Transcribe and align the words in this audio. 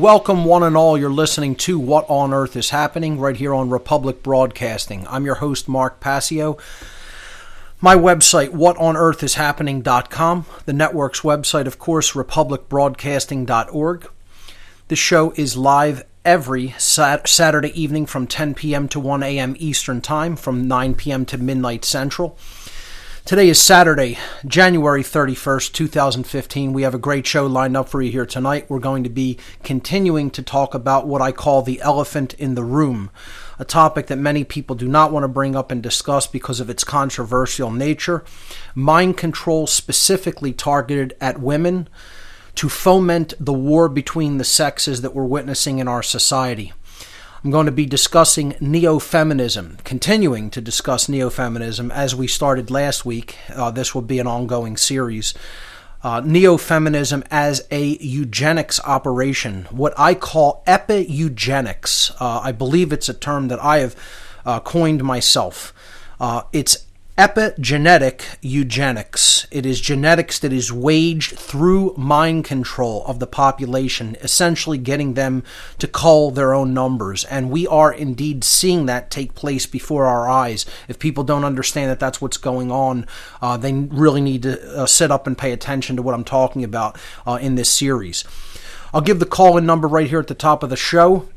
Welcome, 0.00 0.46
one 0.46 0.62
and 0.62 0.78
all. 0.78 0.96
You're 0.96 1.10
listening 1.10 1.56
to 1.56 1.78
What 1.78 2.06
on 2.08 2.32
Earth 2.32 2.56
is 2.56 2.70
Happening 2.70 3.18
right 3.18 3.36
here 3.36 3.52
on 3.52 3.68
Republic 3.68 4.22
Broadcasting. 4.22 5.06
I'm 5.06 5.26
your 5.26 5.34
host, 5.34 5.68
Mark 5.68 6.00
Passio. 6.00 6.56
My 7.82 7.96
website, 7.96 8.48
whatonearthishappening.com. 8.48 10.46
The 10.64 10.72
network's 10.72 11.20
website, 11.20 11.66
of 11.66 11.78
course, 11.78 12.12
republicbroadcasting.org. 12.12 14.10
The 14.88 14.96
show 14.96 15.34
is 15.36 15.58
live 15.58 16.04
every 16.24 16.74
sat- 16.78 17.28
Saturday 17.28 17.78
evening 17.78 18.06
from 18.06 18.26
10 18.26 18.54
p.m. 18.54 18.88
to 18.88 18.98
1 18.98 19.22
a.m. 19.22 19.54
Eastern 19.58 20.00
Time, 20.00 20.34
from 20.34 20.66
9 20.66 20.94
p.m. 20.94 21.26
to 21.26 21.36
midnight 21.36 21.84
Central. 21.84 22.38
Today 23.26 23.50
is 23.50 23.60
Saturday, 23.60 24.18
January 24.46 25.02
31st, 25.02 25.72
2015. 25.72 26.72
We 26.72 26.82
have 26.82 26.94
a 26.94 26.98
great 26.98 27.26
show 27.26 27.46
lined 27.46 27.76
up 27.76 27.88
for 27.88 28.02
you 28.02 28.10
here 28.10 28.26
tonight. 28.26 28.68
We're 28.68 28.80
going 28.80 29.04
to 29.04 29.10
be 29.10 29.38
continuing 29.62 30.30
to 30.32 30.42
talk 30.42 30.74
about 30.74 31.06
what 31.06 31.20
I 31.22 31.30
call 31.30 31.62
the 31.62 31.80
elephant 31.82 32.34
in 32.34 32.54
the 32.54 32.64
room, 32.64 33.10
a 33.58 33.64
topic 33.64 34.06
that 34.08 34.16
many 34.16 34.42
people 34.42 34.74
do 34.74 34.88
not 34.88 35.12
want 35.12 35.22
to 35.24 35.28
bring 35.28 35.54
up 35.54 35.70
and 35.70 35.82
discuss 35.82 36.26
because 36.26 36.58
of 36.60 36.70
its 36.70 36.82
controversial 36.82 37.70
nature. 37.70 38.24
Mind 38.74 39.16
control 39.16 39.68
specifically 39.68 40.52
targeted 40.52 41.14
at 41.20 41.40
women 41.40 41.88
to 42.56 42.68
foment 42.68 43.34
the 43.38 43.52
war 43.52 43.88
between 43.88 44.38
the 44.38 44.44
sexes 44.44 45.02
that 45.02 45.14
we're 45.14 45.24
witnessing 45.24 45.78
in 45.78 45.86
our 45.86 46.02
society. 46.02 46.72
I'm 47.42 47.50
going 47.50 47.66
to 47.66 47.72
be 47.72 47.86
discussing 47.86 48.54
neo 48.60 48.98
feminism, 48.98 49.78
continuing 49.82 50.50
to 50.50 50.60
discuss 50.60 51.08
neo 51.08 51.30
feminism 51.30 51.90
as 51.90 52.14
we 52.14 52.26
started 52.26 52.70
last 52.70 53.06
week. 53.06 53.38
Uh, 53.48 53.70
this 53.70 53.94
will 53.94 54.02
be 54.02 54.18
an 54.18 54.26
ongoing 54.26 54.76
series. 54.76 55.32
Uh, 56.02 56.20
neo 56.22 56.58
feminism 56.58 57.24
as 57.30 57.66
a 57.70 57.96
eugenics 57.96 58.78
operation, 58.84 59.66
what 59.70 59.94
I 59.98 60.14
call 60.14 60.62
epi 60.66 61.06
eugenics. 61.08 62.10
Uh, 62.20 62.40
I 62.44 62.52
believe 62.52 62.92
it's 62.92 63.08
a 63.08 63.14
term 63.14 63.48
that 63.48 63.62
I 63.64 63.78
have 63.78 63.96
uh, 64.44 64.60
coined 64.60 65.02
myself. 65.02 65.72
Uh, 66.20 66.42
it's 66.52 66.86
epigenetic 67.20 68.38
eugenics. 68.40 69.46
It 69.50 69.66
is 69.66 69.78
genetics 69.78 70.38
that 70.38 70.54
is 70.54 70.72
waged 70.72 71.38
through 71.38 71.92
mind 71.98 72.46
control 72.46 73.04
of 73.04 73.18
the 73.18 73.26
population, 73.26 74.16
essentially 74.22 74.78
getting 74.78 75.12
them 75.12 75.44
to 75.80 75.86
cull 75.86 76.30
their 76.30 76.54
own 76.54 76.72
numbers. 76.72 77.24
And 77.24 77.50
we 77.50 77.66
are 77.66 77.92
indeed 77.92 78.42
seeing 78.42 78.86
that 78.86 79.10
take 79.10 79.34
place 79.34 79.66
before 79.66 80.06
our 80.06 80.30
eyes. 80.30 80.64
If 80.88 80.98
people 80.98 81.22
don't 81.22 81.44
understand 81.44 81.90
that 81.90 82.00
that's 82.00 82.22
what's 82.22 82.38
going 82.38 82.72
on, 82.72 83.06
uh, 83.42 83.58
they 83.58 83.74
really 83.74 84.22
need 84.22 84.44
to 84.44 84.84
uh, 84.84 84.86
sit 84.86 85.10
up 85.10 85.26
and 85.26 85.36
pay 85.36 85.52
attention 85.52 85.96
to 85.96 86.02
what 86.02 86.14
I'm 86.14 86.24
talking 86.24 86.64
about 86.64 86.98
uh, 87.26 87.38
in 87.38 87.54
this 87.54 87.68
series. 87.68 88.24
I'll 88.94 89.02
give 89.02 89.18
the 89.18 89.26
call 89.26 89.58
in 89.58 89.66
number 89.66 89.88
right 89.88 90.08
here 90.08 90.20
at 90.20 90.28
the 90.28 90.34
top 90.34 90.62
of 90.62 90.70
the 90.70 90.76
show. 90.76 91.28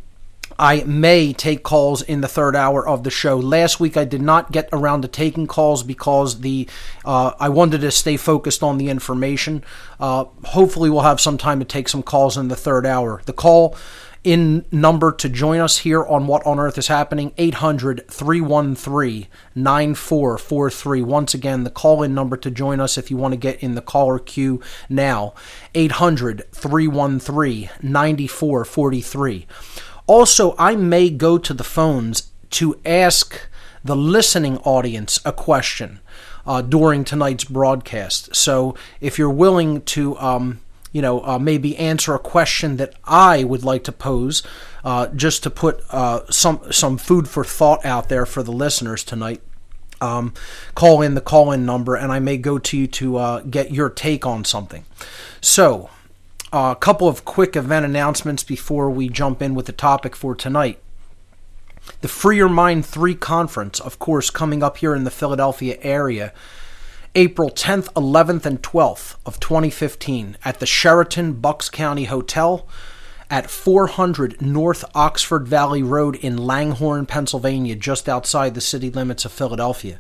I 0.58 0.84
may 0.84 1.34
take 1.34 1.64
calls 1.64 2.02
in 2.02 2.22
the 2.22 2.28
third 2.28 2.56
hour 2.56 2.88
of 2.88 3.04
the 3.04 3.10
show. 3.10 3.38
Last 3.38 3.80
week 3.80 3.98
I 3.98 4.06
did 4.06 4.22
not 4.22 4.52
get 4.52 4.70
around 4.72 5.02
to 5.02 5.08
taking 5.08 5.48
calls 5.48 5.84
because 5.84 6.42
the 6.42 6.68
uh, 7.06 7.32
I 7.40 7.50
wanted 7.50 7.82
to 7.82 7.92
stay 7.92 8.18
focused 8.18 8.64
on 8.64 8.78
the 8.78 8.90
information. 8.90 9.64
Uh, 10.00 10.26
hopefully 10.46 10.90
we'll 10.90 11.02
have 11.02 11.22
some 11.22 11.38
time 11.38 11.60
to 11.60 11.66
take 11.66 11.90
some 11.90 12.04
calls 12.04 12.38
in 12.38 12.48
the 12.48 12.56
third 12.56 12.86
hour. 12.86 13.22
The 13.26 13.34
call 13.34 13.76
in 14.24 14.64
number 14.72 15.12
to 15.12 15.28
join 15.28 15.60
us 15.60 15.80
here 15.80 16.04
on 16.06 16.28
What 16.28 16.46
on 16.46 16.60
Earth 16.60 16.78
is 16.78 16.88
Happening 16.88 17.34
800 17.38 18.08
313 18.10 19.28
9443. 19.54 21.02
Once 21.02 21.34
again, 21.34 21.64
the 21.64 21.70
call 21.70 22.04
in 22.04 22.16
number 22.16 22.38
to 22.38 22.50
join 22.50 22.80
us 22.80 22.98
if 22.98 23.12
you 23.12 23.18
want 23.18 23.34
to 23.34 23.38
get 23.38 23.62
in 23.62 23.76
the 23.76 23.82
caller 23.82 24.20
queue 24.20 24.62
now 24.90 25.34
800 25.76 26.44
313 26.54 27.70
9443. 27.82 29.48
Also, 30.08 30.56
I 30.58 30.76
may 30.76 31.10
go 31.10 31.38
to 31.38 31.54
the 31.54 31.64
phones 31.64 32.32
to 32.52 32.80
ask 32.86 33.48
the 33.84 33.96
listening 33.96 34.58
audience 34.60 35.20
a 35.26 35.32
question 35.32 36.00
uh, 36.46 36.62
during 36.62 37.04
tonight's 37.04 37.44
broadcast. 37.46 38.36
So, 38.36 38.76
if 39.00 39.18
you're 39.18 39.30
willing 39.30 39.82
to, 39.82 40.18
um, 40.18 40.60
you 40.92 41.02
know, 41.02 41.26
uh, 41.26 41.40
maybe 41.40 41.78
answer 41.78 42.14
a 42.14 42.20
question 42.20 42.78
that 42.78 42.94
I 43.06 43.44
would 43.44 43.64
like 43.64 43.84
to 43.86 43.92
pose, 43.92 44.44
uh, 44.84 45.08
just 45.08 45.44
to 45.44 45.50
put 45.50 45.84
uh, 45.90 46.30
some 46.30 46.72
some 46.72 46.98
food 46.98 47.28
for 47.28 47.44
thought 47.44 47.86
out 47.86 48.10
there 48.10 48.26
for 48.26 48.44
the 48.44 48.52
listeners 48.52 49.04
tonight. 49.04 49.42
Um, 50.02 50.34
call 50.76 51.02
in 51.02 51.16
the 51.16 51.22
call 51.22 51.54
in 51.54 51.66
number, 51.66 51.96
and 51.96 52.12
I 52.12 52.20
may 52.20 52.36
go 52.38 52.60
to 52.60 52.78
you 52.78 52.88
to 52.88 53.18
uh, 53.18 53.40
get 53.42 53.72
your 53.72 53.90
take 53.90 54.26
on 54.26 54.44
something. 54.44 54.84
So, 55.40 55.90
a 56.54 56.78
couple 56.80 57.08
of 57.08 57.26
quick 57.26 57.56
event 57.56 57.84
announcements 57.84 58.44
before 58.44 58.88
we 58.92 59.10
jump 59.10 59.42
in 59.42 59.56
with 59.56 59.66
the 59.66 59.72
topic 59.72 60.16
for 60.16 60.36
tonight. 60.36 60.80
The 62.02 62.08
Free 62.08 62.38
Your 62.38 62.48
Mind 62.48 62.86
3 62.86 63.16
conference, 63.16 63.80
of 63.80 63.98
course, 63.98 64.30
coming 64.30 64.62
up 64.62 64.78
here 64.78 64.94
in 64.94 65.04
the 65.04 65.10
Philadelphia 65.10 65.80
area, 65.82 66.32
April 67.16 67.50
10th, 67.50 67.92
11th, 67.94 68.46
and 68.46 68.62
12th 68.62 69.16
of 69.26 69.40
2015 69.40 70.38
at 70.46 70.60
the 70.60 70.68
Sheraton 70.68 71.34
Bucks 71.34 71.72
County 71.72 72.06
Hotel 72.06 72.68
at 73.32 73.50
400 73.50 74.40
North 74.40 74.86
Oxford 74.94 75.48
Valley 75.48 75.82
Road 75.82 76.16
in 76.18 76.38
Langhorne, 76.38 77.08
Pennsylvania, 77.08 77.76
just 77.76 78.08
outside 78.08 78.54
the 78.54 78.62
city 78.62 78.92
limits 78.92 79.26
of 79.26 79.32
Philadelphia. 79.32 80.00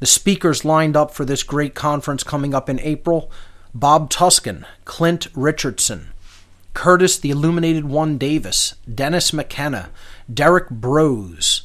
The 0.00 0.06
speakers 0.06 0.64
lined 0.64 0.96
up 0.96 1.14
for 1.14 1.24
this 1.24 1.44
great 1.44 1.76
conference 1.76 2.24
coming 2.24 2.52
up 2.52 2.68
in 2.68 2.80
April 2.80 3.30
Bob 3.74 4.08
Tuskin, 4.08 4.64
Clint 4.84 5.26
Richardson, 5.34 6.12
Curtis 6.74 7.18
the 7.18 7.30
Illuminated 7.30 7.84
One 7.84 8.18
Davis, 8.18 8.74
Dennis 8.92 9.32
McKenna, 9.32 9.90
Derek 10.32 10.70
Brose, 10.70 11.62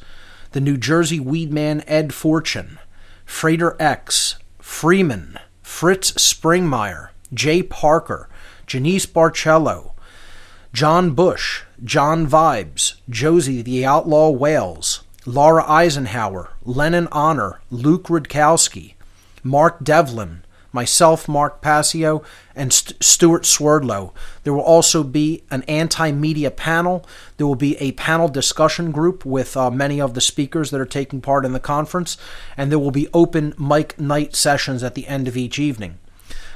the 0.50 0.60
New 0.60 0.76
Jersey 0.76 1.20
Weedman 1.20 1.84
Ed 1.86 2.12
Fortune, 2.12 2.80
Frater 3.24 3.76
X, 3.78 4.36
Freeman, 4.58 5.38
Fritz 5.62 6.10
Springmeier, 6.12 7.10
Jay 7.32 7.62
Parker, 7.62 8.28
Janice 8.66 9.06
Barcello, 9.06 9.94
John 10.72 11.12
Bush, 11.12 11.62
John 11.84 12.26
Vibes, 12.26 12.94
Josie 13.08 13.62
the 13.62 13.86
Outlaw 13.86 14.30
Wales, 14.30 15.04
Laura 15.26 15.64
Eisenhower, 15.68 16.50
Lenon 16.64 17.06
Honor, 17.12 17.60
Luke 17.70 18.04
Rudkowski, 18.04 18.94
Mark 19.44 19.84
Devlin, 19.84 20.42
myself, 20.72 21.28
Mark 21.28 21.60
Passio, 21.60 22.22
and 22.54 22.72
St- 22.72 23.02
Stewart 23.02 23.46
Swerdlow. 23.46 24.12
There 24.44 24.52
will 24.52 24.60
also 24.60 25.02
be 25.02 25.42
an 25.50 25.62
anti 25.64 26.12
media 26.12 26.50
panel. 26.50 27.06
There 27.36 27.46
will 27.46 27.54
be 27.54 27.76
a 27.76 27.92
panel 27.92 28.28
discussion 28.28 28.90
group 28.90 29.24
with 29.24 29.56
uh, 29.56 29.70
many 29.70 30.00
of 30.00 30.14
the 30.14 30.20
speakers 30.20 30.70
that 30.70 30.80
are 30.80 30.86
taking 30.86 31.20
part 31.20 31.44
in 31.44 31.52
the 31.52 31.60
conference, 31.60 32.16
and 32.56 32.70
there 32.70 32.78
will 32.78 32.90
be 32.90 33.08
open 33.12 33.54
mic 33.58 33.98
night 33.98 34.34
sessions 34.34 34.82
at 34.82 34.94
the 34.94 35.06
end 35.06 35.28
of 35.28 35.36
each 35.36 35.58
evening. 35.58 35.98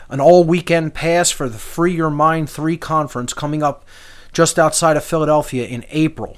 An 0.08 0.20
all 0.20 0.44
weekend 0.44 0.94
pass 0.94 1.31
for 1.31 1.49
the 1.49 1.58
Free 1.58 1.94
Your 1.94 2.11
Mind 2.11 2.50
3 2.50 2.76
conference 2.76 3.32
coming 3.32 3.62
up 3.62 3.84
just 4.32 4.58
outside 4.58 4.96
of 4.96 5.05
Philadelphia 5.05 5.66
in 5.66 5.84
April. 5.90 6.37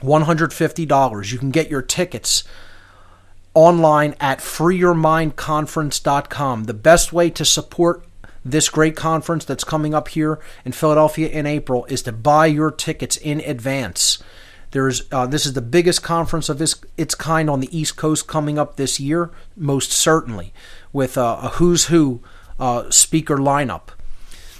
$150. 0.00 1.32
You 1.32 1.38
can 1.38 1.50
get 1.50 1.70
your 1.70 1.82
tickets 1.82 2.44
online 3.54 4.14
at 4.20 4.40
freeyourmindconference.com. 4.40 6.64
The 6.64 6.74
best 6.74 7.12
way 7.12 7.30
to 7.30 7.44
support 7.44 8.04
this 8.44 8.68
great 8.68 8.96
conference 8.96 9.44
that's 9.44 9.64
coming 9.64 9.94
up 9.94 10.08
here 10.08 10.38
in 10.64 10.72
Philadelphia 10.72 11.28
in 11.28 11.46
April 11.46 11.84
is 11.86 12.02
to 12.02 12.12
buy 12.12 12.46
your 12.46 12.70
tickets 12.70 13.16
in 13.16 13.40
advance. 13.40 14.22
There's 14.72 15.02
uh, 15.12 15.26
this 15.26 15.46
is 15.46 15.52
the 15.52 15.62
biggest 15.62 16.02
conference 16.02 16.48
of 16.48 16.58
this, 16.58 16.74
its 16.96 17.14
kind 17.14 17.48
on 17.48 17.60
the 17.60 17.76
East 17.76 17.96
Coast 17.96 18.26
coming 18.26 18.58
up 18.58 18.76
this 18.76 18.98
year, 18.98 19.30
most 19.56 19.92
certainly, 19.92 20.52
with 20.92 21.16
uh, 21.16 21.38
a 21.42 21.48
who's 21.50 21.86
who 21.86 22.20
uh, 22.58 22.90
speaker 22.90 23.36
lineup. 23.36 23.90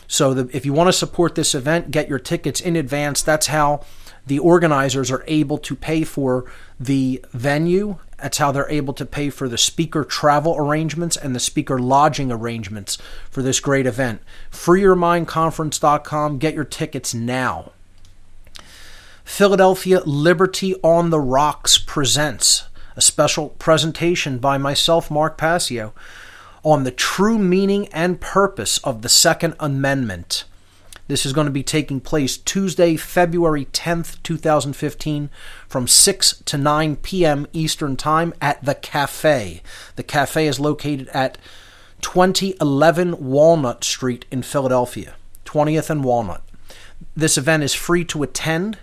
So 0.06 0.32
the, 0.32 0.56
if 0.56 0.64
you 0.64 0.72
want 0.72 0.88
to 0.88 0.92
support 0.92 1.34
this 1.34 1.54
event, 1.54 1.90
get 1.90 2.08
your 2.08 2.20
tickets 2.20 2.60
in 2.60 2.76
advance. 2.76 3.22
That's 3.22 3.48
how 3.48 3.84
the 4.26 4.38
organizers 4.38 5.10
are 5.10 5.24
able 5.26 5.58
to 5.58 5.74
pay 5.74 6.04
for 6.04 6.44
the 6.78 7.24
venue. 7.32 7.98
That's 8.24 8.38
how 8.38 8.52
they're 8.52 8.70
able 8.70 8.94
to 8.94 9.04
pay 9.04 9.28
for 9.28 9.50
the 9.50 9.58
speaker 9.58 10.02
travel 10.02 10.56
arrangements 10.56 11.14
and 11.14 11.36
the 11.36 11.40
speaker 11.40 11.78
lodging 11.78 12.32
arrangements 12.32 12.96
for 13.30 13.42
this 13.42 13.60
great 13.60 13.84
event. 13.84 14.22
FreeYourMindConference.com. 14.50 16.38
Get 16.38 16.54
your 16.54 16.64
tickets 16.64 17.12
now. 17.12 17.72
Philadelphia 19.24 20.00
Liberty 20.06 20.74
on 20.76 21.10
the 21.10 21.20
Rocks 21.20 21.76
presents 21.76 22.64
a 22.96 23.02
special 23.02 23.50
presentation 23.50 24.38
by 24.38 24.56
myself, 24.56 25.10
Mark 25.10 25.36
Passio, 25.36 25.92
on 26.62 26.84
the 26.84 26.90
true 26.90 27.38
meaning 27.38 27.88
and 27.88 28.22
purpose 28.22 28.78
of 28.78 29.02
the 29.02 29.10
Second 29.10 29.54
Amendment. 29.60 30.44
This 31.06 31.26
is 31.26 31.34
going 31.34 31.46
to 31.46 31.52
be 31.52 31.62
taking 31.62 32.00
place 32.00 32.38
Tuesday, 32.38 32.96
February 32.96 33.66
10th, 33.66 34.22
2015, 34.22 35.28
from 35.68 35.86
6 35.86 36.42
to 36.46 36.56
9 36.56 36.96
p.m. 36.96 37.46
Eastern 37.52 37.96
Time 37.96 38.32
at 38.40 38.64
the 38.64 38.74
Cafe. 38.74 39.62
The 39.96 40.02
Cafe 40.02 40.46
is 40.46 40.58
located 40.58 41.08
at 41.08 41.36
2011 42.00 43.22
Walnut 43.22 43.84
Street 43.84 44.24
in 44.30 44.42
Philadelphia, 44.42 45.14
20th 45.44 45.90
and 45.90 46.02
Walnut. 46.02 46.42
This 47.14 47.36
event 47.36 47.62
is 47.62 47.74
free 47.74 48.04
to 48.06 48.22
attend 48.22 48.78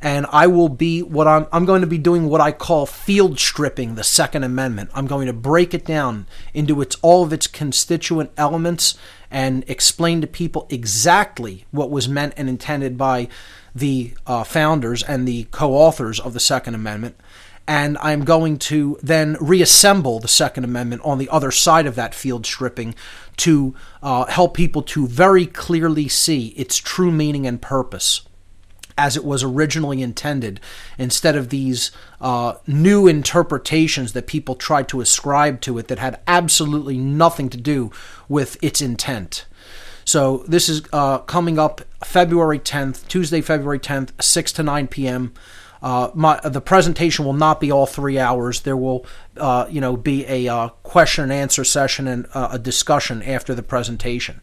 and 0.00 0.26
I 0.30 0.46
will 0.46 0.68
be 0.68 1.02
what 1.02 1.26
I'm 1.26 1.46
I'm 1.52 1.64
going 1.64 1.80
to 1.80 1.86
be 1.86 1.98
doing 1.98 2.28
what 2.28 2.40
I 2.40 2.52
call 2.52 2.86
field 2.86 3.38
stripping 3.38 3.94
the 3.94 4.04
second 4.04 4.44
amendment. 4.44 4.90
I'm 4.94 5.06
going 5.06 5.26
to 5.26 5.32
break 5.32 5.74
it 5.74 5.84
down 5.84 6.26
into 6.54 6.80
its 6.80 6.96
all 7.02 7.22
of 7.22 7.32
its 7.32 7.46
constituent 7.46 8.30
elements 8.36 8.96
and 9.30 9.64
explain 9.68 10.20
to 10.20 10.26
people 10.26 10.66
exactly 10.70 11.64
what 11.70 11.90
was 11.90 12.08
meant 12.08 12.34
and 12.36 12.48
intended 12.48 12.96
by 12.96 13.28
the 13.74 14.14
uh, 14.26 14.44
founders 14.44 15.02
and 15.02 15.26
the 15.26 15.44
co-authors 15.50 16.20
of 16.20 16.32
the 16.32 16.40
second 16.40 16.74
amendment 16.74 17.16
and 17.68 17.98
I'm 18.00 18.24
going 18.24 18.58
to 18.58 18.98
then 19.02 19.36
reassemble 19.40 20.20
the 20.20 20.28
Second 20.28 20.64
Amendment 20.64 21.02
on 21.04 21.18
the 21.18 21.28
other 21.28 21.50
side 21.50 21.86
of 21.86 21.96
that 21.96 22.14
field 22.14 22.46
stripping 22.46 22.94
to 23.38 23.74
uh, 24.02 24.26
help 24.26 24.54
people 24.54 24.82
to 24.82 25.06
very 25.08 25.46
clearly 25.46 26.08
see 26.08 26.48
its 26.48 26.76
true 26.76 27.10
meaning 27.10 27.46
and 27.46 27.60
purpose 27.60 28.25
as 28.98 29.16
it 29.16 29.24
was 29.24 29.42
originally 29.42 30.02
intended, 30.02 30.60
instead 30.98 31.36
of 31.36 31.50
these 31.50 31.90
uh, 32.20 32.54
new 32.66 33.06
interpretations 33.06 34.12
that 34.12 34.26
people 34.26 34.54
tried 34.54 34.88
to 34.88 35.00
ascribe 35.00 35.60
to 35.62 35.78
it 35.78 35.88
that 35.88 35.98
had 35.98 36.20
absolutely 36.26 36.96
nothing 36.96 37.48
to 37.48 37.58
do 37.58 37.90
with 38.28 38.56
its 38.62 38.80
intent. 38.80 39.46
So 40.04 40.44
this 40.46 40.68
is 40.68 40.82
uh, 40.92 41.18
coming 41.18 41.58
up 41.58 41.82
February 42.04 42.60
10th, 42.60 43.08
Tuesday, 43.08 43.40
February 43.40 43.80
10th, 43.80 44.10
6 44.22 44.52
to 44.52 44.62
9 44.62 44.86
p.m. 44.86 45.34
Uh, 45.82 46.10
my, 46.14 46.40
the 46.44 46.60
presentation 46.60 47.24
will 47.24 47.32
not 47.32 47.60
be 47.60 47.70
all 47.70 47.86
three 47.86 48.18
hours. 48.18 48.60
There 48.60 48.76
will, 48.76 49.04
uh, 49.36 49.66
you 49.68 49.80
know, 49.80 49.96
be 49.96 50.24
a 50.26 50.48
uh, 50.48 50.68
question 50.82 51.24
and 51.24 51.32
answer 51.32 51.64
session 51.64 52.06
and 52.06 52.26
uh, 52.34 52.48
a 52.52 52.58
discussion 52.58 53.22
after 53.22 53.54
the 53.54 53.62
presentation. 53.62 54.40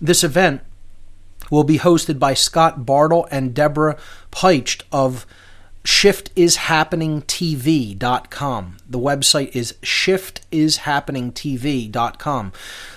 This 0.00 0.24
event 0.24 0.62
will 1.50 1.64
be 1.64 1.78
hosted 1.78 2.18
by 2.18 2.32
Scott 2.34 2.86
Bartle 2.86 3.28
and 3.30 3.54
Deborah 3.54 3.98
Peicht 4.32 4.82
of 4.90 5.26
shiftisHappeningTV.com. 5.84 8.76
The 8.88 8.98
website 8.98 9.54
is 9.54 9.74
shiftisHappeningTV.com. 9.82 12.52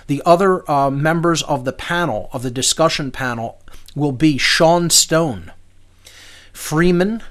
The 0.07 0.23
other 0.25 0.71
uh, 0.71 0.89
members 0.89 1.44
of 1.44 1.65
the 1.65 1.73
panel, 1.73 2.29
of 2.31 2.44
the 2.44 2.51
discussion 2.51 3.11
panel, 3.11 3.61
will 3.95 4.13
be 4.13 4.38
Sean 4.38 4.89
Stone, 4.89 5.51
Freeman, 6.53 7.21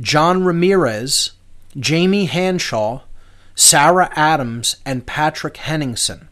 John 0.00 0.44
Ramirez, 0.44 1.32
Jamie 1.76 2.26
Hanshaw, 2.26 3.00
Sarah 3.54 4.10
Adams, 4.14 4.76
and 4.86 5.04
Patrick 5.06 5.58
Henningsen. 5.58 6.28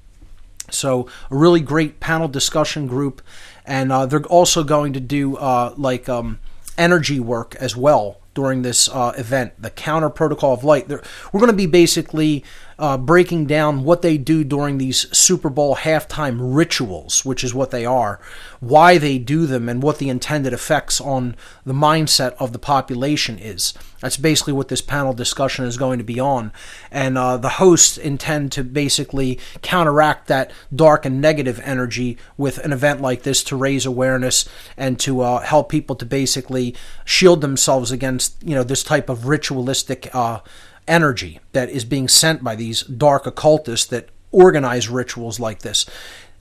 So 0.71 1.09
a 1.31 1.37
really 1.37 1.61
great 1.61 2.01
panel 2.01 2.29
discussion 2.29 2.87
group, 2.87 3.23
and 3.65 3.93
uh, 3.93 4.07
they're 4.07 4.25
also 4.25 4.65
going 4.65 4.93
to 4.95 5.01
do 5.01 5.37
uh, 5.37 5.75
like 5.77 6.09
um, 6.09 6.39
energy 6.79 7.21
work 7.21 7.55
as 7.57 7.77
well 7.77 8.21
during 8.35 8.63
this 8.63 8.89
uh, 8.89 9.13
event, 9.19 9.61
the 9.61 9.71
Counter 9.71 10.09
Protocol 10.09 10.55
of 10.55 10.65
Light. 10.65 10.89
They're, 10.89 11.03
we're 11.33 11.41
going 11.41 11.53
to 11.53 11.57
be 11.57 11.67
basically 11.67 12.45
uh, 12.81 12.97
breaking 12.97 13.45
down 13.45 13.85
what 13.85 14.01
they 14.01 14.17
do 14.17 14.43
during 14.43 14.79
these 14.79 15.07
Super 15.17 15.51
Bowl 15.51 15.77
halftime 15.77 16.39
rituals, 16.41 17.25
which 17.25 17.45
is 17.45 17.55
what 17.55 17.71
they 17.71 17.85
are, 17.85 18.19
why 18.59 18.97
they 18.97 19.19
do 19.19 19.45
them, 19.45 19.69
and 19.69 19.83
what 19.83 19.99
the 19.99 20.09
intended 20.09 20.55
effects 20.55 21.01
on 21.01 21.37
the 21.67 21.75
mindset 21.75 22.35
of 22.39 22.53
the 22.53 22.59
population 22.59 23.39
is. 23.39 23.75
That's 24.01 24.17
basically 24.17 24.55
what 24.55 24.69
this 24.69 24.81
panel 24.81 25.13
discussion 25.13 25.67
is 25.67 25.77
going 25.77 25.99
to 25.99 26.05
be 26.05 26.19
on. 26.19 26.53
And 26.91 27.19
uh, 27.19 27.37
the 27.37 27.51
hosts 27.51 27.99
intend 27.99 28.51
to 28.53 28.65
basically 28.65 29.39
counteract 29.61 30.29
that 30.29 30.51
dark 30.75 31.05
and 31.05 31.21
negative 31.21 31.61
energy 31.63 32.17
with 32.39 32.57
an 32.59 32.73
event 32.73 33.03
like 33.03 33.25
this 33.25 33.45
to 33.45 33.57
raise 33.57 33.85
awareness 33.85 34.49
and 34.79 34.99
to 35.01 35.21
uh, 35.21 35.41
help 35.41 35.69
people 35.69 35.97
to 35.97 36.07
basically 36.07 36.75
shield 37.05 37.43
themselves 37.43 37.93
against 37.93 38.43
you 38.43 38.55
know 38.55 38.65
this 38.65 38.83
type 38.83 39.11
of 39.11 39.27
ritualistic 39.27 40.09
uh, 40.15 40.41
energy 40.91 41.39
that 41.53 41.71
is 41.71 41.85
being 41.85 42.09
sent 42.09 42.43
by 42.43 42.57
these 42.57 42.83
dark 42.83 43.27
occultists 43.27 43.87
that 43.87 44.09
organize 44.33 44.89
rituals 44.89 45.41
like 45.41 45.61
this. 45.61 45.87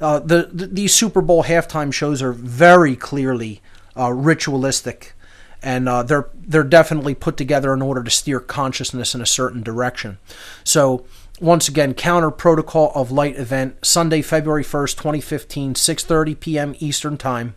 Uh, 0.01 0.19
the, 0.19 0.49
the, 0.51 0.67
these 0.67 0.93
Super 0.93 1.21
Bowl 1.21 1.43
halftime 1.43 1.91
shows 1.93 2.21
are 2.21 2.33
very 2.33 2.95
clearly 2.95 3.61
uh, 3.97 4.11
ritualistic, 4.11 5.13
and 5.61 5.89
uh, 5.89 6.03
they're 6.03 6.29
they're 6.33 6.63
definitely 6.63 7.15
put 7.15 7.35
together 7.35 7.73
in 7.73 7.81
order 7.81 8.03
to 8.03 8.09
steer 8.09 8.39
consciousness 8.39 9.13
in 9.13 9.21
a 9.21 9.25
certain 9.25 9.61
direction. 9.61 10.17
So 10.63 11.05
once 11.41 11.67
again, 11.67 11.93
Counter 11.93 12.31
Protocol 12.31 12.91
of 12.95 13.11
Light 13.11 13.35
event 13.37 13.85
Sunday, 13.85 14.21
February 14.21 14.63
first, 14.63 14.97
twenty 14.97 15.21
fifteen, 15.21 15.75
six 15.75 16.03
thirty 16.03 16.35
p.m. 16.35 16.75
Eastern 16.79 17.17
time, 17.17 17.55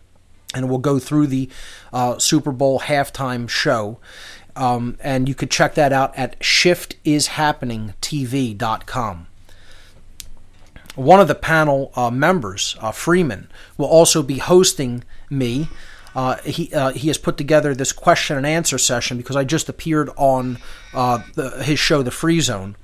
and 0.54 0.68
we'll 0.68 0.78
go 0.78 0.98
through 0.98 1.28
the 1.28 1.48
uh, 1.92 2.18
Super 2.18 2.52
Bowl 2.52 2.80
halftime 2.80 3.48
show. 3.48 3.98
Um, 4.54 4.98
and 5.00 5.28
you 5.28 5.34
could 5.34 5.50
check 5.50 5.74
that 5.74 5.92
out 5.92 6.16
at 6.16 6.38
shiftishappeningtv.com. 6.40 9.26
One 10.94 11.20
of 11.20 11.28
the 11.28 11.34
panel 11.34 11.90
uh, 11.96 12.10
members, 12.10 12.76
uh, 12.80 12.92
Freeman, 12.92 13.48
will 13.78 13.86
also 13.86 14.22
be 14.22 14.36
hosting 14.38 15.04
me. 15.30 15.68
Uh, 16.14 16.36
he 16.42 16.70
uh, 16.74 16.90
he 16.90 17.08
has 17.08 17.16
put 17.16 17.38
together 17.38 17.74
this 17.74 17.92
question 17.92 18.36
and 18.36 18.46
answer 18.46 18.76
session 18.76 19.16
because 19.16 19.34
I 19.34 19.44
just 19.44 19.70
appeared 19.70 20.10
on 20.16 20.58
uh, 20.92 21.22
the, 21.34 21.64
his 21.64 21.78
show, 21.78 22.02
The 22.02 22.10
Free 22.10 22.40
Zone, 22.40 22.76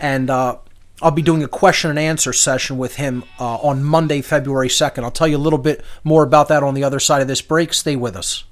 and 0.00 0.30
uh, 0.30 0.56
I'll 1.02 1.10
be 1.10 1.20
doing 1.20 1.42
a 1.42 1.48
question 1.48 1.90
and 1.90 1.98
answer 1.98 2.32
session 2.32 2.78
with 2.78 2.96
him 2.96 3.24
on 3.38 3.84
Monday, 3.84 4.22
February 4.22 4.68
2nd. 4.68 5.04
I'll 5.04 5.10
tell 5.10 5.28
you 5.28 5.36
a 5.36 5.38
little 5.38 5.58
bit 5.58 5.84
more 6.04 6.22
about 6.22 6.48
that 6.48 6.62
on 6.62 6.72
the 6.72 6.84
other 6.84 7.00
side 7.00 7.20
of 7.20 7.28
this 7.28 7.42
break. 7.42 7.74
Stay 7.74 7.96
with 7.96 8.16
us. 8.16 8.44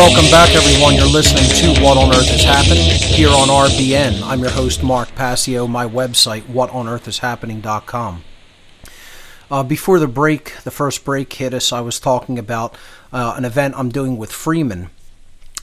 Welcome 0.00 0.30
back, 0.30 0.56
everyone. 0.56 0.94
You're 0.94 1.04
listening 1.04 1.44
to 1.44 1.82
What 1.82 1.98
on 1.98 2.08
Earth 2.14 2.32
is 2.32 2.42
Happening 2.42 2.88
here 2.88 3.28
on 3.28 3.48
RBN. 3.48 4.22
I'm 4.22 4.40
your 4.40 4.48
host, 4.48 4.82
Mark 4.82 5.14
Passio. 5.14 5.66
My 5.66 5.86
website, 5.86 6.44
whatonearthishappening.com. 6.44 8.24
Uh, 9.50 9.62
before 9.62 9.98
the 9.98 10.08
break, 10.08 10.56
the 10.64 10.70
first 10.70 11.04
break 11.04 11.30
hit 11.34 11.52
us, 11.52 11.70
I 11.70 11.82
was 11.82 12.00
talking 12.00 12.38
about 12.38 12.78
uh, 13.12 13.34
an 13.36 13.44
event 13.44 13.74
I'm 13.76 13.90
doing 13.90 14.16
with 14.16 14.32
Freeman 14.32 14.88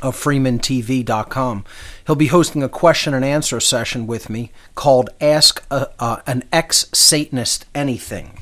of 0.03 0.15
freemantv.com. 0.15 1.65
He'll 2.05 2.15
be 2.15 2.27
hosting 2.27 2.61
a 2.61 2.69
question 2.69 3.15
and 3.15 3.25
answer 3.25 3.59
session 3.59 4.05
with 4.05 4.29
me 4.29 4.51
called 4.75 5.09
Ask 5.19 5.65
a, 5.71 5.89
uh, 5.97 6.21
an 6.27 6.43
Ex 6.53 6.91
Satanist 6.93 7.65
Anything. 7.73 8.37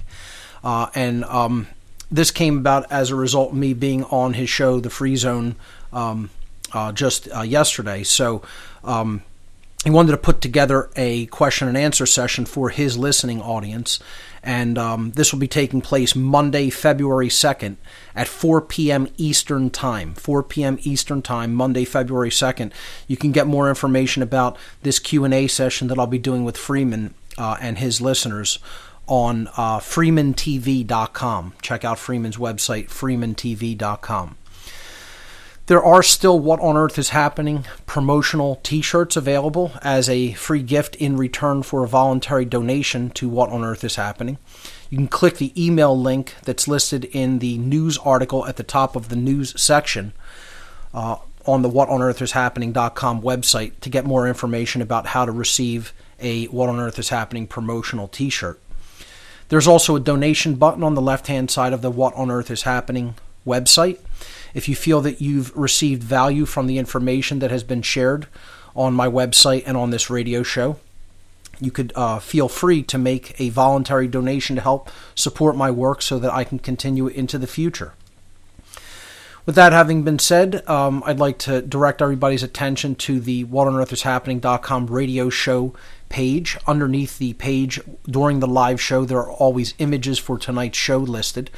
Uh, 0.61 0.87
and 0.93 1.23
um, 1.23 1.67
this 2.11 2.31
came 2.31 2.57
about 2.57 2.91
as 2.91 3.11
a 3.11 3.15
result 3.15 3.51
of 3.51 3.57
me 3.57 3.73
being 3.73 4.03
on 4.05 4.33
his 4.33 4.49
show, 4.49 4.79
The 4.79 4.89
Free 4.89 5.15
Zone, 5.15 5.55
um, 5.95 6.29
uh, 6.73 6.91
just 6.91 7.27
uh, 7.35 7.41
yesterday. 7.41 8.03
So 8.03 8.43
um, 8.83 9.23
he 9.83 9.89
wanted 9.89 10.11
to 10.11 10.17
put 10.17 10.41
together 10.41 10.89
a 10.95 11.25
question 11.27 11.67
and 11.67 11.77
answer 11.77 12.05
session 12.05 12.45
for 12.45 12.69
his 12.69 12.97
listening 12.97 13.41
audience. 13.41 13.99
And 14.43 14.77
um, 14.77 15.11
this 15.11 15.31
will 15.31 15.39
be 15.39 15.47
taking 15.47 15.81
place 15.81 16.15
Monday, 16.15 16.69
February 16.69 17.29
2nd 17.29 17.77
at 18.15 18.27
4 18.27 18.61
p.m. 18.61 19.07
Eastern 19.17 19.71
Time. 19.71 20.13
4 20.13 20.43
p.m. 20.43 20.77
Eastern 20.83 21.23
Time, 21.23 21.53
Monday, 21.55 21.83
February 21.83 22.29
2nd. 22.29 22.71
You 23.07 23.17
can 23.17 23.31
get 23.31 23.47
more 23.47 23.69
information 23.69 24.21
about 24.21 24.55
this 24.83 24.99
Q&A 24.99 25.47
session 25.47 25.87
that 25.87 25.97
I'll 25.97 26.05
be 26.05 26.19
doing 26.19 26.43
with 26.43 26.57
Freeman 26.57 27.15
uh, 27.39 27.57
and 27.59 27.79
his 27.79 28.01
listeners 28.01 28.59
on 29.07 29.47
uh, 29.57 29.79
freemantv.com. 29.79 31.53
Check 31.61 31.83
out 31.83 31.99
Freeman's 31.99 32.37
website, 32.37 32.87
freemantv.com. 32.89 34.35
There 35.67 35.83
are 35.83 36.03
still 36.03 36.39
What 36.39 36.59
on 36.59 36.77
Earth 36.77 36.99
is 36.99 37.09
Happening 37.09 37.65
promotional 37.87 38.59
t 38.61 38.83
shirts 38.83 39.15
available 39.15 39.71
as 39.81 40.07
a 40.07 40.33
free 40.33 40.61
gift 40.61 40.95
in 40.97 41.17
return 41.17 41.63
for 41.63 41.83
a 41.83 41.87
voluntary 41.87 42.45
donation 42.45 43.09
to 43.11 43.27
What 43.27 43.49
on 43.49 43.63
Earth 43.63 43.83
is 43.83 43.95
Happening. 43.95 44.37
You 44.91 44.99
can 44.99 45.07
click 45.07 45.37
the 45.37 45.51
email 45.59 45.99
link 45.99 46.35
that's 46.43 46.67
listed 46.67 47.05
in 47.05 47.39
the 47.39 47.57
news 47.57 47.97
article 47.97 48.45
at 48.45 48.57
the 48.57 48.63
top 48.63 48.95
of 48.95 49.09
the 49.09 49.15
news 49.15 49.59
section 49.59 50.13
uh, 50.93 51.15
on 51.47 51.63
the 51.63 52.31
Happening.com 52.33 53.23
website 53.23 53.79
to 53.81 53.89
get 53.89 54.05
more 54.05 54.27
information 54.27 54.83
about 54.83 55.07
how 55.07 55.25
to 55.25 55.31
receive 55.31 55.93
a 56.19 56.45
What 56.45 56.69
on 56.69 56.79
Earth 56.79 56.99
is 56.99 57.09
Happening 57.09 57.47
promotional 57.47 58.07
t 58.07 58.29
shirt. 58.29 58.61
There's 59.49 59.67
also 59.67 59.95
a 59.95 59.99
donation 59.99 60.55
button 60.55 60.83
on 60.83 60.93
the 60.93 61.01
left 61.01 61.25
hand 61.25 61.49
side 61.49 61.73
of 61.73 61.81
the 61.81 61.89
What 61.89 62.13
on 62.13 62.29
Earth 62.29 62.51
is 62.51 62.61
Happening 62.61 63.15
website. 63.45 63.99
If 64.53 64.69
you 64.69 64.75
feel 64.75 65.01
that 65.01 65.21
you've 65.21 65.55
received 65.55 66.03
value 66.03 66.45
from 66.45 66.67
the 66.67 66.77
information 66.77 67.39
that 67.39 67.51
has 67.51 67.63
been 67.63 67.81
shared 67.81 68.27
on 68.75 68.93
my 68.93 69.07
website 69.07 69.63
and 69.65 69.75
on 69.75 69.89
this 69.89 70.09
radio 70.09 70.43
show, 70.43 70.77
you 71.59 71.71
could 71.71 71.93
uh, 71.95 72.19
feel 72.19 72.49
free 72.49 72.83
to 72.83 72.97
make 72.97 73.39
a 73.39 73.49
voluntary 73.49 74.07
donation 74.07 74.55
to 74.55 74.61
help 74.61 74.89
support 75.13 75.55
my 75.55 75.71
work 75.71 76.01
so 76.01 76.19
that 76.19 76.33
I 76.33 76.43
can 76.43 76.59
continue 76.59 77.07
into 77.07 77.37
the 77.37 77.47
future. 77.47 77.93
With 79.45 79.55
that 79.55 79.73
having 79.73 80.01
been 80.01 80.17
said, 80.17 80.67
um, 80.67 81.03
I'd 81.05 81.19
like 81.19 81.37
to 81.39 81.61
direct 81.61 82.01
everybody's 82.01 82.41
attention 82.41 82.95
to 82.95 83.19
the 83.19 83.43
What 83.43 83.67
on 83.67 83.75
Earth 83.75 83.93
is 83.93 84.01
whatonearthishappening.com 84.01 84.87
radio 84.87 85.29
show 85.29 85.73
page. 86.09 86.57
Underneath 86.65 87.19
the 87.19 87.33
page 87.33 87.79
during 88.09 88.39
the 88.39 88.47
live 88.47 88.81
show, 88.81 89.05
there 89.05 89.19
are 89.19 89.31
always 89.31 89.75
images 89.77 90.17
for 90.17 90.39
tonight's 90.39 90.79
show 90.79 90.97
listed. 90.97 91.51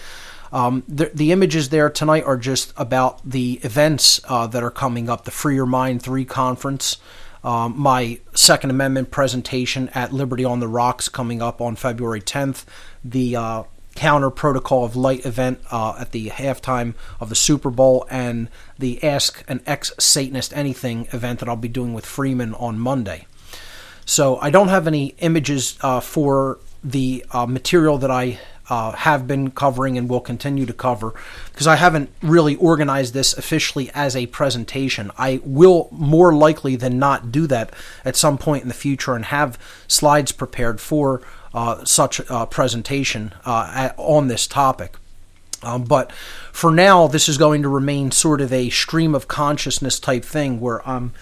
Um, 0.51 0.83
the, 0.87 1.11
the, 1.13 1.31
images 1.31 1.69
there 1.69 1.89
tonight 1.89 2.23
are 2.23 2.37
just 2.37 2.73
about 2.77 3.19
the 3.29 3.59
events 3.63 4.21
uh, 4.25 4.47
that 4.47 4.63
are 4.63 4.71
coming 4.71 5.09
up 5.09 5.25
the 5.25 5.31
Free 5.31 5.55
Your 5.55 5.65
Mind 5.65 6.01
3 6.01 6.23
conference, 6.25 6.97
um, 7.43 7.77
my 7.77 8.19
Second 8.33 8.69
Amendment 8.69 9.11
presentation 9.11 9.89
at 9.89 10.13
Liberty 10.13 10.45
on 10.45 10.59
the 10.59 10.67
Rocks 10.67 11.09
coming 11.09 11.41
up 11.41 11.61
on 11.61 11.75
February 11.75 12.21
10th, 12.21 12.63
the 13.03 13.35
uh, 13.35 13.63
Counter 13.95 14.29
Protocol 14.29 14.85
of 14.85 14.95
Light 14.95 15.25
event 15.25 15.59
uh, 15.71 15.95
at 15.99 16.11
the 16.11 16.29
halftime 16.29 16.93
of 17.19 17.29
the 17.29 17.35
Super 17.35 17.69
Bowl, 17.69 18.05
and 18.09 18.47
the 18.77 19.03
Ask 19.03 19.43
an 19.47 19.61
Ex 19.65 19.91
Satanist 19.99 20.55
Anything 20.55 21.07
event 21.11 21.39
that 21.39 21.49
I'll 21.49 21.55
be 21.55 21.67
doing 21.67 21.93
with 21.93 22.05
Freeman 22.05 22.53
on 22.53 22.79
Monday. 22.79 23.25
So 24.05 24.37
I 24.37 24.51
don't 24.51 24.69
have 24.69 24.87
any 24.87 25.15
images 25.19 25.77
uh, 25.81 25.99
for 25.99 26.59
the 26.83 27.25
uh, 27.31 27.45
material 27.45 27.97
that 27.97 28.11
I 28.11 28.39
uh, 28.69 28.91
have 28.91 29.27
been 29.27 29.51
covering 29.51 29.97
and 29.97 30.09
will 30.09 30.19
continue 30.19 30.65
to 30.65 30.73
cover 30.73 31.13
because 31.51 31.67
I 31.67 31.75
haven't 31.75 32.09
really 32.21 32.55
organized 32.55 33.13
this 33.13 33.37
officially 33.37 33.89
as 33.93 34.15
a 34.15 34.27
presentation. 34.27 35.11
I 35.17 35.39
will 35.43 35.87
more 35.91 36.33
likely 36.35 36.75
than 36.75 36.99
not 36.99 37.31
do 37.31 37.47
that 37.47 37.71
at 38.03 38.15
some 38.15 38.37
point 38.37 38.63
in 38.63 38.67
the 38.67 38.73
future 38.73 39.15
and 39.15 39.25
have 39.25 39.57
slides 39.87 40.31
prepared 40.31 40.81
for 40.81 41.21
uh, 41.53 41.83
such 41.85 42.19
a 42.29 42.45
presentation 42.45 43.33
uh, 43.45 43.71
at, 43.73 43.95
on 43.97 44.27
this 44.27 44.47
topic. 44.47 44.97
Um, 45.63 45.85
but 45.85 46.11
for 46.51 46.71
now, 46.71 47.07
this 47.07 47.27
is 47.27 47.37
going 47.37 47.63
to 47.63 47.69
remain 47.69 48.11
sort 48.11 48.41
of 48.41 48.53
a 48.53 48.69
stream 48.69 49.15
of 49.15 49.27
consciousness 49.27 49.99
type 49.99 50.23
thing 50.23 50.59
where 50.59 50.87
I'm 50.87 51.13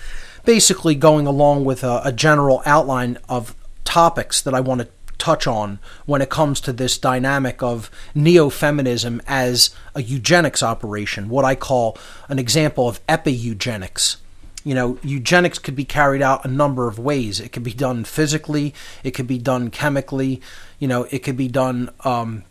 basically 0.44 0.96
going 0.96 1.26
along 1.26 1.64
with 1.64 1.84
a, 1.84 2.02
a 2.04 2.12
general 2.12 2.62
outline 2.66 3.18
of 3.30 3.56
topics 3.86 4.42
that 4.42 4.54
I 4.54 4.60
want 4.60 4.82
to 4.82 4.88
touch 5.18 5.48
on 5.48 5.80
when 6.06 6.22
it 6.22 6.30
comes 6.30 6.60
to 6.62 6.74
this 6.74 6.98
dynamic 6.98 7.62
of 7.64 7.90
neo 8.14 8.50
feminism 8.50 9.22
as 9.28 9.76
a 9.94 10.02
eugenics 10.02 10.62
operation, 10.62 11.30
what 11.30 11.46
I 11.46 11.56
call 11.56 11.98
an 12.30 12.40
example 12.40 12.88
of 12.88 13.00
epi 13.08 13.34
eugenics 13.34 14.18
you 14.66 14.74
know, 14.74 14.98
eugenics 15.04 15.60
could 15.60 15.76
be 15.76 15.86
carried 15.86 16.24
out 16.24 16.44
a 16.44 16.48
number 16.48 16.88
of 16.88 16.98
ways. 16.98 17.40
It 17.40 17.50
could 17.50 17.64
be 17.64 17.72
done 17.72 18.04
physically, 18.04 18.74
it 19.04 19.12
could 19.12 19.28
be 19.28 19.38
done 19.38 19.70
chemically, 19.70 20.42
you 20.80 20.88
know, 20.88 21.04
it 21.12 21.20
could 21.20 21.38
be 21.38 21.48
done 21.48 21.92
um, 22.04 22.44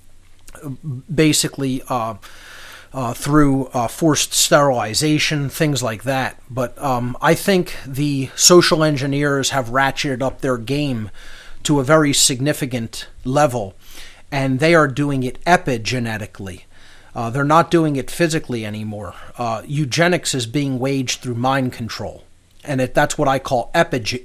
basically 1.13 1.83
uh, 1.89 2.15
uh, 2.93 3.13
through 3.13 3.67
uh, 3.67 3.89
forced 3.89 4.33
sterilization, 4.33 5.49
things 5.49 5.83
like 5.83 6.05
that. 6.05 6.41
But 6.49 6.81
um, 6.81 7.17
I 7.21 7.35
think 7.35 7.77
the 7.85 8.31
social 8.37 8.85
engineers 8.85 9.51
have 9.51 9.71
ratcheted 9.71 10.23
up 10.23 10.41
their 10.41 10.57
game 10.57 11.11
to 11.65 11.81
a 11.81 11.85
very 11.85 12.13
significant 12.13 13.09
level, 13.25 13.75
and 14.31 14.61
they 14.61 14.75
are 14.75 14.89
doing 14.89 15.23
it 15.23 15.43
epigenetically. 15.45 16.63
Uh, 17.15 17.31
they're 17.31 17.45
not 17.45 17.71
doing 17.71 17.97
it 17.97 18.11
physically 18.11 18.67
anymore. 18.67 19.15
Uh, 19.39 19.63
eugenics 19.67 20.35
is 20.35 20.47
being 20.47 20.79
waged 20.79 21.21
through 21.21 21.35
mind 21.35 21.73
control, 21.73 22.25
and 22.65 22.81
it, 22.81 22.95
that's 22.95 23.19
what 23.19 23.29
I 23.29 23.39
call 23.39 23.71
epi, 23.75 24.25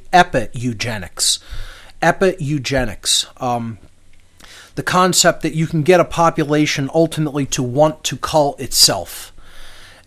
eugenics. 0.53 1.39
Epi 2.01 2.36
eugenics. 2.39 3.27
Um, 3.38 3.77
the 4.75 4.84
concept 4.84 5.41
that 5.41 5.53
you 5.53 5.67
can 5.67 5.84
get 5.84 6.00
a 6.00 6.05
population 6.05 6.89
ultimately 6.93 7.46
to 7.48 7.62
want 7.62 8.03
to 8.05 8.15
cull 8.15 8.55
itself. 8.60 9.34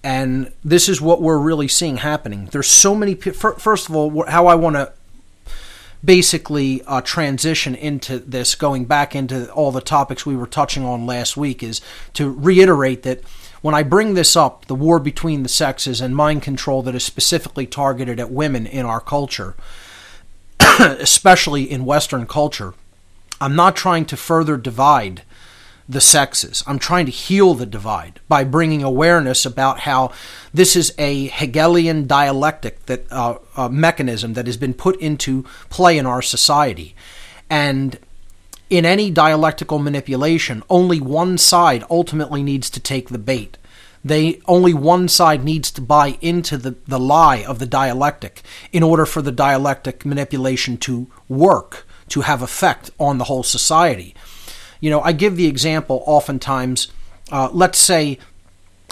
And 0.03 0.53
this 0.65 0.89
is 0.89 1.01
what 1.01 1.23
we're 1.23 1.39
really 1.39 1.69
seeing 1.69 1.99
happening. 1.99 2.49
There's 2.51 2.69
so 2.69 2.95
many. 2.95 3.15
First 3.15 3.89
of 3.89 3.95
all, 3.95 4.25
how 4.27 4.47
I 4.47 4.55
want 4.55 4.77
to 4.77 4.93
basically 6.05 6.83
uh, 6.83 7.01
transition 7.01 7.75
into 7.75 8.19
this, 8.19 8.55
going 8.55 8.85
back 8.85 9.15
into 9.15 9.51
all 9.53 9.71
the 9.71 9.81
topics 9.81 10.27
we 10.27 10.37
were 10.37 10.47
touching 10.47 10.85
on 10.85 11.07
last 11.07 11.37
week, 11.37 11.63
is 11.63 11.81
to 12.15 12.31
reiterate 12.31 13.03
that 13.03 13.23
when 13.61 13.75
I 13.75 13.85
bring 13.85 14.15
this 14.15 14.35
up, 14.35 14.67
the 14.67 14.75
war 14.75 14.99
between 14.99 15.45
the 15.45 15.49
sexes 15.49 16.01
and 16.01 16.17
mind 16.17 16.43
control 16.43 16.83
that 16.83 16.97
is 16.97 17.05
specifically 17.05 17.67
targeted 17.67 18.19
at 18.19 18.31
women 18.31 18.67
in 18.67 18.85
our 18.85 19.01
culture, 19.01 19.55
especially 20.81 21.71
in 21.71 21.85
Western 21.85 22.27
culture, 22.27 22.75
I'm 23.41 23.55
not 23.55 23.77
trying 23.77 24.05
to 24.07 24.17
further 24.17 24.57
divide 24.57 25.23
the 25.93 26.01
sexes. 26.01 26.65
I'm 26.67 26.79
trying 26.79 27.07
to 27.07 27.13
heal 27.13 27.55
the 27.55 27.67
divide 27.67 28.21
by 28.29 28.45
bringing 28.45 28.83
awareness 28.83 29.47
about 29.47 29.81
how 29.81 30.13
this 30.53 30.77
is 30.77 30.95
a 30.99 31.29
Hegelian 31.29 32.07
dialectic 32.07 32.87
that 32.87 33.11
uh, 33.11 33.39
uh, 33.57 33.69
mechanism 33.69 34.35
that 34.35 34.47
has 34.47 34.57
been 34.57 34.75
put 34.75 35.01
into 35.01 35.45
play 35.71 35.99
in 35.99 36.07
our 36.07 36.23
society, 36.23 36.95
and 37.49 37.99
in 38.71 38.87
any 38.87 39.11
dialectical 39.11 39.79
manipulation, 39.79 40.63
only 40.71 40.99
one 41.01 41.37
side 41.37 41.85
ultimately 41.91 42.43
needs 42.43 42.71
to 42.71 42.81
take 42.81 43.11
the 43.11 43.19
bait. 43.19 43.59
They 44.05 44.41
only 44.47 44.75
one 44.75 45.09
side 45.09 45.45
needs 45.45 45.71
to 45.73 45.81
buy 45.81 46.19
into 46.21 46.57
the, 46.57 46.75
the 46.89 46.99
lie 46.99 47.45
of 47.45 47.59
the 47.59 47.67
dialectic 47.67 48.43
in 48.73 48.83
order 48.83 49.07
for 49.07 49.23
the 49.23 49.31
dialectic 49.31 50.05
manipulation 50.05 50.77
to 50.79 51.07
work, 51.29 51.87
to 52.09 52.23
have 52.23 52.43
effect 52.43 52.91
on 52.99 53.19
the 53.19 53.25
whole 53.25 53.45
society. 53.45 54.15
You 54.83 54.91
know, 54.91 55.01
I 55.01 55.13
give 55.13 55.37
the 55.37 55.47
example 55.47 56.03
oftentimes. 56.07 56.89
Uh, 57.31 57.49
let's 57.53 57.79
say, 57.79 58.19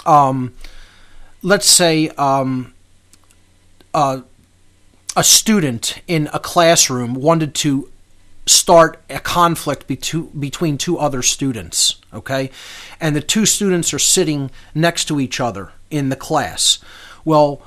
um, 0.05 0.53
let's 1.43 1.69
say, 1.69 2.07
um, 2.17 2.73
uh, 3.93 4.21
a 5.17 5.23
student 5.23 6.01
in 6.07 6.29
a 6.33 6.39
classroom 6.39 7.13
wanted 7.13 7.53
to 7.55 7.89
start 8.45 9.01
a 9.09 9.19
conflict 9.19 9.85
between 9.85 10.77
two 10.77 10.97
other 10.97 11.21
students, 11.21 11.95
okay? 12.13 12.49
And 13.01 13.13
the 13.13 13.21
two 13.21 13.45
students 13.45 13.93
are 13.93 13.99
sitting 13.99 14.49
next 14.73 15.05
to 15.09 15.19
each 15.19 15.41
other 15.41 15.73
in 15.89 16.07
the 16.07 16.15
class. 16.15 16.79
Well, 17.25 17.61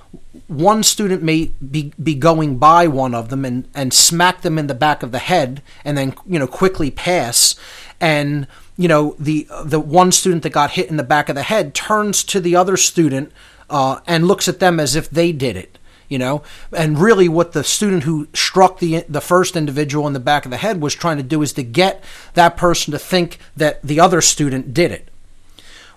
one 0.49 0.83
student 0.83 1.23
may 1.23 1.53
be, 1.71 1.93
be 2.03 2.15
going 2.15 2.59
by 2.59 2.87
one 2.87 3.15
of 3.15 3.29
them 3.29 3.45
and, 3.45 3.69
and 3.75 3.95
smack 3.95 4.43
them 4.43 4.59
in 4.59 4.67
the 4.67 4.75
back 4.75 5.03
of 5.03 5.13
the 5.13 5.19
head 5.19 5.63
and 5.85 5.97
then, 5.97 6.15
you 6.27 6.39
know, 6.39 6.47
quickly 6.47 6.91
pass. 6.91 7.55
And, 8.01 8.47
you 8.77 8.89
know, 8.89 9.15
the, 9.19 9.47
the 9.65 9.81
one 9.81 10.13
student 10.13 10.43
that 10.43 10.51
got 10.51 10.73
hit 10.73 10.91
in 10.91 10.97
the 10.97 11.03
back 11.03 11.29
of 11.29 11.35
the 11.35 11.43
head 11.43 11.75
turns 11.75 12.25
to 12.25 12.41
the 12.41 12.57
other 12.57 12.77
student 12.77 13.33
uh, 13.71 14.01
and 14.07 14.27
looks 14.27 14.49
at 14.49 14.61
them 14.61 14.79
as 14.81 14.97
if 14.97 15.09
they 15.09 15.33
did 15.33 15.57
it 15.57 15.79
you 16.09 16.19
know 16.19 16.43
and 16.77 16.99
really 16.99 17.29
what 17.29 17.53
the 17.53 17.65
student 17.65 18.03
who 18.03 18.29
struck 18.35 18.79
the 18.79 19.05
the 19.09 19.21
first 19.21 19.57
individual 19.57 20.07
in 20.07 20.13
the 20.13 20.21
back 20.21 20.45
of 20.45 20.51
the 20.51 20.59
head 20.59 20.81
was 20.81 20.95
trying 20.95 21.17
to 21.17 21.23
do 21.23 21.41
is 21.43 21.53
to 21.53 21.63
get 21.63 22.05
that 22.35 22.57
person 22.57 22.93
to 22.93 22.99
think 22.99 23.39
that 23.57 23.83
the 23.83 23.99
other 23.99 24.21
student 24.21 24.75
did 24.75 24.93
it 24.93 25.09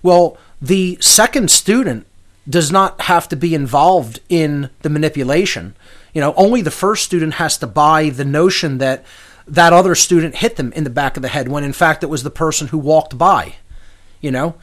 well 0.01 0.37
the 0.61 0.97
second 1.01 1.51
student 1.51 2.07
does 2.49 2.71
not 2.71 3.01
have 3.01 3.27
to 3.29 3.35
be 3.35 3.53
involved 3.53 4.19
in 4.29 4.69
the 4.81 4.89
manipulation 4.89 5.75
you 6.13 6.21
know 6.21 6.33
only 6.35 6.61
the 6.61 6.71
first 6.71 7.03
student 7.03 7.35
has 7.35 7.57
to 7.57 7.67
buy 7.67 8.09
the 8.09 8.25
notion 8.25 8.77
that 8.77 9.03
that 9.47 9.73
other 9.73 9.95
student 9.95 10.35
hit 10.35 10.57
them 10.57 10.71
in 10.73 10.83
the 10.83 10.89
back 10.89 11.15
of 11.15 11.21
the 11.21 11.29
head 11.29 11.47
when 11.47 11.63
in 11.63 11.73
fact 11.73 12.03
it 12.03 12.07
was 12.07 12.23
the 12.23 12.29
person 12.29 12.67
who 12.67 12.77
walked 12.77 13.17
by 13.17 13.55
you 14.21 14.31
know 14.31 14.55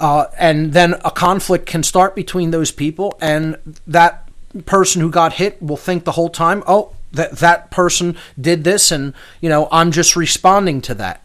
uh, 0.00 0.26
and 0.38 0.72
then 0.72 0.94
a 1.04 1.10
conflict 1.10 1.66
can 1.66 1.82
start 1.82 2.16
between 2.16 2.50
those 2.50 2.72
people 2.72 3.18
and 3.20 3.56
that 3.86 4.26
person 4.64 5.00
who 5.00 5.10
got 5.10 5.34
hit 5.34 5.62
will 5.62 5.76
think 5.76 6.04
the 6.04 6.12
whole 6.12 6.30
time, 6.30 6.64
oh, 6.66 6.92
that 7.12 7.32
that 7.38 7.70
person 7.70 8.16
did 8.40 8.64
this, 8.64 8.90
and 8.90 9.12
you 9.40 9.48
know 9.48 9.68
I'm 9.70 9.92
just 9.92 10.16
responding 10.16 10.80
to 10.82 10.94
that. 10.94 11.22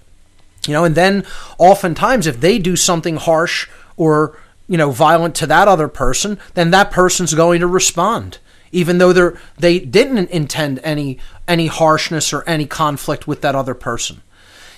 You 0.68 0.74
know, 0.74 0.84
and 0.84 0.96
then 0.96 1.26
oftentimes 1.58 2.28
if 2.28 2.42
they 2.42 2.60
do 2.60 2.76
something 2.76 3.18
harsh 3.18 3.70
or 3.98 4.38
you 4.68 4.78
know 4.78 4.92
violent 4.92 5.36
to 5.36 5.48
that 5.48 5.68
other 5.68 5.88
person, 5.88 6.38
then 6.54 6.72
that 6.72 6.92
person's 6.92 7.34
going 7.34 7.60
to 7.62 7.68
respond, 7.68 8.40
even 8.72 8.98
though 8.98 9.14
they're 9.14 9.38
they 9.58 9.80
didn't 9.80 10.30
intend 10.30 10.80
any 10.84 11.20
any 11.48 11.68
harshness 11.68 12.34
or 12.34 12.44
any 12.48 12.66
conflict 12.66 13.28
with 13.28 13.42
that 13.42 13.56
other 13.56 13.76
person. 13.76 14.22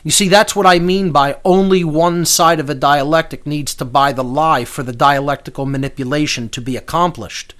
You 0.03 0.11
see, 0.11 0.29
that's 0.29 0.55
what 0.55 0.65
I 0.65 0.79
mean 0.79 1.11
by 1.11 1.37
only 1.43 1.83
one 1.83 2.25
side 2.25 2.59
of 2.59 2.69
a 2.69 2.75
dialectic 2.75 3.45
needs 3.45 3.75
to 3.75 3.85
buy 3.85 4.13
the 4.13 4.23
lie 4.23 4.63
for 4.63 4.81
the 4.81 4.93
dialectical 4.93 5.65
manipulation 5.65 6.47
to 6.49 6.61
be 6.61 6.77
accomplished. 6.77 7.53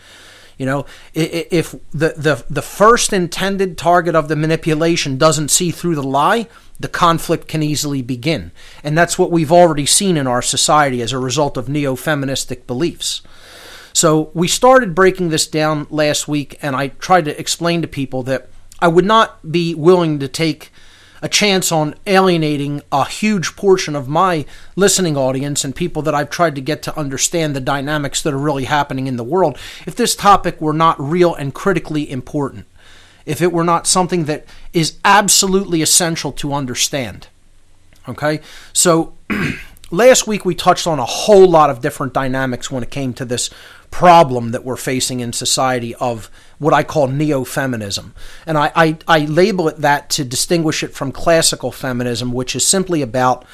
You 0.58 0.66
know, 0.66 0.86
if 1.14 1.72
the, 1.92 2.14
the, 2.18 2.46
the 2.50 2.62
first 2.62 3.14
intended 3.14 3.78
target 3.78 4.16
of 4.16 4.28
the 4.28 4.36
manipulation 4.36 5.18
doesn't 5.18 5.50
see 5.50 5.72
through 5.72 5.96
the 5.96 6.04
lie, 6.04 6.48
the 6.80 6.88
conflict 6.88 7.48
can 7.48 7.64
easily 7.64 8.02
begin. 8.02 8.52
And 8.84 8.98
that's 8.98 9.18
what 9.18 9.32
we've 9.32 9.52
already 9.52 9.86
seen 9.86 10.18
in 10.18 10.28
our 10.28 10.42
society 10.42 11.02
as 11.02 11.12
a 11.12 11.20
result 11.20 11.58
of 11.58 11.70
neo 11.70 11.96
feministic 11.96 12.68
beliefs. 12.68 13.22
So 13.94 14.30
we 14.34 14.48
started 14.48 14.94
breaking 14.94 15.30
this 15.30 15.48
down 15.48 15.88
last 15.90 16.28
week, 16.28 16.60
and 16.62 16.76
I 16.76 16.90
tried 16.90 17.26
to 17.26 17.40
explain 17.40 17.82
to 17.82 17.88
people 17.88 18.22
that 18.24 18.48
I 18.80 18.88
would 18.88 19.06
not 19.06 19.52
be 19.52 19.74
willing 19.74 20.20
to 20.20 20.28
take 20.28 20.72
a 21.22 21.28
chance 21.28 21.72
on 21.72 21.96
alienating 22.06 22.82
a 22.92 23.06
huge 23.06 23.56
portion 23.56 23.96
of 23.96 24.08
my 24.08 24.46
listening 24.76 25.18
audience 25.18 25.64
and 25.64 25.76
people 25.76 26.04
that 26.04 26.14
I've 26.14 26.30
tried 26.30 26.54
to 26.56 26.62
get 26.62 26.84
to 26.84 26.98
understand 26.98 27.56
the 27.56 27.60
dynamics 27.60 28.22
that 28.22 28.34
are 28.34 28.38
really 28.38 28.66
happening 28.66 29.08
in 29.08 29.18
the 29.18 29.24
world 29.24 29.58
if 29.88 29.96
this 29.96 30.16
topic 30.16 30.62
were 30.62 30.74
not 30.74 31.00
real 31.00 31.34
and 31.34 31.54
critically 31.54 32.10
important, 32.10 32.68
if 33.28 33.42
it 33.42 33.52
were 33.52 33.64
not 33.64 33.86
something 33.86 34.24
that 34.26 34.46
is 34.74 34.98
absolutely 35.06 35.82
essential 35.82 36.32
to 36.32 36.54
understand. 36.54 37.28
Okay? 38.08 38.40
So 38.72 39.14
last 39.92 40.26
week 40.26 40.46
we 40.46 40.56
touched 40.56 40.88
on 40.88 40.98
a 40.98 41.06
whole 41.06 41.48
lot 41.48 41.70
of 41.70 41.82
different 41.82 42.14
dynamics 42.14 42.72
when 42.72 42.84
it 42.84 42.90
came 42.90 43.14
to 43.14 43.26
this 43.26 43.50
problem 43.92 44.52
that 44.52 44.64
we're 44.64 44.78
facing 44.78 45.20
in 45.20 45.34
society 45.34 45.94
of 45.96 46.32
what 46.58 46.74
I 46.74 46.84
call 46.84 47.08
neo 47.08 47.44
feminism. 47.44 48.16
And 48.46 48.58
I, 48.58 48.72
I, 48.76 48.98
I, 49.08 49.20
label 49.26 49.68
it 49.68 49.78
that 49.78 50.10
to 50.12 50.26
distinguish 50.26 50.82
it 50.82 50.94
from 50.94 51.12
classical 51.12 51.72
feminism, 51.72 52.32
which 52.32 52.56
is 52.56 52.66
simply 52.66 53.02
about 53.02 53.46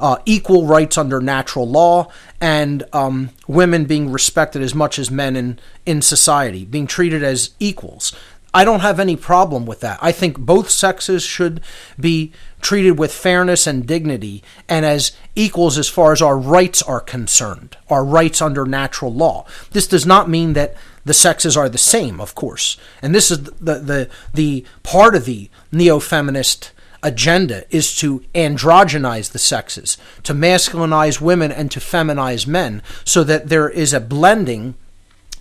uh, 0.00 0.18
equal 0.24 0.66
rights 0.66 0.98
under 0.98 1.20
natural 1.20 1.68
law 1.68 2.10
and 2.40 2.84
um, 2.92 3.30
women 3.46 3.84
being 3.84 4.10
respected 4.10 4.62
as 4.62 4.74
much 4.74 4.98
as 4.98 5.10
men 5.10 5.36
in, 5.36 5.58
in 5.84 6.02
society, 6.02 6.64
being 6.64 6.86
treated 6.86 7.22
as 7.22 7.50
equals. 7.58 8.12
I 8.56 8.64
don't 8.64 8.80
have 8.80 8.98
any 8.98 9.16
problem 9.16 9.66
with 9.66 9.80
that. 9.80 9.98
I 10.00 10.12
think 10.12 10.38
both 10.38 10.70
sexes 10.70 11.22
should 11.22 11.60
be 12.00 12.32
treated 12.62 12.98
with 12.98 13.12
fairness 13.12 13.66
and 13.66 13.86
dignity 13.86 14.42
and 14.66 14.86
as 14.86 15.12
equals 15.34 15.76
as 15.76 15.90
far 15.90 16.12
as 16.12 16.22
our 16.22 16.38
rights 16.38 16.80
are 16.80 17.00
concerned, 17.00 17.76
our 17.90 18.02
rights 18.02 18.40
under 18.40 18.64
natural 18.64 19.12
law. 19.12 19.44
This 19.72 19.86
does 19.86 20.06
not 20.06 20.30
mean 20.30 20.54
that 20.54 20.74
the 21.04 21.12
sexes 21.12 21.54
are 21.54 21.68
the 21.68 21.76
same, 21.76 22.18
of 22.18 22.34
course. 22.34 22.78
And 23.02 23.14
this 23.14 23.30
is 23.30 23.44
the 23.44 23.74
the 23.74 24.08
the 24.32 24.64
part 24.82 25.14
of 25.14 25.26
the 25.26 25.50
neo-feminist 25.70 26.72
agenda 27.02 27.64
is 27.68 27.94
to 27.98 28.20
androgynize 28.34 29.32
the 29.32 29.38
sexes, 29.38 29.98
to 30.22 30.32
masculinize 30.32 31.20
women 31.20 31.52
and 31.52 31.70
to 31.72 31.78
feminize 31.78 32.46
men, 32.46 32.82
so 33.04 33.22
that 33.22 33.50
there 33.50 33.68
is 33.68 33.92
a 33.92 34.00
blending 34.00 34.76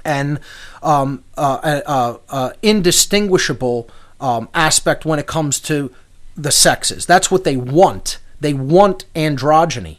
and 0.06 0.39
um, 0.82 1.24
uh, 1.36 1.82
uh, 1.86 2.18
uh, 2.30 2.52
indistinguishable 2.62 3.89
um, 4.22 4.48
aspect 4.54 5.04
when 5.04 5.20
it 5.20 5.28
comes 5.28 5.60
to 5.62 5.91
the 6.36 6.52
sexes. 6.52 7.06
That's 7.06 7.30
what 7.30 7.44
they 7.44 7.58
want. 7.58 8.20
They 8.39 8.54
want 8.54 9.06
androgyny. 9.15 9.98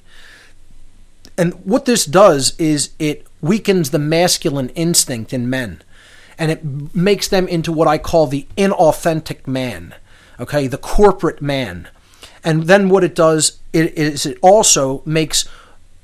And 1.37 1.55
what 1.64 1.85
this 1.85 2.07
does 2.07 2.55
is 2.59 2.90
it 2.99 3.27
weakens 3.42 3.90
the 3.90 3.99
masculine 3.99 4.71
instinct 4.71 5.33
in 5.33 5.51
men 5.51 5.83
and 6.38 6.51
it 6.51 6.95
makes 6.95 7.29
them 7.29 7.49
into 7.49 7.73
what 7.73 7.88
I 7.88 7.99
call 7.99 8.27
the 8.27 8.47
inauthentic 8.57 9.47
man, 9.47 9.95
okay, 10.38 10.66
the 10.66 10.79
corporate 10.79 11.40
man. 11.40 11.88
And 12.45 12.64
then 12.64 12.88
what 12.88 13.05
it 13.05 13.14
does 13.14 13.59
is 13.73 14.27
it 14.27 14.38
also 14.42 15.03
makes 15.05 15.49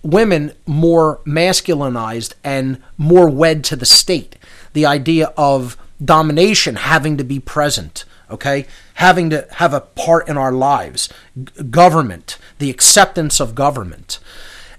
women 0.03 0.53
more 0.67 1.21
masculinized 1.25 2.35
and 2.43 2.83
more 2.99 3.29
wed 3.29 3.65
to 3.65 3.77
the 3.77 3.87
state. 3.87 4.37
The 4.73 4.87
idea 4.87 5.33
of 5.37 5.77
domination 6.05 6.77
having 6.77 7.17
to 7.17 7.25
be 7.25 7.39
present, 7.39 8.05
okay? 8.31 8.67
Having 8.95 9.31
to 9.31 9.47
have 9.53 9.73
a 9.73 9.81
part 9.81 10.29
in 10.29 10.37
our 10.37 10.53
lives, 10.53 11.09
G- 11.37 11.63
government, 11.65 12.39
the 12.59 12.71
acceptance 12.71 13.41
of 13.41 13.55
government. 13.55 14.19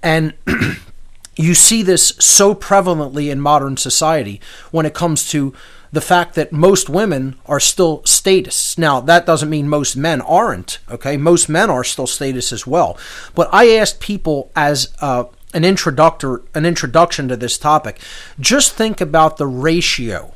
And 0.02 0.34
you 1.36 1.54
see 1.54 1.82
this 1.82 2.10
so 2.20 2.54
prevalently 2.54 3.32
in 3.32 3.40
modern 3.40 3.78
society 3.78 4.42
when 4.72 4.86
it 4.86 4.94
comes 4.94 5.30
to 5.30 5.54
the 5.94 6.02
fact 6.02 6.34
that 6.34 6.52
most 6.52 6.90
women 6.90 7.36
are 7.46 7.60
still 7.60 8.02
statists. 8.04 8.80
Now, 8.80 9.00
that 9.02 9.28
doesn't 9.28 9.50
mean 9.50 9.70
most 9.70 9.96
men 9.96 10.22
aren't, 10.22 10.80
okay? 10.90 11.18
Most 11.18 11.48
men 11.48 11.70
are 11.70 11.84
still 11.84 12.08
statists 12.08 12.52
as 12.52 12.66
well. 12.66 12.98
But 13.36 13.48
I 13.54 13.70
asked 13.76 14.00
people 14.00 14.52
as 14.56 14.92
uh, 15.02 15.26
an 15.54 15.64
introductor, 15.64 16.42
an 16.56 16.66
introduction 16.66 17.28
to 17.28 17.38
this 17.38 17.60
topic, 17.60 18.00
just 18.40 18.74
think 18.74 19.02
about 19.02 19.38
the 19.38 19.46
ratio 19.46 20.34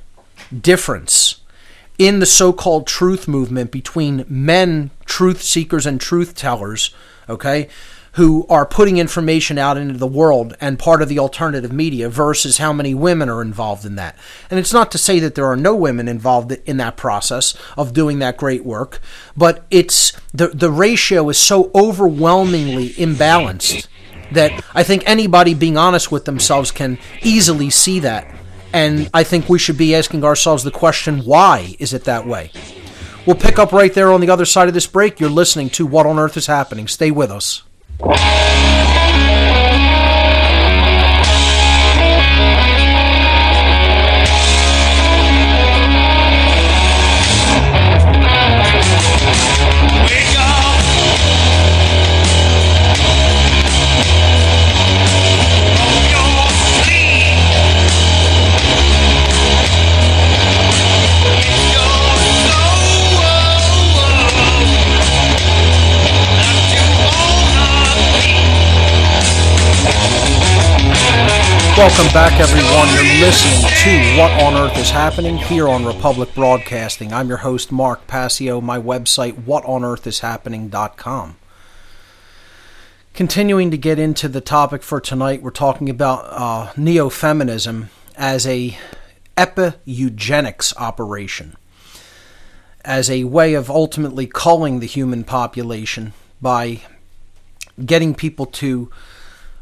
difference 0.56 1.42
in 1.98 2.20
the 2.20 2.28
so-called 2.28 2.86
truth 2.86 3.28
movement 3.28 3.72
between 3.72 4.26
men, 4.30 4.92
truth 5.06 5.42
seekers 5.42 5.88
and 5.88 6.00
truth 6.00 6.36
tellers, 6.36 6.94
okay? 7.28 7.68
Who 8.18 8.48
are 8.50 8.66
putting 8.66 8.98
information 8.98 9.60
out 9.60 9.78
into 9.78 9.94
the 9.94 10.08
world 10.08 10.58
and 10.60 10.80
part 10.80 11.04
of 11.04 11.08
the 11.08 11.20
alternative 11.20 11.72
media 11.72 12.10
versus 12.10 12.58
how 12.58 12.74
many 12.74 12.96
women 12.96 13.30
are 13.30 13.44
involved 13.44 13.86
in 13.86 13.94
that. 13.94 14.18
And 14.50 14.60
it's 14.60 14.74
not 14.74 14.92
to 14.92 14.98
say 14.98 15.20
that 15.20 15.36
there 15.36 15.46
are 15.46 15.56
no 15.56 15.76
women 15.76 16.08
involved 16.08 16.52
in 16.66 16.78
that 16.78 16.98
process 16.98 17.56
of 17.78 17.94
doing 17.94 18.18
that 18.18 18.36
great 18.36 18.66
work, 18.66 19.00
but 19.36 19.66
it's 19.70 20.14
the 20.34 20.48
the 20.48 20.72
ratio 20.72 21.30
is 21.30 21.38
so 21.38 21.70
overwhelmingly 21.76 22.90
imbalanced 22.90 23.86
that 24.32 24.64
I 24.74 24.82
think 24.82 25.04
anybody 25.06 25.54
being 25.54 25.78
honest 25.78 26.12
with 26.12 26.26
themselves 26.26 26.72
can 26.72 26.98
easily 27.22 27.70
see 27.70 28.00
that. 28.00 28.34
And 28.74 29.12
I 29.14 29.24
think 29.26 29.48
we 29.48 29.60
should 29.60 29.78
be 29.78 29.94
asking 29.94 30.24
ourselves 30.24 30.64
the 30.64 30.72
question 30.72 31.20
why 31.20 31.76
is 31.78 31.94
it 31.94 32.06
that 32.06 32.26
way? 32.26 32.50
We'll 33.28 33.36
pick 33.36 33.60
up 33.60 33.72
right 33.72 33.94
there 33.94 34.12
on 34.12 34.22
the 34.22 34.32
other 34.32 34.46
side 34.46 34.70
of 34.70 34.74
this 34.74 34.88
break. 34.88 35.20
You're 35.20 35.30
listening 35.30 35.70
to 35.72 35.86
What 35.86 36.08
on 36.08 36.18
Earth 36.18 36.36
is 36.36 36.48
Happening. 36.48 36.88
Stay 36.88 37.12
with 37.12 37.30
us. 37.30 37.62
Música 38.00 38.97
Welcome 71.78 72.12
back, 72.12 72.40
everyone. 72.40 72.88
You're 72.96 73.04
listening 73.24 73.62
to 73.84 74.18
What 74.18 74.32
on 74.42 74.56
Earth 74.56 74.76
is 74.80 74.90
Happening 74.90 75.38
here 75.38 75.68
on 75.68 75.86
Republic 75.86 76.34
Broadcasting. 76.34 77.14
I'm 77.14 77.28
your 77.28 77.38
host, 77.38 77.72
Mark 77.72 78.08
Passio. 78.08 78.60
My 78.60 78.80
website, 78.80 79.44
whatonearthishappening.com. 79.44 81.38
Continuing 83.14 83.70
to 83.70 83.78
get 83.78 84.00
into 84.00 84.28
the 84.28 84.42
topic 84.42 84.82
for 84.82 85.00
tonight, 85.00 85.44
we're 85.44 85.52
talking 85.52 85.88
about 85.88 86.26
uh, 86.32 86.74
neo 86.76 87.10
feminism 87.10 87.92
as 88.16 88.48
a 88.48 88.76
epi-eugenics 89.38 90.76
operation, 90.78 91.56
as 92.84 93.08
a 93.08 93.26
way 93.26 93.54
of 93.54 93.70
ultimately 93.70 94.26
culling 94.26 94.80
the 94.80 94.88
human 94.88 95.24
population 95.24 96.14
by 96.42 96.82
getting 97.86 98.16
people 98.16 98.48
to 98.48 98.90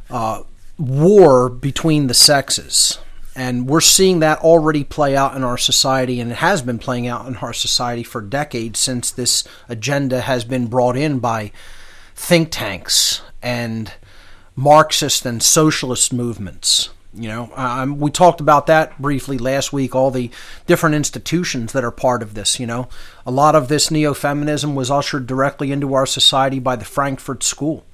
uh, 0.10 0.43
war 0.78 1.50
between 1.50 2.08
the 2.08 2.14
sexes. 2.14 3.00
And 3.36 3.68
we're 3.68 3.82
seeing 3.82 4.20
that 4.20 4.40
already 4.40 4.86
play 4.86 5.16
out 5.16 5.36
in 5.36 5.44
our 5.44 5.58
society, 5.58 6.22
and 6.22 6.32
it 6.32 6.38
has 6.38 6.62
been 6.62 6.80
playing 6.80 7.08
out 7.08 7.28
in 7.28 7.36
our 7.38 7.52
society 7.52 8.04
for 8.04 8.22
decades 8.22 8.80
since 8.80 9.12
this 9.12 9.44
agenda 9.68 10.22
has 10.22 10.46
been 10.46 10.68
brought 10.68 10.96
in 10.96 11.20
by 11.20 11.52
think 12.16 12.50
tanks 12.50 13.22
and 13.42 13.92
Marxist 14.56 15.26
and 15.26 15.44
socialist 15.44 16.14
movements. 16.14 16.90
You 17.14 17.28
know, 17.28 17.52
um, 17.56 18.00
we 18.00 18.10
talked 18.10 18.40
about 18.40 18.68
that 18.68 19.02
briefly 19.02 19.38
last 19.38 19.72
week, 19.74 19.96
all 19.96 20.12
the 20.12 20.32
different 20.66 20.96
institutions 20.96 21.74
that 21.74 21.84
are 21.84 21.92
part 21.92 22.22
of 22.22 22.36
this. 22.36 22.58
You 22.60 22.68
know, 22.68 22.88
a 23.26 23.32
lot 23.32 23.56
of 23.56 23.68
this 23.68 23.92
neo 23.92 24.14
feminism 24.14 24.76
was 24.76 24.92
ushered 24.92 25.28
directly 25.28 25.72
into 25.74 25.94
our 25.94 26.06
society 26.06 26.60
by 26.60 26.78
the 26.78 26.86
Frankfurt 26.86 27.44
School 27.44 27.86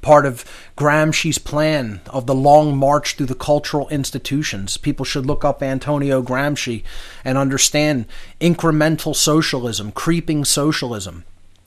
part 0.00 0.26
of 0.26 0.44
Gramsci's 0.76 1.38
plan 1.38 2.00
of 2.08 2.26
the 2.26 2.34
long 2.34 2.76
march 2.76 3.14
through 3.14 3.26
the 3.26 3.34
cultural 3.34 3.88
institutions. 3.88 4.76
People 4.76 5.04
should 5.04 5.26
look 5.26 5.44
up 5.44 5.62
Antonio 5.62 6.22
Gramsci 6.22 6.82
and 7.24 7.36
understand 7.36 8.06
incremental 8.40 9.14
socialism, 9.14 9.92
creeping 9.92 10.44
socialism, 10.44 11.24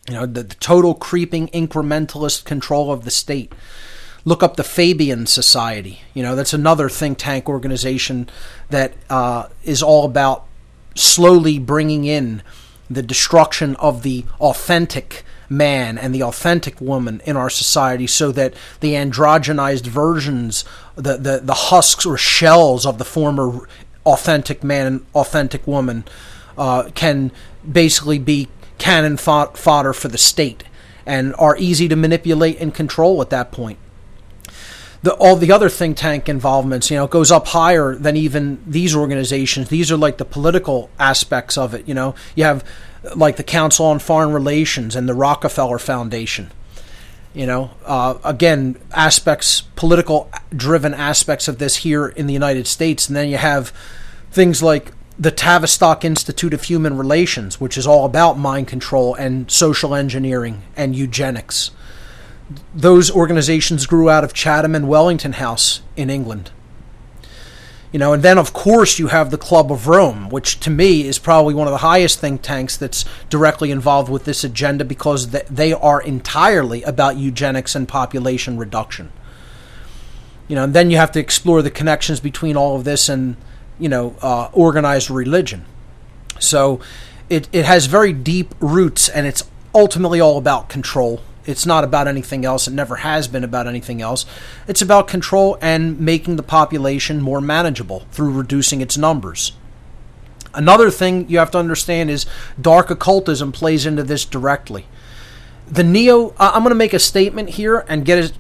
you 0.08 0.15
know, 0.15 0.26
the, 0.26 0.44
the 0.44 0.56
total 0.56 0.94
creeping 0.94 1.48
incrementalist 1.50 2.46
control 2.46 2.91
of 2.91 3.04
the 3.04 3.12
state. 3.12 3.54
Look 4.24 4.44
up 4.44 4.56
the 4.56 4.63
Fabian 4.63 5.26
Society. 5.26 6.02
You 6.13 6.22
know, 6.22 6.36
that's 6.36 6.54
another 6.54 6.89
think 6.89 7.17
tank 7.17 7.50
organization 7.50 8.30
that 8.70 8.94
uh, 9.10 9.48
is 9.63 9.82
all 9.82 10.06
about 10.06 10.46
slowly 10.96 11.58
bringing 11.58 12.06
in 12.06 12.44
the 12.89 13.02
destruction 13.02 13.76
of 13.78 14.04
the 14.04 14.26
authentic 14.39 15.24
man 15.52 15.98
and 15.98 16.16
the 16.16 16.24
authentic 16.24 16.80
woman 16.80 17.22
in 17.26 17.36
our 17.36 17.50
society 17.50 18.08
so 18.08 18.32
that 18.32 18.54
the 18.80 18.94
androgenized 18.94 19.86
versions, 19.86 20.64
the, 20.96 21.18
the, 21.18 21.42
the 21.44 21.54
husks 21.54 22.06
or 22.06 22.18
shells 22.18 22.86
of 22.86 22.98
the 22.98 23.06
former 23.06 23.68
authentic 24.06 24.64
man 24.64 24.88
and 24.88 25.06
authentic 25.14 25.68
woman 25.68 26.06
uh, 26.58 26.90
can 26.96 27.32
basically 27.70 28.18
be 28.18 28.48
cannon 28.78 29.18
fodder 29.18 29.94
for 29.94 30.08
the 30.08 30.18
state 30.18 30.64
and 31.06 31.36
are 31.38 31.58
easy 31.58 31.88
to 31.88 31.96
manipulate 31.96 32.60
and 32.60 32.74
control 32.74 33.22
at 33.22 33.30
that 33.30 33.52
point. 33.52 33.78
The, 35.04 35.14
all 35.16 35.36
the 35.36 35.52
other 35.52 35.68
think 35.68 35.98
tank 35.98 36.30
involvements, 36.30 36.92
you 36.92 36.98
know, 36.98 37.08
goes 37.08 37.32
up 37.32 37.48
higher 37.48 37.96
than 37.96 38.16
even 38.16 38.64
these 38.66 38.96
organizations. 38.96 39.70
These 39.70 39.92
are 39.92 39.98
like 39.98 40.18
the 40.18 40.26
political 40.26 40.92
aspects 41.00 41.58
of 41.58 41.74
it. 41.74 41.88
You 41.88 41.96
know, 41.96 42.16
you 42.36 42.44
have 42.44 42.64
like 43.16 43.38
the 43.38 43.44
Council 43.44 43.86
on 43.86 44.00
Foreign 44.00 44.32
Relations 44.32 44.96
and 44.96 45.08
the 45.08 45.14
Rockefeller 45.14 45.80
Foundation. 45.80 46.52
You 47.34 47.46
know, 47.46 47.72
uh, 47.86 48.18
again, 48.24 48.78
aspects, 48.92 49.62
political 49.76 50.30
driven 50.52 50.94
aspects 50.94 51.48
of 51.48 51.60
this 51.60 51.78
here 51.78 52.08
in 52.08 52.28
the 52.28 52.34
United 52.34 52.68
States. 52.68 53.08
And 53.08 53.16
then 53.16 53.30
you 53.30 53.38
have 53.38 53.72
things 54.32 54.62
like 54.62 54.92
the 55.18 55.32
Tavistock 55.32 56.04
Institute 56.04 56.54
of 56.54 56.64
Human 56.64 56.98
Relations, 56.98 57.60
which 57.60 57.78
is 57.78 57.88
all 57.88 58.06
about 58.06 58.38
mind 58.38 58.68
control 58.68 59.16
and 59.16 59.50
social 59.50 59.96
engineering 59.96 60.64
and 60.76 60.96
eugenics. 60.96 61.72
Those 62.74 63.10
organizations 63.10 63.86
grew 63.86 64.10
out 64.10 64.24
of 64.24 64.34
Chatham 64.34 64.76
and 64.76 64.90
Wellington 64.90 65.34
House 65.34 65.82
in 65.96 66.10
England. 66.10 66.52
You 67.91 67.99
know, 67.99 68.13
and 68.13 68.23
then 68.23 68.38
of 68.38 68.54
course 68.54 68.99
you 68.99 69.08
have 69.08 69.32
the 69.32 69.38
Club 69.38 69.71
of 69.71 69.88
Rome, 69.88 70.30
which 70.30 70.60
to 70.62 70.69
me 70.69 71.06
is 71.06 71.19
probably 71.19 71.54
one 71.54 71.67
of 71.67 71.71
the 71.71 71.80
highest 71.80 72.19
think 72.19 72.41
tanks 72.41 72.77
that's 72.77 73.04
directly 73.30 73.69
involved 73.69 74.10
with 74.10 74.23
this 74.23 74.43
agenda 74.45 74.86
because 74.86 75.32
they 75.32 75.73
are 75.73 76.01
entirely 76.01 76.84
about 76.84 77.17
eugenics 77.17 77.75
and 77.75 77.88
population 77.88 78.58
reduction. 78.58 79.12
You 80.47 80.56
know, 80.56 80.63
and 80.63 80.73
then 80.73 80.89
you 80.89 80.97
have 80.97 81.12
to 81.13 81.19
explore 81.19 81.62
the 81.62 81.71
connections 81.71 82.21
between 82.21 82.56
all 82.56 82.77
of 82.77 82.86
this 82.86 83.10
and, 83.10 83.36
you 83.77 83.89
know, 83.89 84.15
uh, 84.21 84.49
organized 84.54 85.10
religion. 85.10 85.65
So 86.39 86.80
it, 87.30 87.49
it 87.51 87.65
has 87.65 87.88
very 87.88 88.13
deep 88.13 88.56
roots 88.60 89.10
and 89.10 89.27
it's 89.27 89.43
ultimately 89.73 90.19
all 90.21 90.38
about 90.38 90.69
control 90.69 91.21
it's 91.45 91.65
not 91.65 91.84
about 91.84 92.08
anything 92.08 92.45
else. 92.45 92.67
It 92.67 92.73
never 92.73 92.97
has 92.97 93.27
been 93.27 93.43
about 93.43 93.67
anything 93.67 94.01
else. 94.01 94.25
It's 94.67 94.82
about 94.82 95.08
control 95.08 95.58
and 95.62 95.99
making 95.99 96.36
the 96.36 96.43
population 96.43 97.21
more 97.21 97.41
manageable 97.41 98.06
through 98.12 98.32
reducing 98.34 98.82
its 98.82 98.97
numbers. 98.97 99.54
Another 100.54 100.91
thing 100.91 101.30
you 101.30 101.39
have 101.39 101.51
to 101.51 101.58
understand 101.58 102.10
is 102.10 102.25
dark 102.60 102.89
occultism 102.89 103.51
plays 103.51 103.86
into 103.86 104.04
this 104.04 104.25
directly. 104.25 104.86
The 105.67 105.84
neo, 105.84 106.36
I'm 106.38 106.63
going 106.63 106.69
to 106.69 106.75
make 106.75 106.93
a 106.93 106.99
statement 106.99 107.51
here 107.51 107.86
and 107.88 108.06
get 108.06 108.19
as 108.19 108.34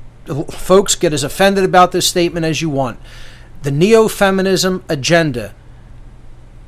folks 0.51 0.95
get 0.95 1.13
as 1.13 1.23
offended 1.23 1.63
about 1.63 1.93
this 1.93 2.07
statement 2.07 2.45
as 2.45 2.61
you 2.61 2.69
want. 2.69 2.99
The 3.63 3.71
neo 3.71 4.07
feminism 4.07 4.83
agenda 4.89 5.55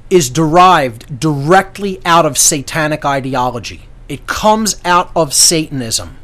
is 0.09 0.29
derived 0.29 1.19
directly 1.19 1.99
out 2.05 2.25
of 2.25 2.37
satanic 2.37 3.03
ideology. 3.03 3.89
It 4.07 4.27
comes 4.27 4.79
out 4.85 5.11
of 5.15 5.33
Satanism. 5.33 6.17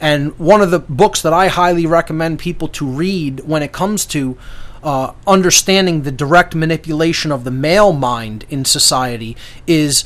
And 0.00 0.38
one 0.38 0.60
of 0.60 0.70
the 0.70 0.78
books 0.78 1.22
that 1.22 1.32
I 1.32 1.48
highly 1.48 1.86
recommend 1.86 2.38
people 2.38 2.68
to 2.68 2.86
read 2.86 3.40
when 3.40 3.62
it 3.62 3.72
comes 3.72 4.06
to 4.06 4.38
uh, 4.82 5.12
understanding 5.26 6.02
the 6.02 6.12
direct 6.12 6.54
manipulation 6.54 7.32
of 7.32 7.44
the 7.44 7.50
male 7.50 7.92
mind 7.92 8.46
in 8.48 8.64
society 8.64 9.36
is 9.66 10.04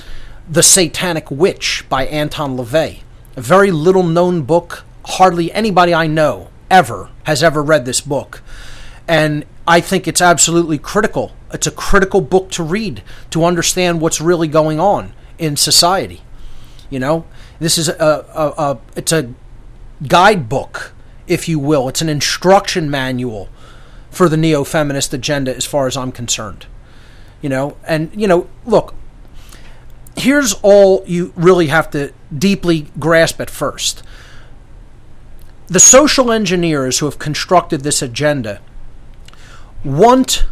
The 0.48 0.62
Satanic 0.62 1.30
Witch 1.30 1.84
by 1.88 2.06
Anton 2.06 2.56
LaVey. 2.56 3.02
A 3.36 3.40
very 3.40 3.70
little 3.70 4.02
known 4.02 4.42
book. 4.42 4.84
Hardly 5.04 5.52
anybody 5.52 5.92
I 5.92 6.06
know 6.06 6.48
ever 6.70 7.10
has 7.24 7.42
ever 7.42 7.62
read 7.62 7.84
this 7.84 8.00
book. 8.00 8.42
And 9.06 9.44
I 9.66 9.80
think 9.80 10.08
it's 10.08 10.20
absolutely 10.20 10.78
critical. 10.78 11.32
It's 11.52 11.66
a 11.66 11.70
critical 11.70 12.20
book 12.20 12.50
to 12.52 12.62
read 12.62 13.02
to 13.30 13.44
understand 13.44 14.00
what's 14.00 14.20
really 14.20 14.48
going 14.48 14.80
on 14.80 15.12
in 15.38 15.56
society. 15.56 16.22
You 16.88 16.98
know, 16.98 17.26
this 17.58 17.78
is 17.78 17.88
a, 17.88 18.26
a, 18.34 18.62
a 18.62 18.78
it's 18.96 19.12
a 19.12 19.34
guidebook, 20.06 20.92
if 21.26 21.48
you 21.48 21.58
will. 21.58 21.88
It's 21.88 22.02
an 22.02 22.08
instruction 22.08 22.90
manual 22.90 23.48
for 24.10 24.28
the 24.28 24.36
neo 24.36 24.64
feminist 24.64 25.14
agenda, 25.14 25.54
as 25.54 25.64
far 25.64 25.86
as 25.86 25.96
I'm 25.96 26.12
concerned. 26.12 26.66
You 27.40 27.48
know, 27.48 27.76
and, 27.86 28.10
you 28.14 28.28
know, 28.28 28.48
look, 28.64 28.94
here's 30.16 30.54
all 30.62 31.02
you 31.06 31.32
really 31.36 31.68
have 31.68 31.90
to 31.90 32.12
deeply 32.36 32.88
grasp 32.98 33.40
at 33.40 33.50
first. 33.50 34.02
The 35.66 35.80
social 35.80 36.30
engineers 36.30 36.98
who 36.98 37.06
have 37.06 37.18
constructed 37.18 37.80
this 37.80 38.02
agenda 38.02 38.60
want 39.84 40.46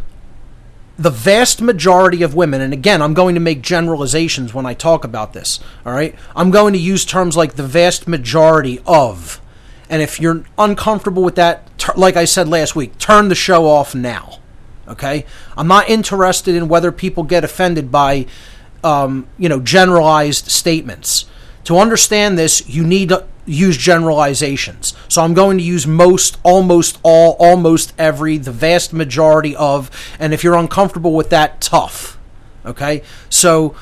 the 0.97 1.09
vast 1.09 1.61
majority 1.61 2.21
of 2.21 2.35
women, 2.35 2.61
and 2.61 2.73
again, 2.73 3.01
I'm 3.01 3.13
going 3.13 3.33
to 3.33 3.41
make 3.41 3.61
generalizations 3.61 4.53
when 4.53 4.65
I 4.65 4.73
talk 4.73 5.03
about 5.03 5.33
this, 5.33 5.59
all 5.85 5.93
right? 5.93 6.15
I'm 6.35 6.51
going 6.51 6.73
to 6.73 6.79
use 6.79 7.05
terms 7.05 7.35
like 7.35 7.55
the 7.55 7.63
vast 7.63 8.07
majority 8.07 8.79
of. 8.85 9.40
And 9.91 10.01
if 10.01 10.21
you're 10.21 10.45
uncomfortable 10.57 11.21
with 11.21 11.35
that, 11.35 11.69
like 11.97 12.15
I 12.15 12.23
said 12.23 12.47
last 12.47 12.77
week, 12.77 12.97
turn 12.97 13.27
the 13.27 13.35
show 13.35 13.67
off 13.67 13.93
now, 13.93 14.39
okay? 14.87 15.25
I'm 15.57 15.67
not 15.67 15.89
interested 15.89 16.55
in 16.55 16.69
whether 16.69 16.93
people 16.93 17.23
get 17.23 17.43
offended 17.43 17.91
by, 17.91 18.25
um, 18.85 19.27
you 19.37 19.49
know, 19.49 19.59
generalized 19.59 20.49
statements. 20.49 21.25
To 21.65 21.77
understand 21.77 22.37
this, 22.37 22.67
you 22.69 22.85
need 22.85 23.09
to 23.09 23.27
use 23.45 23.75
generalizations. 23.75 24.93
So 25.09 25.23
I'm 25.23 25.33
going 25.33 25.57
to 25.57 25.63
use 25.63 25.85
most, 25.85 26.37
almost 26.41 26.97
all, 27.03 27.35
almost 27.37 27.93
every, 27.97 28.37
the 28.37 28.53
vast 28.53 28.93
majority 28.93 29.57
of, 29.57 29.91
and 30.17 30.33
if 30.33 30.41
you're 30.41 30.55
uncomfortable 30.55 31.13
with 31.13 31.31
that, 31.31 31.59
tough. 31.59 32.17
Okay? 32.65 33.03
So 33.29 33.75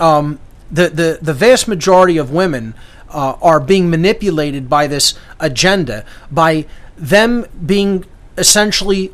um, 0.00 0.40
the, 0.72 0.88
the, 0.88 1.18
the 1.22 1.34
vast 1.34 1.68
majority 1.68 2.18
of 2.18 2.32
women 2.32 2.74
uh, 3.12 3.36
are 3.40 3.60
being 3.60 3.90
manipulated 3.90 4.68
by 4.68 4.86
this 4.86 5.14
agenda, 5.40 6.04
by 6.30 6.66
them 6.96 7.46
being 7.64 8.04
essentially 8.36 9.12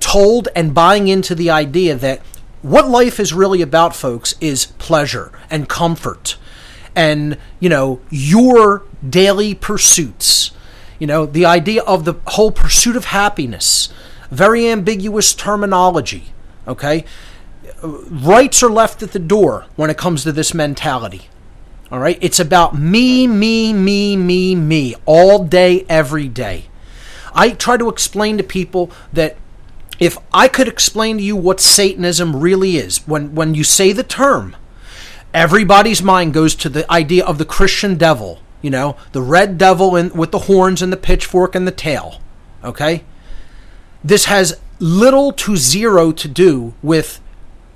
told 0.00 0.48
and 0.54 0.74
buying 0.74 1.08
into 1.08 1.34
the 1.34 1.50
idea 1.50 1.94
that 1.94 2.20
what 2.62 2.88
life 2.88 3.20
is 3.20 3.32
really 3.32 3.62
about, 3.62 3.94
folks, 3.94 4.34
is 4.40 4.66
pleasure 4.78 5.32
and 5.50 5.68
comfort 5.68 6.36
and 6.96 7.36
you 7.60 7.68
know 7.68 8.00
your 8.10 8.82
daily 9.08 9.54
pursuits 9.54 10.50
you 10.98 11.06
know 11.06 11.26
the 11.26 11.44
idea 11.44 11.82
of 11.82 12.04
the 12.06 12.14
whole 12.28 12.50
pursuit 12.50 12.96
of 12.96 13.04
happiness 13.04 13.90
very 14.30 14.68
ambiguous 14.68 15.34
terminology. 15.34 16.32
Okay? 16.66 17.04
Rights 17.82 18.62
are 18.62 18.70
left 18.70 19.02
at 19.02 19.12
the 19.12 19.18
door 19.18 19.66
when 19.76 19.90
it 19.90 19.96
comes 19.96 20.24
to 20.24 20.32
this 20.32 20.52
mentality. 20.52 21.28
All 21.90 21.98
right? 21.98 22.18
It's 22.20 22.40
about 22.40 22.78
me, 22.78 23.26
me, 23.26 23.72
me, 23.72 24.16
me, 24.16 24.54
me, 24.54 24.94
all 25.06 25.44
day, 25.44 25.86
every 25.88 26.28
day. 26.28 26.66
I 27.34 27.50
try 27.50 27.76
to 27.76 27.88
explain 27.88 28.36
to 28.38 28.44
people 28.44 28.90
that 29.12 29.36
if 29.98 30.18
I 30.32 30.48
could 30.48 30.68
explain 30.68 31.18
to 31.18 31.22
you 31.22 31.36
what 31.36 31.60
Satanism 31.60 32.36
really 32.36 32.76
is, 32.76 33.06
when, 33.06 33.34
when 33.34 33.54
you 33.54 33.64
say 33.64 33.92
the 33.92 34.02
term, 34.02 34.56
everybody's 35.34 36.02
mind 36.02 36.34
goes 36.34 36.54
to 36.56 36.68
the 36.68 36.90
idea 36.90 37.24
of 37.24 37.38
the 37.38 37.44
Christian 37.44 37.96
devil, 37.96 38.40
you 38.62 38.70
know, 38.70 38.96
the 39.12 39.22
red 39.22 39.58
devil 39.58 39.96
in, 39.96 40.10
with 40.10 40.30
the 40.30 40.40
horns 40.40 40.82
and 40.82 40.92
the 40.92 40.96
pitchfork 40.96 41.54
and 41.54 41.66
the 41.66 41.72
tail. 41.72 42.20
Okay? 42.62 43.04
This 44.04 44.26
has 44.26 44.60
little 44.78 45.32
to 45.32 45.56
zero 45.56 46.12
to 46.12 46.28
do 46.28 46.74
with 46.82 47.20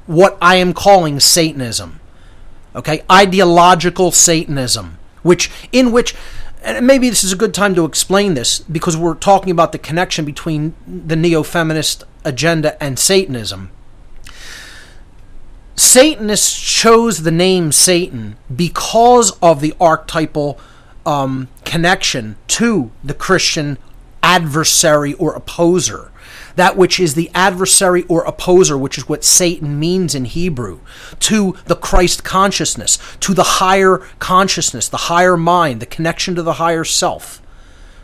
what 0.07 0.37
I 0.41 0.57
am 0.57 0.73
calling 0.73 1.19
Satanism. 1.19 2.01
Okay? 2.75 3.03
Ideological 3.11 4.11
Satanism, 4.11 4.99
which 5.23 5.51
in 5.73 5.93
which 5.93 6.15
and 6.65 6.87
maybe 6.87 7.09
this 7.09 7.25
is 7.25 7.33
a 7.33 7.37
good 7.37 7.55
time 7.55 7.75
to 7.75 7.85
explain 7.85 8.35
this 8.35 8.61
because 8.61 8.97
we're 8.97 9.15
talking 9.15 9.51
about 9.51 9.73
the 9.73 9.79
connection 9.79 10.25
between 10.25 10.75
the 10.87 11.17
neo 11.17 11.43
feminist 11.43 12.05
agenda 12.25 12.81
and 12.83 12.99
Satanism. 12.99 13.71
Satanists 15.75 16.61
chose 16.61 17.23
the 17.23 17.31
name 17.31 17.73
Satan 17.73 18.37
because 18.55 19.33
of 19.41 19.61
the 19.61 19.75
archetypal 19.81 20.61
um, 21.05 21.49
connection 21.65 22.37
to 22.47 22.93
the 23.03 23.15
Christian 23.15 23.79
adversary 24.23 25.15
or 25.15 25.35
opposer 25.35 26.13
that 26.57 26.77
which 26.77 27.01
is 27.01 27.15
the 27.15 27.31
adversary 27.35 28.05
or 28.05 28.25
opposer, 28.25 28.77
which 28.77 28.99
is 28.99 29.09
what 29.09 29.25
Satan 29.25 29.79
means 29.79 30.15
in 30.15 30.25
Hebrew, 30.25 30.81
to 31.21 31.57
the 31.67 31.77
Christ 31.77 32.25
consciousness, 32.25 32.99
to 33.21 33.35
the 33.35 33.43
higher 33.43 33.99
consciousness, 34.19 34.89
the 34.89 34.97
higher 34.97 35.37
mind, 35.37 35.81
the 35.81 35.87
connection 35.87 36.35
to 36.35 36.43
the 36.43 36.55
higher 36.55 36.85
self. 36.85 37.41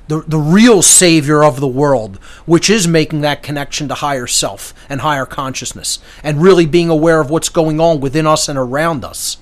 The, 0.08 0.22
the 0.22 0.38
real 0.38 0.80
savior 0.80 1.44
of 1.44 1.60
the 1.60 1.68
world, 1.68 2.16
which 2.46 2.70
is 2.70 2.88
making 2.88 3.20
that 3.20 3.42
connection 3.42 3.88
to 3.88 3.94
higher 3.94 4.26
self 4.26 4.72
and 4.88 5.02
higher 5.02 5.26
consciousness, 5.26 5.98
and 6.22 6.42
really 6.42 6.64
being 6.64 6.88
aware 6.88 7.20
of 7.20 7.28
what's 7.28 7.50
going 7.50 7.78
on 7.78 8.00
within 8.00 8.26
us 8.26 8.48
and 8.48 8.58
around 8.58 9.04
us. 9.04 9.36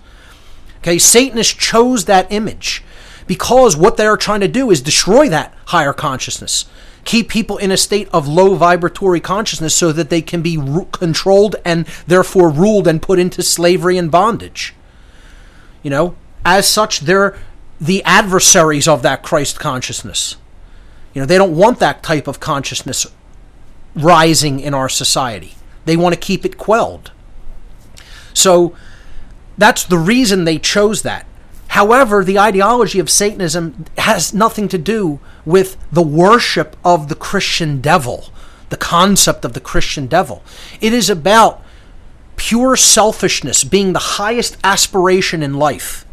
Okay, 0.79 0.99
Satanists 0.99 1.55
chose 1.55 2.07
that 2.07 2.31
image 2.33 2.83
because 3.27 3.77
what 3.77 3.97
they 3.97 4.07
are 4.07 4.17
trying 4.17 4.41
to 4.41 4.49
do 4.49 4.71
is 4.71 4.81
destroy 4.81 5.29
that 5.29 5.55
higher 5.67 5.93
consciousness 5.93 6.65
keep 7.07 7.29
people 7.29 7.57
in 7.57 7.71
a 7.71 7.77
state 7.77 8.09
of 8.13 8.29
low 8.29 8.55
vibratory 8.57 9.21
consciousness 9.21 9.75
so 9.75 9.93
that 9.93 10.11
they 10.11 10.21
can 10.21 10.43
be 10.43 10.59
ru- 10.59 10.87
controlled 10.87 11.57
and 11.65 11.87
therefore 12.07 12.51
ruled 12.51 12.87
and 12.87 13.01
put 13.01 13.19
into 13.19 13.43
slavery 13.43 13.97
and 13.97 14.11
bondage. 14.11 14.75
You 15.83 15.91
know, 15.91 16.17
as 16.45 16.69
such, 16.69 17.01
they're 17.01 17.39
the 17.81 18.03
adversaries 18.05 18.89
of 18.89 19.03
that 19.03 19.23
Christ 19.23 19.59
consciousness. 19.59 20.37
You 21.15 21.23
know, 21.23 21.27
they 21.27 21.39
don't 21.39 21.57
want 21.57 21.79
that 21.79 22.03
type 22.03 22.27
of 22.27 22.41
consciousness 22.41 23.07
rising 23.95 24.61
in 24.61 24.75
our 24.75 24.89
society. 24.89 25.55
They 25.85 25.97
want 25.97 26.15
to 26.15 26.21
keep 26.21 26.45
it 26.45 26.59
quelled. 26.59 27.13
So 28.35 28.75
that's 29.57 29.85
the 29.85 29.99
reason 29.99 30.45
they 30.45 30.59
chose 30.59 31.03
that. 31.03 31.27
However, 31.69 32.25
the 32.25 32.39
ideology 32.39 32.99
of 32.99 33.11
Satanism 33.11 33.85
has 33.99 34.33
nothing 34.33 34.69
to 34.69 34.79
do 34.79 35.21
with 35.45 35.77
the 35.93 36.03
worship 36.03 36.77
of 36.85 37.09
the 37.09 37.15
Christian 37.15 37.81
devil, 37.81 38.31
the 38.71 38.77
concept 38.77 39.45
of 39.45 39.53
the 39.53 39.61
Christian 39.61 40.07
devil. 40.07 40.43
It 40.81 40.93
is 40.93 41.11
about 41.11 41.63
pure 42.37 42.77
selfishness 42.77 43.65
being 43.65 43.93
the 43.93 43.99
highest 43.99 44.57
aspiration 44.63 45.43
in 45.43 45.55
life. 45.55 46.05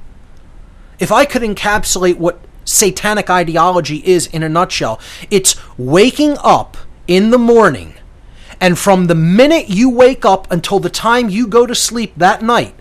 If 0.99 1.11
I 1.11 1.25
could 1.25 1.41
encapsulate 1.41 2.17
what 2.17 2.39
satanic 2.65 3.29
ideology 3.29 3.97
is 4.05 4.27
in 4.27 4.43
a 4.43 4.49
nutshell, 4.49 4.99
it's 5.29 5.55
waking 5.77 6.37
up 6.39 6.77
in 7.07 7.31
the 7.31 7.37
morning, 7.37 7.93
and 8.61 8.79
from 8.79 9.07
the 9.07 9.15
minute 9.15 9.69
you 9.69 9.89
wake 9.89 10.23
up 10.23 10.49
until 10.51 10.79
the 10.79 10.89
time 10.89 11.29
you 11.29 11.47
go 11.47 11.65
to 11.65 11.75
sleep 11.75 12.13
that 12.15 12.41
night, 12.41 12.75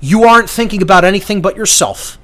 you 0.00 0.24
aren't 0.24 0.50
thinking 0.50 0.82
about 0.82 1.04
anything 1.04 1.42
but 1.42 1.56
yourself 1.56 2.18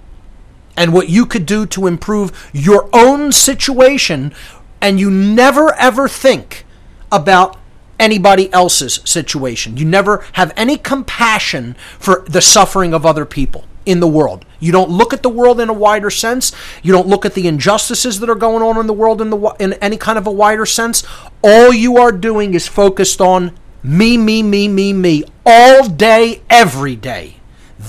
and 0.77 0.93
what 0.93 1.09
you 1.09 1.27
could 1.27 1.47
do 1.47 1.67
to 1.67 1.87
improve 1.87 2.51
your 2.53 2.89
own 2.93 3.33
situation, 3.33 4.35
and 4.81 5.01
you 5.01 5.11
never 5.11 5.75
ever 5.75 6.09
think 6.09 6.65
about 7.11 7.57
anybody 7.99 8.53
else's 8.53 9.01
situation. 9.05 9.77
You 9.77 9.87
never 9.87 10.25
have 10.33 10.53
any 10.57 10.77
compassion 10.77 11.77
for 11.99 12.25
the 12.29 12.43
suffering 12.43 12.93
of 12.93 13.07
other 13.07 13.25
people 13.25 13.65
in 13.87 14.01
the 14.01 14.09
world. 14.09 14.45
You 14.61 14.73
don't 14.73 14.91
look 14.91 15.15
at 15.15 15.23
the 15.23 15.29
world 15.29 15.61
in 15.61 15.69
a 15.69 15.73
wider 15.73 16.11
sense. 16.11 16.53
You 16.83 16.93
don't 16.93 17.07
look 17.07 17.25
at 17.25 17.35
the 17.35 17.47
injustices 17.47 18.21
that 18.21 18.29
are 18.29 18.35
going 18.35 18.63
on 18.63 18.79
in 18.79 18.87
the 18.87 18.93
world 18.93 19.23
in 19.23 19.31
the 19.31 19.39
in 19.59 19.75
any 19.75 19.97
kind 19.97 20.19
of 20.19 20.27
a 20.27 20.31
wider 20.31 20.67
sense. 20.67 21.05
All 21.43 21.73
you 21.73 21.97
are 21.97 22.13
doing 22.13 22.53
is 22.53 22.67
focused 22.67 23.21
on 23.21 23.57
me, 23.83 24.17
me, 24.19 24.43
me, 24.43 24.67
me, 24.69 24.93
me 24.93 25.25
all 25.47 25.89
day 25.89 26.43
every 26.51 26.97
day. 26.97 27.36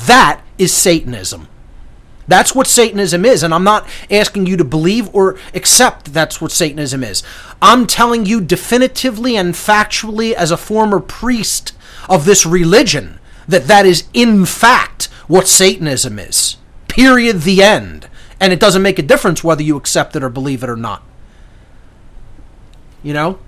That 0.05 0.41
is 0.57 0.73
Satanism. 0.73 1.47
That's 2.27 2.53
what 2.53 2.67
Satanism 2.67 3.23
is. 3.23 3.41
And 3.41 3.53
I'm 3.53 3.63
not 3.63 3.87
asking 4.11 4.47
you 4.47 4.57
to 4.57 4.65
believe 4.65 5.13
or 5.15 5.37
accept 5.53 6.05
that 6.05 6.13
that's 6.13 6.41
what 6.41 6.51
Satanism 6.51 7.03
is. 7.03 7.23
I'm 7.61 7.87
telling 7.87 8.25
you 8.25 8.41
definitively 8.41 9.37
and 9.37 9.53
factually, 9.53 10.33
as 10.33 10.51
a 10.51 10.57
former 10.57 10.99
priest 10.99 11.73
of 12.09 12.25
this 12.25 12.45
religion, 12.45 13.19
that 13.47 13.67
that 13.67 13.85
is 13.85 14.07
in 14.13 14.45
fact 14.45 15.05
what 15.27 15.47
Satanism 15.47 16.19
is. 16.19 16.57
Period. 16.87 17.41
The 17.41 17.63
end. 17.63 18.09
And 18.39 18.53
it 18.53 18.59
doesn't 18.59 18.81
make 18.81 18.99
a 18.99 19.03
difference 19.03 19.43
whether 19.43 19.63
you 19.63 19.77
accept 19.77 20.15
it 20.15 20.23
or 20.23 20.29
believe 20.29 20.63
it 20.63 20.69
or 20.69 20.75
not. 20.75 21.03
You 23.01 23.13
know? 23.13 23.39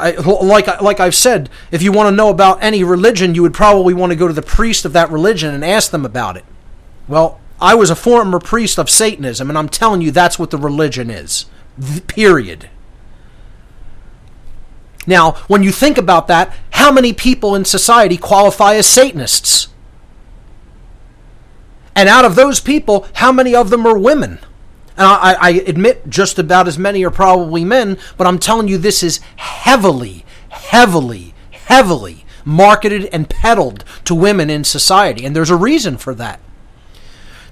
I, 0.00 0.10
like 0.12 0.80
like 0.80 1.00
I've 1.00 1.14
said, 1.14 1.48
if 1.70 1.82
you 1.82 1.92
want 1.92 2.08
to 2.08 2.16
know 2.16 2.28
about 2.28 2.62
any 2.62 2.82
religion, 2.82 3.34
you 3.34 3.42
would 3.42 3.54
probably 3.54 3.94
want 3.94 4.10
to 4.10 4.16
go 4.16 4.26
to 4.26 4.34
the 4.34 4.42
priest 4.42 4.84
of 4.84 4.92
that 4.94 5.10
religion 5.10 5.54
and 5.54 5.64
ask 5.64 5.90
them 5.90 6.04
about 6.04 6.36
it. 6.36 6.44
Well, 7.08 7.40
I 7.60 7.74
was 7.74 7.90
a 7.90 7.96
former 7.96 8.38
priest 8.38 8.78
of 8.78 8.88
Satanism, 8.88 9.48
and 9.48 9.58
I'm 9.58 9.68
telling 9.68 10.00
you 10.00 10.10
that's 10.10 10.38
what 10.38 10.50
the 10.50 10.58
religion 10.58 11.10
is. 11.10 11.46
Period. 12.06 12.70
Now, 15.06 15.32
when 15.48 15.62
you 15.62 15.72
think 15.72 15.98
about 15.98 16.28
that, 16.28 16.54
how 16.70 16.92
many 16.92 17.12
people 17.12 17.54
in 17.54 17.64
society 17.64 18.16
qualify 18.16 18.74
as 18.76 18.86
Satanists? 18.86 19.68
And 21.94 22.08
out 22.08 22.24
of 22.24 22.34
those 22.34 22.60
people, 22.60 23.06
how 23.14 23.32
many 23.32 23.54
of 23.54 23.70
them 23.70 23.86
are 23.86 23.98
women? 23.98 24.38
And 25.00 25.08
I, 25.08 25.32
I, 25.40 25.50
admit 25.66 26.10
just 26.10 26.38
about 26.38 26.68
as 26.68 26.78
many 26.78 27.02
are 27.06 27.10
probably 27.10 27.64
men, 27.64 27.96
but 28.18 28.26
I'm 28.26 28.38
telling 28.38 28.68
you 28.68 28.76
this 28.76 29.02
is 29.02 29.18
heavily, 29.36 30.26
heavily, 30.50 31.32
heavily 31.52 32.26
marketed 32.44 33.06
and 33.06 33.30
peddled 33.30 33.82
to 34.04 34.14
women 34.14 34.50
in 34.50 34.62
society. 34.62 35.24
And 35.24 35.34
there's 35.34 35.48
a 35.48 35.56
reason 35.56 35.96
for 35.96 36.14
that. 36.16 36.38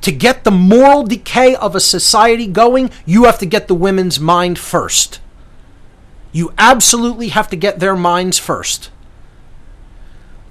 To 0.02 0.12
get 0.12 0.44
the 0.44 0.50
moral 0.50 1.04
decay 1.04 1.54
of 1.54 1.74
a 1.74 1.80
society 1.80 2.46
going, 2.46 2.90
you 3.06 3.24
have 3.24 3.38
to 3.38 3.46
get 3.46 3.66
the 3.66 3.74
women's 3.74 4.20
mind 4.20 4.58
first. 4.58 5.18
You 6.32 6.52
absolutely 6.58 7.28
have 7.28 7.48
to 7.48 7.56
get 7.56 7.80
their 7.80 7.96
minds 7.96 8.38
first. 8.38 8.90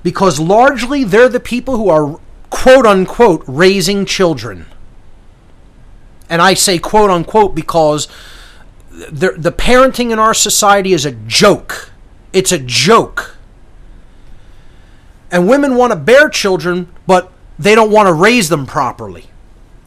Because 0.01 0.39
largely 0.39 1.03
they're 1.03 1.29
the 1.29 1.39
people 1.39 1.77
who 1.77 1.89
are 1.89 2.19
quote 2.49 2.87
unquote 2.87 3.43
raising 3.45 4.03
children. 4.03 4.65
And 6.29 6.41
I 6.41 6.53
say 6.53 6.77
quote 6.77 7.09
unquote 7.09 7.55
because 7.55 8.07
the, 8.89 9.33
the 9.37 9.51
parenting 9.51 10.11
in 10.11 10.19
our 10.19 10.33
society 10.33 10.93
is 10.93 11.05
a 11.05 11.11
joke. 11.11 11.91
It's 12.33 12.51
a 12.51 12.59
joke. 12.59 13.35
And 15.31 15.47
women 15.47 15.75
want 15.75 15.91
to 15.91 15.97
bear 15.97 16.29
children, 16.29 16.91
but 17.05 17.31
they 17.59 17.75
don't 17.75 17.91
want 17.91 18.07
to 18.07 18.13
raise 18.13 18.49
them 18.49 18.65
properly 18.65 19.27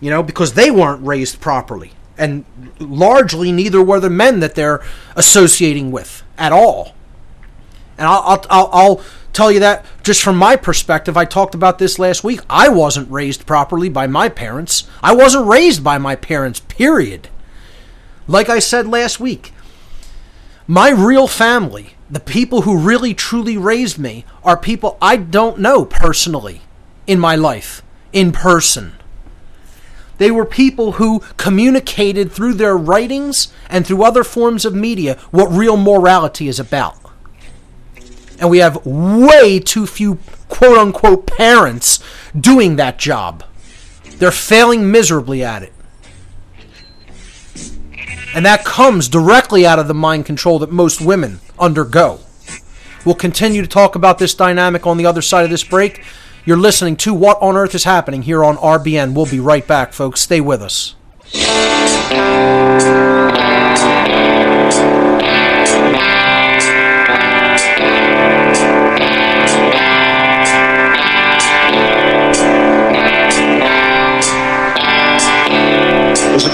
you 0.01 0.11
know, 0.11 0.23
because 0.23 0.55
they 0.55 0.71
weren't 0.71 1.07
raised 1.07 1.41
properly. 1.41 1.93
And 2.19 2.45
largely, 2.79 3.53
neither 3.53 3.83
were 3.83 4.01
the 4.01 4.11
men 4.11 4.41
that 4.41 4.55
they're 4.55 4.83
associating 5.15 5.91
with 5.91 6.23
at 6.37 6.53
all. 6.53 6.95
And 7.97 8.07
I'll, 8.07 8.45
I'll, 8.51 8.71
I'll 8.73 9.01
tell 9.33 9.51
you 9.51 9.61
that 9.61 9.85
just 10.03 10.23
from 10.23 10.37
my 10.37 10.57
perspective. 10.57 11.17
I 11.17 11.25
talked 11.25 11.55
about 11.55 11.79
this 11.79 11.99
last 11.99 12.25
week. 12.25 12.41
I 12.49 12.69
wasn't 12.69 13.11
raised 13.11 13.47
properly 13.47 13.89
by 13.89 14.07
my 14.07 14.29
parents. 14.29 14.85
I 15.03 15.15
wasn't 15.15 15.47
raised 15.47 15.83
by 15.85 15.99
my 15.99 16.17
parents, 16.17 16.61
period. 16.61 17.29
Like 18.27 18.49
I 18.49 18.59
said 18.59 18.87
last 18.87 19.21
week, 19.21 19.53
my 20.67 20.91
real 20.91 21.27
family, 21.27 21.95
the 22.09 22.21
people 22.21 22.63
who 22.63 22.79
really 22.79 23.13
truly 23.13 23.57
raised 23.57 23.99
me, 23.99 24.25
are 24.45 24.57
people 24.57 24.97
I 25.03 25.17
don't 25.17 25.59
know 25.59 25.85
personally 25.85 26.63
in 27.07 27.19
my 27.19 27.35
life, 27.35 27.83
in 28.13 28.31
person. 28.31 28.93
They 30.19 30.31
were 30.31 30.45
people 30.45 30.93
who 30.93 31.21
communicated 31.39 32.31
through 32.31 32.55
their 32.55 32.77
writings 32.77 33.53
and 33.69 33.87
through 33.87 34.05
other 34.05 34.23
forms 34.23 34.65
of 34.65 34.75
media 34.75 35.17
what 35.31 35.47
real 35.47 35.77
morality 35.77 36.47
is 36.47 36.61
about. 36.61 36.99
And 38.41 38.51
we 38.51 38.59
have 38.59 38.85
way 38.85 39.61
too 39.61 39.87
few 39.87 40.19
quote 40.49 40.79
unquote 40.79 41.27
parents 41.27 42.03
doing 42.39 42.77
that 42.77 42.99
job. 42.99 43.45
They're 44.17 44.31
failing 44.31 44.91
miserably 44.91 45.45
at 45.45 45.63
it. 45.63 45.73
And 48.35 48.47
that 48.47 48.65
comes 48.65 49.09
directly 49.09 49.67
out 49.67 49.79
of 49.79 49.89
the 49.89 49.95
mind 49.95 50.25
control 50.25 50.59
that 50.61 50.71
most 50.71 51.01
women 51.01 51.41
undergo. 51.59 52.21
We'll 53.05 53.15
continue 53.15 53.63
to 53.63 53.69
talk 53.69 53.95
about 53.95 54.19
this 54.19 54.35
dynamic 54.35 54.87
on 54.87 54.97
the 54.97 55.07
other 55.07 55.23
side 55.23 55.45
of 55.45 55.51
this 55.51 55.65
break. 55.65 56.05
You're 56.45 56.57
listening 56.57 56.97
to 56.99 57.15
What 57.15 57.41
on 57.41 57.57
Earth 57.57 57.75
is 57.75 57.85
Happening 57.85 58.23
here 58.23 58.45
on 58.45 58.57
RBN. 58.57 59.15
We'll 59.15 59.27
be 59.27 59.41
right 59.41 59.67
back, 59.67 59.93
folks. 59.93 60.21
Stay 60.21 60.41
with 60.41 60.63
us. 60.63 60.95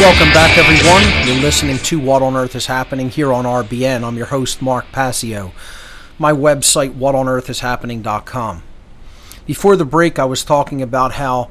Welcome 0.00 0.32
back, 0.32 0.56
everyone. 0.56 1.28
You're 1.28 1.42
listening 1.42 1.76
to 1.76 2.00
What 2.00 2.22
on 2.22 2.34
Earth 2.34 2.56
is 2.56 2.64
Happening 2.64 3.10
here 3.10 3.30
on 3.34 3.44
RBN. 3.44 4.02
I'm 4.02 4.16
your 4.16 4.26
host, 4.26 4.62
Mark 4.62 4.90
Passio. 4.92 5.52
My 6.18 6.32
website, 6.32 6.94
whatonearthishappening.com. 6.96 8.62
Before 9.44 9.76
the 9.76 9.84
break, 9.84 10.18
I 10.18 10.24
was 10.24 10.42
talking 10.42 10.80
about 10.80 11.12
how 11.12 11.50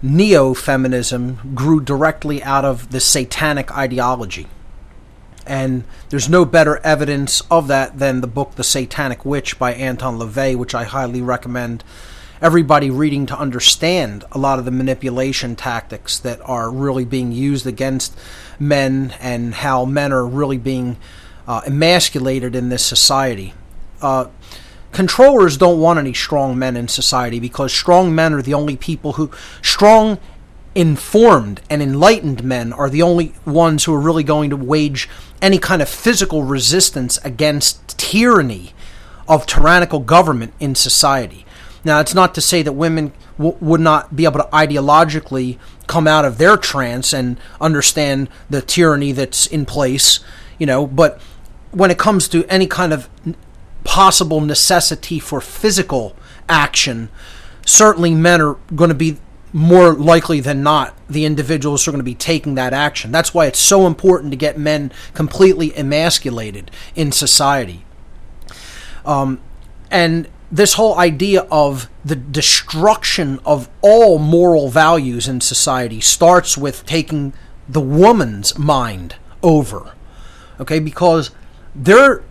neo 0.00 0.54
feminism 0.54 1.56
grew 1.56 1.80
directly 1.80 2.40
out 2.40 2.64
of 2.64 2.92
the 2.92 3.00
satanic 3.00 3.76
ideology. 3.76 4.46
And 5.44 5.82
there's 6.10 6.28
no 6.28 6.44
better 6.44 6.76
evidence 6.84 7.40
of 7.50 7.66
that 7.66 7.98
than 7.98 8.20
the 8.20 8.28
book 8.28 8.54
The 8.54 8.62
Satanic 8.62 9.24
Witch 9.24 9.58
by 9.58 9.74
Anton 9.74 10.20
LaVey, 10.20 10.54
which 10.54 10.72
I 10.72 10.84
highly 10.84 11.20
recommend 11.20 11.82
everybody 12.40 12.90
reading 12.90 13.26
to 13.26 13.38
understand 13.38 14.24
a 14.32 14.38
lot 14.38 14.58
of 14.58 14.64
the 14.64 14.70
manipulation 14.70 15.56
tactics 15.56 16.18
that 16.18 16.40
are 16.42 16.70
really 16.70 17.04
being 17.04 17.32
used 17.32 17.66
against 17.66 18.16
men 18.58 19.14
and 19.20 19.54
how 19.54 19.84
men 19.84 20.12
are 20.12 20.26
really 20.26 20.58
being 20.58 20.96
uh, 21.46 21.60
emasculated 21.66 22.54
in 22.54 22.68
this 22.68 22.84
society. 22.84 23.54
Uh, 24.00 24.26
controllers 24.92 25.56
don't 25.56 25.80
want 25.80 25.98
any 25.98 26.14
strong 26.14 26.58
men 26.58 26.76
in 26.76 26.86
society 26.86 27.40
because 27.40 27.72
strong 27.72 28.14
men 28.14 28.32
are 28.32 28.42
the 28.42 28.54
only 28.54 28.76
people 28.76 29.14
who 29.14 29.30
strong 29.62 30.18
informed 30.74 31.60
and 31.68 31.82
enlightened 31.82 32.44
men 32.44 32.72
are 32.72 32.88
the 32.88 33.02
only 33.02 33.34
ones 33.44 33.84
who 33.84 33.94
are 33.94 34.00
really 34.00 34.22
going 34.22 34.50
to 34.50 34.56
wage 34.56 35.08
any 35.42 35.58
kind 35.58 35.82
of 35.82 35.88
physical 35.88 36.44
resistance 36.44 37.18
against 37.24 37.98
tyranny 37.98 38.72
of 39.26 39.46
tyrannical 39.46 39.98
government 40.00 40.52
in 40.60 40.74
society. 40.74 41.44
Now, 41.84 42.00
it's 42.00 42.14
not 42.14 42.34
to 42.34 42.40
say 42.40 42.62
that 42.62 42.72
women 42.72 43.12
w- 43.36 43.56
would 43.60 43.80
not 43.80 44.14
be 44.14 44.24
able 44.24 44.40
to 44.40 44.48
ideologically 44.52 45.58
come 45.86 46.06
out 46.06 46.24
of 46.24 46.38
their 46.38 46.56
trance 46.56 47.12
and 47.12 47.38
understand 47.60 48.28
the 48.50 48.60
tyranny 48.60 49.12
that's 49.12 49.46
in 49.46 49.64
place, 49.64 50.20
you 50.58 50.66
know, 50.66 50.86
but 50.86 51.20
when 51.70 51.90
it 51.90 51.98
comes 51.98 52.28
to 52.28 52.44
any 52.46 52.66
kind 52.66 52.92
of 52.92 53.08
possible 53.84 54.40
necessity 54.40 55.18
for 55.18 55.40
physical 55.40 56.14
action, 56.48 57.08
certainly 57.64 58.14
men 58.14 58.40
are 58.40 58.54
going 58.74 58.88
to 58.88 58.94
be 58.94 59.18
more 59.52 59.94
likely 59.94 60.40
than 60.40 60.62
not 60.62 60.94
the 61.08 61.24
individuals 61.24 61.84
who 61.84 61.90
are 61.90 61.92
going 61.92 62.00
to 62.00 62.04
be 62.04 62.14
taking 62.14 62.54
that 62.54 62.74
action. 62.74 63.10
That's 63.10 63.32
why 63.32 63.46
it's 63.46 63.58
so 63.58 63.86
important 63.86 64.30
to 64.32 64.36
get 64.36 64.58
men 64.58 64.92
completely 65.14 65.74
emasculated 65.76 66.70
in 66.94 67.12
society. 67.12 67.84
Um, 69.06 69.40
and 69.90 70.28
this 70.50 70.74
whole 70.74 70.98
idea 70.98 71.42
of 71.50 71.88
the 72.04 72.16
destruction 72.16 73.38
of 73.44 73.68
all 73.82 74.18
moral 74.18 74.68
values 74.68 75.28
in 75.28 75.40
society 75.40 76.00
starts 76.00 76.56
with 76.56 76.86
taking 76.86 77.32
the 77.68 77.80
woman's 77.80 78.58
mind 78.58 79.16
over. 79.42 79.92
Okay, 80.58 80.78
because 80.78 81.30
they're 81.74 82.22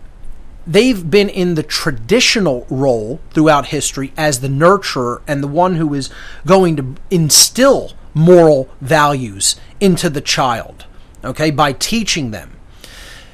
they've 0.66 1.10
been 1.10 1.30
in 1.30 1.54
the 1.54 1.62
traditional 1.62 2.66
role 2.68 3.20
throughout 3.30 3.66
history 3.66 4.12
as 4.16 4.40
the 4.40 4.48
nurturer 4.48 5.22
and 5.26 5.42
the 5.42 5.48
one 5.48 5.76
who 5.76 5.94
is 5.94 6.10
going 6.44 6.76
to 6.76 6.94
instill 7.10 7.92
moral 8.12 8.68
values 8.80 9.56
into 9.80 10.10
the 10.10 10.20
child, 10.20 10.84
okay, 11.24 11.50
by 11.50 11.72
teaching 11.72 12.32
them 12.32 12.57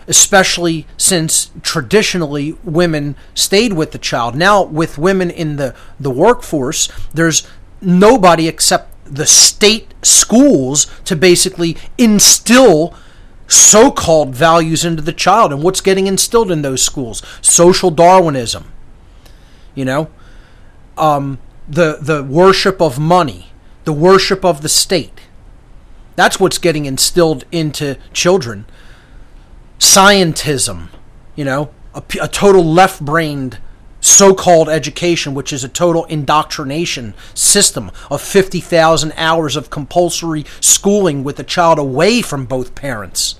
especially 0.07 0.87
since 0.97 1.51
traditionally 1.62 2.57
women 2.62 3.17
stayed 3.35 3.73
with 3.73 3.93
the 3.93 3.99
child. 3.99 4.35
Now, 4.35 4.62
with 4.62 4.99
women 4.99 5.31
in 5.31 5.57
the, 5.57 5.75
the 5.99 6.11
workforce, 6.11 6.88
there's 7.12 7.47
nobody 7.81 8.49
except 8.49 8.90
the 9.05 9.27
state 9.27 9.95
schools 10.03 10.87
to 11.05 11.14
basically 11.14 11.77
instill 11.99 12.95
so 13.47 13.90
called 13.90 14.35
values 14.35 14.85
into 14.85 15.03
the 15.03 15.12
child. 15.12 15.53
And 15.53 15.62
what's 15.62 15.81
getting 15.81 16.07
instilled 16.07 16.51
in 16.51 16.62
those 16.62 16.83
schools? 16.83 17.23
Social 17.40 17.90
Darwinism. 17.90 18.73
You 19.75 19.85
know? 19.85 20.11
Um, 20.97 21.38
the, 21.69 21.99
the 22.01 22.23
worship 22.23 22.81
of 22.81 22.99
money, 22.99 23.53
the 23.85 23.93
worship 23.93 24.45
of 24.45 24.62
the 24.62 24.69
state. 24.69 25.21
That's 26.17 26.38
what's 26.38 26.59
getting 26.59 26.87
instilled 26.87 27.45
into 27.51 27.97
children 28.12 28.67
scientism, 29.78 30.88
you 31.34 31.44
know, 31.44 31.70
a, 31.94 32.02
a 32.22 32.28
total 32.28 32.64
left 32.64 33.04
brained 33.04 33.58
so 34.00 34.34
called 34.34 34.68
education, 34.68 35.34
which 35.34 35.52
is 35.52 35.64
a 35.64 35.68
total 35.68 36.04
indoctrination 36.04 37.14
system 37.32 37.90
of 38.10 38.20
50,000 38.20 39.12
hours 39.16 39.56
of 39.56 39.70
compulsory 39.70 40.44
schooling 40.60 41.24
with 41.24 41.37
the 41.37 41.44
child 41.44 41.78
away 41.78 42.20
from 42.20 42.44
both 42.44 42.74
parents. 42.74 43.37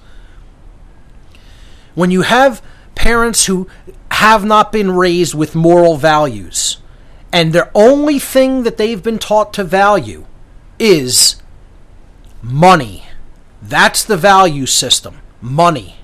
When 1.95 2.11
you 2.11 2.23
have 2.23 2.63
parents 2.95 3.45
who 3.45 3.69
have 4.11 4.45
not 4.45 4.73
been 4.73 4.93
raised 4.93 5.35
with 5.35 5.55
moral 5.55 5.97
values, 5.97 6.79
and 7.31 7.53
the 7.53 7.71
only 7.75 8.19
thing 8.19 8.63
that 8.63 8.79
they've 8.79 9.03
been 9.03 9.19
taught 9.19 9.53
to 9.55 9.65
value 9.65 10.25
is 10.79 11.43
money. 12.41 13.05
That's 13.61 14.05
the 14.05 14.17
value 14.17 14.67
system 14.67 15.21
money. 15.41 15.97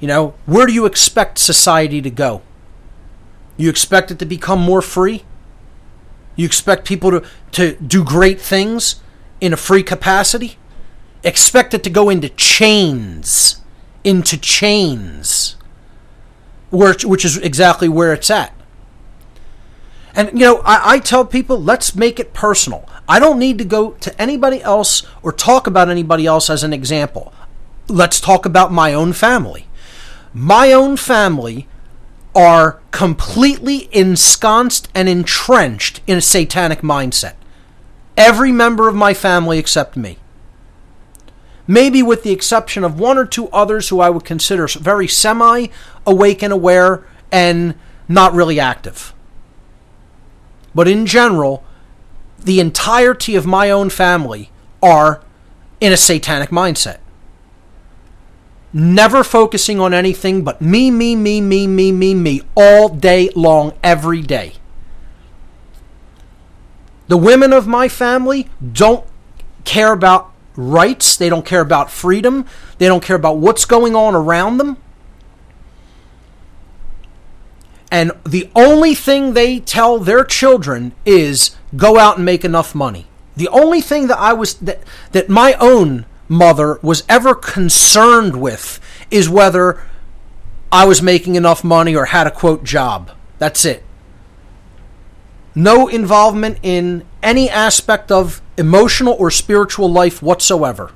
You 0.00 0.06
know, 0.06 0.34
where 0.46 0.66
do 0.66 0.72
you 0.72 0.86
expect 0.86 1.38
society 1.38 2.00
to 2.02 2.10
go? 2.10 2.42
You 3.56 3.68
expect 3.68 4.10
it 4.10 4.18
to 4.20 4.26
become 4.26 4.60
more 4.60 4.82
free? 4.82 5.24
You 6.36 6.46
expect 6.46 6.86
people 6.86 7.10
to, 7.10 7.24
to 7.52 7.74
do 7.76 8.04
great 8.04 8.40
things 8.40 9.00
in 9.40 9.52
a 9.52 9.56
free 9.56 9.82
capacity? 9.82 10.56
Expect 11.24 11.74
it 11.74 11.82
to 11.82 11.90
go 11.90 12.08
into 12.08 12.28
chains. 12.28 13.60
Into 14.04 14.38
chains. 14.38 15.56
Where, 16.70 16.94
which 17.02 17.24
is 17.24 17.36
exactly 17.38 17.88
where 17.88 18.12
it's 18.12 18.30
at. 18.30 18.54
And, 20.14 20.30
you 20.32 20.46
know, 20.46 20.58
I, 20.64 20.94
I 20.94 20.98
tell 21.00 21.24
people, 21.24 21.60
let's 21.60 21.96
make 21.96 22.20
it 22.20 22.32
personal. 22.32 22.88
I 23.08 23.18
don't 23.18 23.38
need 23.38 23.58
to 23.58 23.64
go 23.64 23.92
to 23.92 24.20
anybody 24.20 24.62
else 24.62 25.04
or 25.22 25.32
talk 25.32 25.66
about 25.66 25.88
anybody 25.88 26.26
else 26.26 26.48
as 26.48 26.62
an 26.62 26.72
example. 26.72 27.32
Let's 27.88 28.20
talk 28.20 28.46
about 28.46 28.70
my 28.70 28.94
own 28.94 29.12
family 29.12 29.67
my 30.38 30.72
own 30.72 30.96
family 30.96 31.66
are 32.32 32.80
completely 32.92 33.88
ensconced 33.90 34.88
and 34.94 35.08
entrenched 35.08 36.00
in 36.06 36.16
a 36.16 36.22
satanic 36.22 36.80
mindset. 36.80 37.34
Every 38.16 38.52
member 38.52 38.88
of 38.88 38.94
my 38.94 39.14
family 39.14 39.58
except 39.58 39.96
me. 39.96 40.18
Maybe 41.66 42.04
with 42.04 42.22
the 42.22 42.30
exception 42.30 42.84
of 42.84 43.00
one 43.00 43.18
or 43.18 43.26
two 43.26 43.48
others 43.48 43.88
who 43.88 43.98
I 43.98 44.10
would 44.10 44.24
consider 44.24 44.68
very 44.68 45.08
semi 45.08 45.66
awake 46.06 46.40
and 46.40 46.52
aware 46.52 47.04
and 47.32 47.74
not 48.06 48.32
really 48.32 48.60
active. 48.60 49.12
But 50.72 50.86
in 50.86 51.04
general, 51.04 51.64
the 52.38 52.60
entirety 52.60 53.34
of 53.34 53.44
my 53.44 53.70
own 53.70 53.90
family 53.90 54.52
are 54.80 55.20
in 55.80 55.92
a 55.92 55.96
satanic 55.96 56.50
mindset. 56.50 56.98
Never 58.72 59.24
focusing 59.24 59.80
on 59.80 59.94
anything 59.94 60.42
but 60.42 60.60
me, 60.60 60.90
me, 60.90 61.16
me, 61.16 61.40
me, 61.40 61.66
me, 61.66 61.92
me, 61.92 62.14
me, 62.14 62.42
all 62.54 62.88
day 62.88 63.30
long, 63.34 63.72
every 63.82 64.22
day. 64.22 64.54
The 67.08 67.16
women 67.16 67.52
of 67.52 67.66
my 67.66 67.88
family 67.88 68.48
don't 68.72 69.04
care 69.64 69.92
about 69.92 70.32
rights, 70.56 71.16
they 71.16 71.28
don't 71.28 71.46
care 71.46 71.60
about 71.60 71.90
freedom, 71.90 72.46
they 72.78 72.86
don't 72.86 73.02
care 73.02 73.16
about 73.16 73.38
what's 73.38 73.64
going 73.64 73.94
on 73.96 74.14
around 74.14 74.58
them. 74.58 74.76
And 77.90 78.12
the 78.24 78.50
only 78.54 78.94
thing 78.94 79.32
they 79.32 79.60
tell 79.60 79.98
their 79.98 80.24
children 80.24 80.92
is 81.06 81.56
go 81.74 81.98
out 81.98 82.16
and 82.16 82.24
make 82.24 82.44
enough 82.44 82.74
money. 82.74 83.06
The 83.36 83.48
only 83.48 83.80
thing 83.80 84.08
that 84.08 84.18
I 84.18 84.32
was 84.32 84.54
that 84.54 84.80
that 85.12 85.28
my 85.28 85.54
own 85.54 86.04
mother 86.28 86.78
was 86.82 87.02
ever 87.08 87.34
concerned 87.34 88.40
with 88.40 88.80
is 89.10 89.28
whether 89.28 89.82
I 90.70 90.84
was 90.84 91.02
making 91.02 91.34
enough 91.34 91.64
money 91.64 91.96
or 91.96 92.06
had 92.06 92.26
a 92.26 92.30
quote 92.30 92.64
job. 92.64 93.10
That's 93.38 93.64
it. 93.64 93.82
No 95.54 95.88
involvement 95.88 96.58
in 96.62 97.04
any 97.22 97.48
aspect 97.48 98.12
of 98.12 98.42
emotional 98.56 99.14
or 99.18 99.30
spiritual 99.30 99.90
life 99.90 100.22
whatsoever. 100.22 100.92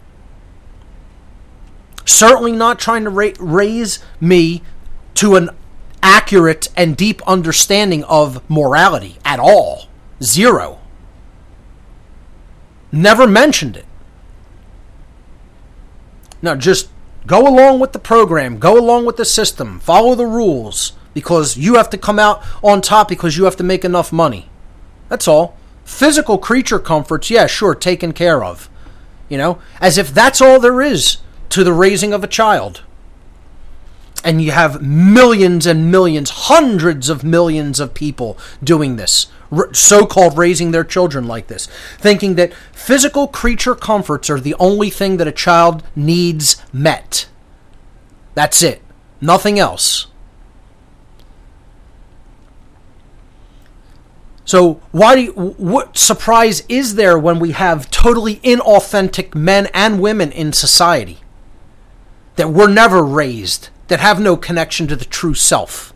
Certainly 2.04 2.52
not 2.52 2.78
trying 2.78 3.04
to 3.04 3.10
ra- 3.10 3.30
raise 3.38 4.00
me 4.20 4.62
to 5.14 5.36
an 5.36 5.50
accurate 6.02 6.68
and 6.76 6.96
deep 6.96 7.22
understanding 7.26 8.04
of 8.04 8.48
morality 8.50 9.16
at 9.24 9.38
all. 9.38 9.88
Zero. 10.22 10.80
Never 12.90 13.26
mentioned 13.26 13.76
it. 13.76 13.86
Now, 16.42 16.56
just 16.56 16.88
go 17.26 17.46
along 17.46 17.78
with 17.78 17.92
the 17.92 17.98
program, 18.00 18.58
go 18.58 18.78
along 18.78 19.06
with 19.06 19.16
the 19.16 19.24
system, 19.24 19.78
follow 19.78 20.14
the 20.14 20.26
rules 20.26 20.92
because 21.14 21.56
you 21.56 21.76
have 21.76 21.88
to 21.90 21.98
come 21.98 22.18
out 22.18 22.42
on 22.62 22.80
top 22.80 23.08
because 23.08 23.36
you 23.36 23.44
have 23.44 23.56
to 23.56 23.64
make 23.64 23.84
enough 23.84 24.12
money. 24.12 24.48
That's 25.08 25.28
all. 25.28 25.56
Physical 25.84 26.38
creature 26.38 26.78
comforts, 26.78 27.30
yeah, 27.30 27.46
sure, 27.46 27.74
taken 27.74 28.12
care 28.12 28.42
of. 28.42 28.68
You 29.28 29.38
know, 29.38 29.58
as 29.80 29.98
if 29.98 30.12
that's 30.12 30.40
all 30.40 30.58
there 30.58 30.82
is 30.82 31.18
to 31.50 31.64
the 31.64 31.72
raising 31.72 32.12
of 32.12 32.24
a 32.24 32.28
child. 32.28 32.82
And 34.24 34.40
you 34.40 34.52
have 34.52 34.82
millions 34.82 35.66
and 35.66 35.90
millions, 35.90 36.30
hundreds 36.30 37.08
of 37.08 37.24
millions 37.24 37.80
of 37.80 37.94
people 37.94 38.38
doing 38.62 38.96
this, 38.96 39.26
so 39.72 40.06
called 40.06 40.38
raising 40.38 40.70
their 40.70 40.84
children 40.84 41.26
like 41.26 41.48
this, 41.48 41.66
thinking 41.98 42.36
that 42.36 42.54
physical 42.72 43.26
creature 43.26 43.74
comforts 43.74 44.30
are 44.30 44.40
the 44.40 44.54
only 44.60 44.90
thing 44.90 45.16
that 45.16 45.26
a 45.26 45.32
child 45.32 45.82
needs 45.96 46.62
met. 46.72 47.26
That's 48.34 48.62
it, 48.62 48.80
nothing 49.20 49.58
else. 49.58 50.06
So, 54.44 54.80
why 54.90 55.14
do 55.14 55.22
you, 55.22 55.32
what 55.32 55.96
surprise 55.96 56.62
is 56.68 56.96
there 56.96 57.18
when 57.18 57.38
we 57.38 57.52
have 57.52 57.90
totally 57.90 58.36
inauthentic 58.36 59.34
men 59.34 59.68
and 59.72 60.00
women 60.00 60.32
in 60.32 60.52
society 60.52 61.20
that 62.36 62.50
were 62.50 62.68
never 62.68 63.02
raised, 63.04 63.68
that 63.92 64.00
have 64.00 64.18
no 64.18 64.38
connection 64.38 64.86
to 64.88 64.96
the 64.96 65.04
true 65.04 65.34
self? 65.34 65.92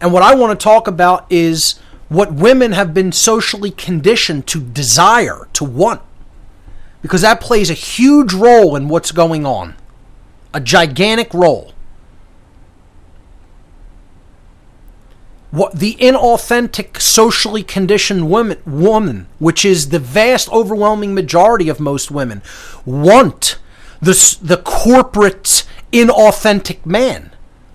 And 0.00 0.10
what 0.10 0.22
I 0.22 0.34
want 0.34 0.58
to 0.58 0.64
talk 0.64 0.88
about 0.88 1.26
is 1.28 1.78
what 2.08 2.32
women 2.32 2.72
have 2.72 2.94
been 2.94 3.12
socially 3.12 3.70
conditioned 3.70 4.46
to 4.46 4.60
desire, 4.60 5.48
to 5.52 5.64
want. 5.64 6.00
Because 7.02 7.20
that 7.20 7.42
plays 7.42 7.68
a 7.68 7.74
huge 7.74 8.32
role 8.32 8.74
in 8.74 8.88
what's 8.88 9.12
going 9.12 9.44
on. 9.44 9.74
A 10.54 10.60
gigantic 10.60 11.34
role. 11.34 11.74
What 15.50 15.78
the 15.78 15.96
inauthentic, 15.96 17.02
socially 17.02 17.62
conditioned 17.62 18.30
woman, 18.30 18.62
woman, 18.64 19.26
which 19.38 19.62
is 19.66 19.90
the 19.90 19.98
vast, 19.98 20.50
overwhelming 20.50 21.12
majority 21.14 21.68
of 21.68 21.80
most 21.80 22.10
women, 22.10 22.40
want 22.86 23.58
the, 24.02 24.38
the 24.42 24.56
corporate, 24.58 25.64
inauthentic 25.92 26.84
man. 26.84 27.30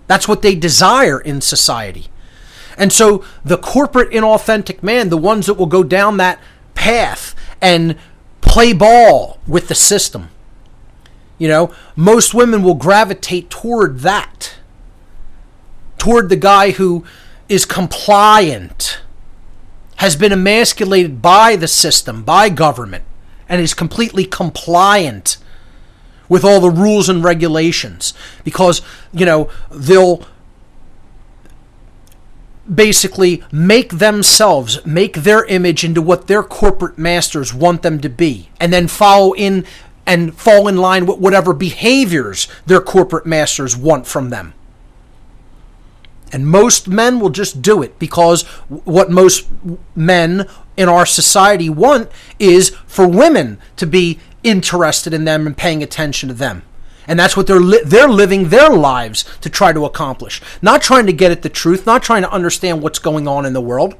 That's 0.06 0.28
what 0.28 0.42
they 0.42 0.54
desire 0.54 1.18
in 1.18 1.40
society. 1.40 2.08
And 2.76 2.92
so 2.92 3.24
the 3.44 3.56
corporate 3.56 4.10
inauthentic 4.10 4.82
man, 4.82 5.08
the 5.08 5.16
ones 5.16 5.46
that 5.46 5.54
will 5.54 5.66
go 5.66 5.82
down 5.82 6.18
that 6.18 6.38
path 6.74 7.34
and 7.60 7.96
play 8.42 8.72
ball 8.72 9.38
with 9.48 9.68
the 9.68 9.74
system, 9.74 10.28
you 11.38 11.48
know, 11.48 11.72
most 11.96 12.34
women 12.34 12.62
will 12.62 12.74
gravitate 12.74 13.48
toward 13.48 14.00
that, 14.00 14.56
toward 15.96 16.28
the 16.28 16.36
guy 16.36 16.72
who 16.72 17.04
is 17.48 17.64
compliant, 17.64 19.00
has 19.96 20.14
been 20.14 20.32
emasculated 20.32 21.22
by 21.22 21.56
the 21.56 21.68
system, 21.68 22.22
by 22.22 22.48
government, 22.48 23.04
and 23.48 23.60
is 23.60 23.74
completely 23.74 24.24
compliant 24.24 25.38
with 26.28 26.44
all 26.44 26.60
the 26.60 26.70
rules 26.70 27.08
and 27.08 27.24
regulations 27.24 28.14
because, 28.44 28.82
you 29.12 29.24
know, 29.24 29.50
they'll 29.70 30.22
basically 32.72 33.42
make 33.50 33.94
themselves, 33.94 34.84
make 34.84 35.14
their 35.14 35.44
image 35.46 35.84
into 35.84 36.02
what 36.02 36.26
their 36.26 36.42
corporate 36.42 36.98
masters 36.98 37.54
want 37.54 37.82
them 37.82 37.98
to 38.00 38.08
be, 38.08 38.50
and 38.60 38.72
then 38.72 38.86
follow 38.86 39.32
in 39.32 39.64
and 40.06 40.34
fall 40.34 40.68
in 40.68 40.76
line 40.76 41.04
with 41.04 41.18
whatever 41.18 41.52
behaviors 41.52 42.48
their 42.64 42.80
corporate 42.80 43.26
masters 43.26 43.76
want 43.76 44.06
from 44.06 44.30
them. 44.30 44.54
And 46.32 46.46
most 46.46 46.88
men 46.88 47.20
will 47.20 47.30
just 47.30 47.62
do 47.62 47.82
it 47.82 47.98
because 47.98 48.42
what 48.68 49.10
most 49.10 49.46
men 49.94 50.46
in 50.76 50.88
our 50.88 51.06
society 51.06 51.68
want 51.68 52.10
is 52.38 52.70
for 52.86 53.06
women 53.06 53.58
to 53.76 53.86
be 53.86 54.18
interested 54.48 55.14
in 55.14 55.24
them 55.24 55.46
and 55.46 55.56
paying 55.56 55.82
attention 55.82 56.28
to 56.28 56.34
them. 56.34 56.62
And 57.06 57.18
that's 57.18 57.36
what 57.36 57.46
they're 57.46 57.60
li- 57.60 57.82
they're 57.84 58.08
living 58.08 58.50
their 58.50 58.70
lives 58.70 59.24
to 59.40 59.48
try 59.48 59.72
to 59.72 59.86
accomplish. 59.86 60.42
Not 60.60 60.82
trying 60.82 61.06
to 61.06 61.12
get 61.12 61.32
at 61.32 61.42
the 61.42 61.48
truth, 61.48 61.86
not 61.86 62.02
trying 62.02 62.22
to 62.22 62.30
understand 62.30 62.82
what's 62.82 62.98
going 62.98 63.26
on 63.26 63.46
in 63.46 63.54
the 63.54 63.60
world. 63.60 63.94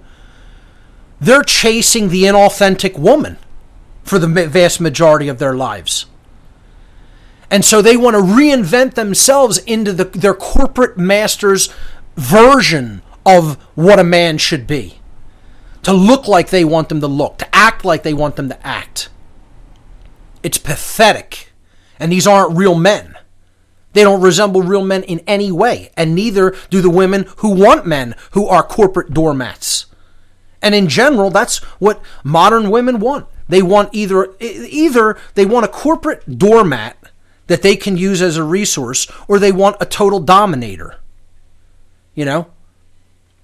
They're 1.20 1.42
chasing 1.42 2.10
the 2.10 2.24
inauthentic 2.24 2.98
woman 2.98 3.38
for 4.04 4.18
the 4.18 4.26
vast 4.26 4.80
majority 4.80 5.28
of 5.28 5.38
their 5.38 5.54
lives. 5.54 6.06
And 7.50 7.64
so 7.64 7.80
they 7.80 7.96
want 7.96 8.14
to 8.14 8.22
reinvent 8.22 8.94
themselves 8.94 9.58
into 9.58 9.92
the, 9.92 10.04
their 10.04 10.34
corporate 10.34 10.98
master's 10.98 11.70
version 12.16 13.00
of 13.24 13.56
what 13.74 13.98
a 13.98 14.04
man 14.04 14.38
should 14.38 14.66
be. 14.66 15.00
To 15.84 15.92
look 15.92 16.28
like 16.28 16.50
they 16.50 16.64
want 16.64 16.90
them 16.90 17.00
to 17.00 17.06
look, 17.06 17.38
to 17.38 17.56
act 17.56 17.84
like 17.84 18.02
they 18.02 18.12
want 18.12 18.36
them 18.36 18.50
to 18.50 18.66
act. 18.66 19.08
It's 20.42 20.58
pathetic. 20.58 21.52
And 21.98 22.12
these 22.12 22.26
aren't 22.26 22.56
real 22.56 22.74
men. 22.74 23.16
They 23.92 24.02
don't 24.02 24.20
resemble 24.20 24.62
real 24.62 24.84
men 24.84 25.02
in 25.02 25.20
any 25.26 25.50
way, 25.50 25.90
and 25.96 26.14
neither 26.14 26.54
do 26.70 26.80
the 26.80 26.90
women 26.90 27.26
who 27.38 27.50
want 27.50 27.86
men 27.86 28.14
who 28.32 28.46
are 28.46 28.62
corporate 28.62 29.12
doormats. 29.12 29.86
And 30.60 30.74
in 30.74 30.88
general, 30.88 31.30
that's 31.30 31.58
what 31.80 32.02
modern 32.22 32.70
women 32.70 33.00
want. 33.00 33.26
They 33.48 33.62
want 33.62 33.88
either 33.92 34.34
either 34.40 35.16
they 35.34 35.46
want 35.46 35.64
a 35.64 35.68
corporate 35.68 36.38
doormat 36.38 36.96
that 37.46 37.62
they 37.62 37.76
can 37.76 37.96
use 37.96 38.20
as 38.20 38.36
a 38.36 38.44
resource 38.44 39.10
or 39.26 39.38
they 39.38 39.52
want 39.52 39.76
a 39.80 39.86
total 39.86 40.20
dominator. 40.20 40.96
You 42.14 42.24
know? 42.24 42.48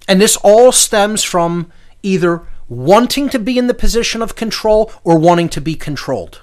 And 0.06 0.20
this 0.20 0.36
all 0.36 0.72
stems 0.72 1.22
from 1.22 1.72
either 2.02 2.42
wanting 2.68 3.30
to 3.30 3.38
be 3.38 3.56
in 3.56 3.66
the 3.66 3.74
position 3.74 4.20
of 4.20 4.36
control 4.36 4.92
or 5.04 5.18
wanting 5.18 5.48
to 5.50 5.60
be 5.60 5.74
controlled. 5.74 6.42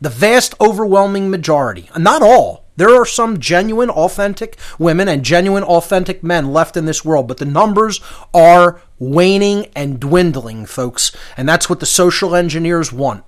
The 0.00 0.10
vast, 0.10 0.54
overwhelming 0.60 1.30
majority, 1.30 1.88
not 1.96 2.22
all, 2.22 2.66
there 2.76 2.94
are 2.94 3.06
some 3.06 3.40
genuine, 3.40 3.88
authentic 3.88 4.58
women 4.78 5.08
and 5.08 5.24
genuine, 5.24 5.64
authentic 5.64 6.22
men 6.22 6.52
left 6.52 6.76
in 6.76 6.84
this 6.84 7.04
world, 7.04 7.26
but 7.26 7.38
the 7.38 7.46
numbers 7.46 8.00
are 8.34 8.80
waning 8.98 9.66
and 9.74 9.98
dwindling, 9.98 10.66
folks. 10.66 11.16
And 11.36 11.48
that's 11.48 11.70
what 11.70 11.80
the 11.80 11.86
social 11.86 12.34
engineers 12.34 12.92
want. 12.92 13.24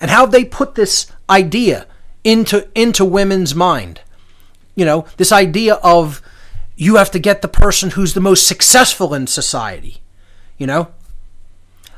And 0.00 0.10
how 0.10 0.26
they 0.26 0.44
put 0.44 0.74
this 0.74 1.10
idea 1.28 1.86
into, 2.24 2.68
into 2.74 3.04
women's 3.04 3.54
mind. 3.54 4.00
You 4.74 4.84
know, 4.84 5.06
this 5.18 5.32
idea 5.32 5.74
of 5.76 6.22
you 6.74 6.96
have 6.96 7.10
to 7.12 7.18
get 7.18 7.42
the 7.42 7.48
person 7.48 7.90
who's 7.90 8.14
the 8.14 8.20
most 8.20 8.46
successful 8.46 9.14
in 9.14 9.26
society. 9.26 10.02
You 10.58 10.66
know, 10.66 10.88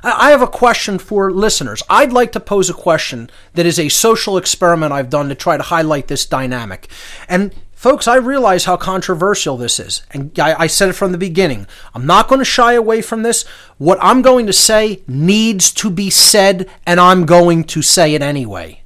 I 0.02 0.30
have 0.30 0.42
a 0.42 0.46
question 0.46 0.98
for 0.98 1.32
listeners. 1.32 1.82
I'd 1.90 2.12
like 2.12 2.32
to 2.32 2.40
pose 2.40 2.70
a 2.70 2.74
question 2.74 3.30
that 3.54 3.66
is 3.66 3.78
a 3.78 3.88
social 3.88 4.36
experiment 4.36 4.92
I've 4.92 5.10
done 5.10 5.28
to 5.28 5.34
try 5.34 5.56
to 5.56 5.62
highlight 5.62 6.06
this 6.06 6.24
dynamic. 6.24 6.88
And 7.28 7.52
folks, 7.72 8.06
I 8.06 8.16
realize 8.16 8.64
how 8.64 8.76
controversial 8.76 9.56
this 9.56 9.80
is. 9.80 10.02
And 10.12 10.38
I, 10.38 10.62
I 10.62 10.66
said 10.68 10.88
it 10.88 10.94
from 10.94 11.12
the 11.12 11.18
beginning. 11.18 11.66
I'm 11.94 12.06
not 12.06 12.28
going 12.28 12.38
to 12.38 12.44
shy 12.44 12.74
away 12.74 13.02
from 13.02 13.22
this. 13.22 13.44
What 13.78 13.98
I'm 14.00 14.22
going 14.22 14.46
to 14.46 14.52
say 14.52 15.02
needs 15.08 15.72
to 15.72 15.90
be 15.90 16.10
said, 16.10 16.70
and 16.86 17.00
I'm 17.00 17.26
going 17.26 17.64
to 17.64 17.82
say 17.82 18.14
it 18.14 18.22
anyway. 18.22 18.82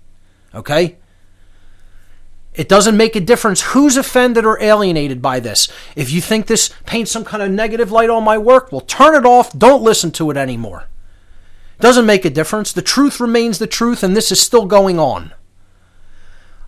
Okay? 0.54 0.96
It 2.54 2.68
doesn't 2.68 2.96
make 2.96 3.16
a 3.16 3.20
difference 3.20 3.62
who's 3.62 3.96
offended 3.96 4.44
or 4.44 4.62
alienated 4.62 5.22
by 5.22 5.40
this. 5.40 5.68
If 5.96 6.10
you 6.10 6.20
think 6.20 6.46
this 6.46 6.70
paints 6.84 7.10
some 7.10 7.24
kind 7.24 7.42
of 7.42 7.50
negative 7.50 7.90
light 7.90 8.10
on 8.10 8.24
my 8.24 8.36
work, 8.36 8.72
well, 8.72 8.82
turn 8.82 9.14
it 9.14 9.26
off. 9.26 9.56
Don't 9.58 9.82
listen 9.82 10.10
to 10.12 10.30
it 10.30 10.36
anymore. 10.36 10.84
Doesn't 11.82 12.06
make 12.06 12.24
a 12.24 12.30
difference. 12.30 12.72
The 12.72 12.80
truth 12.80 13.18
remains 13.18 13.58
the 13.58 13.66
truth, 13.66 14.04
and 14.04 14.16
this 14.16 14.30
is 14.30 14.40
still 14.40 14.66
going 14.66 15.00
on. 15.00 15.32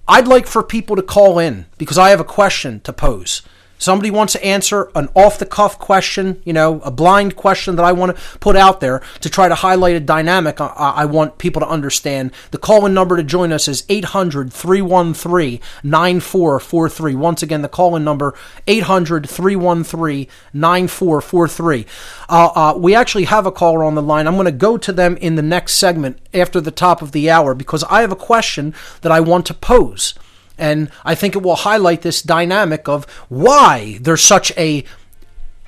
I'd 0.09 0.27
like 0.27 0.49
for 0.49 0.65
people 0.65 0.97
to 0.97 1.03
call 1.03 1.39
in 1.39 1.67
because 1.79 1.97
I 1.97 2.11
have 2.11 2.19
a 2.19 2.25
question 2.25 2.81
to 2.81 2.93
pose. 2.93 3.41
Somebody 3.79 4.11
wants 4.11 4.33
to 4.35 4.45
answer 4.45 4.91
an 4.95 5.09
off 5.14 5.39
the 5.39 5.47
cuff 5.47 5.79
question, 5.79 6.41
you 6.45 6.53
know, 6.53 6.81
a 6.81 6.91
blind 6.91 7.37
question 7.37 7.77
that 7.77 7.85
I 7.85 7.93
want 7.93 8.16
to 8.16 8.39
put 8.39 8.57
out 8.57 8.81
there 8.81 9.03
to 9.20 9.29
try 9.29 9.49
to 9.49 9.55
highlight 9.55 9.97
a 9.97 10.01
dynamic 10.01 10.61
I, 10.61 10.66
I 10.97 11.05
want 11.05 11.39
people 11.39 11.61
to 11.61 11.68
understand. 11.68 12.33
The 12.51 12.59
call 12.59 12.87
in 12.87 12.95
number 12.95 13.16
to 13.16 13.22
join 13.22 13.53
us 13.53 13.68
is 13.68 13.85
800 13.89 14.53
313 14.53 15.61
9443. 15.83 17.14
Once 17.14 17.43
again, 17.43 17.62
the 17.62 17.68
call 17.68 17.97
in 17.97 18.05
number 18.05 18.35
800 18.66 19.29
313 19.29 20.27
9443. 20.53 21.87
Uh, 22.29 22.51
uh, 22.55 22.75
we 22.79 22.95
actually 22.95 23.25
have 23.25 23.47
a 23.47 23.53
caller 23.53 23.85
on 23.85 23.95
the 23.95 24.03
line. 24.03 24.27
I'm 24.27 24.35
going 24.35 24.47
to 24.47 24.53
go 24.53 24.79
to 24.79 24.93
them 24.93 25.16
in 25.18 25.35
the 25.35 25.43
next 25.43 25.75
segment 25.75 26.18
after 26.33 26.61
the 26.61 26.70
top 26.70 27.03
of 27.03 27.12
the 27.12 27.29
hour 27.29 27.55
because 27.55 27.85
I 27.85 28.01
have 28.01 28.12
a 28.12 28.16
question 28.16 28.75
that 29.03 29.12
I 29.12 29.20
want 29.20 29.47
to 29.47 29.55
pose. 29.55 30.14
And 30.57 30.91
I 31.05 31.15
think 31.15 31.35
it 31.35 31.43
will 31.43 31.57
highlight 31.57 32.03
this 32.03 32.23
dynamic 32.23 32.89
of 32.89 33.05
why 33.29 33.99
there's 34.01 34.23
such 34.23 34.53
a 34.57 34.85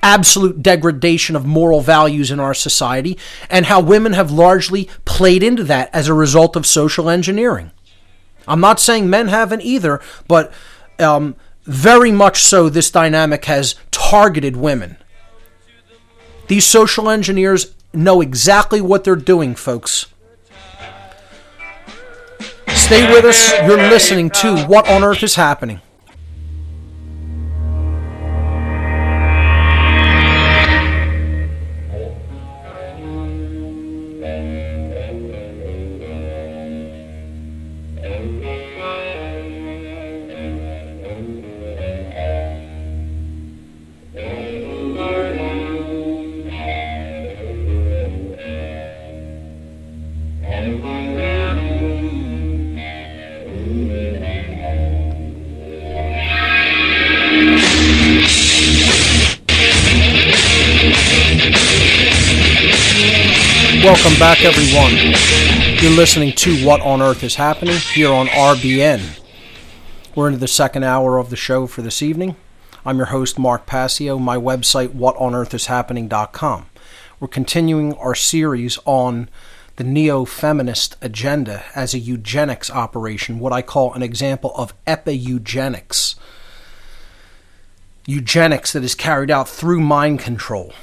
absolute 0.01 0.61
degradation 0.61 1.35
of 1.35 1.45
moral 1.45 1.81
values 1.81 2.31
in 2.31 2.39
our 2.39 2.53
society 2.53 3.17
and 3.49 3.65
how 3.65 3.81
women 3.81 4.13
have 4.13 4.31
largely 4.31 4.89
played 5.05 5.43
into 5.43 5.63
that 5.63 5.89
as 5.93 6.07
a 6.07 6.13
result 6.13 6.55
of 6.55 6.65
social 6.65 7.09
engineering. 7.09 7.71
I'm 8.47 8.61
not 8.61 8.79
saying 8.79 9.09
men 9.09 9.27
haven't 9.27 9.61
either, 9.63 9.99
but 10.27 10.53
um, 10.99 11.35
very 11.65 12.11
much 12.11 12.43
so 12.43 12.69
this 12.69 12.89
dynamic 12.89 13.45
has 13.45 13.75
targeted 13.91 14.55
women. 14.55 14.97
These 16.47 16.65
social 16.65 17.09
engineers 17.09 17.73
know 17.93 18.21
exactly 18.21 18.79
what 18.79 19.03
they're 19.03 19.15
doing, 19.17 19.55
folks. 19.55 20.05
Stay 22.77 23.11
with 23.11 23.25
us. 23.25 23.51
You're 23.67 23.77
listening 23.77 24.29
to 24.29 24.63
What 24.65 24.87
on 24.87 25.03
Earth 25.03 25.23
is 25.23 25.35
Happening. 25.35 25.81
Welcome 63.87 64.19
back, 64.19 64.43
everyone. 64.43 65.15
You're 65.81 65.95
listening 65.97 66.33
to 66.33 66.65
What 66.65 66.81
on 66.81 67.01
Earth 67.01 67.23
is 67.23 67.35
Happening 67.35 67.77
here 67.77 68.11
on 68.11 68.27
RBN. 68.27 69.17
We're 70.13 70.27
into 70.27 70.41
the 70.41 70.47
second 70.49 70.83
hour 70.83 71.17
of 71.17 71.29
the 71.29 71.37
show 71.37 71.67
for 71.67 71.81
this 71.81 72.01
evening. 72.01 72.35
I'm 72.85 72.97
your 72.97 73.05
host, 73.05 73.39
Mark 73.39 73.65
Passio. 73.65 74.19
My 74.19 74.35
website, 74.35 74.89
whatonearthishappening.com. 74.89 76.65
We're 77.21 77.29
continuing 77.29 77.93
our 77.93 78.13
series 78.13 78.77
on 78.83 79.29
the 79.77 79.85
neo 79.85 80.25
feminist 80.25 80.97
agenda 81.01 81.63
as 81.73 81.93
a 81.93 81.99
eugenics 81.99 82.69
operation, 82.69 83.39
what 83.39 83.53
I 83.53 83.61
call 83.61 83.93
an 83.93 84.03
example 84.03 84.51
of 84.55 84.73
epi-eugenics. 84.85 86.15
Eugenics 88.05 88.73
that 88.73 88.83
is 88.83 88.95
carried 88.95 89.31
out 89.31 89.47
through 89.47 89.79
mind 89.79 90.19
control. 90.19 90.73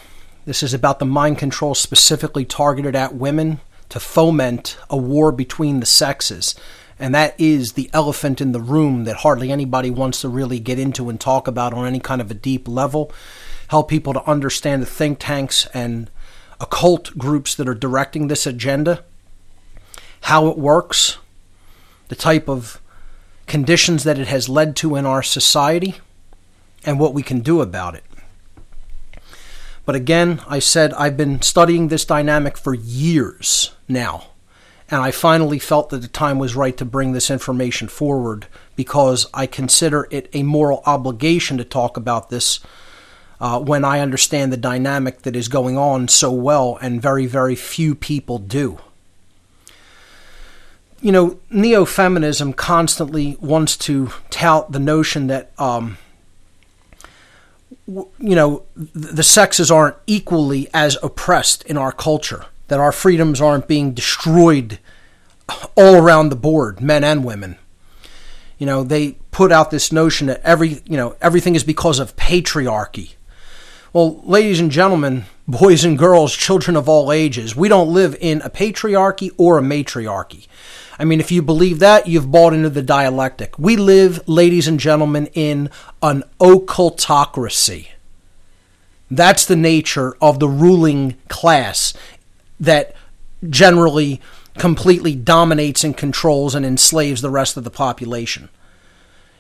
This 0.45 0.63
is 0.63 0.75
about 0.75 0.99
the 0.99 1.07
mind 1.07 1.39
control 1.39 1.75
specifically 1.75 2.45
targeted 2.45 2.95
at 2.95 3.15
women 3.15 3.61
to 3.89 3.99
foment 3.99 4.77
a 4.91 4.97
war 4.97 5.33
between 5.33 5.81
the 5.81 5.87
sexes. 5.87 6.55
And 6.99 7.15
that 7.15 7.35
is 7.39 7.73
the 7.73 7.91
elephant 7.93 8.41
in 8.41 8.53
the 8.53 8.61
room 8.61 9.05
that 9.05 9.17
hardly 9.17 9.51
anybody 9.51 9.91
wants 9.91 10.21
to 10.21 10.29
really 10.29 10.61
get 10.61 10.79
into 10.79 11.09
and 11.09 11.21
talk 11.21 11.49
about 11.49 11.73
on 11.73 11.87
any 11.87 11.99
kind 11.99 12.21
of 12.21 12.31
a 12.31 12.35
deep 12.35 12.69
level. 12.69 13.11
Help 13.69 13.89
people 13.89 14.13
to 14.13 14.31
understand 14.31 14.83
the 14.83 14.87
think 14.87 15.19
tanks 15.19 15.67
and 15.73 16.11
occult 16.61 17.17
groups 17.17 17.55
that 17.55 17.69
are 17.69 17.75
directing 17.75 18.29
this 18.29 18.47
agenda, 18.47 19.03
how 20.23 20.47
it 20.49 20.59
works, 20.59 21.19
the 22.09 22.15
type 22.15 22.49
of 22.49 22.81
conditions 23.47 24.05
that 24.05 24.19
it 24.19 24.29
has 24.29 24.49
led 24.49 24.77
to 24.77 24.95
in 24.95 25.07
our 25.07 25.23
society, 25.23 25.97
and 26.85 27.01
what 27.01 27.15
we 27.15 27.23
can 27.23 27.41
do 27.41 27.61
about 27.61 27.95
it. 27.95 28.05
But 29.85 29.95
again, 29.95 30.41
I 30.49 30.59
said 30.59 30.93
I've 30.95 31.17
been 31.17 31.43
studying 31.43 31.89
this 31.89 32.05
dynamic 32.05 32.57
for 32.57 32.75
years 32.75 33.75
now. 33.89 34.29
And 34.91 35.01
I 35.03 35.11
finally 35.11 35.59
felt 35.59 35.91
that 35.91 36.03
the 36.03 36.09
time 36.09 36.39
was 36.39 36.55
right 36.55 36.77
to 36.77 36.85
bring 36.85 37.13
this 37.13 37.31
information 37.31 37.89
forward 37.89 38.47
because 38.77 39.27
I 39.33 39.47
consider 39.47 40.07
it 40.11 40.29
a 40.33 40.43
moral 40.43 40.83
obligation 40.85 41.57
to 41.59 41.65
talk 41.65 41.97
about 41.97 42.29
this 42.31 42.61
uh, 43.41 43.59
when 43.61 43.85
I 43.85 44.01
understand 44.01 44.53
the 44.53 44.57
dynamic 44.57 45.23
that 45.23 45.37
is 45.37 45.49
going 45.49 45.77
on 45.77 46.09
so 46.09 46.31
well, 46.31 46.79
and 46.81 47.03
very, 47.03 47.27
very 47.27 47.57
few 47.57 47.95
people 47.95 48.39
do. 48.39 48.79
You 51.01 51.13
know, 51.13 51.41
neo 51.51 51.85
feminism 51.85 52.53
constantly 52.53 53.37
wants 53.41 53.77
to 53.79 54.11
tout 54.31 54.73
the 54.73 54.79
notion 54.79 55.27
that 55.27 55.53
um, 55.59 55.99
you 57.87 58.35
know, 58.35 58.65
the 58.77 59.23
sexes 59.23 59.71
aren't 59.71 59.97
equally 60.07 60.69
as 60.75 60.99
oppressed 61.03 61.63
in 61.65 61.77
our 61.77 61.93
culture, 61.93 62.47
that 62.69 62.81
our 62.81 62.93
freedoms 62.93 63.41
aren't 63.41 63.69
being 63.69 63.93
destroyed 63.93 64.79
all 65.77 65.97
around 65.97 66.29
the 66.29 66.37
board, 66.37 66.81
men 66.81 67.05
and 67.05 67.25
women. 67.25 67.57
You 68.59 68.67
know, 68.67 68.85
they 68.85 69.13
put 69.31 69.53
out 69.53 69.71
this 69.71 69.93
notion 69.93 70.29
that 70.29 70.41
every, 70.43 70.81
you 70.87 70.97
know, 70.97 71.17
everything 71.21 71.55
is 71.55 71.65
because 71.65 71.99
of 71.99 72.17
patriarchy. 72.17 73.15
Well, 73.93 74.21
ladies 74.25 74.61
and 74.61 74.71
gentlemen, 74.71 75.25
boys 75.47 75.85
and 75.85 75.99
girls, 75.99 76.35
children 76.35 76.77
of 76.77 76.89
all 76.89 77.13
ages, 77.13 77.55
we 77.55 77.69
don't 77.69 77.93
live 77.93 78.17
in 78.21 78.43
a 78.43 78.51
patriarchy 78.51 79.31
or 79.37 79.59
a 79.59 79.63
matriarchy. 79.63 80.47
I 80.99 81.05
mean, 81.05 81.21
if 81.21 81.33
you 81.33 81.43
believe 81.43 81.81
that, 81.81 82.07
you've 82.07 82.31
bought 82.31 82.53
into 82.53 82.71
the 82.71 82.83
dialectic. 82.83 83.59
We 83.59 83.77
live, 83.77 84.27
ladies 84.29 84.69
and 84.69 84.79
gentlemen, 84.79 85.27
in 85.35 85.71
an 86.03 86.23
occultocracy. 86.41 87.89
That's 89.11 89.45
the 89.45 89.57
nature 89.57 90.17
of 90.21 90.39
the 90.39 90.49
ruling 90.49 91.17
class 91.29 91.95
that 92.61 92.95
generally 93.49 94.21
completely 94.59 95.15
dominates 95.15 95.83
and 95.83 95.97
controls 95.97 96.55
and 96.55 96.65
enslaves 96.65 97.21
the 97.21 97.31
rest 97.31 97.57
of 97.57 97.65
the 97.65 97.71
population. 97.71 98.49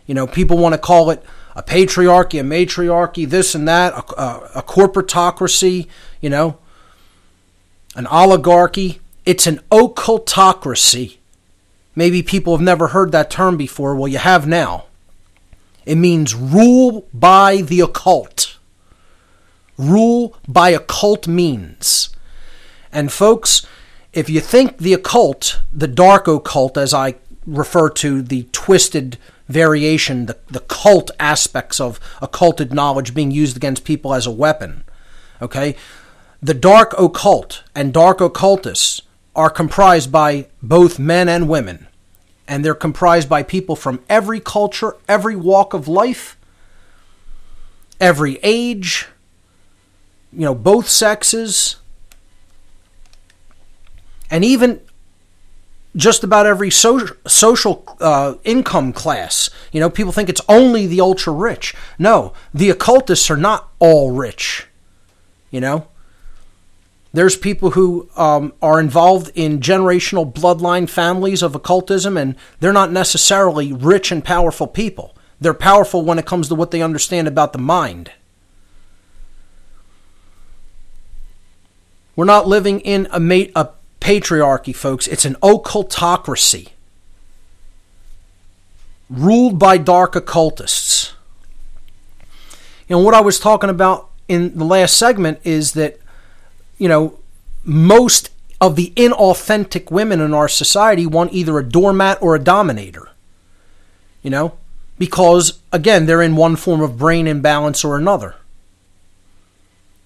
You 0.06 0.14
know, 0.14 0.26
people 0.26 0.58
want 0.58 0.74
to 0.74 0.78
call 0.78 1.10
it 1.10 1.22
a 1.54 1.62
patriarchy, 1.62 2.40
a 2.40 2.42
matriarchy, 2.42 3.24
this 3.24 3.54
and 3.54 3.66
that, 3.68 3.92
a, 3.94 4.20
a, 4.20 4.50
a 4.56 4.62
corporatocracy, 4.62 5.86
you 6.20 6.28
know, 6.28 6.58
an 7.94 8.06
oligarchy. 8.08 9.00
It's 9.24 9.46
an 9.46 9.60
occultocracy. 9.70 11.18
Maybe 11.96 12.22
people 12.22 12.56
have 12.56 12.64
never 12.64 12.88
heard 12.88 13.12
that 13.12 13.30
term 13.30 13.56
before. 13.56 13.94
Well, 13.94 14.08
you 14.08 14.18
have 14.18 14.46
now. 14.46 14.86
It 15.86 15.96
means 15.96 16.34
rule 16.34 17.06
by 17.12 17.58
the 17.58 17.80
occult. 17.80 18.56
Rule 19.76 20.36
by 20.48 20.70
occult 20.70 21.28
means. 21.28 22.10
And 22.92 23.12
folks, 23.12 23.66
if 24.12 24.30
you 24.30 24.40
think 24.40 24.78
the 24.78 24.94
occult, 24.94 25.60
the 25.72 25.88
dark 25.88 26.26
occult, 26.28 26.76
as 26.78 26.94
I 26.94 27.16
refer 27.46 27.90
to 27.90 28.22
the 28.22 28.48
twisted 28.52 29.18
variation, 29.48 30.26
the, 30.26 30.38
the 30.48 30.60
cult 30.60 31.10
aspects 31.20 31.80
of 31.80 32.00
occulted 32.22 32.72
knowledge 32.72 33.14
being 33.14 33.30
used 33.30 33.56
against 33.56 33.84
people 33.84 34.14
as 34.14 34.26
a 34.26 34.30
weapon, 34.30 34.84
okay? 35.42 35.76
The 36.40 36.54
dark 36.54 36.94
occult 36.98 37.62
and 37.74 37.92
dark 37.92 38.20
occultists 38.20 39.02
are 39.34 39.50
comprised 39.50 40.12
by 40.12 40.46
both 40.62 40.98
men 40.98 41.28
and 41.28 41.48
women. 41.48 41.86
And 42.46 42.64
they're 42.64 42.74
comprised 42.74 43.28
by 43.28 43.42
people 43.42 43.74
from 43.74 44.00
every 44.08 44.38
culture, 44.38 44.96
every 45.08 45.34
walk 45.34 45.72
of 45.72 45.88
life, 45.88 46.36
every 48.00 48.38
age, 48.42 49.08
you 50.32 50.40
know, 50.40 50.54
both 50.54 50.88
sexes, 50.88 51.76
and 54.30 54.44
even 54.44 54.80
just 55.96 56.24
about 56.24 56.46
every 56.46 56.70
so- 56.70 57.16
social 57.26 57.84
uh, 58.00 58.34
income 58.44 58.92
class. 58.92 59.48
You 59.72 59.80
know, 59.80 59.88
people 59.88 60.12
think 60.12 60.28
it's 60.28 60.40
only 60.48 60.86
the 60.86 61.00
ultra 61.00 61.32
rich. 61.32 61.74
No, 61.98 62.32
the 62.52 62.70
occultists 62.70 63.30
are 63.30 63.36
not 63.36 63.70
all 63.78 64.10
rich. 64.12 64.66
You 65.50 65.60
know, 65.60 65.86
there's 67.14 67.36
people 67.36 67.70
who 67.70 68.08
um, 68.16 68.52
are 68.60 68.80
involved 68.80 69.30
in 69.36 69.60
generational 69.60 70.30
bloodline 70.30 70.88
families 70.90 71.42
of 71.42 71.54
occultism, 71.54 72.16
and 72.16 72.34
they're 72.58 72.72
not 72.72 72.90
necessarily 72.90 73.72
rich 73.72 74.10
and 74.10 74.24
powerful 74.24 74.66
people. 74.66 75.16
They're 75.40 75.54
powerful 75.54 76.02
when 76.04 76.18
it 76.18 76.26
comes 76.26 76.48
to 76.48 76.56
what 76.56 76.72
they 76.72 76.82
understand 76.82 77.28
about 77.28 77.52
the 77.52 77.60
mind. 77.60 78.10
We're 82.16 82.24
not 82.24 82.48
living 82.48 82.80
in 82.80 83.06
a, 83.12 83.20
ma- 83.20 83.52
a 83.54 83.68
patriarchy, 84.00 84.74
folks. 84.74 85.06
It's 85.06 85.24
an 85.24 85.36
occultocracy 85.36 86.70
ruled 89.08 89.58
by 89.58 89.78
dark 89.78 90.16
occultists. 90.16 91.12
And 92.88 93.04
what 93.04 93.14
I 93.14 93.20
was 93.20 93.38
talking 93.38 93.70
about 93.70 94.10
in 94.26 94.58
the 94.58 94.64
last 94.64 94.96
segment 94.98 95.38
is 95.44 95.74
that, 95.74 95.98
you 96.84 96.88
know, 96.88 97.18
most 97.64 98.28
of 98.60 98.76
the 98.76 98.92
inauthentic 98.94 99.90
women 99.90 100.20
in 100.20 100.34
our 100.34 100.48
society 100.48 101.06
want 101.06 101.32
either 101.32 101.58
a 101.58 101.64
doormat 101.64 102.20
or 102.20 102.34
a 102.34 102.38
dominator. 102.38 103.08
You 104.22 104.28
know, 104.28 104.58
because, 104.98 105.60
again, 105.72 106.04
they're 106.04 106.20
in 106.20 106.36
one 106.36 106.56
form 106.56 106.82
of 106.82 106.98
brain 106.98 107.26
imbalance 107.26 107.86
or 107.86 107.96
another. 107.96 108.34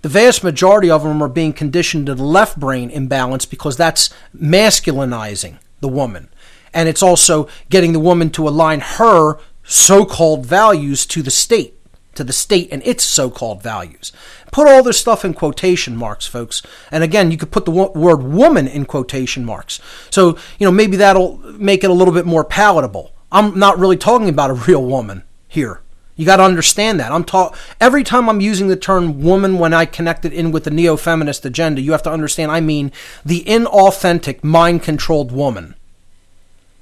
The 0.02 0.08
vast 0.08 0.44
majority 0.44 0.88
of 0.88 1.02
them 1.02 1.20
are 1.20 1.28
being 1.28 1.52
conditioned 1.52 2.06
to 2.06 2.14
the 2.14 2.22
left 2.22 2.56
brain 2.60 2.90
imbalance 2.90 3.44
because 3.44 3.76
that's 3.76 4.10
masculinizing 4.32 5.58
the 5.80 5.88
woman. 5.88 6.28
And 6.72 6.88
it's 6.88 7.02
also 7.02 7.48
getting 7.70 7.92
the 7.92 7.98
woman 7.98 8.30
to 8.30 8.46
align 8.46 8.78
her 8.78 9.40
so 9.64 10.04
called 10.04 10.46
values 10.46 11.06
to 11.06 11.22
the 11.22 11.32
state, 11.32 11.77
to 12.18 12.24
the 12.24 12.32
state 12.32 12.68
and 12.70 12.82
its 12.84 13.04
so 13.04 13.30
called 13.30 13.62
values. 13.62 14.12
Put 14.52 14.68
all 14.68 14.82
this 14.82 15.00
stuff 15.00 15.24
in 15.24 15.34
quotation 15.34 15.96
marks, 15.96 16.26
folks. 16.26 16.62
And 16.90 17.02
again, 17.02 17.30
you 17.30 17.38
could 17.38 17.50
put 17.50 17.64
the 17.64 17.70
word 17.70 18.22
woman 18.22 18.68
in 18.68 18.84
quotation 18.84 19.44
marks. 19.44 19.80
So, 20.10 20.36
you 20.58 20.66
know, 20.66 20.72
maybe 20.72 20.96
that'll 20.96 21.38
make 21.38 21.82
it 21.82 21.90
a 21.90 21.94
little 21.94 22.12
bit 22.12 22.26
more 22.26 22.44
palatable. 22.44 23.12
I'm 23.30 23.58
not 23.58 23.78
really 23.78 23.96
talking 23.96 24.28
about 24.28 24.50
a 24.50 24.54
real 24.54 24.84
woman 24.84 25.22
here. 25.46 25.80
You 26.16 26.26
got 26.26 26.38
to 26.38 26.42
understand 26.42 26.98
that. 26.98 27.12
I'm 27.12 27.22
taught 27.22 27.56
every 27.80 28.02
time 28.02 28.28
I'm 28.28 28.40
using 28.40 28.66
the 28.66 28.76
term 28.76 29.22
woman 29.22 29.58
when 29.60 29.72
I 29.72 29.86
connect 29.86 30.24
it 30.24 30.32
in 30.32 30.50
with 30.50 30.64
the 30.64 30.70
neo 30.70 30.96
feminist 30.96 31.46
agenda, 31.46 31.80
you 31.80 31.92
have 31.92 32.02
to 32.02 32.10
understand 32.10 32.50
I 32.50 32.60
mean 32.60 32.90
the 33.24 33.44
inauthentic, 33.44 34.42
mind 34.42 34.82
controlled 34.82 35.30
woman 35.30 35.76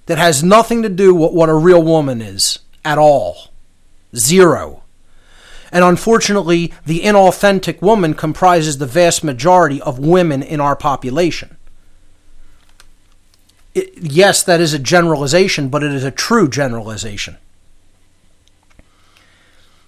that 0.07 0.17
has 0.17 0.43
nothing 0.43 0.83
to 0.83 0.89
do 0.89 1.15
with 1.15 1.33
what 1.33 1.51
a 1.51 1.55
real 1.55 1.83
woman 1.83 2.23
is 2.23 2.61
at 2.85 2.97
all. 2.97 3.49
Zero. 4.15 4.85
And 5.73 5.85
unfortunately, 5.85 6.73
the 6.85 7.01
inauthentic 7.01 7.83
woman 7.83 8.15
comprises 8.15 8.79
the 8.79 8.87
vast 8.87 9.25
majority 9.25 9.81
of 9.83 9.99
women 9.99 10.43
in 10.43 10.61
our 10.61 10.77
population. 10.77 11.57
It, 13.75 13.93
yes, 13.99 14.43
that 14.45 14.61
is 14.61 14.73
a 14.73 14.79
generalization, 14.79 15.69
but 15.69 15.83
it 15.83 15.93
is 15.93 16.05
a 16.05 16.11
true 16.11 16.49
generalization. 16.49 17.37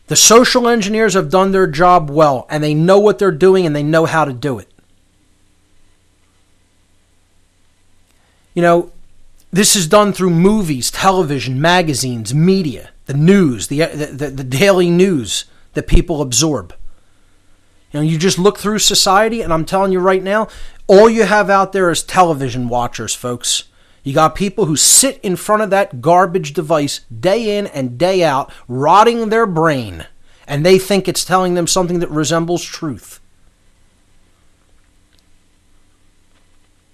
The 0.09 0.16
social 0.16 0.68
engineers 0.68 1.14
have 1.14 1.31
done 1.31 1.53
their 1.53 1.66
job 1.66 2.11
well, 2.11 2.47
and 2.51 2.62
they 2.62 2.74
know 2.74 2.99
what 2.99 3.18
they're 3.18 3.31
doing 3.31 3.66
and 3.66 3.76
they 3.76 3.83
know 3.83 4.07
how 4.07 4.24
to 4.24 4.33
do 4.33 4.59
it. 4.59 4.70
You 8.55 8.62
know, 8.62 8.93
this 9.53 9.76
is 9.76 9.87
done 9.87 10.12
through 10.12 10.31
movies, 10.31 10.91
television, 10.91 11.61
magazines, 11.61 12.35
media, 12.35 12.91
the 13.07 13.14
news, 13.14 13.68
the, 13.68 13.85
the, 13.87 14.29
the 14.29 14.45
daily 14.45 14.91
news 14.91 15.45
that 15.74 15.86
people 15.86 16.20
absorb. 16.22 16.74
You 17.92 18.00
know, 18.00 18.06
you 18.06 18.18
just 18.18 18.38
look 18.38 18.58
through 18.58 18.80
society, 18.80 19.40
and 19.40 19.52
I'm 19.52 19.64
telling 19.64 19.92
you 19.92 20.00
right 20.00 20.22
now, 20.22 20.48
all 20.86 21.08
you 21.08 21.24
have 21.24 21.48
out 21.48 21.72
there 21.72 21.90
is 21.90 22.02
television 22.02 22.68
watchers, 22.68 23.14
folks. 23.14 23.64
You 24.02 24.14
got 24.14 24.34
people 24.34 24.66
who 24.66 24.76
sit 24.76 25.18
in 25.22 25.36
front 25.36 25.62
of 25.62 25.70
that 25.70 26.00
garbage 26.00 26.52
device 26.52 27.00
day 27.08 27.58
in 27.58 27.66
and 27.68 27.98
day 27.98 28.22
out, 28.24 28.52
rotting 28.66 29.28
their 29.28 29.46
brain, 29.46 30.06
and 30.46 30.64
they 30.64 30.78
think 30.78 31.08
it's 31.08 31.24
telling 31.24 31.54
them 31.54 31.66
something 31.66 31.98
that 32.00 32.10
resembles 32.10 32.62
truth. 32.64 33.20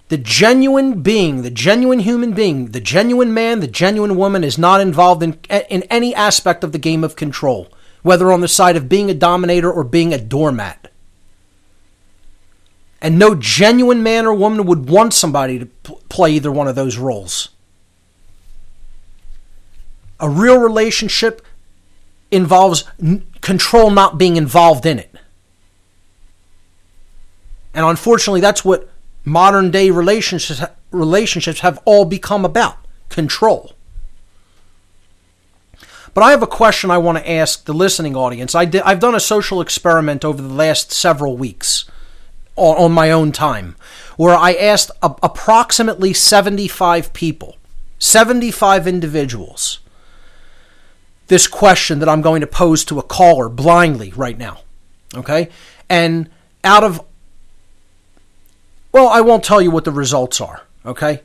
The 0.09 0.19
genuine 0.19 1.03
being, 1.03 1.43
the 1.43 1.51
genuine 1.51 2.01
human 2.01 2.33
being, 2.33 2.73
the 2.73 2.81
genuine 2.81 3.33
man, 3.33 3.61
the 3.61 3.67
genuine 3.67 4.17
woman 4.17 4.45
is 4.45 4.59
not 4.59 4.81
involved 4.81 5.23
in, 5.23 5.39
in 5.71 5.83
any 5.85 6.15
aspect 6.15 6.63
of 6.63 6.73
the 6.73 6.79
game 6.79 7.03
of 7.03 7.17
control, 7.17 7.69
whether 8.05 8.31
on 8.31 8.43
the 8.43 8.49
side 8.49 8.77
of 8.77 8.87
being 8.87 9.11
a 9.11 9.15
dominator 9.15 9.73
or 9.73 9.83
being 9.83 10.13
a 10.13 10.19
doormat. 10.19 10.93
And 13.01 13.19
no 13.19 13.35
genuine 13.35 14.03
man 14.03 14.27
or 14.27 14.35
woman 14.35 14.67
would 14.67 14.91
want 14.91 15.15
somebody 15.15 15.59
to 15.59 15.67
play 16.11 16.33
either 16.33 16.53
one 16.53 16.69
of 16.69 16.75
those 16.75 16.99
roles. 16.99 17.49
A 20.21 20.29
real 20.29 20.59
relationship 20.59 21.41
involves 22.31 22.85
control 23.41 23.91
not 23.91 24.19
being 24.19 24.37
involved 24.37 24.85
in 24.85 24.99
it. 24.99 25.15
And 27.73 27.87
unfortunately, 27.87 28.43
that's 28.43 28.67
what 28.67 28.91
modern 29.25 29.71
day 29.71 29.89
relationships, 29.89 30.63
relationships 30.91 31.61
have 31.61 31.81
all 31.87 32.05
become 32.05 32.45
about 32.45 32.77
control. 33.09 33.73
But 36.15 36.23
I 36.23 36.31
have 36.31 36.43
a 36.43 36.49
question 36.49 36.91
I 36.91 36.99
want 36.99 37.19
to 37.19 37.31
ask 37.31 37.65
the 37.65 37.75
listening 37.75 38.17
audience. 38.17 38.55
I 38.55 38.65
did, 38.65 38.83
I've 38.83 39.01
done 39.01 39.17
a 39.17 39.21
social 39.21 39.61
experiment 39.61 40.25
over 40.25 40.41
the 40.41 40.49
last 40.49 40.93
several 40.93 41.37
weeks 41.37 41.85
on, 42.55 42.77
on 42.77 42.93
my 42.93 43.11
own 43.11 43.33
time, 43.33 43.75
where 44.17 44.35
I 44.35 44.53
asked 44.53 44.93
a, 45.03 45.13
approximately 45.23 46.13
75 46.13 47.13
people, 47.13 47.57
75 47.99 48.87
individuals, 48.87 49.81
this 51.27 51.49
question 51.49 51.99
that 51.99 52.09
I'm 52.09 52.23
going 52.23 52.43
to 52.43 52.47
pose 52.47 52.85
to 52.87 53.01
a 53.01 53.03
caller 53.03 53.49
blindly 53.49 54.13
right 54.15 54.39
now. 54.39 54.61
Okay? 55.17 55.49
And 55.89 56.31
out 56.63 56.85
of, 56.85 57.05
well, 58.93 59.09
I 59.09 59.21
won't 59.21 59.43
tell 59.43 59.61
you 59.61 59.73
what 59.73 59.85
the 59.85 59.91
results 59.91 60.41
are. 60.41 60.63
Okay? 60.87 61.23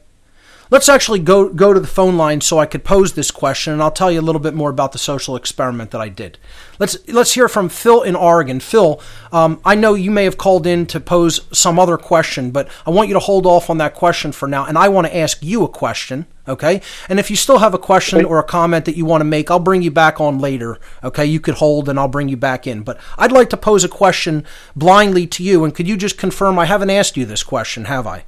Let's 0.72 0.88
actually 0.88 1.18
go 1.20 1.50
go 1.50 1.74
to 1.74 1.80
the 1.80 1.88
phone 1.88 2.16
line 2.16 2.42
so 2.42 2.60
I 2.60 2.68
could 2.68 2.84
pose 2.84 3.14
this 3.14 3.32
question, 3.32 3.74
and 3.74 3.82
I'll 3.82 3.90
tell 3.90 4.12
you 4.12 4.20
a 4.20 4.22
little 4.22 4.40
bit 4.40 4.54
more 4.54 4.70
about 4.70 4.92
the 4.92 5.00
social 5.00 5.36
experiment 5.36 5.90
that 5.92 6.02
I 6.02 6.10
did. 6.10 6.38
Let's 6.78 6.96
let's 7.08 7.34
hear 7.34 7.48
from 7.48 7.70
Phil 7.70 8.04
in 8.04 8.16
Oregon. 8.16 8.60
Phil, 8.60 9.02
um, 9.32 9.60
I 9.66 9.74
know 9.74 9.96
you 9.96 10.12
may 10.12 10.26
have 10.26 10.38
called 10.38 10.68
in 10.68 10.86
to 10.88 11.00
pose 11.00 11.42
some 11.52 11.80
other 11.80 11.98
question, 11.98 12.52
but 12.52 12.70
I 12.86 12.92
want 12.92 13.08
you 13.08 13.16
to 13.16 13.20
hold 13.20 13.48
off 13.48 13.72
on 13.72 13.80
that 13.80 13.96
question 13.96 14.32
for 14.32 14.48
now, 14.48 14.66
and 14.66 14.78
I 14.78 14.90
want 14.90 15.08
to 15.08 15.18
ask 15.18 15.42
you 15.42 15.64
a 15.64 15.70
question. 15.70 16.28
Okay, 16.48 16.82
and 17.10 17.20
if 17.20 17.32
you 17.32 17.36
still 17.36 17.60
have 17.60 17.74
a 17.74 17.80
question 17.80 18.24
or 18.24 18.38
a 18.38 18.44
comment 18.44 18.86
that 18.86 18.98
you 18.98 19.06
want 19.06 19.22
to 19.22 19.26
make, 19.26 19.50
I'll 19.50 19.60
bring 19.60 19.82
you 19.82 19.92
back 19.92 20.22
on 20.22 20.38
later. 20.38 20.80
Okay, 21.04 21.26
you 21.26 21.40
could 21.40 21.56
hold, 21.56 21.90
and 21.90 22.00
I'll 22.00 22.08
bring 22.08 22.30
you 22.30 22.38
back 22.38 22.68
in. 22.68 22.84
But 22.84 23.00
I'd 23.18 23.32
like 23.32 23.50
to 23.52 23.58
pose 23.58 23.84
a 23.84 23.90
question 23.90 24.46
blindly 24.76 25.26
to 25.28 25.44
you, 25.44 25.64
and 25.64 25.74
could 25.74 25.88
you 25.88 25.98
just 25.98 26.20
confirm 26.20 26.60
I 26.60 26.66
haven't 26.66 26.92
asked 26.92 27.18
you 27.18 27.26
this 27.26 27.42
question, 27.42 27.86
have 27.86 28.06
I? 28.06 28.26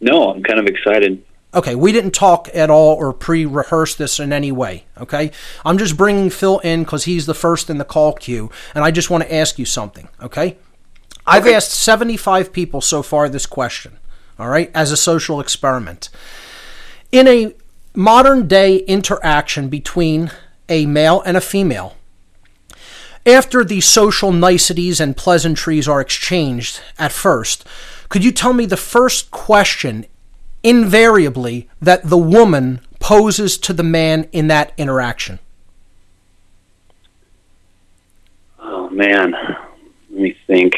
No, 0.00 0.30
I'm 0.30 0.42
kind 0.42 0.60
of 0.60 0.66
excited. 0.66 1.24
Okay, 1.54 1.76
we 1.76 1.92
didn't 1.92 2.10
talk 2.10 2.48
at 2.52 2.68
all 2.68 2.96
or 2.96 3.12
pre 3.12 3.46
rehearse 3.46 3.94
this 3.94 4.18
in 4.18 4.32
any 4.32 4.50
way. 4.50 4.84
Okay, 4.98 5.30
I'm 5.64 5.78
just 5.78 5.96
bringing 5.96 6.30
Phil 6.30 6.58
in 6.60 6.82
because 6.82 7.04
he's 7.04 7.26
the 7.26 7.34
first 7.34 7.70
in 7.70 7.78
the 7.78 7.84
call 7.84 8.12
queue, 8.14 8.50
and 8.74 8.84
I 8.84 8.90
just 8.90 9.08
want 9.08 9.22
to 9.22 9.34
ask 9.34 9.58
you 9.58 9.64
something. 9.64 10.08
Okay, 10.20 10.56
I've 11.26 11.46
asked 11.46 11.70
75 11.70 12.52
people 12.52 12.80
so 12.80 13.02
far 13.02 13.28
this 13.28 13.46
question, 13.46 13.98
all 14.38 14.48
right, 14.48 14.70
as 14.74 14.90
a 14.90 14.96
social 14.96 15.40
experiment. 15.40 16.08
In 17.12 17.28
a 17.28 17.54
modern 17.94 18.48
day 18.48 18.78
interaction 18.78 19.68
between 19.68 20.32
a 20.68 20.86
male 20.86 21.22
and 21.22 21.36
a 21.36 21.40
female, 21.40 21.94
after 23.24 23.64
the 23.64 23.80
social 23.80 24.32
niceties 24.32 25.00
and 25.00 25.16
pleasantries 25.16 25.88
are 25.88 26.00
exchanged 26.00 26.80
at 26.98 27.12
first, 27.12 27.64
could 28.08 28.24
you 28.24 28.32
tell 28.32 28.52
me 28.52 28.66
the 28.66 28.76
first 28.76 29.30
question 29.30 30.06
invariably 30.62 31.68
that 31.80 32.08
the 32.08 32.18
woman 32.18 32.80
poses 32.98 33.58
to 33.58 33.72
the 33.72 33.82
man 33.82 34.28
in 34.32 34.48
that 34.48 34.72
interaction? 34.76 35.38
Oh 38.58 38.88
man, 38.90 39.32
let 40.10 40.20
me 40.20 40.36
think. 40.46 40.74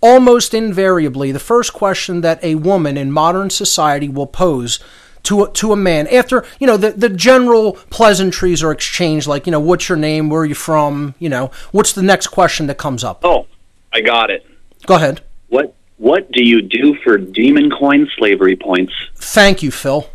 Almost 0.00 0.54
invariably, 0.54 1.30
the 1.30 1.38
first 1.38 1.74
question 1.74 2.22
that 2.22 2.42
a 2.42 2.54
woman 2.54 2.96
in 2.96 3.12
modern 3.12 3.50
society 3.50 4.08
will 4.08 4.26
pose 4.26 4.78
to 5.24 5.44
a, 5.44 5.52
to 5.52 5.72
a 5.72 5.76
man 5.76 6.06
after 6.06 6.46
you 6.58 6.66
know 6.66 6.78
the 6.78 6.92
the 6.92 7.10
general 7.10 7.74
pleasantries 7.90 8.62
are 8.62 8.72
exchanged, 8.72 9.26
like 9.26 9.46
you 9.46 9.52
know 9.52 9.60
what's 9.60 9.88
your 9.88 9.98
name, 9.98 10.30
where 10.30 10.40
are 10.42 10.46
you 10.46 10.54
from, 10.54 11.14
you 11.18 11.28
know 11.28 11.50
what's 11.72 11.92
the 11.92 12.02
next 12.02 12.28
question 12.28 12.66
that 12.68 12.78
comes 12.78 13.04
up? 13.04 13.20
Oh, 13.22 13.46
I 13.92 14.00
got 14.00 14.30
it. 14.30 14.46
Go 14.86 14.94
ahead. 14.94 15.20
What 15.48 15.74
What 16.00 16.32
do 16.32 16.42
you 16.42 16.62
do 16.62 16.94
for 17.04 17.18
demon 17.18 17.70
coin 17.70 18.08
slavery 18.16 18.56
points? 18.56 18.94
Thank 19.16 19.62
you, 19.62 19.70
Phil. 19.70 20.08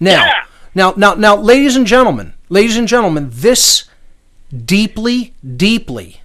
Now, 0.00 0.24
Yeah. 0.24 0.32
now, 0.74 0.94
now, 0.96 1.12
now, 1.12 1.36
ladies 1.36 1.76
and 1.76 1.86
gentlemen, 1.86 2.32
ladies 2.48 2.78
and 2.78 2.88
gentlemen, 2.88 3.28
this 3.30 3.84
deeply, 4.64 5.34
deeply 5.56 6.22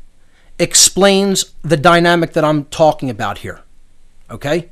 explains 0.57 1.51
the 1.63 1.75
dynamic 1.75 2.31
that 2.31 2.45
I'm 2.45 2.63
talking 2.65 3.09
about 3.09 3.39
here. 3.39 3.59
Okay? 4.31 4.69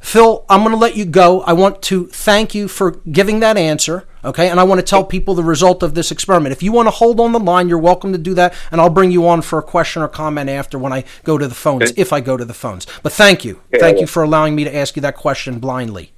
Phil, 0.00 0.44
I'm 0.48 0.60
going 0.60 0.70
to 0.70 0.76
let 0.76 0.96
you 0.96 1.04
go. 1.04 1.40
I 1.40 1.52
want 1.52 1.82
to 1.82 2.06
thank 2.06 2.54
you 2.54 2.68
for 2.68 2.92
giving 3.10 3.40
that 3.40 3.56
answer. 3.56 4.06
Okay? 4.24 4.48
And 4.48 4.60
I 4.60 4.62
want 4.64 4.78
to 4.80 4.84
tell 4.84 5.04
people 5.04 5.34
the 5.34 5.42
result 5.42 5.82
of 5.82 5.94
this 5.94 6.10
experiment. 6.10 6.52
If 6.52 6.62
you 6.62 6.72
want 6.72 6.86
to 6.86 6.90
hold 6.90 7.20
on 7.20 7.32
the 7.32 7.40
line, 7.40 7.68
you're 7.68 7.78
welcome 7.78 8.12
to 8.12 8.18
do 8.18 8.34
that. 8.34 8.54
And 8.70 8.80
I'll 8.80 8.90
bring 8.90 9.10
you 9.10 9.26
on 9.26 9.42
for 9.42 9.58
a 9.58 9.62
question 9.62 10.02
or 10.02 10.08
comment 10.08 10.48
after 10.48 10.78
when 10.78 10.92
I 10.92 11.04
go 11.24 11.38
to 11.38 11.48
the 11.48 11.54
phones, 11.54 11.90
Okay. 11.90 12.00
if 12.00 12.12
I 12.12 12.20
go 12.20 12.36
to 12.36 12.44
the 12.44 12.54
phones. 12.54 12.86
But 13.02 13.12
thank 13.12 13.44
you. 13.44 13.60
Thank 13.78 14.00
you 14.00 14.06
for 14.06 14.22
allowing 14.22 14.54
me 14.54 14.64
to 14.64 14.74
ask 14.74 14.96
you 14.96 15.02
that 15.02 15.16
question 15.16 15.58
blindly. 15.58 16.12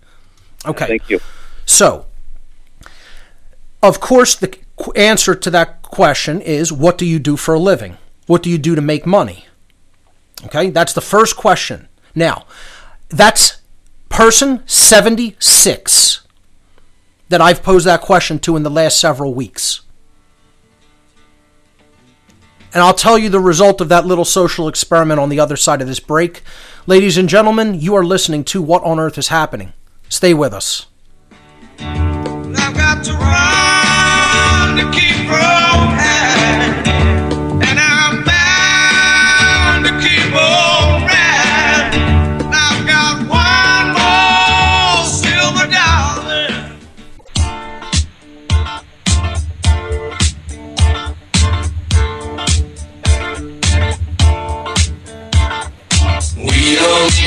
Okay. 0.67 0.87
Thank 0.87 1.11
you. 1.11 1.21
So, 1.67 2.07
of 3.83 4.01
course, 4.01 4.35
the 4.35 4.59
answer 4.97 5.35
to 5.35 5.51
that 5.51 5.83
question 5.83 6.41
is 6.41 6.73
what 6.73 6.99
do 6.99 7.07
you 7.07 7.19
do 7.19 7.37
for 7.37 7.55
a 7.55 7.59
living? 7.59 7.97
What 8.27 8.43
do 8.43 8.51
you 8.51 8.59
do 8.59 8.75
to 8.75 8.81
make 8.81 9.07
money? 9.07 9.47
Okay, 10.47 10.71
that's 10.71 10.93
the 10.93 11.01
first 11.01 11.37
question. 11.37 11.89
Now, 12.15 12.47
that's 13.09 13.59
person 14.09 14.63
76 14.67 16.21
that 17.35 17.41
I've 17.41 17.65
posed 17.65 17.85
that 17.85 18.01
question 18.01 18.39
to 18.39 18.55
in 18.55 18.63
the 18.63 18.71
last 18.71 19.01
several 19.01 19.35
weeks. 19.35 19.81
And 22.73 22.81
I'll 22.81 22.95
tell 22.95 23.19
you 23.19 23.29
the 23.29 23.41
result 23.41 23.81
of 23.81 23.89
that 23.89 24.07
little 24.07 24.25
social 24.25 24.69
experiment 24.69 25.19
on 25.19 25.31
the 25.31 25.41
other 25.41 25.57
side 25.57 25.81
of 25.81 25.89
this 25.89 25.99
break. 25.99 26.43
Ladies 26.87 27.19
and 27.19 27.29
gentlemen, 27.29 27.75
you 27.75 27.97
are 27.97 28.05
listening 28.05 28.45
to 28.45 28.63
What 28.63 28.85
on 28.85 29.01
Earth 29.01 29.19
is 29.19 29.27
Happening. 29.29 29.73
Stay 30.09 30.33
with 30.33 30.53
us. 30.53 30.87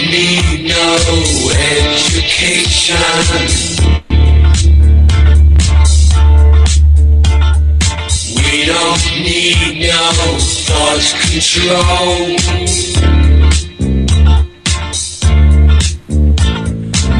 Need 0.09 0.69
no 0.69 1.51
education. 1.51 2.95
We 8.35 8.65
don't 8.65 9.05
need 9.21 9.81
no 9.81 10.01
thought 10.65 11.07
control. 11.27 12.37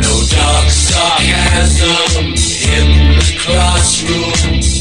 No 0.01 0.13
dark 0.29 0.69
sarcasm 0.69 2.25
in 2.71 2.87
the 3.17 3.37
classroom. 3.37 4.76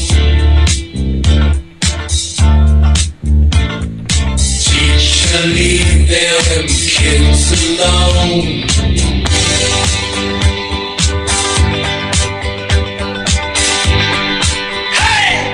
Hey, 14.97 15.53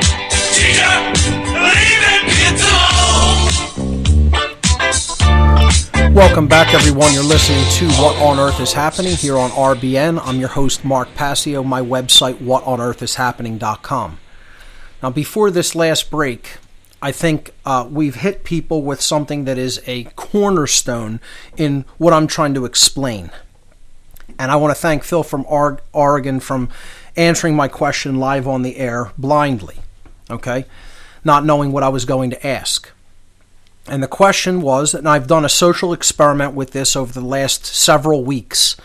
teacher, 0.53 0.95
leave 1.59 1.99
them 1.99 2.23
kids 2.31 2.63
alone. 2.63 3.53
Welcome 6.15 6.47
back, 6.47 6.73
everyone. 6.73 7.13
You're 7.13 7.23
listening 7.23 7.65
to 7.71 7.89
What 8.01 8.15
on 8.21 8.39
Earth 8.39 8.61
is 8.61 8.71
Happening 8.71 9.17
here 9.17 9.37
on 9.37 9.49
RBN. 9.49 10.25
I'm 10.25 10.39
your 10.39 10.47
host, 10.47 10.85
Mark 10.85 11.13
Passio. 11.15 11.61
My 11.61 11.81
website, 11.81 12.35
whatonearthishappening.com. 12.35 14.17
Now, 15.01 15.09
before 15.09 15.51
this 15.51 15.75
last 15.75 16.09
break, 16.09 16.59
I 17.03 17.11
think 17.11 17.53
uh, 17.65 17.85
we've 17.91 18.15
hit 18.15 18.45
people 18.45 18.81
with 18.81 19.01
something 19.01 19.43
that 19.43 19.57
is 19.57 19.81
a 19.85 20.05
cornerstone 20.15 21.19
in 21.57 21.83
what 21.97 22.13
I'm 22.13 22.27
trying 22.27 22.53
to 22.53 22.63
explain. 22.63 23.29
And 24.39 24.49
I 24.49 24.55
want 24.55 24.73
to 24.73 24.81
thank 24.81 25.03
Phil 25.03 25.21
from 25.21 25.45
Oregon 25.91 26.39
from 26.39 26.69
answering 27.17 27.57
my 27.57 27.67
question 27.67 28.19
live 28.21 28.47
on 28.47 28.61
the 28.61 28.77
air 28.77 29.11
blindly, 29.17 29.75
okay? 30.29 30.63
Not 31.25 31.43
knowing 31.43 31.73
what 31.73 31.83
I 31.83 31.89
was 31.89 32.05
going 32.05 32.29
to 32.29 32.47
ask. 32.47 32.89
And 33.85 34.01
the 34.01 34.07
question 34.07 34.61
was, 34.61 34.93
and 34.93 35.05
I've 35.05 35.27
done 35.27 35.43
a 35.43 35.49
social 35.49 35.91
experiment 35.91 36.53
with 36.53 36.71
this 36.71 36.95
over 36.95 37.11
the 37.11 37.19
last 37.19 37.65
several 37.65 38.23
weeks, 38.23 38.77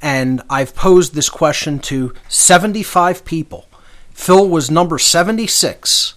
and 0.00 0.40
I've 0.48 0.74
posed 0.74 1.14
this 1.14 1.28
question 1.28 1.78
to 1.80 2.14
75 2.30 3.26
people. 3.26 3.66
Phil 4.14 4.48
was 4.48 4.70
number 4.70 4.98
76. 4.98 6.14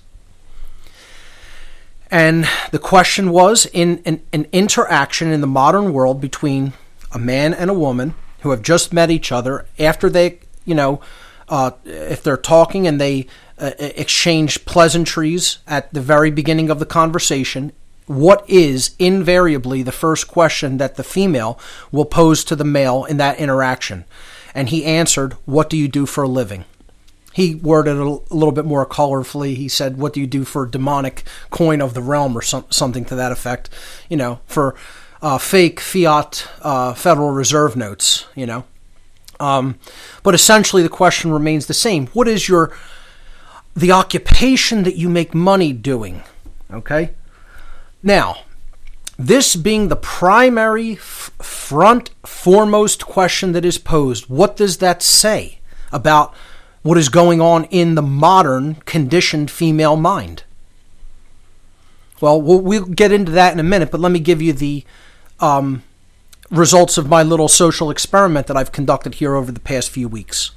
And 2.12 2.48
the 2.72 2.80
question 2.80 3.30
was 3.30 3.68
in 3.68 4.02
an, 4.06 4.22
an 4.34 4.48
interaction 4.52 5.32
in 5.32 5.42
the 5.42 5.48
modern 5.48 5.94
world 5.94 6.20
between 6.20 6.74
a 7.12 7.20
man 7.20 7.54
and 7.54 7.70
a 7.70 7.74
woman 7.74 8.16
who 8.42 8.52
have 8.52 8.62
just 8.62 8.94
met 8.94 9.12
each 9.12 9.32
other 9.32 9.66
after 9.78 10.10
they, 10.10 10.40
you 10.66 10.74
know, 10.74 11.02
uh, 11.50 11.72
if 11.86 12.24
they're 12.24 12.38
talking 12.38 12.88
and 12.88 13.00
they 13.00 13.28
uh, 13.58 13.72
exchange 13.80 14.66
pleasantries 14.66 15.60
at 15.68 15.94
the 15.94 16.02
very 16.02 16.32
beginning 16.32 16.70
of 16.70 16.80
the 16.80 16.86
conversation, 16.86 17.72
what 18.06 18.44
is 18.50 18.96
invariably 18.98 19.84
the 19.84 19.92
first 19.92 20.28
question 20.28 20.78
that 20.78 20.96
the 20.96 21.04
female 21.04 21.60
will 21.92 22.06
pose 22.06 22.44
to 22.44 22.56
the 22.56 22.64
male 22.64 23.06
in 23.06 23.18
that 23.18 23.38
interaction? 23.38 24.06
And 24.56 24.70
he 24.70 24.86
answered, 24.86 25.34
What 25.46 25.70
do 25.70 25.78
you 25.78 25.88
do 25.88 26.06
for 26.06 26.24
a 26.24 26.28
living? 26.28 26.66
He 27.40 27.56
worded 27.56 27.96
it 27.96 28.02
a 28.02 28.36
little 28.36 28.52
bit 28.52 28.66
more 28.66 28.86
colorfully. 28.86 29.56
He 29.56 29.70
said, 29.70 29.96
What 29.96 30.12
do 30.12 30.20
you 30.20 30.28
do 30.28 30.44
for 30.44 30.66
demonic 30.66 31.24
coin 31.52 31.82
of 31.82 31.94
the 31.94 32.02
realm 32.02 32.38
or 32.38 32.42
some, 32.42 32.66
something 32.70 33.06
to 33.06 33.16
that 33.16 33.32
effect? 33.32 33.70
You 34.10 34.18
know, 34.18 34.40
for 34.46 34.76
uh, 35.22 35.38
fake 35.38 35.80
fiat 35.80 36.46
uh, 36.64 36.94
Federal 36.96 37.32
Reserve 37.32 37.78
notes, 37.78 38.26
you 38.36 38.46
know. 38.46 38.66
Um, 39.40 39.80
but 40.22 40.36
essentially, 40.36 40.84
the 40.84 40.90
question 40.90 41.32
remains 41.32 41.68
the 41.68 41.74
same. 41.74 42.08
What 42.08 42.28
is 42.28 42.50
your 42.50 42.76
the 43.74 43.94
occupation 43.94 44.84
that 44.84 44.98
you 44.98 45.08
make 45.08 45.34
money 45.34 45.72
doing? 45.72 46.24
Okay. 46.70 47.12
Now, 48.04 48.40
this 49.18 49.56
being 49.56 49.88
the 49.88 49.96
primary 49.96 50.96
f- 50.96 51.32
front 51.42 52.10
foremost 52.26 53.06
question 53.06 53.54
that 53.54 53.64
is 53.64 53.78
posed, 53.78 54.26
what 54.26 54.58
does 54.58 54.80
that 54.80 55.02
say 55.02 55.60
about 55.94 56.34
what 56.82 56.98
is 56.98 57.10
going 57.10 57.42
on 57.42 57.66
in 57.66 57.96
the 57.96 58.02
modern 58.02 58.76
conditioned 58.86 59.52
female 59.52 59.96
mind? 59.96 60.44
Well, 62.22 62.42
we'll, 62.42 62.86
get 62.86 63.12
into 63.12 63.32
that 63.34 63.54
in 63.54 63.60
a 63.60 63.64
minute, 63.64 63.92
but 63.92 64.02
let 64.02 64.12
me 64.12 64.20
give 64.20 64.42
you 64.42 64.54
the 64.54 64.84
um, 65.40 65.84
results 66.52 66.98
of 66.98 67.08
my 67.08 67.24
little 67.24 67.48
social 67.48 67.90
experiment 67.90 68.48
that 68.48 68.58
I've 68.58 68.72
conducted 68.72 69.16
here 69.16 69.36
over 69.36 69.52
the 69.52 69.60
past 69.60 69.90
few 69.90 70.08
weeks. 70.08 70.52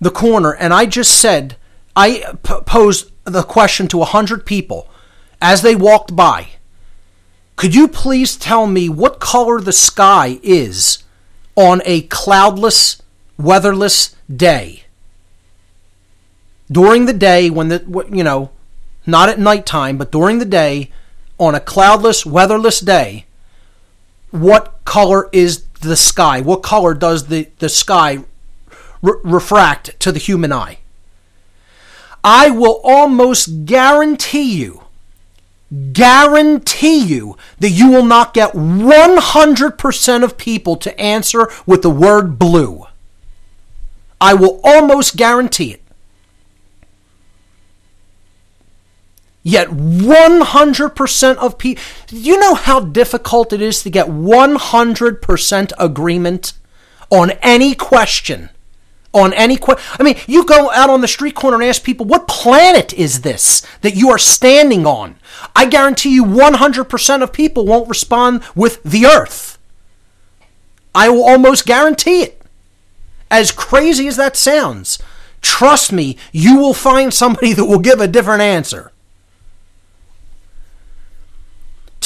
the 0.00 0.10
corner 0.10 0.54
and 0.54 0.72
I 0.72 0.86
just 0.86 1.20
said, 1.20 1.56
I 1.96 2.36
p- 2.42 2.60
posed 2.64 3.10
the 3.24 3.42
question 3.42 3.88
to 3.88 3.98
100 3.98 4.46
people 4.46 4.88
as 5.40 5.62
they 5.62 5.74
walked 5.74 6.14
by, 6.16 6.48
could 7.56 7.74
you 7.74 7.88
please 7.88 8.36
tell 8.36 8.66
me 8.66 8.88
what 8.88 9.20
color 9.20 9.60
the 9.60 9.72
sky 9.72 10.38
is 10.42 11.02
on 11.54 11.80
a 11.84 12.02
cloudless, 12.02 13.02
weatherless 13.38 14.14
day? 14.34 14.86
during 16.70 17.06
the 17.06 17.12
day 17.12 17.50
when 17.50 17.68
the 17.68 18.06
you 18.10 18.24
know, 18.24 18.50
not 19.06 19.28
at 19.28 19.38
nighttime, 19.38 19.96
but 19.96 20.10
during 20.10 20.38
the 20.38 20.44
day 20.44 20.90
on 21.38 21.54
a 21.54 21.60
cloudless, 21.60 22.26
weatherless 22.26 22.80
day, 22.80 23.26
what 24.30 24.84
color 24.84 25.28
is 25.32 25.64
the 25.80 25.96
sky? 25.96 26.40
What 26.40 26.62
color 26.62 26.94
does 26.94 27.28
the, 27.28 27.48
the 27.58 27.68
sky 27.68 28.18
re- 29.02 29.20
refract 29.22 29.98
to 30.00 30.10
the 30.10 30.18
human 30.18 30.52
eye? 30.52 30.78
I 32.24 32.50
will 32.50 32.80
almost 32.82 33.66
guarantee 33.66 34.56
you, 34.56 34.82
guarantee 35.92 36.98
you 36.98 37.36
that 37.58 37.70
you 37.70 37.90
will 37.90 38.04
not 38.04 38.34
get 38.34 38.52
100% 38.52 40.24
of 40.24 40.38
people 40.38 40.76
to 40.76 41.00
answer 41.00 41.48
with 41.66 41.82
the 41.82 41.90
word 41.90 42.38
blue. 42.38 42.86
I 44.20 44.34
will 44.34 44.60
almost 44.62 45.16
guarantee 45.16 45.72
it. 45.72 45.82
Yet 49.42 49.68
100% 49.68 51.36
of 51.36 51.58
people, 51.58 51.82
you 52.10 52.38
know 52.38 52.54
how 52.54 52.80
difficult 52.80 53.52
it 53.52 53.60
is 53.60 53.82
to 53.84 53.90
get 53.90 54.08
100% 54.08 55.72
agreement 55.78 56.52
on 57.10 57.30
any 57.42 57.76
question? 57.76 58.50
On 59.16 59.32
any 59.32 59.56
question. 59.56 59.82
I 59.98 60.02
mean, 60.02 60.18
you 60.26 60.44
go 60.44 60.70
out 60.72 60.90
on 60.90 61.00
the 61.00 61.08
street 61.08 61.34
corner 61.34 61.56
and 61.56 61.64
ask 61.64 61.82
people, 61.82 62.04
what 62.04 62.28
planet 62.28 62.92
is 62.92 63.22
this 63.22 63.66
that 63.80 63.96
you 63.96 64.10
are 64.10 64.18
standing 64.18 64.86
on? 64.86 65.16
I 65.54 65.64
guarantee 65.64 66.12
you 66.12 66.22
100% 66.22 67.22
of 67.22 67.32
people 67.32 67.64
won't 67.64 67.88
respond 67.88 68.44
with 68.54 68.82
the 68.82 69.06
Earth. 69.06 69.56
I 70.94 71.08
will 71.08 71.26
almost 71.26 71.64
guarantee 71.64 72.24
it. 72.24 72.42
As 73.30 73.52
crazy 73.52 74.06
as 74.06 74.16
that 74.18 74.36
sounds, 74.36 74.98
trust 75.40 75.92
me, 75.92 76.18
you 76.30 76.58
will 76.58 76.74
find 76.74 77.14
somebody 77.14 77.52
that 77.54 77.64
will 77.64 77.78
give 77.78 78.02
a 78.02 78.06
different 78.06 78.42
answer. 78.42 78.92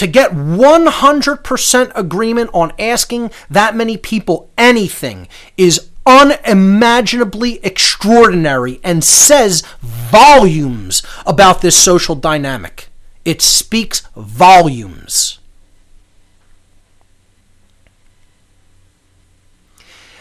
to 0.00 0.06
get 0.06 0.30
100% 0.30 1.92
agreement 1.94 2.48
on 2.54 2.72
asking 2.78 3.30
that 3.50 3.76
many 3.76 3.98
people 3.98 4.50
anything 4.56 5.28
is 5.58 5.89
unimaginably 6.10 7.64
extraordinary 7.64 8.80
and 8.82 9.04
says 9.04 9.62
volumes 9.80 11.02
about 11.24 11.60
this 11.60 11.76
social 11.76 12.16
dynamic. 12.16 12.88
It 13.24 13.40
speaks 13.40 14.00
volumes. 14.16 15.38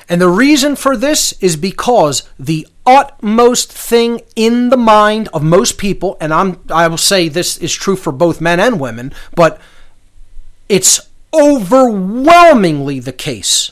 And 0.07 0.21
the 0.21 0.29
reason 0.29 0.75
for 0.75 0.95
this 0.95 1.33
is 1.41 1.55
because 1.55 2.27
the 2.37 2.67
utmost 2.85 3.71
thing 3.71 4.21
in 4.35 4.69
the 4.69 4.77
mind 4.77 5.29
of 5.33 5.43
most 5.43 5.77
people, 5.77 6.17
and 6.19 6.33
I'm 6.33 6.59
I 6.69 6.87
will 6.87 6.97
say 6.97 7.29
this 7.29 7.57
is 7.57 7.73
true 7.73 7.95
for 7.95 8.11
both 8.11 8.41
men 8.41 8.59
and 8.59 8.79
women, 8.79 9.13
but 9.35 9.59
it's 10.67 10.99
overwhelmingly 11.33 12.99
the 12.99 13.13
case 13.13 13.71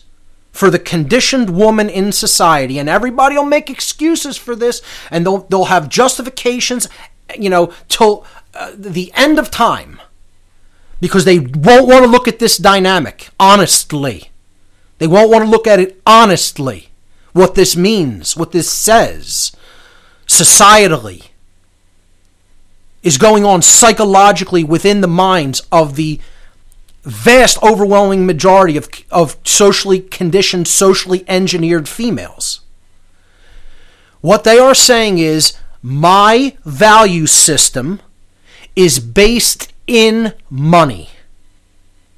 for 0.58 0.72
the 0.72 0.80
conditioned 0.80 1.52
woman 1.52 1.88
in 1.88 2.12
society, 2.12 2.80
and 2.80 2.90
everybody 2.90 3.38
will 3.38 3.46
make 3.46 3.70
excuses 3.70 4.38
for 4.38 4.56
this, 4.56 4.82
and 5.12 5.24
they'll 5.24 5.46
they'll 5.50 5.66
have 5.66 5.88
justifications, 5.88 6.90
you 7.38 7.48
know, 7.48 7.72
till 7.90 8.26
uh, 8.56 8.72
the 8.76 9.12
end 9.14 9.38
of 9.38 9.52
time, 9.52 10.02
because 11.00 11.26
they 11.26 11.38
won't 11.38 11.88
want 11.88 12.04
to 12.04 12.10
look 12.10 12.28
at 12.28 12.40
this 12.40 12.58
dynamic 12.58 13.30
honestly. 13.40 14.32
They 14.98 15.06
won't 15.06 15.30
want 15.30 15.44
to 15.46 15.50
look 15.50 15.68
at 15.68 15.80
it 15.80 16.02
honestly. 16.08 16.90
What 17.34 17.54
this 17.54 17.76
means, 17.78 18.36
what 18.36 18.52
this 18.52 18.72
says, 18.72 19.52
societally, 20.26 21.28
is 23.04 23.20
going 23.20 23.46
on 23.46 23.62
psychologically 23.62 24.64
within 24.64 25.02
the 25.02 25.08
minds 25.08 25.62
of 25.72 25.96
the 25.98 26.20
vast, 27.08 27.62
overwhelming 27.64 28.26
majority 28.26 28.76
of, 28.76 28.90
of 29.10 29.38
socially 29.44 30.02
conditioned, 30.02 30.68
socially 30.68 31.24
engineered 31.28 31.88
females. 31.88 32.62
What 34.20 34.44
they 34.44 34.60
are 34.60 34.76
saying 34.76 35.18
is 35.20 35.58
my 35.82 36.58
value 36.66 37.26
system 37.26 38.02
is 38.76 39.00
based 39.00 39.72
in 39.88 40.34
money. 40.50 41.10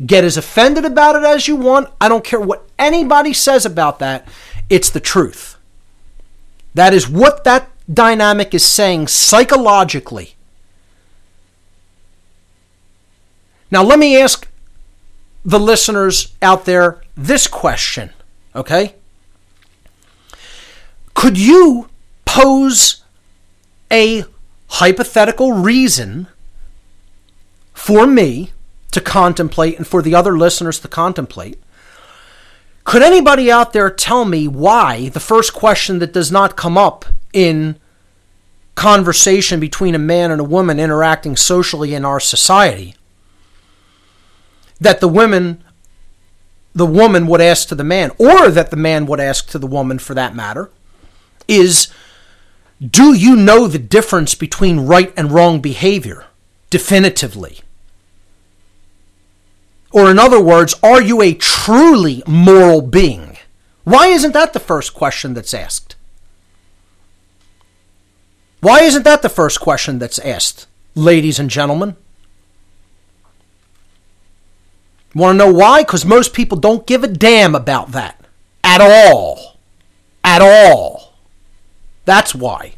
Get 0.04 0.24
as 0.24 0.38
offended 0.38 0.86
about 0.86 1.16
it 1.16 1.24
as 1.24 1.48
you 1.48 1.56
want. 1.56 1.90
I 2.02 2.10
don't 2.10 2.24
care 2.24 2.40
what 2.40 2.68
anybody 2.80 3.34
says 3.34 3.66
about 3.66 4.00
that. 4.00 4.28
It's 4.70 4.90
the 4.90 5.00
truth. 5.00 5.58
That 6.74 6.94
is 6.94 7.08
what 7.08 7.44
that 7.44 7.70
dynamic 7.92 8.54
is 8.54 8.66
saying 8.66 9.08
psychologically. 9.08 10.36
Now, 13.72 13.84
let 13.84 14.00
me 14.00 14.20
ask 14.20 14.49
the 15.50 15.60
listeners 15.60 16.36
out 16.44 16.66
there 16.66 17.02
this 17.18 17.48
question, 17.48 18.12
okay? 18.56 18.94
Could 21.16 21.40
you 21.40 21.90
pose 22.24 23.04
a 23.92 24.26
hypothetical 24.68 25.54
reason 25.54 26.28
for 27.74 28.06
me 28.06 28.52
to 28.92 29.02
contemplate 29.02 29.76
and 29.78 29.88
for 29.88 30.04
the 30.04 30.14
other 30.14 30.38
listeners 30.38 30.80
to 30.82 30.88
contemplate? 30.88 31.60
Could 32.84 33.02
anybody 33.02 33.52
out 33.52 33.74
there 33.74 33.90
tell 33.90 34.26
me 34.26 34.48
why 34.48 35.10
the 35.10 35.20
first 35.20 35.56
question 35.56 35.98
that 35.98 36.14
does 36.14 36.32
not 36.32 36.56
come 36.58 36.78
up 36.78 37.06
in 37.34 37.76
conversation 38.76 39.60
between 39.60 39.96
a 39.96 40.00
man 40.00 40.30
and 40.30 40.40
a 40.40 40.44
woman 40.44 40.80
interacting 40.80 41.36
socially 41.36 41.96
in 41.96 42.06
our 42.06 42.20
society 42.20 42.94
that 44.80 45.00
the 45.00 45.08
women 45.08 45.64
the 46.74 46.86
woman 46.86 47.26
would 47.28 47.42
ask 47.42 47.68
to 47.68 47.76
the 47.76 47.84
man 47.84 48.12
or 48.18 48.50
that 48.50 48.70
the 48.70 48.78
man 48.78 49.06
would 49.06 49.20
ask 49.20 49.50
to 49.50 49.60
the 49.60 49.68
woman 49.68 50.00
for 50.00 50.14
that 50.14 50.36
matter 50.36 50.70
is 51.48 51.88
do 52.86 53.14
you 53.14 53.36
know 53.36 53.68
the 53.68 53.80
difference 53.80 54.36
between 54.36 54.82
right 54.82 55.12
and 55.18 55.32
wrong 55.32 55.60
behavior 55.60 56.28
definitively 56.70 57.60
or, 59.92 60.12
in 60.12 60.20
other 60.20 60.42
words, 60.42 60.76
are 60.84 61.02
you 61.02 61.22
a 61.22 61.34
truly 61.34 62.22
moral 62.28 62.82
being? 62.82 63.38
Why 63.84 64.08
isn't 64.08 64.34
that 64.34 64.54
the 64.54 64.60
first 64.60 64.94
question 64.94 65.34
that's 65.34 65.54
asked? 65.54 65.96
Why 68.62 68.82
isn't 68.82 69.04
that 69.04 69.22
the 69.22 69.30
first 69.30 69.60
question 69.60 70.00
that's 70.00 70.20
asked, 70.20 70.68
ladies 70.94 71.40
and 71.40 71.50
gentlemen? 71.50 71.96
Want 75.16 75.40
to 75.40 75.46
know 75.46 75.54
why? 75.54 75.82
Because 75.82 76.06
most 76.06 76.34
people 76.34 76.58
don't 76.58 76.86
give 76.86 77.04
a 77.04 77.08
damn 77.08 77.56
about 77.56 77.92
that. 77.92 78.24
At 78.64 78.82
all. 78.82 79.58
At 80.24 80.42
all. 80.42 81.14
That's 82.06 82.36
why. 82.36 82.74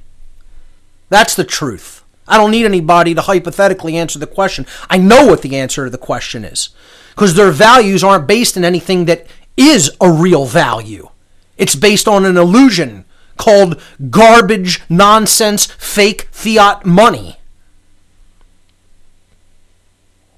That's 1.09 1.35
the 1.35 1.43
truth. 1.43 2.03
I 2.27 2.37
don't 2.37 2.51
need 2.51 2.65
anybody 2.65 3.13
to 3.13 3.21
hypothetically 3.21 3.97
answer 3.97 4.17
the 4.17 4.27
question. 4.27 4.65
I 4.89 4.97
know 4.97 5.25
what 5.25 5.41
the 5.41 5.57
answer 5.57 5.83
to 5.83 5.89
the 5.89 5.97
question 5.97 6.45
is 6.45 6.69
because 7.09 7.35
their 7.35 7.51
values 7.51 8.03
aren't 8.03 8.27
based 8.27 8.55
in 8.55 8.63
anything 8.63 9.05
that 9.05 9.27
is 9.57 9.91
a 9.99 10.09
real 10.09 10.45
value. 10.45 11.09
It's 11.57 11.75
based 11.75 12.07
on 12.07 12.25
an 12.25 12.37
illusion 12.37 13.05
called 13.37 13.81
garbage, 14.09 14.81
nonsense, 14.89 15.65
fake 15.65 16.29
fiat 16.31 16.85
money. 16.85 17.37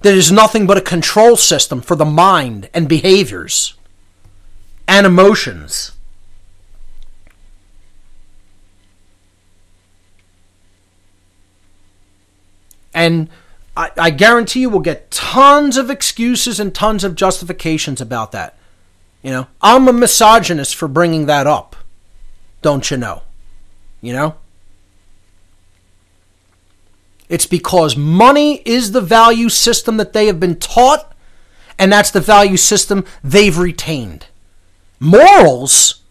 That 0.04 0.12
is 0.12 0.30
nothing 0.30 0.66
but 0.66 0.76
a 0.76 0.82
control 0.82 1.34
system 1.34 1.80
for 1.80 1.96
the 1.96 2.04
mind 2.04 2.68
and 2.74 2.86
behaviors 2.86 3.72
and 4.86 5.06
emotions. 5.06 5.92
And 12.92 13.30
I, 13.74 13.92
I 13.96 14.10
guarantee 14.10 14.60
you 14.60 14.68
we'll 14.68 14.80
get 14.80 15.10
tons 15.10 15.78
of 15.78 15.88
excuses 15.88 16.60
and 16.60 16.74
tons 16.74 17.02
of 17.02 17.14
justifications 17.14 18.02
about 18.02 18.30
that. 18.32 18.58
You 19.22 19.30
know, 19.30 19.46
I'm 19.62 19.88
a 19.88 19.92
misogynist 19.94 20.74
for 20.74 20.86
bringing 20.86 21.24
that 21.26 21.46
up. 21.46 21.76
Don't 22.60 22.90
you 22.90 22.98
know? 22.98 23.22
You 24.02 24.12
know? 24.12 24.36
It's 27.28 27.46
because 27.46 27.96
money 27.96 28.62
is 28.64 28.92
the 28.92 29.00
value 29.00 29.48
system 29.48 29.96
that 29.96 30.12
they 30.12 30.26
have 30.26 30.38
been 30.38 30.56
taught, 30.56 31.12
and 31.78 31.92
that's 31.92 32.10
the 32.10 32.20
value 32.20 32.56
system 32.56 33.04
they've 33.22 33.56
retained. 33.56 34.26
Morals? 35.00 36.02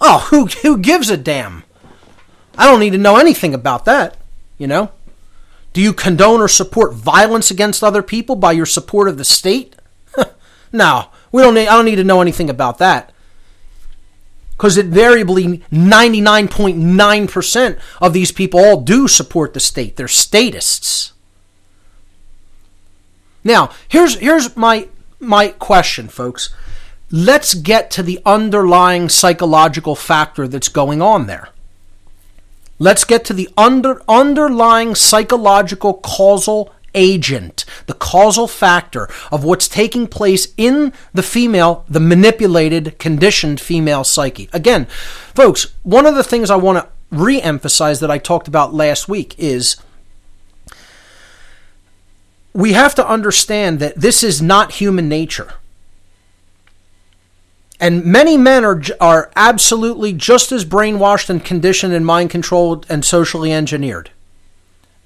Oh, 0.00 0.26
who, 0.30 0.46
who 0.46 0.78
gives 0.78 1.10
a 1.10 1.16
damn? 1.16 1.64
I 2.56 2.66
don't 2.66 2.80
need 2.80 2.92
to 2.92 2.98
know 2.98 3.16
anything 3.16 3.54
about 3.54 3.84
that, 3.86 4.16
you 4.58 4.66
know? 4.66 4.92
Do 5.72 5.80
you 5.80 5.92
condone 5.92 6.40
or 6.40 6.48
support 6.48 6.94
violence 6.94 7.50
against 7.50 7.82
other 7.82 8.02
people 8.02 8.36
by 8.36 8.52
your 8.52 8.66
support 8.66 9.08
of 9.08 9.18
the 9.18 9.24
state? 9.24 9.74
no, 10.72 11.08
we 11.32 11.42
don't 11.42 11.54
need, 11.54 11.66
I 11.66 11.74
don't 11.74 11.84
need 11.84 11.96
to 11.96 12.04
know 12.04 12.20
anything 12.20 12.48
about 12.48 12.78
that. 12.78 13.12
Because 14.56 14.78
invariably, 14.78 15.58
99.9% 15.72 17.78
of 18.00 18.12
these 18.12 18.32
people 18.32 18.60
all 18.60 18.80
do 18.80 19.08
support 19.08 19.52
the 19.52 19.60
state. 19.60 19.96
They're 19.96 20.08
statists. 20.08 21.12
Now, 23.42 23.70
here's, 23.88 24.16
here's 24.16 24.56
my, 24.56 24.88
my 25.20 25.48
question, 25.48 26.08
folks. 26.08 26.54
Let's 27.10 27.54
get 27.54 27.90
to 27.92 28.02
the 28.02 28.20
underlying 28.24 29.08
psychological 29.08 29.94
factor 29.94 30.48
that's 30.48 30.68
going 30.68 31.02
on 31.02 31.26
there. 31.26 31.50
Let's 32.78 33.04
get 33.04 33.24
to 33.26 33.32
the 33.32 33.48
under, 33.56 34.02
underlying 34.08 34.94
psychological 34.94 35.94
causal 35.94 36.72
agent, 36.94 37.64
the 37.86 37.94
causal 37.94 38.46
factor 38.48 39.08
of 39.30 39.44
what's 39.44 39.68
taking 39.68 40.06
place 40.06 40.48
in 40.56 40.92
the 41.12 41.22
female, 41.22 41.84
the 41.88 42.00
manipulated, 42.00 42.98
conditioned 42.98 43.60
female 43.60 44.04
psyche. 44.04 44.48
Again, 44.52 44.86
folks, 45.34 45.72
one 45.82 46.06
of 46.06 46.14
the 46.14 46.24
things 46.24 46.50
I 46.50 46.56
want 46.56 46.78
to 46.78 46.88
re 47.10 47.40
emphasize 47.40 48.00
that 48.00 48.10
I 48.10 48.18
talked 48.18 48.48
about 48.48 48.74
last 48.74 49.08
week 49.08 49.34
is 49.38 49.76
we 52.52 52.72
have 52.72 52.94
to 52.94 53.06
understand 53.06 53.80
that 53.80 53.96
this 53.96 54.22
is 54.22 54.40
not 54.40 54.72
human 54.72 55.08
nature. 55.08 55.54
And 57.80 58.04
many 58.04 58.36
men 58.36 58.64
are, 58.64 58.80
are 59.00 59.30
absolutely 59.34 60.12
just 60.12 60.52
as 60.52 60.64
brainwashed 60.64 61.28
and 61.28 61.44
conditioned 61.44 61.92
and 61.92 62.06
mind 62.06 62.30
controlled 62.30 62.86
and 62.88 63.04
socially 63.04 63.52
engineered. 63.52 64.10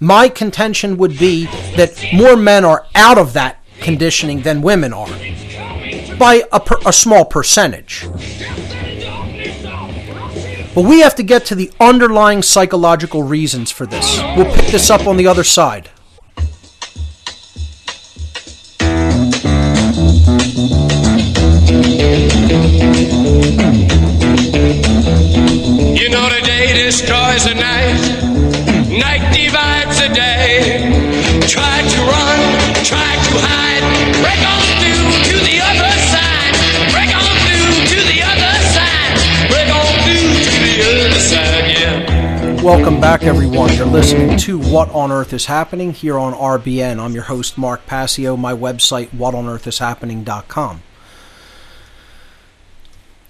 My 0.00 0.28
contention 0.28 0.96
would 0.98 1.18
be 1.18 1.46
that 1.76 2.04
more 2.12 2.36
men 2.36 2.64
are 2.64 2.86
out 2.94 3.18
of 3.18 3.32
that 3.32 3.58
conditioning 3.80 4.42
than 4.42 4.62
women 4.62 4.92
are 4.92 5.08
by 6.16 6.44
a, 6.52 6.60
per, 6.60 6.76
a 6.86 6.92
small 6.92 7.24
percentage. 7.24 8.06
But 10.72 10.82
we 10.84 11.00
have 11.00 11.16
to 11.16 11.24
get 11.24 11.46
to 11.46 11.56
the 11.56 11.72
underlying 11.80 12.42
psychological 12.42 13.24
reasons 13.24 13.72
for 13.72 13.86
this. 13.86 14.18
We'll 14.36 14.54
pick 14.54 14.70
this 14.70 14.88
up 14.88 15.08
on 15.08 15.16
the 15.16 15.26
other 15.26 15.42
side. 15.42 15.90
You 25.98 26.08
know 26.08 26.28
the 26.28 26.40
day 26.44 26.84
destroys 26.84 27.44
the 27.44 27.54
night, 27.54 27.98
night 28.88 29.34
divides 29.34 29.77
the 30.08 30.14
day. 30.14 30.80
Try 31.46 31.82
to 31.82 32.00
run, 32.02 32.38
to 32.84 32.94
hide, 33.40 33.82
break 34.20 34.40
on 34.46 34.64
through 34.80 35.10
to 35.28 35.36
the 35.44 35.60
other 35.60 35.92
side, 36.08 36.52
break 36.92 37.10
on 37.14 37.34
through 37.44 37.72
to 37.92 37.98
the 38.08 38.22
other 38.22 38.54
side, 38.72 39.12
break 39.48 39.68
on 39.68 39.86
through 40.04 40.32
to 40.44 40.56
the 40.64 40.76
other 40.84 41.20
side, 41.20 41.68
yeah. 41.68 42.62
Welcome 42.62 43.00
back, 43.00 43.22
everyone. 43.22 43.72
You're 43.74 43.86
listening 43.86 44.36
to 44.38 44.58
What 44.58 44.90
on 44.90 45.10
Earth 45.12 45.32
is 45.32 45.46
Happening 45.46 45.92
here 45.92 46.18
on 46.18 46.32
RBN. 46.32 46.98
I'm 46.98 47.12
your 47.12 47.24
host, 47.24 47.58
Mark 47.58 47.86
Passio. 47.86 48.36
My 48.36 48.52
website, 48.52 49.08
whatonearthishappening.com. 49.08 50.82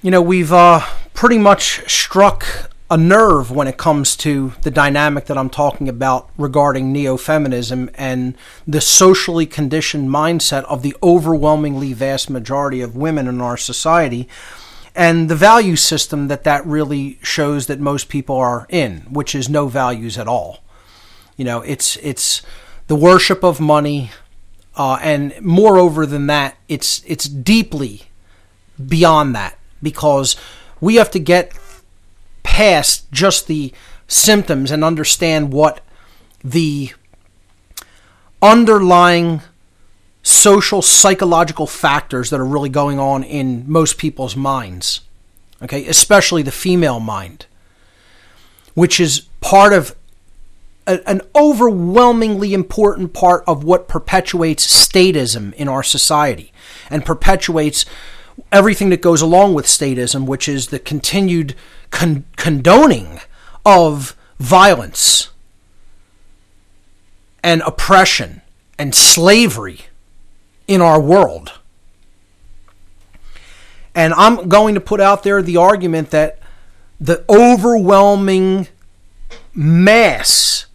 You 0.02 0.10
know, 0.10 0.22
we've 0.22 0.52
uh, 0.52 0.80
pretty 1.12 1.38
much 1.38 1.90
struck 1.90 2.67
a 2.90 2.96
nerve 2.96 3.50
when 3.50 3.68
it 3.68 3.76
comes 3.76 4.16
to 4.16 4.54
the 4.62 4.70
dynamic 4.70 5.26
that 5.26 5.36
I'm 5.36 5.50
talking 5.50 5.88
about 5.88 6.30
regarding 6.38 6.90
neo 6.90 7.18
feminism 7.18 7.90
and 7.94 8.34
the 8.66 8.80
socially 8.80 9.44
conditioned 9.44 10.08
mindset 10.08 10.64
of 10.64 10.82
the 10.82 10.96
overwhelmingly 11.02 11.92
vast 11.92 12.30
majority 12.30 12.80
of 12.80 12.96
women 12.96 13.28
in 13.28 13.42
our 13.42 13.58
society 13.58 14.26
and 14.94 15.28
the 15.28 15.36
value 15.36 15.76
system 15.76 16.28
that 16.28 16.44
that 16.44 16.66
really 16.66 17.18
shows 17.22 17.66
that 17.66 17.78
most 17.78 18.08
people 18.08 18.36
are 18.36 18.66
in, 18.68 19.02
which 19.10 19.34
is 19.34 19.48
no 19.48 19.68
values 19.68 20.18
at 20.18 20.26
all. 20.26 20.58
You 21.36 21.44
know, 21.44 21.60
it's 21.60 21.96
it's 21.98 22.42
the 22.88 22.96
worship 22.96 23.44
of 23.44 23.60
money, 23.60 24.10
uh, 24.76 24.98
and 25.00 25.34
moreover 25.40 26.04
than 26.04 26.26
that, 26.26 26.56
it's 26.68 27.02
it's 27.06 27.26
deeply 27.26 28.06
beyond 28.84 29.36
that 29.36 29.56
because 29.80 30.36
we 30.80 30.96
have 30.96 31.12
to 31.12 31.20
get 31.20 31.52
past 32.58 33.08
just 33.12 33.46
the 33.46 33.72
symptoms 34.08 34.72
and 34.72 34.82
understand 34.82 35.52
what 35.52 35.80
the 36.42 36.92
underlying 38.42 39.40
social 40.24 40.82
psychological 40.82 41.68
factors 41.68 42.30
that 42.30 42.40
are 42.40 42.44
really 42.44 42.68
going 42.68 42.98
on 42.98 43.22
in 43.22 43.62
most 43.70 43.96
people's 43.96 44.34
minds 44.34 45.02
okay? 45.62 45.86
Especially 45.86 46.42
the 46.42 46.50
female 46.50 46.98
mind 46.98 47.46
which 48.74 48.98
is 48.98 49.20
part 49.40 49.72
of 49.72 49.94
a, 50.84 50.98
an 51.08 51.20
overwhelmingly 51.36 52.54
important 52.54 53.12
part 53.12 53.44
of 53.46 53.62
what 53.62 53.86
perpetuates 53.86 54.66
statism 54.66 55.54
in 55.54 55.68
our 55.68 55.84
society 55.84 56.52
and 56.90 57.04
perpetuates 57.04 57.86
everything 58.52 58.90
that 58.90 59.02
goes 59.02 59.20
along 59.20 59.54
with 59.54 59.66
statism 59.66 60.26
which 60.26 60.48
is 60.48 60.68
the 60.68 60.78
continued 60.78 61.54
con- 61.90 62.24
condoning 62.36 63.20
of 63.64 64.16
violence 64.38 65.30
and 67.42 67.62
oppression 67.62 68.42
and 68.78 68.94
slavery 68.94 69.86
in 70.66 70.80
our 70.80 71.00
world. 71.00 71.52
And 73.94 74.14
I'm 74.14 74.48
going 74.48 74.74
to 74.74 74.80
put 74.80 75.00
out 75.00 75.22
there 75.22 75.42
the 75.42 75.56
argument 75.56 76.10
that 76.10 76.38
the 77.00 77.24
overwhelming 77.28 78.68
mass 79.54 80.66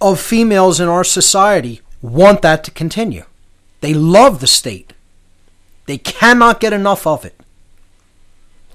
of 0.00 0.20
females 0.20 0.80
in 0.80 0.88
our 0.88 1.04
society 1.04 1.80
want 2.02 2.42
that 2.42 2.62
to 2.64 2.70
continue. 2.70 3.24
They 3.80 3.94
love 3.94 4.40
the 4.40 4.46
state. 4.46 4.92
They 5.88 5.96
cannot 5.96 6.60
get 6.60 6.74
enough 6.74 7.06
of 7.06 7.24
it. 7.24 7.34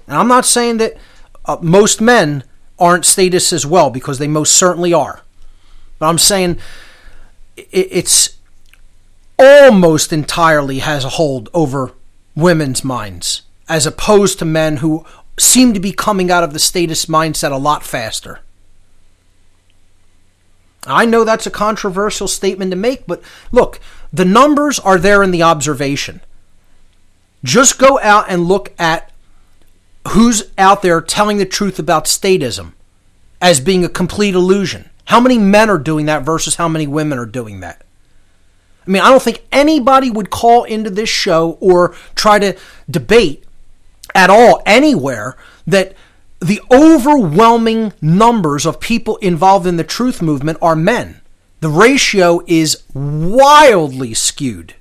And 0.08 0.16
I'm 0.16 0.26
not 0.26 0.44
saying 0.44 0.78
that 0.78 0.96
uh, 1.44 1.58
most 1.62 2.00
men 2.00 2.42
aren't 2.76 3.04
statists 3.04 3.52
as 3.52 3.64
well, 3.64 3.88
because 3.88 4.18
they 4.18 4.26
most 4.26 4.52
certainly 4.52 4.92
are. 4.92 5.22
But 6.00 6.08
I'm 6.08 6.18
saying 6.18 6.58
it, 7.56 7.68
it's 7.72 8.36
almost 9.38 10.12
entirely 10.12 10.80
has 10.80 11.04
a 11.04 11.10
hold 11.10 11.48
over 11.54 11.92
women's 12.34 12.82
minds, 12.82 13.42
as 13.68 13.86
opposed 13.86 14.40
to 14.40 14.44
men 14.44 14.78
who 14.78 15.06
seem 15.38 15.72
to 15.72 15.78
be 15.78 15.92
coming 15.92 16.32
out 16.32 16.42
of 16.42 16.52
the 16.52 16.58
statist 16.58 17.08
mindset 17.08 17.52
a 17.52 17.56
lot 17.56 17.84
faster. 17.84 18.40
I 20.84 21.06
know 21.06 21.22
that's 21.22 21.46
a 21.46 21.50
controversial 21.52 22.26
statement 22.26 22.72
to 22.72 22.76
make, 22.76 23.06
but 23.06 23.22
look, 23.52 23.78
the 24.12 24.24
numbers 24.24 24.80
are 24.80 24.98
there 24.98 25.22
in 25.22 25.30
the 25.30 25.44
observation. 25.44 26.20
Just 27.44 27.78
go 27.78 28.00
out 28.00 28.24
and 28.28 28.48
look 28.48 28.72
at 28.78 29.12
who's 30.08 30.50
out 30.58 30.82
there 30.82 31.00
telling 31.00 31.36
the 31.36 31.46
truth 31.46 31.78
about 31.78 32.06
statism 32.06 32.72
as 33.40 33.60
being 33.60 33.84
a 33.84 33.88
complete 33.88 34.34
illusion. 34.34 34.90
How 35.04 35.20
many 35.20 35.38
men 35.38 35.68
are 35.70 35.78
doing 35.78 36.06
that 36.06 36.24
versus 36.24 36.56
how 36.56 36.68
many 36.68 36.86
women 36.86 37.18
are 37.18 37.26
doing 37.26 37.60
that? 37.60 37.82
I 38.86 38.90
mean, 38.90 39.02
I 39.02 39.10
don't 39.10 39.22
think 39.22 39.44
anybody 39.52 40.10
would 40.10 40.30
call 40.30 40.64
into 40.64 40.90
this 40.90 41.08
show 41.08 41.58
or 41.60 41.94
try 42.14 42.38
to 42.38 42.56
debate 42.90 43.44
at 44.14 44.30
all 44.30 44.62
anywhere 44.66 45.36
that 45.66 45.94
the 46.40 46.60
overwhelming 46.70 47.92
numbers 48.02 48.66
of 48.66 48.80
people 48.80 49.16
involved 49.16 49.66
in 49.66 49.76
the 49.76 49.84
truth 49.84 50.20
movement 50.20 50.58
are 50.60 50.76
men. 50.76 51.20
The 51.60 51.70
ratio 51.70 52.42
is 52.46 52.82
wildly 52.92 54.12
skewed. 54.12 54.74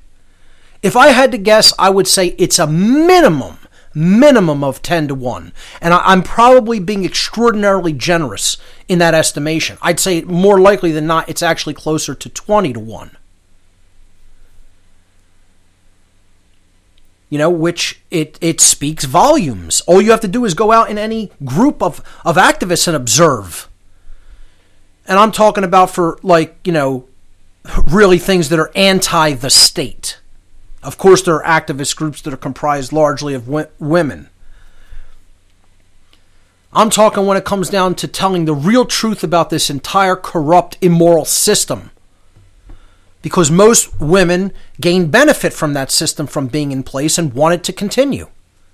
If 0.83 0.95
I 0.95 1.07
had 1.07 1.31
to 1.31 1.37
guess, 1.37 1.73
I 1.79 1.89
would 1.89 2.07
say 2.07 2.35
it's 2.37 2.59
a 2.59 2.67
minimum, 2.67 3.57
minimum 3.95 4.63
of 4.63 4.81
10 4.81 5.07
to 5.07 5.15
1. 5.15 5.53
And 5.81 5.93
I- 5.93 6.03
I'm 6.03 6.21
probably 6.21 6.79
being 6.79 7.05
extraordinarily 7.05 7.93
generous 7.93 8.57
in 8.89 8.99
that 8.99 9.15
estimation. 9.15 9.77
I'd 9.81 9.99
say 9.99 10.21
more 10.21 10.59
likely 10.59 10.91
than 10.91 11.07
not, 11.07 11.29
it's 11.29 11.41
actually 11.41 11.73
closer 11.73 12.13
to 12.13 12.29
20 12.29 12.73
to 12.73 12.79
1. 12.79 13.17
you 17.29 17.39
know, 17.39 17.49
which 17.49 17.99
it, 18.11 18.37
it 18.41 18.61
speaks 18.61 19.05
volumes. 19.05 19.81
All 19.87 19.99
you 19.99 20.11
have 20.11 20.19
to 20.19 20.27
do 20.27 20.45
is 20.45 20.53
go 20.53 20.71
out 20.71 20.91
in 20.91 20.99
any 20.99 21.31
group 21.43 21.81
of, 21.81 21.99
of 22.23 22.35
activists 22.35 22.87
and 22.87 22.95
observe. 22.95 23.67
And 25.07 25.17
I'm 25.17 25.31
talking 25.31 25.63
about 25.63 25.89
for 25.89 26.19
like, 26.21 26.55
you 26.63 26.71
know, 26.71 27.07
really 27.87 28.19
things 28.19 28.49
that 28.49 28.59
are 28.59 28.69
anti 28.75 29.33
the 29.33 29.49
state. 29.49 30.19
Of 30.83 30.97
course, 30.97 31.21
there 31.21 31.41
are 31.41 31.61
activist 31.61 31.95
groups 31.95 32.21
that 32.21 32.33
are 32.33 32.37
comprised 32.37 32.91
largely 32.91 33.33
of 33.33 33.47
women. 33.47 34.29
I'm 36.73 36.89
talking 36.89 37.25
when 37.25 37.37
it 37.37 37.45
comes 37.45 37.69
down 37.69 37.95
to 37.95 38.07
telling 38.07 38.45
the 38.45 38.55
real 38.55 38.85
truth 38.85 39.23
about 39.23 39.49
this 39.49 39.69
entire 39.69 40.15
corrupt, 40.15 40.77
immoral 40.81 41.25
system 41.25 41.91
because 43.23 43.49
most 43.49 43.99
women 43.99 44.51
gain 44.79 45.09
benefit 45.09 45.53
from 45.53 45.73
that 45.73 45.89
system 45.89 46.27
from 46.27 46.47
being 46.47 46.71
in 46.71 46.83
place 46.83 47.17
and 47.17 47.33
want 47.33 47.55
it 47.55 47.63
to 47.63 47.73
continue. 47.73 48.27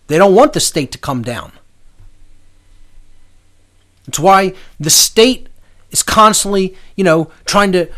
They 0.07 0.17
don't 0.17 0.35
want 0.35 0.53
the 0.53 0.59
state 0.59 0.91
to 0.91 0.97
come 0.97 1.21
down. 1.21 1.53
It's 4.07 4.19
why 4.19 4.55
the 4.79 4.89
state 4.89 5.49
is 5.91 6.01
constantly, 6.01 6.75
you 6.95 7.03
know, 7.03 7.31
trying 7.45 7.71
to 7.73 7.89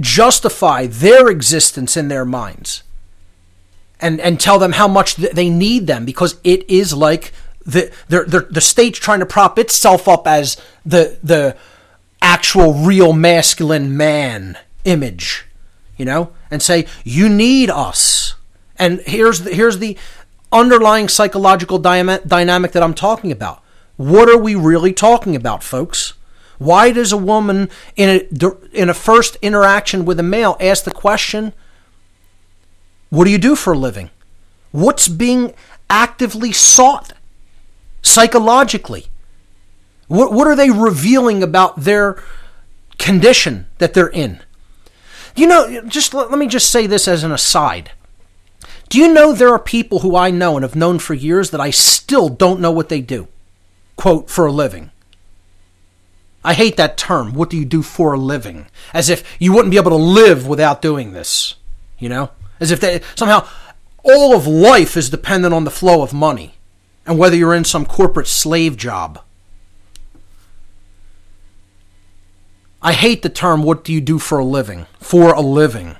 justify 0.00 0.86
their 0.86 1.28
existence 1.28 1.96
in 1.96 2.08
their 2.08 2.24
minds 2.24 2.82
and 4.00 4.20
and 4.20 4.38
tell 4.38 4.58
them 4.58 4.72
how 4.72 4.86
much 4.86 5.16
th- 5.16 5.32
they 5.32 5.50
need 5.50 5.86
them 5.86 6.04
because 6.04 6.38
it 6.44 6.68
is 6.70 6.92
like 6.94 7.32
the 7.66 7.92
they're, 8.08 8.24
they're, 8.24 8.46
the 8.50 8.60
state's 8.60 8.98
trying 8.98 9.20
to 9.20 9.26
prop 9.26 9.58
itself 9.58 10.08
up 10.08 10.26
as 10.26 10.56
the 10.86 11.18
the 11.22 11.56
actual 12.22 12.74
real 12.74 13.12
masculine 13.12 13.96
man 13.96 14.56
image 14.84 15.46
you 15.96 16.04
know 16.04 16.32
and 16.50 16.62
say 16.62 16.86
you 17.04 17.28
need 17.28 17.70
us. 17.70 18.34
And 18.76 19.00
here's 19.00 19.40
the, 19.40 19.54
here's 19.54 19.78
the 19.78 19.96
underlying 20.52 21.08
psychological 21.08 21.80
dyma- 21.80 22.26
dynamic 22.26 22.72
that 22.72 22.82
I'm 22.82 22.94
talking 22.94 23.32
about. 23.32 23.62
What 23.96 24.28
are 24.28 24.38
we 24.38 24.54
really 24.54 24.92
talking 24.92 25.34
about 25.34 25.62
folks 25.62 26.14
why 26.58 26.90
does 26.90 27.12
a 27.12 27.16
woman 27.16 27.70
in 27.96 28.08
a 28.08 28.50
in 28.72 28.90
a 28.90 28.94
first 28.94 29.36
interaction 29.42 30.04
with 30.04 30.18
a 30.20 30.24
male 30.24 30.56
ask 30.60 30.84
the 30.84 30.90
question 30.90 31.52
what 33.10 33.24
do 33.24 33.30
you 33.30 33.38
do 33.38 33.56
for 33.56 33.72
a 33.72 33.78
living? 33.78 34.10
What's 34.70 35.08
being 35.08 35.54
actively 35.88 36.52
sought 36.52 37.14
psychologically? 38.02 39.06
What, 40.08 40.32
what 40.32 40.46
are 40.46 40.56
they 40.56 40.70
revealing 40.70 41.42
about 41.42 41.80
their 41.80 42.22
condition 42.98 43.66
that 43.78 43.94
they're 43.94 44.08
in? 44.10 44.40
You 45.36 45.46
know, 45.46 45.82
just 45.82 46.12
let, 46.12 46.30
let 46.30 46.38
me 46.38 46.46
just 46.46 46.70
say 46.70 46.86
this 46.86 47.08
as 47.08 47.22
an 47.24 47.32
aside. 47.32 47.92
Do 48.88 48.98
you 48.98 49.12
know 49.12 49.32
there 49.32 49.52
are 49.52 49.58
people 49.58 50.00
who 50.00 50.16
I 50.16 50.30
know 50.30 50.56
and 50.56 50.62
have 50.64 50.76
known 50.76 50.98
for 50.98 51.14
years 51.14 51.50
that 51.50 51.60
I 51.60 51.70
still 51.70 52.28
don't 52.28 52.60
know 52.60 52.70
what 52.70 52.88
they 52.88 53.00
do? 53.00 53.28
Quote, 53.96 54.30
for 54.30 54.46
a 54.46 54.52
living. 54.52 54.90
I 56.48 56.54
hate 56.54 56.78
that 56.78 56.96
term. 56.96 57.34
What 57.34 57.50
do 57.50 57.58
you 57.58 57.66
do 57.66 57.82
for 57.82 58.14
a 58.14 58.18
living? 58.18 58.68
As 58.94 59.10
if 59.10 59.36
you 59.38 59.52
wouldn't 59.52 59.70
be 59.70 59.76
able 59.76 59.90
to 59.90 59.96
live 59.96 60.46
without 60.46 60.80
doing 60.80 61.12
this. 61.12 61.56
You 61.98 62.08
know? 62.08 62.30
As 62.58 62.70
if 62.70 62.80
they, 62.80 63.02
somehow 63.16 63.46
all 64.02 64.34
of 64.34 64.46
life 64.46 64.96
is 64.96 65.10
dependent 65.10 65.52
on 65.52 65.64
the 65.64 65.70
flow 65.70 66.00
of 66.00 66.14
money 66.14 66.54
and 67.04 67.18
whether 67.18 67.36
you're 67.36 67.54
in 67.54 67.64
some 67.64 67.84
corporate 67.84 68.28
slave 68.28 68.78
job. 68.78 69.20
I 72.80 72.94
hate 72.94 73.20
the 73.20 73.28
term, 73.28 73.62
what 73.62 73.84
do 73.84 73.92
you 73.92 74.00
do 74.00 74.18
for 74.18 74.38
a 74.38 74.44
living? 74.44 74.86
For 75.00 75.34
a 75.34 75.42
living. 75.42 75.96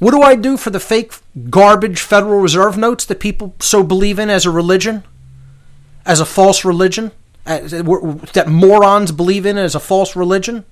What 0.00 0.10
do 0.10 0.20
I 0.20 0.34
do 0.34 0.56
for 0.56 0.70
the 0.70 0.80
fake 0.80 1.12
garbage 1.48 2.00
Federal 2.00 2.40
Reserve 2.40 2.76
notes 2.76 3.04
that 3.04 3.20
people 3.20 3.54
so 3.60 3.84
believe 3.84 4.18
in 4.18 4.30
as 4.30 4.46
a 4.46 4.50
religion? 4.50 5.04
As 6.04 6.18
a 6.18 6.26
false 6.26 6.64
religion? 6.64 7.12
That 7.44 8.44
morons 8.48 9.12
believe 9.12 9.46
in 9.46 9.58
as 9.58 9.74
a 9.74 9.80
false 9.80 10.14
religion? 10.14 10.64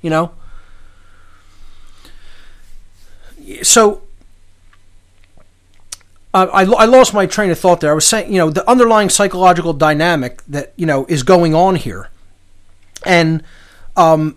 You 0.00 0.10
know? 0.10 0.32
so 3.62 4.02
uh, 6.34 6.46
I, 6.52 6.62
I 6.64 6.84
lost 6.84 7.14
my 7.14 7.26
train 7.26 7.50
of 7.50 7.58
thought 7.58 7.80
there. 7.80 7.90
I 7.90 7.94
was 7.94 8.06
saying, 8.06 8.32
you 8.32 8.38
know, 8.38 8.50
the 8.50 8.68
underlying 8.68 9.08
psychological 9.08 9.72
dynamic 9.72 10.42
that 10.46 10.72
you 10.76 10.86
know 10.86 11.06
is 11.06 11.22
going 11.22 11.54
on 11.54 11.76
here, 11.76 12.10
and 13.04 13.42
um, 13.96 14.36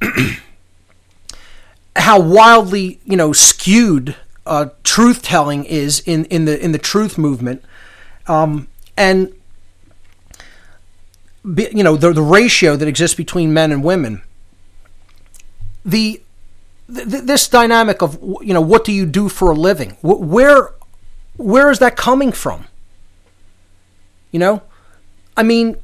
how 1.96 2.20
wildly 2.20 3.00
you 3.04 3.16
know 3.16 3.32
skewed 3.32 4.16
uh, 4.46 4.66
truth 4.84 5.22
telling 5.22 5.64
is 5.64 6.00
in, 6.06 6.24
in 6.26 6.44
the 6.44 6.62
in 6.62 6.72
the 6.72 6.78
truth 6.78 7.18
movement, 7.18 7.64
um, 8.28 8.68
and 8.96 9.34
you 11.44 11.82
know 11.82 11.96
the 11.96 12.12
the 12.12 12.22
ratio 12.22 12.76
that 12.76 12.88
exists 12.88 13.16
between 13.16 13.52
men 13.52 13.70
and 13.70 13.84
women. 13.84 14.22
The 15.84 16.22
th- 16.92 17.06
this 17.06 17.48
dynamic 17.48 18.02
of 18.02 18.18
you 18.42 18.54
know 18.54 18.60
what 18.60 18.84
do 18.84 18.92
you 18.92 19.06
do 19.06 19.28
for 19.28 19.50
a 19.50 19.54
living? 19.54 19.96
Where 20.00 20.70
where 21.36 21.70
is 21.70 21.78
that 21.80 21.96
coming 21.96 22.32
from? 22.32 22.66
You 24.30 24.40
know, 24.40 24.62
I 25.36 25.42
mean, 25.42 25.76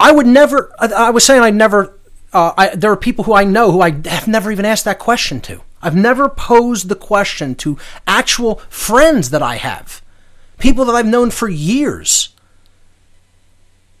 I 0.00 0.12
would 0.12 0.26
never. 0.26 0.72
I, 0.78 0.86
I 0.86 1.10
was 1.10 1.24
saying 1.24 1.42
I 1.42 1.50
never. 1.50 1.98
Uh, 2.32 2.52
I, 2.56 2.68
there 2.74 2.90
are 2.90 2.96
people 2.96 3.24
who 3.24 3.34
I 3.34 3.44
know 3.44 3.70
who 3.70 3.82
I 3.82 3.90
have 4.08 4.26
never 4.26 4.50
even 4.50 4.64
asked 4.64 4.86
that 4.86 4.98
question 4.98 5.40
to. 5.42 5.60
I've 5.82 5.96
never 5.96 6.28
posed 6.28 6.88
the 6.88 6.94
question 6.94 7.54
to 7.56 7.76
actual 8.06 8.56
friends 8.68 9.30
that 9.30 9.42
I 9.42 9.56
have, 9.56 10.00
people 10.58 10.84
that 10.86 10.94
I've 10.94 11.06
known 11.06 11.30
for 11.30 11.48
years. 11.48 12.31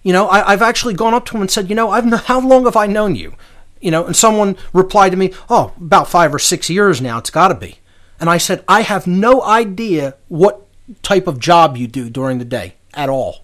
You 0.02 0.12
know, 0.12 0.28
I, 0.28 0.50
have 0.50 0.62
actually 0.62 0.94
gone 0.94 1.14
up 1.14 1.26
to 1.26 1.32
them 1.32 1.42
and 1.42 1.50
said, 1.50 1.68
you 1.68 1.76
know, 1.76 1.90
I've 1.90 2.10
how 2.24 2.40
long 2.40 2.64
have 2.64 2.76
I 2.76 2.86
known 2.86 3.14
you? 3.14 3.34
you 3.82 3.90
know, 3.90 4.06
and 4.06 4.16
someone 4.16 4.56
replied 4.72 5.10
to 5.10 5.16
me, 5.16 5.34
oh, 5.50 5.72
about 5.78 6.08
five 6.08 6.32
or 6.34 6.38
six 6.38 6.70
years 6.70 7.02
now, 7.02 7.18
it's 7.18 7.30
got 7.30 7.48
to 7.48 7.54
be. 7.54 7.80
And 8.18 8.30
I 8.30 8.38
said, 8.38 8.64
I 8.68 8.82
have 8.82 9.06
no 9.06 9.42
idea 9.42 10.14
what 10.28 10.66
type 11.02 11.26
of 11.26 11.40
job 11.40 11.76
you 11.76 11.88
do 11.88 12.08
during 12.08 12.38
the 12.38 12.44
day 12.44 12.76
at 12.94 13.08
all. 13.08 13.40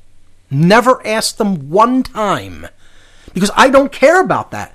Never 0.50 1.04
asked 1.06 1.36
them 1.36 1.68
one 1.68 2.02
time 2.04 2.68
because 3.34 3.50
I 3.56 3.68
don't 3.68 3.92
care 3.92 4.20
about 4.20 4.52
that. 4.52 4.72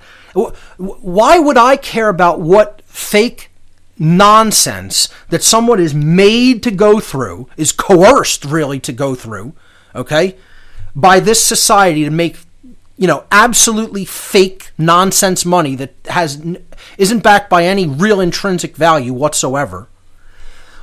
Why 0.76 1.38
would 1.38 1.56
I 1.56 1.76
care 1.76 2.08
about 2.08 2.40
what 2.40 2.82
fake 2.82 3.50
nonsense 3.98 5.08
that 5.30 5.42
someone 5.42 5.80
is 5.80 5.94
made 5.94 6.62
to 6.64 6.70
go 6.70 7.00
through, 7.00 7.48
is 7.56 7.72
coerced 7.72 8.44
really 8.44 8.80
to 8.80 8.92
go 8.92 9.14
through, 9.14 9.54
okay, 9.94 10.36
by 10.94 11.20
this 11.20 11.42
society 11.42 12.04
to 12.04 12.10
make 12.10 12.36
you 12.96 13.06
know, 13.06 13.24
absolutely 13.32 14.04
fake 14.04 14.70
nonsense 14.78 15.44
money 15.44 15.74
that 15.74 15.94
has 16.06 16.44
isn't 16.96 17.22
backed 17.22 17.50
by 17.50 17.64
any 17.64 17.86
real 17.86 18.20
intrinsic 18.20 18.76
value 18.76 19.12
whatsoever. 19.12 19.88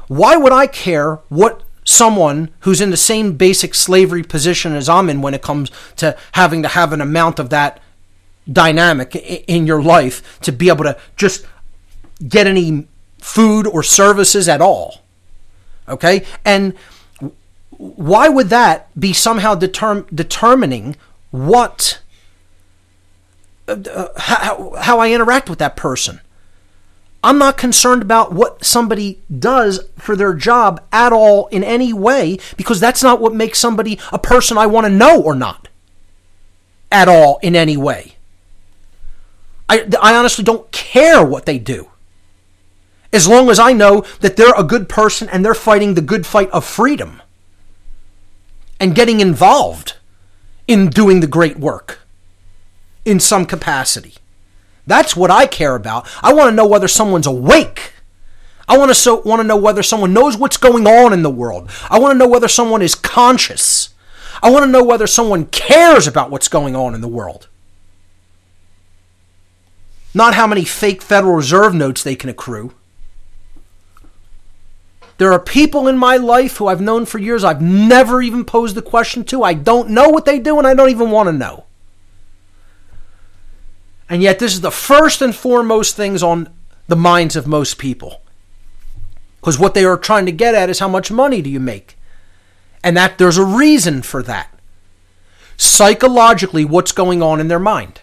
Why 0.07 0.36
would 0.36 0.51
I 0.51 0.68
care 0.68 1.15
what 1.30 1.64
someone 1.86 2.49
who's 2.61 2.81
in 2.81 2.90
the 2.90 2.98
same 2.98 3.38
basic 3.38 3.73
slavery 3.73 4.23
position 4.23 4.76
as 4.76 4.90
I'm 4.90 5.10
in 5.10 5.22
when 5.22 5.34
it 5.34 5.41
comes 5.41 5.72
to 5.98 6.18
having 6.34 6.61
to 6.64 6.68
have 6.68 6.91
an 6.91 7.02
amount 7.02 7.40
of 7.40 7.49
that 7.49 7.80
dynamic 8.52 9.15
in 9.15 9.65
your 9.65 9.81
life 9.81 10.40
to 10.41 10.52
be 10.52 10.68
able 10.68 10.84
to 10.84 10.98
just 11.15 11.45
get 12.27 12.45
any 12.45 12.88
food 13.19 13.65
or 13.65 13.84
services 13.84 14.49
at 14.49 14.61
all? 14.61 15.02
Okay? 15.88 16.26
And 16.44 16.73
why 17.82 18.30
would 18.30 18.49
that 18.49 18.88
be 18.99 19.12
somehow 19.12 19.56
determ- 19.56 20.06
determining 20.14 20.95
what 21.32 21.99
uh, 23.68 24.08
how, 24.18 24.76
how 24.78 24.99
I 24.99 25.12
interact 25.12 25.49
with 25.49 25.60
that 25.60 25.76
person. 25.76 26.22
I'm 27.24 27.38
not 27.38 27.58
concerned 27.58 28.02
about 28.02 28.34
what 28.34 28.66
somebody 28.66 29.20
does 29.36 29.80
for 29.98 30.16
their 30.16 30.34
job 30.34 30.84
at 30.91 31.14
all 31.14 31.48
in 31.48 31.64
any 31.64 31.94
way 31.94 32.38
because 32.58 32.80
that's 32.80 33.03
not 33.03 33.22
what 33.22 33.34
makes 33.34 33.60
somebody 33.60 33.99
a 34.12 34.20
person 34.20 34.58
I 34.58 34.66
want 34.66 34.86
to 34.86 34.90
know 34.91 35.22
or 35.22 35.36
not 35.36 35.68
at 36.91 37.08
all 37.08 37.40
in 37.41 37.56
any 37.56 37.78
way. 37.78 38.16
I, 39.70 39.88
I 40.02 40.16
honestly 40.16 40.44
don't 40.44 40.72
care 40.72 41.24
what 41.24 41.45
they 41.45 41.60
do. 41.60 41.90
As 43.14 43.28
long 43.28 43.49
as 43.49 43.60
I 43.60 43.74
know 43.74 44.03
that 44.20 44.36
they're 44.36 44.53
a 44.58 44.64
good 44.64 44.90
person 44.90 45.30
and 45.30 45.45
they're 45.45 45.53
fighting 45.53 45.94
the 45.94 46.02
good 46.02 46.26
fight 46.26 46.49
of 46.49 46.66
freedom 46.66 47.22
and 48.82 48.95
getting 48.95 49.20
involved 49.20 49.94
in 50.68 50.90
doing 50.90 51.20
the 51.20 51.28
great 51.28 51.60
work 51.60 51.99
in 53.06 53.20
some 53.20 53.45
capacity. 53.45 54.16
That's 54.88 55.16
what 55.16 55.30
I 55.30 55.45
care 55.45 55.76
about. 55.76 56.10
I 56.24 56.34
want 56.34 56.49
to 56.49 56.56
know 56.56 56.66
whether 56.66 56.88
someone's 56.88 57.28
awake. 57.28 57.94
I 58.68 58.80
want 58.80 58.90
to 58.90 58.95
so, 58.95 59.22
want 59.22 59.40
to 59.40 59.48
know 59.48 59.56
whether 59.56 59.84
someone 59.84 60.14
knows 60.14 60.36
what's 60.36 60.58
going 60.58 60.88
on 60.88 61.14
in 61.14 61.22
the 61.22 61.30
world. 61.30 61.70
I 61.91 61.99
want 61.99 62.14
to 62.14 62.18
know 62.18 62.28
whether 62.28 62.48
someone 62.48 62.82
is 62.82 62.95
conscious. 62.95 63.94
I 64.41 64.49
want 64.49 64.66
to 64.66 64.72
know 64.72 64.84
whether 64.84 65.06
someone 65.06 65.45
cares 65.45 66.08
about 66.08 66.32
what's 66.32 66.48
going 66.48 66.76
on 66.76 66.95
in 66.95 67.02
the 67.02 67.08
world. 67.08 67.48
Not 70.16 70.34
how 70.34 70.48
many 70.48 70.66
fake 70.66 71.03
Federal 71.03 71.36
Reserve 71.36 71.76
notes 71.76 72.02
they 72.02 72.16
can 72.16 72.32
accrue. 72.32 72.74
There 75.22 75.31
are 75.31 75.39
people 75.39 75.88
in 75.88 75.99
my 75.99 76.18
life 76.18 76.57
who 76.57 76.65
I've 76.65 76.81
known 76.81 77.06
for 77.06 77.19
years 77.19 77.43
I've 77.43 77.61
never 77.61 78.23
even 78.23 78.43
posed 78.43 78.73
the 78.73 78.81
question 78.81 79.23
to. 79.26 79.43
I 79.43 79.53
don't 79.53 79.91
know 79.91 80.10
what 80.10 80.26
they 80.26 80.39
do 80.39 80.57
and 80.57 80.65
I 80.65 80.73
don't 80.73 80.89
even 80.89 81.11
want 81.11 81.27
to 81.27 81.31
know. 81.31 81.65
And 84.10 84.23
yet, 84.23 84.39
this 84.39 84.52
is 84.52 84.61
the 84.61 84.72
first 84.72 85.22
and 85.22 85.35
foremost 85.35 85.95
things 85.95 86.23
on 86.23 86.49
the 86.88 86.95
minds 86.95 87.35
of 87.35 87.45
most 87.45 87.77
people. 87.77 88.23
Because 89.39 89.60
what 89.60 89.76
they 89.76 89.85
are 89.85 89.95
trying 89.95 90.26
to 90.26 90.31
get 90.31 90.56
at 90.56 90.72
is 90.72 90.80
how 90.80 90.88
much 90.88 91.11
money 91.11 91.43
do 91.43 91.52
you 91.52 91.60
make? 91.60 91.99
And 92.84 92.98
that 92.98 93.19
there's 93.19 93.38
a 93.38 93.45
reason 93.45 94.02
for 94.02 94.23
that. 94.23 94.52
Psychologically, 95.56 96.65
what's 96.65 96.91
going 96.91 97.22
on 97.22 97.39
in 97.39 97.48
their 97.48 97.60
mind? 97.60 98.02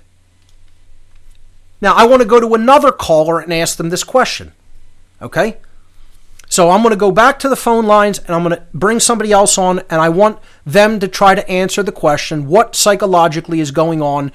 Now, 1.81 1.95
I 1.95 2.07
want 2.07 2.23
to 2.23 2.29
go 2.29 2.39
to 2.39 2.55
another 2.55 2.93
caller 2.93 3.41
and 3.41 3.53
ask 3.53 3.77
them 3.77 3.89
this 3.89 4.05
question. 4.05 4.53
Okay? 5.21 5.57
So 6.59 6.71
I'm 6.71 6.83
going 6.83 6.91
to 6.91 6.97
go 6.97 7.13
back 7.13 7.39
to 7.39 7.49
the 7.49 7.55
phone 7.55 7.87
lines 7.87 8.19
and 8.19 8.31
I'm 8.31 8.43
going 8.43 8.57
to 8.57 8.67
bring 8.75 8.99
somebody 8.99 9.31
else 9.31 9.59
on 9.59 9.79
and 9.89 10.01
I 10.01 10.09
want 10.09 10.41
them 10.67 10.99
to 10.99 11.07
try 11.07 11.37
to 11.37 11.49
answer 11.49 11.85
the 11.85 11.93
question 11.93 12.49
what 12.49 12.75
psychologically 12.75 13.61
is 13.61 13.71
going 13.71 14.03
on 14.03 14.33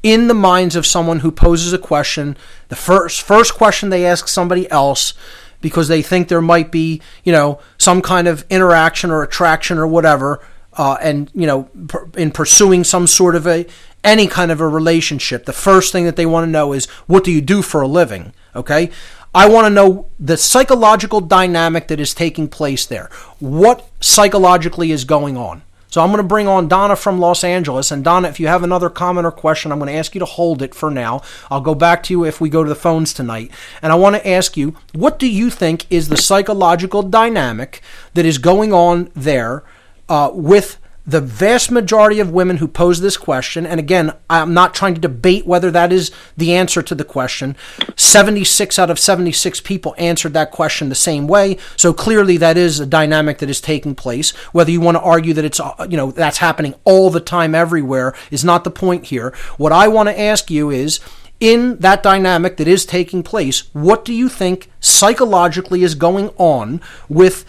in 0.00 0.28
the 0.28 0.34
minds 0.34 0.76
of 0.76 0.86
someone 0.86 1.18
who 1.18 1.32
poses 1.32 1.72
a 1.72 1.78
question. 1.78 2.36
The 2.68 2.76
first 2.76 3.22
first 3.22 3.54
question 3.54 3.88
they 3.88 4.06
ask 4.06 4.28
somebody 4.28 4.70
else 4.70 5.14
because 5.60 5.88
they 5.88 6.00
think 6.00 6.28
there 6.28 6.40
might 6.40 6.70
be, 6.70 7.02
you 7.24 7.32
know, 7.32 7.58
some 7.76 8.02
kind 8.02 8.28
of 8.28 8.44
interaction 8.50 9.10
or 9.10 9.24
attraction 9.24 9.76
or 9.76 9.88
whatever 9.88 10.46
uh, 10.74 10.96
and 11.00 11.28
you 11.34 11.48
know 11.48 11.64
per, 11.88 12.08
in 12.16 12.30
pursuing 12.30 12.84
some 12.84 13.08
sort 13.08 13.34
of 13.34 13.48
a 13.48 13.66
any 14.04 14.28
kind 14.28 14.52
of 14.52 14.60
a 14.60 14.68
relationship. 14.68 15.44
The 15.44 15.52
first 15.52 15.90
thing 15.90 16.04
that 16.04 16.14
they 16.14 16.26
want 16.26 16.46
to 16.46 16.50
know 16.52 16.72
is 16.72 16.86
what 17.08 17.24
do 17.24 17.32
you 17.32 17.40
do 17.40 17.62
for 17.62 17.80
a 17.80 17.88
living? 17.88 18.32
Okay 18.54 18.92
i 19.34 19.48
want 19.48 19.66
to 19.66 19.70
know 19.70 20.06
the 20.18 20.36
psychological 20.36 21.20
dynamic 21.20 21.88
that 21.88 22.00
is 22.00 22.14
taking 22.14 22.48
place 22.48 22.86
there. 22.86 23.10
What 23.40 23.88
psychologically 24.00 24.90
is 24.90 25.04
going 25.04 25.36
on? 25.36 25.62
So 25.88 26.00
i'm 26.00 26.08
going 26.08 26.18
to 26.18 26.24
bring 26.24 26.48
on 26.48 26.66
donna 26.66 26.96
from 26.96 27.20
los 27.20 27.44
angeles 27.44 27.92
and 27.92 28.02
donna 28.02 28.28
if 28.28 28.40
you 28.40 28.48
have 28.48 28.64
another 28.64 28.90
comment 28.90 29.26
or 29.26 29.30
question 29.30 29.70
i'm 29.70 29.78
going 29.78 29.92
to 29.92 29.98
ask 29.98 30.14
you 30.14 30.18
to 30.18 30.24
hold 30.24 30.62
it 30.62 30.74
for 30.74 30.90
now. 30.90 31.22
I'll 31.50 31.60
go 31.60 31.74
back 31.74 32.02
to 32.04 32.14
you 32.14 32.24
if 32.24 32.40
we 32.40 32.48
go 32.48 32.64
to 32.64 32.68
the 32.68 32.74
phones 32.74 33.14
tonight. 33.14 33.50
And 33.80 33.92
i 33.92 33.94
want 33.94 34.16
to 34.16 34.28
ask 34.28 34.56
you 34.56 34.76
what 34.92 35.18
do 35.18 35.30
you 35.30 35.50
think 35.50 35.86
is 35.90 36.08
the 36.08 36.16
psychological 36.16 37.02
dynamic 37.02 37.80
that 38.14 38.26
is 38.26 38.38
going 38.38 38.72
on 38.72 39.10
there 39.14 39.62
uh, 40.08 40.30
with 40.32 40.78
the 41.06 41.20
vast 41.20 41.70
majority 41.70 42.18
of 42.18 42.30
women 42.30 42.56
who 42.56 42.66
pose 42.66 43.00
this 43.00 43.16
question, 43.16 43.66
and 43.66 43.78
again, 43.78 44.12
I'm 44.30 44.54
not 44.54 44.74
trying 44.74 44.94
to 44.94 45.00
debate 45.00 45.46
whether 45.46 45.70
that 45.70 45.92
is 45.92 46.10
the 46.36 46.54
answer 46.54 46.80
to 46.82 46.94
the 46.94 47.04
question. 47.04 47.56
76 47.94 48.78
out 48.78 48.90
of 48.90 48.98
76 48.98 49.60
people 49.60 49.94
answered 49.98 50.32
that 50.32 50.50
question 50.50 50.88
the 50.88 50.94
same 50.94 51.26
way, 51.26 51.58
so 51.76 51.92
clearly 51.92 52.38
that 52.38 52.56
is 52.56 52.80
a 52.80 52.86
dynamic 52.86 53.38
that 53.38 53.50
is 53.50 53.60
taking 53.60 53.94
place. 53.94 54.30
Whether 54.52 54.70
you 54.70 54.80
want 54.80 54.96
to 54.96 55.02
argue 55.02 55.34
that 55.34 55.44
it's, 55.44 55.60
uh, 55.60 55.86
you 55.88 55.96
know, 55.96 56.10
that's 56.10 56.38
happening 56.38 56.74
all 56.84 57.10
the 57.10 57.20
time 57.20 57.54
everywhere 57.54 58.14
is 58.30 58.44
not 58.44 58.64
the 58.64 58.70
point 58.70 59.06
here. 59.06 59.34
What 59.58 59.72
I 59.72 59.88
want 59.88 60.08
to 60.08 60.18
ask 60.18 60.50
you 60.50 60.70
is, 60.70 61.00
in 61.38 61.76
that 61.80 62.02
dynamic 62.02 62.56
that 62.56 62.68
is 62.68 62.86
taking 62.86 63.22
place, 63.22 63.68
what 63.74 64.04
do 64.06 64.14
you 64.14 64.30
think 64.30 64.70
psychologically 64.80 65.82
is 65.82 65.94
going 65.94 66.30
on 66.38 66.80
with 67.08 67.44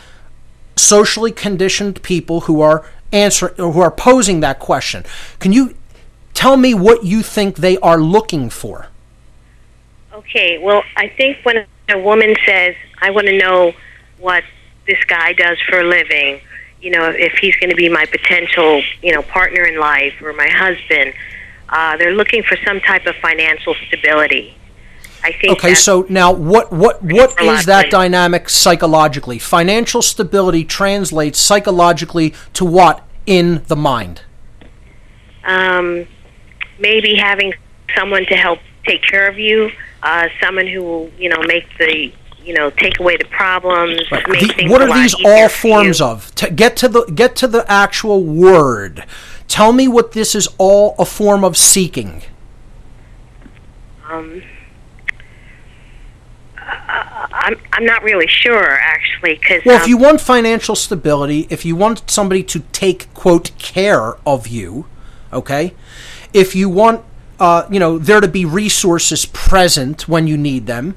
socially 0.75 1.31
conditioned 1.31 2.01
people 2.03 2.41
who 2.41 2.61
are 2.61 2.85
answering 3.15 3.55
who 3.55 3.79
are 3.79 3.91
posing 3.91 4.41
that 4.41 4.59
question. 4.59 5.03
Can 5.39 5.53
you 5.53 5.75
tell 6.33 6.57
me 6.57 6.73
what 6.73 7.05
you 7.05 7.23
think 7.23 7.55
they 7.55 7.77
are 7.77 7.97
looking 7.97 8.49
for? 8.49 8.87
Okay, 10.13 10.57
well, 10.57 10.83
I 10.95 11.07
think 11.07 11.37
when 11.43 11.65
a 11.89 11.99
woman 11.99 12.35
says, 12.45 12.75
"I 13.01 13.09
want 13.11 13.27
to 13.27 13.37
know 13.37 13.73
what 14.19 14.43
this 14.85 15.03
guy 15.05 15.33
does 15.33 15.57
for 15.61 15.79
a 15.79 15.83
living," 15.83 16.41
you 16.81 16.91
know, 16.91 17.09
if 17.09 17.33
he's 17.39 17.55
going 17.55 17.69
to 17.69 17.75
be 17.75 17.89
my 17.89 18.05
potential, 18.05 18.83
you 19.01 19.13
know, 19.13 19.21
partner 19.23 19.63
in 19.63 19.79
life 19.79 20.21
or 20.21 20.33
my 20.33 20.47
husband, 20.49 21.13
uh, 21.69 21.97
they're 21.97 22.13
looking 22.13 22.43
for 22.43 22.57
some 22.65 22.79
type 22.81 23.05
of 23.05 23.15
financial 23.15 23.75
stability. 23.87 24.55
I 25.23 25.31
think. 25.31 25.53
Okay, 25.53 25.73
so 25.73 26.05
now 26.07 26.31
what 26.31 26.71
what 26.71 27.01
what 27.01 27.41
is 27.41 27.65
that 27.65 27.89
dynamic 27.89 28.47
psychologically? 28.47 29.39
Financial 29.39 30.03
stability 30.03 30.63
translates 30.63 31.39
psychologically 31.39 32.35
to 32.53 32.63
what 32.63 33.04
in 33.25 33.63
the 33.67 33.75
mind? 33.75 34.21
um, 35.45 36.07
maybe 36.79 37.15
having 37.15 37.53
someone 37.95 38.25
to 38.25 38.35
help 38.35 38.59
take 38.85 39.03
care 39.03 39.27
of 39.27 39.37
you, 39.37 39.69
uh, 40.01 40.27
someone 40.41 40.65
who 40.67 40.81
will, 40.81 41.11
you 41.19 41.29
know, 41.29 41.41
make 41.43 41.65
the, 41.77 42.11
you 42.43 42.53
know, 42.53 42.71
take 42.71 42.99
away 42.99 43.15
the 43.15 43.25
problems. 43.25 44.01
Make 44.11 44.57
The- 44.57 44.67
what 44.67 44.81
are 44.81 44.91
these 44.93 45.13
all 45.23 45.49
forms 45.49 46.01
of? 46.01 46.33
To 46.35 46.49
get 46.49 46.75
to 46.77 46.87
the 46.87 47.05
get 47.05 47.35
to 47.37 47.47
the 47.47 47.63
actual 47.71 48.23
word. 48.23 49.05
Tell 49.47 49.71
me 49.71 49.87
what 49.87 50.13
this 50.13 50.33
is 50.33 50.47
all 50.57 50.95
a 50.97 51.05
form 51.05 51.43
of 51.43 51.55
seeking. 51.55 52.23
Um, 54.09 54.41
uh, 56.87 57.27
I'm 57.31 57.57
I'm 57.73 57.85
not 57.85 58.03
really 58.03 58.27
sure 58.27 58.71
actually 58.71 59.35
because 59.35 59.63
Well, 59.65 59.79
if 59.79 59.87
you 59.87 59.97
want 59.97 60.21
financial 60.21 60.75
stability, 60.75 61.47
if 61.49 61.65
you 61.65 61.75
want 61.75 62.09
somebody 62.09 62.43
to 62.43 62.59
take 62.71 63.13
quote 63.13 63.57
care 63.57 64.17
of 64.25 64.47
you, 64.47 64.85
okay, 65.31 65.73
if 66.33 66.55
you 66.55 66.69
want 66.69 67.03
uh, 67.39 67.67
you 67.69 67.79
know 67.79 67.97
there 67.97 68.21
to 68.21 68.27
be 68.27 68.45
resources 68.45 69.25
present 69.25 70.07
when 70.07 70.27
you 70.27 70.37
need 70.37 70.67
them, 70.67 70.95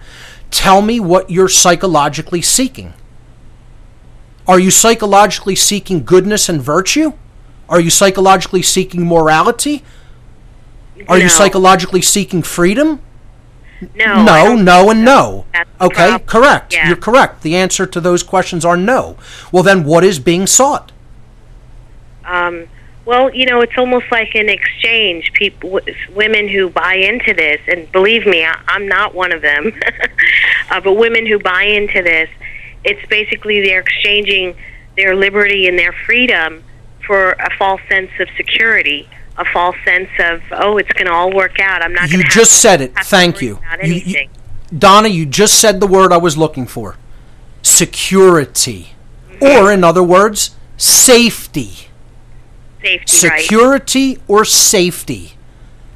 tell 0.50 0.82
me 0.82 1.00
what 1.00 1.30
you're 1.30 1.48
psychologically 1.48 2.42
seeking. 2.42 2.94
Are 4.46 4.58
you 4.58 4.70
psychologically 4.70 5.54
seeking 5.54 6.04
goodness 6.04 6.48
and 6.48 6.62
virtue? 6.62 7.12
Are 7.68 7.80
you 7.80 7.90
psychologically 7.90 8.62
seeking 8.62 9.06
morality? 9.06 9.84
Are 11.06 11.18
you 11.18 11.28
psychologically 11.28 12.02
seeking 12.02 12.42
freedom? 12.42 13.00
No, 13.94 14.22
no, 14.24 14.54
no, 14.56 14.90
and 14.90 15.04
no. 15.04 15.44
Okay, 15.80 16.18
correct. 16.20 16.72
Yeah. 16.72 16.88
You're 16.88 16.96
correct. 16.96 17.42
The 17.42 17.56
answer 17.56 17.86
to 17.86 18.00
those 18.00 18.22
questions 18.22 18.64
are 18.64 18.76
no. 18.76 19.16
Well, 19.52 19.62
then 19.62 19.84
what 19.84 20.04
is 20.04 20.18
being 20.18 20.46
sought? 20.46 20.92
Um, 22.24 22.66
well, 23.04 23.34
you 23.34 23.46
know, 23.46 23.60
it's 23.62 23.76
almost 23.78 24.06
like 24.10 24.34
an 24.34 24.48
exchange. 24.48 25.32
People, 25.32 25.70
w- 25.78 25.94
women 26.14 26.48
who 26.48 26.68
buy 26.68 26.94
into 26.94 27.32
this, 27.32 27.60
and 27.66 27.90
believe 27.90 28.26
me, 28.26 28.44
I, 28.44 28.60
I'm 28.68 28.86
not 28.86 29.14
one 29.14 29.32
of 29.32 29.40
them. 29.40 29.72
uh, 30.70 30.80
but 30.80 30.92
women 30.92 31.26
who 31.26 31.38
buy 31.38 31.62
into 31.62 32.02
this, 32.02 32.28
it's 32.84 33.04
basically 33.08 33.62
they're 33.62 33.80
exchanging 33.80 34.56
their 34.96 35.16
liberty 35.16 35.68
and 35.68 35.78
their 35.78 35.92
freedom 35.92 36.64
for 37.06 37.30
a 37.32 37.48
false 37.56 37.80
sense 37.88 38.10
of 38.20 38.28
security, 38.36 39.08
a 39.38 39.44
false 39.46 39.76
sense 39.84 40.10
of 40.18 40.42
oh, 40.52 40.76
it's 40.78 40.92
going 40.92 41.06
to 41.06 41.12
all 41.12 41.32
work 41.32 41.58
out. 41.60 41.82
I'm 41.82 41.92
not. 41.94 42.10
You 42.10 42.22
just 42.24 42.60
said 42.60 42.80
it. 42.80 42.92
Thank 43.04 43.40
you. 43.40 43.58
You- 43.82 43.94
you- 43.94 44.28
Donna, 44.76 45.08
you 45.08 45.24
just 45.24 45.58
said 45.58 45.80
the 45.80 45.86
word 45.86 46.12
I 46.12 46.18
was 46.18 46.36
looking 46.36 46.66
for 46.66 46.96
security. 47.62 48.94
Or, 49.40 49.70
in 49.72 49.84
other 49.84 50.02
words, 50.02 50.56
safety. 50.76 51.88
Safety, 52.82 53.28
right? 53.28 53.40
Security 53.40 54.18
or 54.28 54.44
safety. 54.44 55.32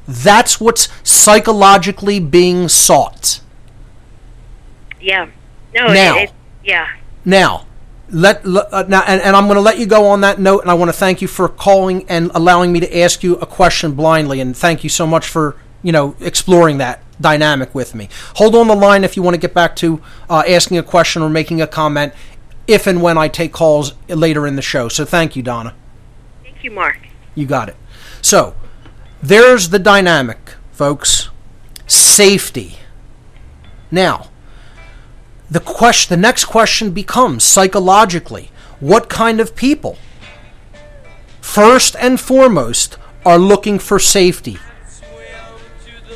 That's 0.07 0.59
what's 0.59 0.87
psychologically 1.03 2.19
being 2.19 2.67
sought. 2.67 3.41
Yeah. 4.99 5.27
No. 5.73 5.93
Now. 5.93 6.17
It, 6.17 6.23
it, 6.23 6.31
yeah. 6.63 6.87
Now, 7.25 7.65
let, 8.13 8.45
uh, 8.45 8.85
now, 8.87 9.03
and, 9.07 9.21
and 9.21 9.35
I'm 9.35 9.45
going 9.45 9.55
to 9.55 9.61
let 9.61 9.79
you 9.79 9.85
go 9.85 10.05
on 10.07 10.21
that 10.21 10.39
note, 10.39 10.61
and 10.61 10.71
I 10.71 10.75
want 10.75 10.89
to 10.89 10.93
thank 10.93 11.21
you 11.21 11.27
for 11.27 11.49
calling 11.49 12.05
and 12.07 12.31
allowing 12.35 12.71
me 12.71 12.79
to 12.79 12.99
ask 12.99 13.23
you 13.23 13.35
a 13.37 13.45
question 13.45 13.93
blindly, 13.93 14.39
and 14.39 14.55
thank 14.55 14.83
you 14.83 14.89
so 14.89 15.07
much 15.07 15.27
for 15.27 15.57
you 15.81 15.91
know 15.91 16.15
exploring 16.19 16.77
that 16.77 17.03
dynamic 17.19 17.73
with 17.73 17.95
me. 17.95 18.09
Hold 18.35 18.55
on 18.55 18.67
the 18.67 18.75
line 18.75 19.03
if 19.03 19.17
you 19.17 19.23
want 19.23 19.33
to 19.33 19.39
get 19.39 19.53
back 19.53 19.75
to 19.77 20.01
uh, 20.29 20.43
asking 20.47 20.77
a 20.77 20.83
question 20.83 21.21
or 21.21 21.29
making 21.29 21.61
a 21.61 21.67
comment, 21.67 22.13
if 22.67 22.87
and 22.87 23.01
when 23.01 23.17
I 23.17 23.27
take 23.27 23.51
calls 23.51 23.93
later 24.07 24.45
in 24.45 24.55
the 24.55 24.61
show. 24.61 24.87
So 24.87 25.05
thank 25.05 25.35
you, 25.35 25.43
Donna. 25.43 25.73
Thank 26.43 26.63
you, 26.63 26.71
Mark. 26.71 26.99
You 27.35 27.45
got 27.45 27.69
it. 27.69 27.75
So, 28.21 28.55
there's 29.21 29.69
the 29.69 29.79
dynamic, 29.79 30.55
folks. 30.71 31.29
Safety. 31.87 32.77
Now, 33.91 34.29
the 35.53 35.59
question 35.59 36.09
the 36.09 36.21
next 36.21 36.45
question 36.45 36.89
becomes 36.91 37.43
psychologically, 37.43 38.49
what 38.79 39.07
kind 39.07 39.39
of 39.39 39.55
people 39.55 39.97
first 41.41 41.95
and 41.99 42.19
foremost 42.19 42.97
are 43.23 43.37
looking 43.37 43.77
for 43.77 43.99
safety 43.99 44.57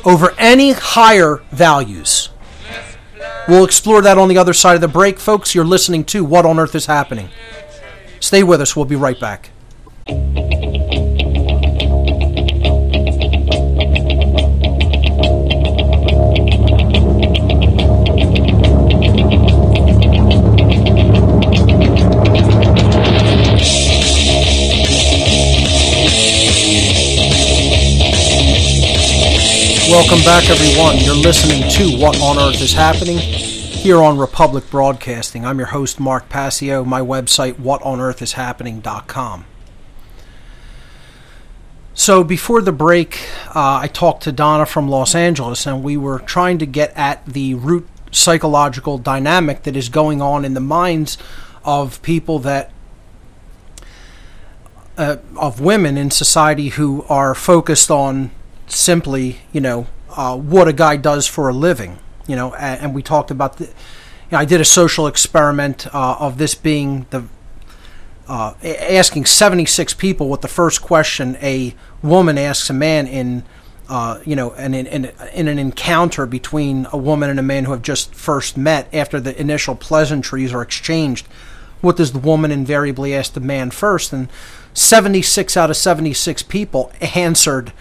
over 0.04 0.34
any 0.38 0.72
higher 0.72 1.40
values? 1.52 2.30
We'll 3.46 3.64
explore 3.64 4.02
that 4.02 4.18
on 4.18 4.28
the 4.28 4.36
other 4.36 4.52
side 4.52 4.74
of 4.74 4.80
the 4.80 4.88
break, 4.88 5.20
folks. 5.20 5.54
You're 5.54 5.64
listening 5.64 6.04
to 6.06 6.24
What 6.24 6.44
on 6.44 6.58
Earth 6.58 6.74
is 6.74 6.86
Happening. 6.86 7.30
Stay 8.18 8.42
with 8.42 8.60
us. 8.60 8.74
We'll 8.74 8.86
be 8.86 8.96
right 8.96 9.18
back. 9.18 9.50
Welcome 29.98 30.24
back, 30.24 30.48
everyone. 30.48 30.98
You're 30.98 31.16
listening 31.16 31.68
to 31.72 32.00
What 32.00 32.20
on 32.20 32.38
Earth 32.38 32.62
is 32.62 32.72
Happening 32.72 33.18
here 33.18 34.00
on 34.00 34.16
Republic 34.16 34.70
Broadcasting. 34.70 35.44
I'm 35.44 35.58
your 35.58 35.66
host, 35.66 35.98
Mark 35.98 36.28
Passio. 36.28 36.84
My 36.84 37.00
website, 37.00 37.58
is 37.58 37.64
whatonearthishappening.com. 37.64 39.44
So, 41.94 42.22
before 42.22 42.62
the 42.62 42.70
break, 42.70 43.28
uh, 43.48 43.80
I 43.82 43.88
talked 43.88 44.22
to 44.22 44.30
Donna 44.30 44.66
from 44.66 44.88
Los 44.88 45.16
Angeles, 45.16 45.66
and 45.66 45.82
we 45.82 45.96
were 45.96 46.20
trying 46.20 46.58
to 46.58 46.66
get 46.66 46.96
at 46.96 47.26
the 47.26 47.54
root 47.54 47.88
psychological 48.12 48.98
dynamic 48.98 49.64
that 49.64 49.76
is 49.76 49.88
going 49.88 50.22
on 50.22 50.44
in 50.44 50.54
the 50.54 50.60
minds 50.60 51.18
of 51.64 52.00
people 52.02 52.38
that 52.38 52.70
uh, 54.96 55.16
of 55.34 55.60
women 55.60 55.98
in 55.98 56.12
society 56.12 56.68
who 56.68 57.02
are 57.08 57.34
focused 57.34 57.90
on 57.90 58.30
simply, 58.68 59.40
you 59.52 59.60
know, 59.60 59.86
uh, 60.10 60.36
what 60.36 60.68
a 60.68 60.72
guy 60.72 60.96
does 60.96 61.26
for 61.26 61.48
a 61.48 61.52
living. 61.52 61.98
You 62.26 62.36
know, 62.36 62.54
and, 62.54 62.80
and 62.80 62.94
we 62.94 63.02
talked 63.02 63.30
about 63.30 63.56
the. 63.56 63.64
You 63.66 64.32
know, 64.32 64.38
I 64.38 64.44
did 64.44 64.60
a 64.60 64.64
social 64.64 65.06
experiment 65.06 65.86
uh, 65.94 66.16
of 66.20 66.36
this 66.36 66.54
being 66.54 67.06
the 67.10 67.24
uh, 68.28 68.52
asking 68.62 69.24
76 69.24 69.94
people 69.94 70.28
what 70.28 70.42
the 70.42 70.48
first 70.48 70.82
question 70.82 71.38
a 71.40 71.74
woman 72.02 72.36
asks 72.36 72.68
a 72.68 72.74
man 72.74 73.06
in 73.06 73.42
uh, 73.88 74.20
you 74.26 74.36
know, 74.36 74.52
in, 74.52 74.74
in, 74.74 75.10
in 75.32 75.48
an 75.48 75.58
encounter 75.58 76.26
between 76.26 76.86
a 76.92 76.96
woman 76.98 77.30
and 77.30 77.38
a 77.38 77.42
man 77.42 77.64
who 77.64 77.72
have 77.72 77.80
just 77.80 78.14
first 78.14 78.56
met 78.56 78.86
after 78.94 79.18
the 79.18 79.38
initial 79.40 79.74
pleasantries 79.74 80.52
are 80.52 80.60
exchanged, 80.60 81.26
what 81.80 81.96
does 81.96 82.12
the 82.12 82.18
woman 82.18 82.52
invariably 82.52 83.14
ask 83.14 83.32
the 83.32 83.40
man 83.40 83.70
first? 83.70 84.12
And 84.12 84.28
76 84.74 85.56
out 85.56 85.70
of 85.70 85.76
76 85.76 86.42
people 86.42 86.92
answered, 87.14 87.72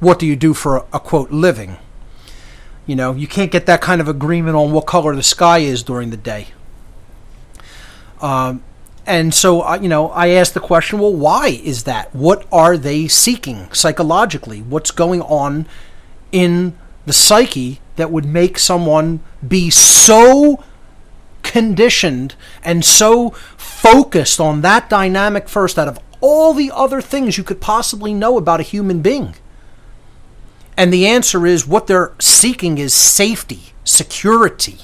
What 0.00 0.18
do 0.18 0.26
you 0.26 0.36
do 0.36 0.54
for 0.54 0.76
a, 0.76 0.84
a 0.94 1.00
quote 1.00 1.30
living? 1.30 1.76
You 2.86 2.96
know, 2.96 3.14
you 3.14 3.26
can't 3.26 3.50
get 3.50 3.66
that 3.66 3.80
kind 3.80 4.00
of 4.00 4.08
agreement 4.08 4.56
on 4.56 4.72
what 4.72 4.86
color 4.86 5.16
the 5.16 5.22
sky 5.22 5.58
is 5.58 5.82
during 5.82 6.10
the 6.10 6.16
day. 6.16 6.48
Um, 8.20 8.62
and 9.06 9.34
so, 9.34 9.62
uh, 9.62 9.78
you 9.80 9.88
know, 9.88 10.10
I 10.10 10.28
asked 10.28 10.54
the 10.54 10.60
question, 10.60 10.98
well, 10.98 11.12
why 11.12 11.48
is 11.48 11.84
that? 11.84 12.14
What 12.14 12.46
are 12.50 12.76
they 12.76 13.08
seeking 13.08 13.72
psychologically? 13.72 14.62
What's 14.62 14.90
going 14.90 15.22
on 15.22 15.66
in 16.32 16.76
the 17.06 17.12
psyche 17.12 17.80
that 17.96 18.10
would 18.10 18.24
make 18.24 18.58
someone 18.58 19.20
be 19.46 19.70
so 19.70 20.62
conditioned 21.42 22.34
and 22.62 22.84
so 22.84 23.30
focused 23.56 24.40
on 24.40 24.62
that 24.62 24.88
dynamic 24.88 25.48
first 25.48 25.78
out 25.78 25.88
of 25.88 25.98
all 26.20 26.54
the 26.54 26.70
other 26.74 27.02
things 27.02 27.36
you 27.36 27.44
could 27.44 27.60
possibly 27.60 28.14
know 28.14 28.38
about 28.38 28.60
a 28.60 28.64
human 28.64 29.02
being? 29.02 29.34
And 30.76 30.92
the 30.92 31.06
answer 31.06 31.46
is 31.46 31.66
what 31.66 31.86
they're 31.86 32.12
seeking 32.18 32.78
is 32.78 32.92
safety, 32.92 33.72
security. 33.84 34.78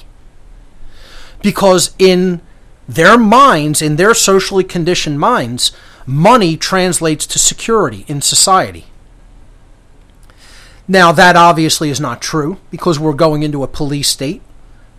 Because 1.41 1.93
in 1.99 2.41
their 2.87 3.17
minds, 3.17 3.81
in 3.81 3.95
their 3.95 4.13
socially 4.13 4.63
conditioned 4.63 5.19
minds, 5.19 5.71
money 6.05 6.57
translates 6.57 7.25
to 7.27 7.39
security 7.39 8.05
in 8.07 8.21
society. 8.21 8.85
Now, 10.87 11.11
that 11.11 11.35
obviously 11.35 11.89
is 11.89 12.01
not 12.01 12.21
true 12.21 12.57
because 12.69 12.99
we're 12.99 13.13
going 13.13 13.43
into 13.43 13.63
a 13.63 13.67
police 13.67 14.09
state, 14.09 14.41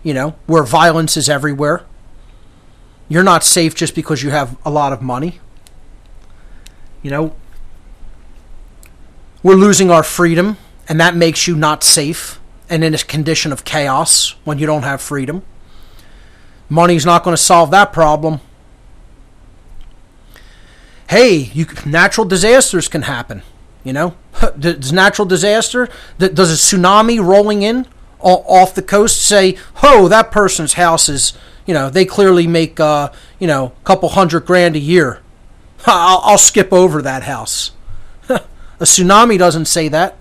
you 0.02 0.14
know, 0.14 0.36
where 0.46 0.62
violence 0.62 1.16
is 1.16 1.28
everywhere. 1.28 1.84
You're 3.08 3.22
not 3.22 3.44
safe 3.44 3.74
just 3.74 3.94
because 3.94 4.22
you 4.22 4.30
have 4.30 4.56
a 4.64 4.70
lot 4.70 4.92
of 4.92 5.02
money. 5.02 5.40
You 7.02 7.10
know, 7.10 7.36
we're 9.42 9.56
losing 9.56 9.90
our 9.90 10.02
freedom, 10.02 10.56
and 10.88 11.00
that 11.00 11.14
makes 11.14 11.46
you 11.46 11.56
not 11.56 11.82
safe 11.82 12.40
and 12.68 12.82
in 12.82 12.94
a 12.94 12.98
condition 12.98 13.52
of 13.52 13.64
chaos 13.64 14.34
when 14.44 14.58
you 14.58 14.66
don't 14.66 14.82
have 14.82 15.00
freedom. 15.00 15.42
Money's 16.68 17.04
not 17.04 17.22
going 17.22 17.36
to 17.36 17.42
solve 17.42 17.70
that 17.70 17.92
problem. 17.92 18.40
Hey, 21.08 21.50
you, 21.52 21.66
natural 21.84 22.26
disasters 22.26 22.88
can 22.88 23.02
happen. 23.02 23.42
You 23.84 23.92
know, 23.92 24.16
does 24.58 24.92
natural 24.92 25.26
disaster, 25.26 25.88
does 26.18 26.50
a 26.50 26.76
tsunami 26.76 27.22
rolling 27.22 27.62
in 27.62 27.86
off 28.22 28.74
the 28.74 28.82
coast 28.82 29.20
say, 29.20 29.56
"Oh, 29.82 30.08
that 30.08 30.30
person's 30.30 30.74
house 30.74 31.08
is," 31.08 31.32
you 31.66 31.74
know, 31.74 31.90
they 31.90 32.04
clearly 32.04 32.46
make, 32.46 32.78
uh, 32.80 33.10
you 33.38 33.46
know, 33.46 33.66
a 33.66 33.84
couple 33.84 34.08
hundred 34.10 34.46
grand 34.46 34.76
a 34.76 34.78
year. 34.78 35.20
I'll, 35.86 36.20
I'll 36.22 36.38
skip 36.38 36.72
over 36.72 37.02
that 37.02 37.24
house. 37.24 37.72
a 38.28 38.40
tsunami 38.80 39.38
doesn't 39.38 39.66
say 39.66 39.88
that, 39.88 40.16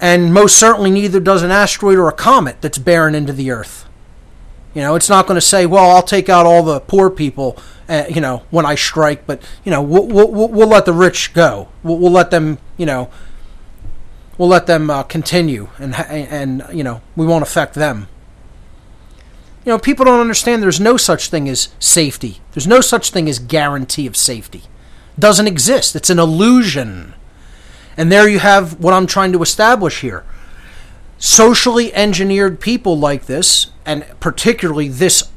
and 0.00 0.32
most 0.32 0.58
certainly 0.58 0.90
neither 0.90 1.20
does 1.20 1.42
an 1.42 1.50
asteroid 1.50 1.98
or 1.98 2.08
a 2.08 2.12
comet 2.12 2.60
that's 2.60 2.78
bearing 2.78 3.14
into 3.14 3.32
the 3.32 3.50
Earth. 3.50 3.88
You 4.74 4.82
know, 4.82 4.94
it's 4.94 5.08
not 5.08 5.26
going 5.26 5.36
to 5.36 5.46
say, 5.46 5.66
"Well, 5.66 5.90
I'll 5.90 6.02
take 6.02 6.28
out 6.28 6.46
all 6.46 6.62
the 6.62 6.80
poor 6.80 7.10
people," 7.10 7.58
uh, 7.88 8.04
you 8.08 8.20
know, 8.20 8.42
when 8.50 8.66
I 8.66 8.74
strike. 8.74 9.26
But 9.26 9.42
you 9.64 9.70
know, 9.70 9.82
we'll 9.82 10.06
we'll, 10.06 10.48
we'll 10.48 10.68
let 10.68 10.84
the 10.84 10.92
rich 10.92 11.32
go. 11.32 11.68
We'll, 11.82 11.98
we'll 11.98 12.12
let 12.12 12.30
them, 12.30 12.58
you 12.76 12.86
know, 12.86 13.10
we'll 14.36 14.48
let 14.48 14.66
them 14.66 14.90
uh, 14.90 15.02
continue, 15.02 15.68
and 15.78 15.94
and 15.96 16.64
you 16.72 16.84
know, 16.84 17.00
we 17.16 17.26
won't 17.26 17.42
affect 17.42 17.74
them. 17.74 18.08
You 19.64 19.72
know, 19.72 19.78
people 19.78 20.04
don't 20.04 20.20
understand. 20.20 20.62
There's 20.62 20.80
no 20.80 20.96
such 20.96 21.28
thing 21.28 21.48
as 21.48 21.68
safety. 21.78 22.40
There's 22.52 22.66
no 22.66 22.80
such 22.80 23.10
thing 23.10 23.28
as 23.28 23.38
guarantee 23.38 24.06
of 24.06 24.16
safety. 24.16 24.62
Doesn't 25.18 25.48
exist. 25.48 25.96
It's 25.96 26.10
an 26.10 26.18
illusion. 26.18 27.14
And 27.98 28.12
there 28.12 28.28
you 28.28 28.38
have 28.38 28.78
what 28.78 28.94
I'm 28.94 29.08
trying 29.08 29.32
to 29.32 29.42
establish 29.42 30.00
here 30.00 30.24
socially 31.18 31.92
engineered 31.94 32.60
people 32.60 32.96
like 32.96 33.26
this, 33.26 33.72
and 33.84 34.06
particularly 34.20 34.88
this 34.88 35.30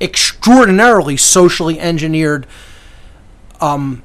extraordinarily 0.00 1.16
socially 1.16 1.80
engineered 1.80 2.46
um, 3.60 4.00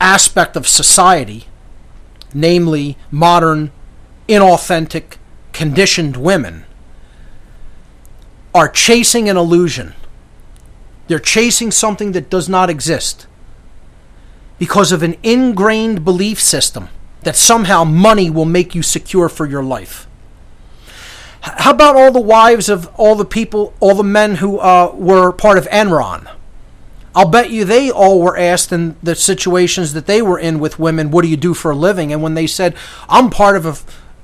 aspect 0.00 0.54
of 0.54 0.68
society, 0.68 1.46
namely 2.32 2.96
modern, 3.10 3.72
inauthentic, 4.28 5.16
conditioned 5.52 6.16
women, 6.16 6.64
are 8.54 8.68
chasing 8.68 9.28
an 9.28 9.36
illusion. 9.36 9.94
They're 11.08 11.18
chasing 11.18 11.72
something 11.72 12.12
that 12.12 12.30
does 12.30 12.48
not 12.48 12.70
exist 12.70 13.26
because 14.60 14.92
of 14.92 15.02
an 15.02 15.16
ingrained 15.22 16.04
belief 16.04 16.38
system 16.38 16.90
that 17.22 17.34
somehow 17.34 17.82
money 17.82 18.28
will 18.28 18.44
make 18.44 18.74
you 18.74 18.82
secure 18.82 19.28
for 19.28 19.46
your 19.46 19.62
life. 19.62 20.06
How 21.40 21.70
about 21.70 21.96
all 21.96 22.12
the 22.12 22.20
wives 22.20 22.68
of 22.68 22.86
all 22.96 23.14
the 23.14 23.24
people, 23.24 23.72
all 23.80 23.94
the 23.94 24.04
men 24.04 24.36
who 24.36 24.58
uh, 24.58 24.92
were 24.94 25.32
part 25.32 25.56
of 25.56 25.66
Enron? 25.68 26.30
I'll 27.14 27.28
bet 27.28 27.50
you 27.50 27.64
they 27.64 27.90
all 27.90 28.20
were 28.20 28.36
asked 28.36 28.70
in 28.70 28.96
the 29.02 29.14
situations 29.14 29.94
that 29.94 30.04
they 30.04 30.20
were 30.20 30.38
in 30.38 30.60
with 30.60 30.78
women, 30.78 31.10
what 31.10 31.22
do 31.22 31.28
you 31.28 31.38
do 31.38 31.54
for 31.54 31.70
a 31.70 31.74
living? 31.76 32.12
And 32.12 32.22
when 32.22 32.34
they 32.34 32.46
said, 32.46 32.76
I'm 33.08 33.30
part 33.30 33.56
of 33.56 33.64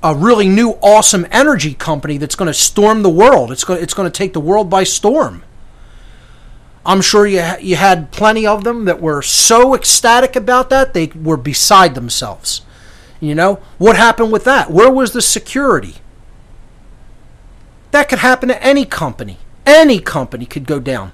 a, 0.02 0.10
a 0.10 0.14
really 0.14 0.50
new, 0.50 0.72
awesome 0.82 1.26
energy 1.30 1.72
company 1.72 2.18
that's 2.18 2.36
going 2.36 2.46
to 2.46 2.54
storm 2.54 3.02
the 3.02 3.08
world, 3.08 3.50
it's 3.50 3.64
going, 3.64 3.82
it's 3.82 3.94
going 3.94 4.10
to 4.10 4.16
take 4.16 4.34
the 4.34 4.40
world 4.40 4.68
by 4.68 4.84
storm. 4.84 5.42
I'm 6.86 7.02
sure 7.02 7.26
you, 7.26 7.44
you 7.60 7.76
had 7.76 8.12
plenty 8.12 8.46
of 8.46 8.64
them 8.64 8.84
that 8.84 9.00
were 9.00 9.20
so 9.20 9.74
ecstatic 9.74 10.36
about 10.36 10.70
that, 10.70 10.94
they 10.94 11.08
were 11.08 11.36
beside 11.36 11.94
themselves. 11.94 12.62
You 13.20 13.34
know, 13.34 13.56
what 13.78 13.96
happened 13.96 14.30
with 14.30 14.44
that? 14.44 14.70
Where 14.70 14.90
was 14.90 15.12
the 15.12 15.22
security? 15.22 15.96
That 17.90 18.08
could 18.08 18.20
happen 18.20 18.48
to 18.48 18.62
any 18.62 18.84
company. 18.84 19.38
Any 19.64 19.98
company 19.98 20.46
could 20.46 20.66
go 20.66 20.78
down. 20.78 21.12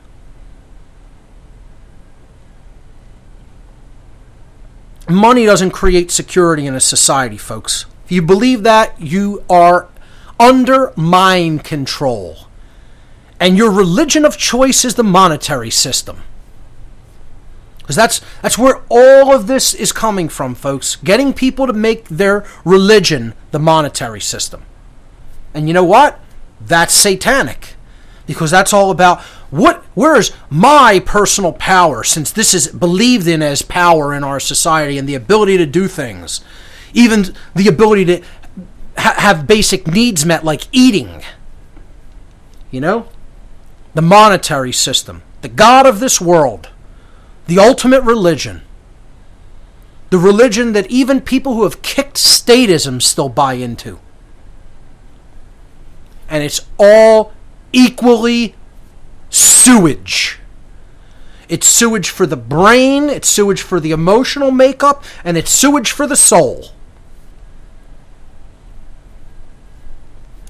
Money 5.08 5.46
doesn't 5.46 5.70
create 5.70 6.10
security 6.10 6.66
in 6.66 6.74
a 6.74 6.80
society, 6.80 7.38
folks. 7.38 7.86
If 8.04 8.12
you 8.12 8.22
believe 8.22 8.62
that, 8.62 9.00
you 9.00 9.44
are 9.48 9.88
under 10.38 10.92
mind 10.96 11.64
control. 11.64 12.46
And 13.42 13.58
your 13.58 13.72
religion 13.72 14.24
of 14.24 14.38
choice 14.38 14.84
is 14.84 14.94
the 14.94 15.02
monetary 15.02 15.68
system. 15.68 16.22
Because 17.78 17.96
that's, 17.96 18.20
that's 18.40 18.56
where 18.56 18.84
all 18.88 19.34
of 19.34 19.48
this 19.48 19.74
is 19.74 19.90
coming 19.90 20.28
from, 20.28 20.54
folks. 20.54 20.94
Getting 20.94 21.32
people 21.32 21.66
to 21.66 21.72
make 21.72 22.04
their 22.04 22.46
religion 22.64 23.34
the 23.50 23.58
monetary 23.58 24.20
system. 24.20 24.62
And 25.52 25.66
you 25.66 25.74
know 25.74 25.82
what? 25.82 26.20
That's 26.60 26.94
satanic. 26.94 27.74
Because 28.28 28.52
that's 28.52 28.72
all 28.72 28.92
about 28.92 29.20
what 29.50 29.82
where's 29.94 30.30
my 30.48 31.02
personal 31.04 31.52
power 31.52 32.04
since 32.04 32.30
this 32.30 32.54
is 32.54 32.68
believed 32.68 33.26
in 33.26 33.42
as 33.42 33.60
power 33.60 34.14
in 34.14 34.22
our 34.22 34.38
society 34.38 34.98
and 34.98 35.08
the 35.08 35.16
ability 35.16 35.56
to 35.56 35.66
do 35.66 35.88
things. 35.88 36.42
Even 36.94 37.34
the 37.56 37.66
ability 37.66 38.04
to 38.04 38.22
ha- 38.96 39.16
have 39.18 39.48
basic 39.48 39.88
needs 39.88 40.24
met 40.24 40.44
like 40.44 40.68
eating. 40.70 41.24
You 42.70 42.80
know? 42.80 43.08
The 43.94 44.02
monetary 44.02 44.72
system, 44.72 45.22
the 45.42 45.48
god 45.48 45.86
of 45.86 46.00
this 46.00 46.20
world 46.20 46.68
the 47.46 47.58
ultimate 47.58 48.02
religion, 48.02 48.62
the 50.10 50.18
religion 50.18 50.72
that 50.72 50.90
even 50.90 51.20
people 51.20 51.54
who 51.54 51.64
have 51.64 51.82
kicked 51.82 52.16
statism 52.16 53.00
still 53.02 53.28
buy 53.28 53.54
into. 53.54 53.98
And 56.28 56.42
it's 56.42 56.60
all 56.78 57.32
equally 57.72 58.54
sewage. 59.30 60.38
It's 61.48 61.66
sewage 61.66 62.08
for 62.08 62.26
the 62.26 62.36
brain, 62.36 63.10
it's 63.10 63.28
sewage 63.28 63.60
for 63.60 63.80
the 63.80 63.90
emotional 63.90 64.50
makeup, 64.50 65.04
and 65.24 65.36
it's 65.36 65.50
sewage 65.50 65.90
for 65.90 66.06
the 66.06 66.16
soul. 66.16 66.70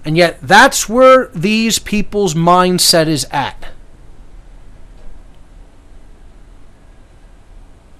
And 0.04 0.16
yet, 0.16 0.38
that's 0.42 0.88
where 0.88 1.28
these 1.28 1.78
people's 1.78 2.34
mindset 2.34 3.06
is 3.06 3.26
at. 3.30 3.68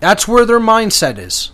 That's 0.01 0.27
where 0.27 0.45
their 0.45 0.59
mindset 0.59 1.17
is. 1.17 1.53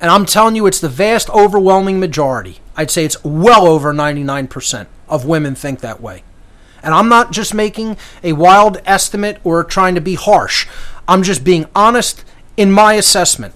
And 0.00 0.10
I'm 0.10 0.24
telling 0.24 0.54
you, 0.54 0.66
it's 0.66 0.80
the 0.80 0.88
vast, 0.88 1.28
overwhelming 1.30 1.98
majority. 1.98 2.58
I'd 2.76 2.90
say 2.90 3.04
it's 3.04 3.22
well 3.24 3.66
over 3.66 3.92
99% 3.92 4.86
of 5.08 5.24
women 5.24 5.54
think 5.54 5.80
that 5.80 6.00
way. 6.00 6.22
And 6.82 6.94
I'm 6.94 7.08
not 7.08 7.32
just 7.32 7.54
making 7.54 7.96
a 8.22 8.34
wild 8.34 8.80
estimate 8.84 9.40
or 9.42 9.64
trying 9.64 9.94
to 9.94 10.00
be 10.00 10.14
harsh. 10.14 10.68
I'm 11.08 11.22
just 11.22 11.42
being 11.42 11.66
honest 11.74 12.24
in 12.56 12.70
my 12.70 12.94
assessment. 12.94 13.54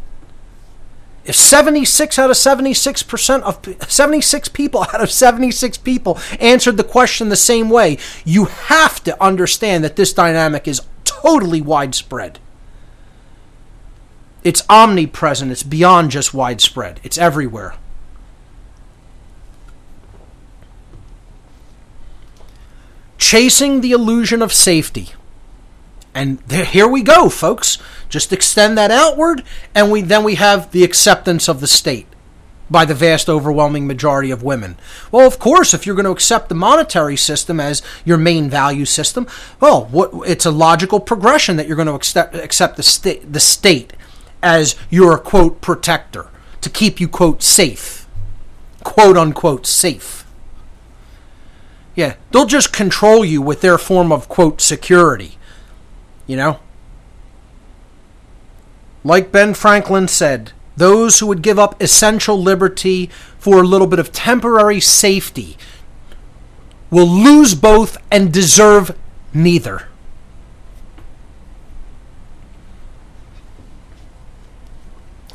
If 1.29 1.37
76 1.37 2.19
out 2.19 2.31
of 2.31 2.37
76% 2.37 3.43
of 3.43 3.91
76 3.91 4.49
people 4.49 4.83
out 4.95 5.03
of 5.03 5.11
76 5.11 5.77
people 5.79 6.19
answered 6.41 6.79
the 6.79 6.85
question 6.85 7.29
the 7.29 7.37
same 7.37 7.69
way, 7.69 7.99
you 8.25 8.47
have 8.47 9.05
to 9.05 9.23
understand 9.23 9.85
that 9.85 9.97
this 9.97 10.15
dynamic 10.15 10.67
is 10.67 10.81
totally 11.05 11.61
widespread. 11.61 12.39
It's 14.43 14.63
omnipresent, 14.71 15.53
it's 15.53 15.63
beyond 15.63 16.13
just 16.13 16.33
widespread, 16.33 16.99
it's 17.05 17.19
everywhere. 17.19 17.75
Chasing 23.19 23.83
the 23.83 23.93
illusion 23.93 24.41
of 24.41 24.55
safety. 24.55 25.11
And 26.15 26.39
there, 26.41 26.65
here 26.65 26.89
we 26.89 27.03
go, 27.03 27.29
folks. 27.29 27.79
Just 28.09 28.33
extend 28.33 28.77
that 28.79 28.91
outward, 28.91 29.45
and 29.75 29.91
we 29.91 30.01
then 30.01 30.25
we 30.25 30.37
have 30.37 30.71
the 30.73 30.85
acceptance 30.85 31.49
of 31.49 31.61
the 31.61 31.67
state 31.67 32.07
by 32.71 32.85
the 32.85 32.95
vast 32.95 33.29
overwhelming 33.29 33.87
majority 33.87 34.31
of 34.31 34.43
women. 34.43 34.77
Well, 35.11 35.27
of 35.27 35.39
course, 35.39 35.73
if 35.73 35.87
you're 35.87 35.95
going 35.95 36.05
to 36.05 36.11
accept 36.11 36.49
the 36.49 36.55
monetary 36.55 37.17
system 37.17 37.61
as 37.61 37.83
your 38.05 38.19
main 38.19 38.51
value 38.51 38.85
system, 38.85 39.27
well, 39.61 39.87
what, 39.87 40.11
it's 40.29 40.47
a 40.47 40.51
logical 40.51 41.01
progression 41.01 41.57
that 41.57 41.67
you're 41.67 41.77
going 41.77 41.89
to 41.89 41.95
accept, 41.95 42.35
accept 42.35 42.77
the, 42.77 42.83
sta- 42.83 43.25
the 43.25 43.41
state 43.41 43.95
as 44.43 44.77
your 44.91 45.19
quote 45.19 45.61
protector 45.61 46.29
to 46.61 46.69
keep 46.69 47.01
you 47.01 47.09
quote 47.09 47.43
safe, 47.43 48.07
quote 48.85 49.17
unquote 49.17 49.67
safe. 49.67 50.27
Yeah, 51.95 52.17
they'll 52.31 52.47
just 52.47 52.73
control 52.73 53.25
you 53.25 53.43
with 53.43 53.61
their 53.61 53.79
form 53.79 54.13
of 54.13 54.29
quote 54.29 54.61
security. 54.61 55.38
You 56.29 56.37
know? 56.37 56.61
Like 59.03 59.33
Ben 59.33 59.55
Franklin 59.55 60.07
said, 60.07 60.53
those 60.77 61.19
who 61.19 61.27
would 61.27 61.43
give 61.43 61.59
up 61.59 61.81
essential 61.83 62.41
liberty 62.41 63.11
for 63.39 63.61
a 63.61 63.67
little 63.67 63.89
bit 63.89 63.99
of 63.99 64.13
temporary 64.13 64.79
safety 64.79 65.57
will 66.91 67.09
lose 67.09 67.55
both 67.55 67.97
and 68.13 68.33
deserve 68.33 68.97
neither. 69.35 69.89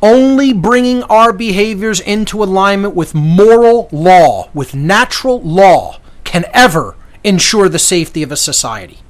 Only 0.01 0.53
bringing 0.53 1.03
our 1.03 1.31
behaviors 1.31 1.99
into 1.99 2.43
alignment 2.43 2.93
with 2.93 3.15
moral 3.15 3.87
law, 3.91 4.49
with 4.53 4.75
natural 4.75 5.41
law, 5.41 5.99
can 6.23 6.45
ever 6.53 6.95
ensure 7.23 7.69
the 7.69 7.79
safety 7.79 8.21
of 8.21 8.31
a 8.31 8.37
society. 8.37 9.02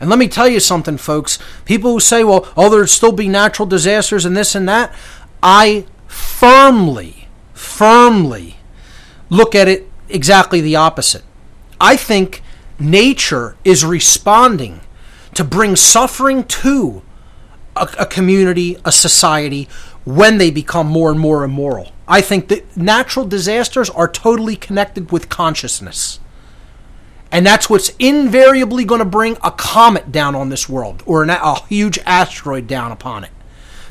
And 0.00 0.10
let 0.10 0.18
me 0.18 0.28
tell 0.28 0.48
you 0.48 0.60
something, 0.60 0.96
folks. 0.96 1.38
People 1.64 1.92
who 1.92 2.00
say, 2.00 2.24
well, 2.24 2.52
oh, 2.56 2.68
there'd 2.68 2.90
still 2.90 3.12
be 3.12 3.28
natural 3.28 3.66
disasters 3.66 4.24
and 4.24 4.36
this 4.36 4.54
and 4.54 4.68
that, 4.68 4.94
I 5.42 5.86
firmly, 6.06 7.28
firmly 7.54 8.56
look 9.30 9.54
at 9.54 9.68
it 9.68 9.88
exactly 10.08 10.60
the 10.60 10.76
opposite. 10.76 11.24
I 11.80 11.96
think 11.96 12.42
nature 12.78 13.56
is 13.64 13.84
responding 13.84 14.80
to 15.34 15.44
bring 15.44 15.76
suffering 15.76 16.44
to 16.44 17.02
a, 17.74 17.88
a 18.00 18.06
community, 18.06 18.76
a 18.84 18.92
society, 18.92 19.68
when 20.04 20.38
they 20.38 20.50
become 20.50 20.86
more 20.86 21.10
and 21.10 21.20
more 21.20 21.44
immoral. 21.44 21.92
I 22.08 22.20
think 22.20 22.48
that 22.48 22.76
natural 22.76 23.26
disasters 23.26 23.90
are 23.90 24.08
totally 24.08 24.56
connected 24.56 25.10
with 25.10 25.28
consciousness. 25.28 26.20
And 27.36 27.44
that's 27.44 27.68
what's 27.68 27.90
invariably 27.98 28.86
going 28.86 29.00
to 29.00 29.04
bring 29.04 29.36
a 29.44 29.50
comet 29.50 30.10
down 30.10 30.34
on 30.34 30.48
this 30.48 30.70
world 30.70 31.02
or 31.04 31.22
an, 31.22 31.28
a 31.28 31.62
huge 31.66 31.98
asteroid 32.06 32.66
down 32.66 32.92
upon 32.92 33.24
it. 33.24 33.30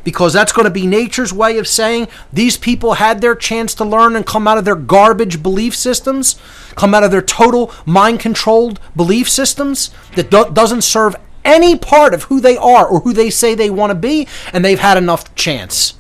Because 0.04 0.34
that's 0.34 0.52
going 0.52 0.66
to 0.66 0.72
be 0.72 0.88
nature's 0.88 1.32
way 1.32 1.60
of 1.60 1.68
saying 1.68 2.08
these 2.34 2.58
people 2.58 2.96
had 2.96 3.22
their 3.22 3.36
chance 3.36 3.76
to 3.76 3.86
learn 3.86 4.16
and 4.16 4.26
come 4.26 4.48
out 4.48 4.58
of 4.58 4.66
their 4.66 4.74
garbage 4.74 5.44
belief 5.44 5.76
systems, 5.76 6.42
come 6.74 6.96
out 6.96 7.04
of 7.04 7.12
their 7.12 7.22
total 7.22 7.72
mind 7.86 8.20
controlled 8.20 8.80
belief 8.96 9.30
systems 9.30 9.92
that 10.16 10.32
do- 10.32 10.50
doesn't 10.52 10.82
serve 10.82 11.16
any 11.44 11.78
part 11.78 12.16
of 12.16 12.24
who 12.24 12.42
they 12.42 12.58
are 12.58 12.88
or 12.88 13.02
who 13.02 13.14
they 13.14 13.30
say 13.30 13.54
they 13.54 13.70
want 13.70 13.92
to 13.92 13.96
be, 13.96 14.28
and 14.54 14.66
they've 14.66 14.80
had 14.80 14.98
enough 14.98 15.36
chance. 15.36 15.94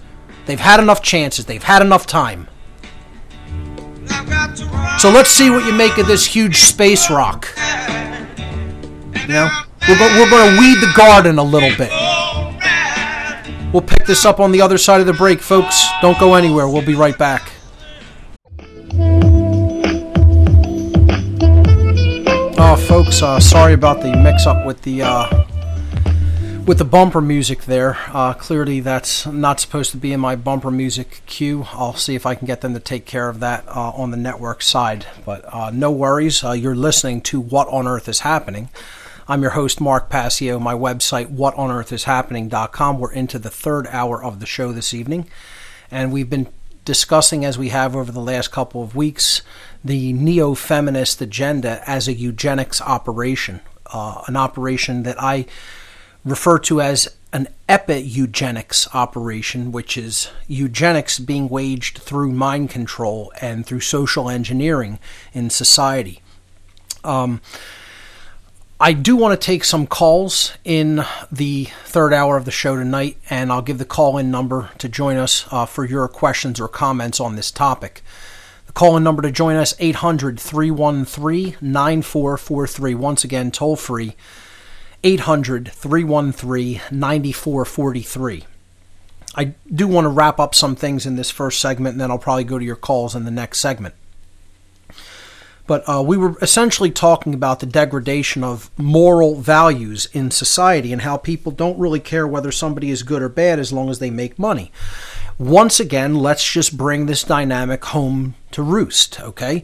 They've 0.47 0.59
had 0.59 0.79
enough 0.79 1.03
chances, 1.03 1.45
they've 1.45 1.61
had 1.61 1.83
enough 1.83 2.07
time. 2.07 2.47
So 5.05 5.11
let's 5.11 5.29
see 5.29 5.51
what 5.51 5.63
you 5.67 5.71
make 5.71 5.99
of 5.99 6.07
this 6.07 6.25
huge 6.25 6.61
space 6.61 7.11
rock. 7.11 7.47
You 7.55 9.27
know, 9.27 9.49
we're, 9.87 9.99
go- 9.99 10.19
we're 10.19 10.29
going 10.31 10.55
to 10.55 10.59
weed 10.59 10.79
the 10.81 10.91
garden 10.97 11.37
a 11.37 11.43
little 11.43 11.69
bit. 11.77 11.91
We'll 13.71 13.83
pick 13.83 14.07
this 14.07 14.25
up 14.25 14.39
on 14.39 14.51
the 14.51 14.61
other 14.61 14.79
side 14.79 15.01
of 15.01 15.05
the 15.05 15.13
break, 15.13 15.41
folks. 15.41 15.85
Don't 16.01 16.17
go 16.19 16.33
anywhere. 16.33 16.67
We'll 16.67 16.83
be 16.83 16.95
right 16.95 17.15
back. 17.19 17.51
Oh, 22.57 22.83
folks, 22.87 23.21
uh, 23.21 23.39
sorry 23.39 23.73
about 23.73 24.01
the 24.01 24.11
mix-up 24.11 24.65
with 24.65 24.81
the 24.81 25.03
uh, 25.03 25.45
with 26.65 26.79
the 26.79 26.85
bumper 26.85 27.21
music 27.21 27.65
there. 27.65 27.95
Uh, 28.07 28.33
clearly, 28.33 28.79
that's 28.79 29.27
not 29.27 29.59
supposed 29.59 29.91
to 29.91 29.97
be 29.97 30.11
in 30.11 30.19
my 30.19 30.35
bumper 30.35 30.71
music 30.71 31.21
queue. 31.27 31.67
I'll 31.73 31.93
see 31.93 32.15
if 32.15 32.25
I 32.25 32.33
can 32.33 32.47
get 32.47 32.61
them 32.61 32.73
to 32.73 32.79
take 32.79 33.05
care 33.05 33.29
of 33.29 33.39
that 33.39 33.65
uh, 33.67 33.91
on 33.91 34.09
the 34.09 34.17
network 34.17 34.63
side. 34.63 35.05
But 35.25 35.45
uh, 35.53 35.69
no 35.71 35.91
worries. 35.91 36.43
Uh, 36.43 36.53
you're 36.53 36.75
listening 36.75 37.21
to 37.21 37.39
What 37.39 37.67
on 37.67 37.87
Earth 37.87 38.09
is 38.09 38.21
Happening. 38.21 38.69
I'm 39.27 39.43
your 39.43 39.51
host, 39.51 39.79
Mark 39.79 40.09
Passio. 40.09 40.57
My 40.57 40.73
website, 40.73 41.35
whatonearthishappening.com. 41.35 42.99
We're 42.99 43.13
into 43.13 43.37
the 43.37 43.49
third 43.51 43.87
hour 43.87 44.23
of 44.23 44.39
the 44.39 44.45
show 44.47 44.71
this 44.71 44.93
evening. 44.93 45.27
And 45.91 46.11
we've 46.11 46.29
been 46.29 46.47
discussing, 46.83 47.45
as 47.45 47.59
we 47.59 47.69
have 47.69 47.95
over 47.95 48.11
the 48.11 48.19
last 48.19 48.51
couple 48.51 48.81
of 48.81 48.95
weeks, 48.95 49.43
the 49.83 50.13
neo 50.13 50.55
feminist 50.55 51.21
agenda 51.21 51.83
as 51.87 52.07
a 52.07 52.13
eugenics 52.13 52.81
operation. 52.81 53.61
Uh, 53.93 54.23
an 54.27 54.35
operation 54.35 55.03
that 55.03 55.21
I 55.21 55.45
refer 56.25 56.57
to 56.57 56.81
as 56.81 57.15
an 57.31 57.47
epi-eugenics 57.69 58.87
operation, 58.95 59.71
which 59.71 59.97
is 59.97 60.29
eugenics 60.47 61.19
being 61.19 61.47
waged 61.47 61.99
through 61.99 62.31
mind 62.31 62.69
control 62.69 63.31
and 63.41 63.65
through 63.65 63.81
social 63.81 64.29
engineering 64.29 64.99
in 65.33 65.49
society. 65.49 66.21
Um, 67.03 67.41
I 68.79 68.93
do 68.93 69.15
want 69.15 69.39
to 69.39 69.45
take 69.45 69.63
some 69.63 69.87
calls 69.87 70.53
in 70.63 71.03
the 71.31 71.65
third 71.83 72.13
hour 72.13 72.35
of 72.35 72.45
the 72.45 72.51
show 72.51 72.75
tonight, 72.75 73.17
and 73.29 73.51
I'll 73.51 73.61
give 73.61 73.77
the 73.77 73.85
call 73.85 74.17
in 74.17 74.31
number 74.31 74.69
to 74.79 74.89
join 74.89 75.17
us 75.17 75.45
uh, 75.51 75.65
for 75.65 75.85
your 75.85 76.07
questions 76.07 76.59
or 76.59 76.67
comments 76.67 77.19
on 77.19 77.35
this 77.35 77.51
topic. 77.51 78.01
The 78.67 78.73
call 78.73 78.97
in 78.97 79.03
number 79.03 79.21
to 79.21 79.31
join 79.31 79.55
us 79.55 79.73
800 79.79 80.39
313 80.39 81.57
9443. 81.61 82.95
Once 82.95 83.23
again, 83.23 83.51
toll 83.51 83.75
free 83.75 84.15
800 85.05 85.71
313 85.71 86.81
9443. 86.89 88.43
I 89.35 89.53
do 89.71 89.87
want 89.87 90.05
to 90.05 90.09
wrap 90.09 90.39
up 90.39 90.55
some 90.55 90.75
things 90.75 91.05
in 91.05 91.15
this 91.15 91.29
first 91.29 91.61
segment, 91.61 91.93
and 91.93 92.01
then 92.01 92.09
I'll 92.09 92.17
probably 92.17 92.43
go 92.43 92.57
to 92.57 92.65
your 92.65 92.75
calls 92.75 93.13
in 93.13 93.23
the 93.23 93.31
next 93.31 93.59
segment. 93.59 93.93
But 95.67 95.87
uh, 95.87 96.03
we 96.05 96.17
were 96.17 96.35
essentially 96.41 96.89
talking 96.89 97.35
about 97.35 97.59
the 97.59 97.67
degradation 97.67 98.43
of 98.43 98.71
moral 98.79 99.35
values 99.35 100.07
in 100.11 100.31
society 100.31 100.91
and 100.91 101.03
how 101.03 101.17
people 101.17 101.51
don't 101.51 101.77
really 101.77 101.99
care 101.99 102.27
whether 102.27 102.51
somebody 102.51 102.89
is 102.89 103.03
good 103.03 103.21
or 103.21 103.29
bad 103.29 103.59
as 103.59 103.71
long 103.71 103.91
as 103.91 103.99
they 103.99 104.09
make 104.09 104.39
money. 104.39 104.71
Once 105.37 105.79
again, 105.79 106.15
let's 106.15 106.49
just 106.49 106.77
bring 106.77 107.05
this 107.05 107.23
dynamic 107.23 107.83
home 107.85 108.35
to 108.51 108.63
roost, 108.63 109.19
okay? 109.19 109.63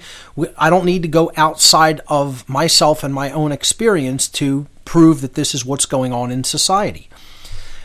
I 0.57 0.69
don't 0.69 0.85
need 0.85 1.01
to 1.03 1.07
go 1.07 1.31
outside 1.37 2.01
of 2.07 2.47
myself 2.49 3.03
and 3.03 3.13
my 3.13 3.31
own 3.31 3.51
experience 3.51 4.27
to 4.29 4.67
prove 4.83 5.21
that 5.21 5.35
this 5.35 5.55
is 5.55 5.65
what's 5.65 5.85
going 5.85 6.11
on 6.11 6.31
in 6.31 6.43
society. 6.43 7.09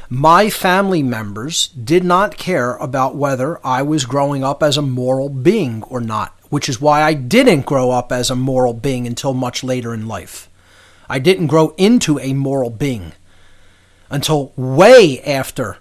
My 0.08 0.50
family 0.50 1.02
members 1.02 1.68
did 1.68 2.04
not 2.04 2.36
care 2.36 2.76
about 2.76 3.16
whether 3.16 3.64
I 3.64 3.82
was 3.82 4.04
growing 4.04 4.42
up 4.42 4.62
as 4.62 4.76
a 4.76 4.82
moral 4.82 5.28
being 5.28 5.82
or 5.84 6.00
not 6.00 6.36
which 6.48 6.68
is 6.68 6.80
why 6.80 7.02
I 7.02 7.14
didn't 7.14 7.66
grow 7.66 7.90
up 7.90 8.12
as 8.12 8.30
a 8.30 8.36
moral 8.36 8.72
being 8.72 9.06
until 9.06 9.34
much 9.34 9.64
later 9.64 9.92
in 9.92 10.06
life. 10.06 10.48
I 11.08 11.18
didn't 11.18 11.48
grow 11.48 11.74
into 11.76 12.18
a 12.18 12.32
moral 12.32 12.70
being 12.70 13.12
until 14.10 14.52
way 14.56 15.22
after 15.22 15.78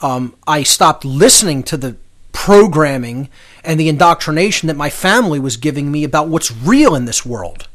um, 0.00 0.34
I 0.46 0.62
stopped 0.62 1.04
listening 1.04 1.62
to 1.64 1.76
the 1.76 1.96
programming 2.32 3.28
and 3.64 3.78
the 3.78 3.88
indoctrination 3.88 4.68
that 4.68 4.76
my 4.76 4.90
family 4.90 5.40
was 5.40 5.56
giving 5.56 5.90
me 5.90 6.04
about 6.04 6.28
what's 6.28 6.52
real 6.52 6.94
in 6.94 7.04
this 7.04 7.26
world. 7.26 7.68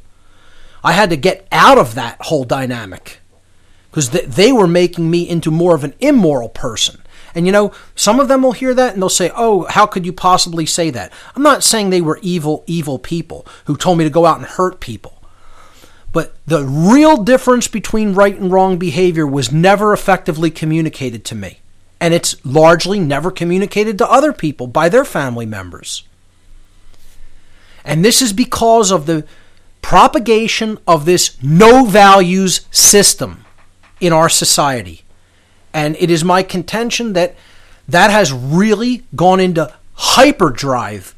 I 0.84 0.94
had 0.94 1.10
to 1.10 1.18
get 1.18 1.48
out 1.52 1.78
of 1.78 1.96
that 1.96 2.18
whole 2.22 2.44
dynamic 2.44 3.20
because 3.90 4.10
they 4.10 4.52
were 4.52 4.68
making 4.68 5.10
me 5.12 5.28
into 5.28 5.52
more 5.52 5.76
of 5.76 5.84
an 5.84 5.94
immoral 6.00 6.50
person. 6.50 7.02
And 7.36 7.46
you 7.46 7.52
know, 7.52 7.72
some 7.96 8.20
of 8.20 8.28
them 8.28 8.44
will 8.44 8.52
hear 8.52 8.74
that 8.74 8.94
and 8.94 9.02
they'll 9.02 9.10
say, 9.10 9.32
Oh, 9.36 9.64
how 9.70 9.86
could 9.86 10.06
you 10.06 10.14
possibly 10.14 10.66
say 10.66 10.90
that? 10.92 11.12
I'm 11.36 11.44
not 11.44 11.64
saying 11.64 11.90
they 11.90 12.02
were 12.02 12.20
evil, 12.22 12.64
evil 12.68 13.00
people 13.00 13.46
who 13.66 13.76
told 13.76 13.98
me 13.98 14.04
to 14.04 14.10
go 14.10 14.26
out 14.26 14.38
and 14.38 14.46
hurt 14.46 14.80
people. 14.80 15.22
But 16.12 16.36
the 16.46 16.64
real 16.64 17.24
difference 17.24 17.68
between 17.68 18.14
right 18.14 18.38
and 18.38 18.52
wrong 18.52 18.78
behavior 18.78 19.26
was 19.26 19.52
never 19.52 19.94
effectively 19.94 20.52
communicated 20.52 21.26
to 21.26 21.36
me. 21.36 21.60
And 22.04 22.14
it's 22.14 22.36
largely 22.46 23.00
never 23.00 23.32
communicated 23.32 23.98
to 23.98 24.12
other 24.12 24.34
people 24.34 24.68
by 24.68 24.90
their 24.90 25.06
family 25.06 25.46
members. 25.46 26.04
And 27.86 28.04
this 28.04 28.22
is 28.22 28.34
because 28.34 28.92
of 28.92 29.06
the 29.06 29.26
propagation 29.82 30.80
of 30.86 31.06
this 31.06 31.42
no 31.42 31.86
values 31.86 32.68
system 32.72 33.46
in 34.02 34.12
our 34.12 34.28
society. 34.28 35.04
And 35.74 35.96
it 35.98 36.12
is 36.12 36.26
my 36.26 36.44
contention 36.44 37.14
that 37.14 37.38
that 37.88 38.12
has 38.12 38.34
really 38.34 39.04
gone 39.16 39.40
into 39.40 39.74
hyperdrive 39.94 41.16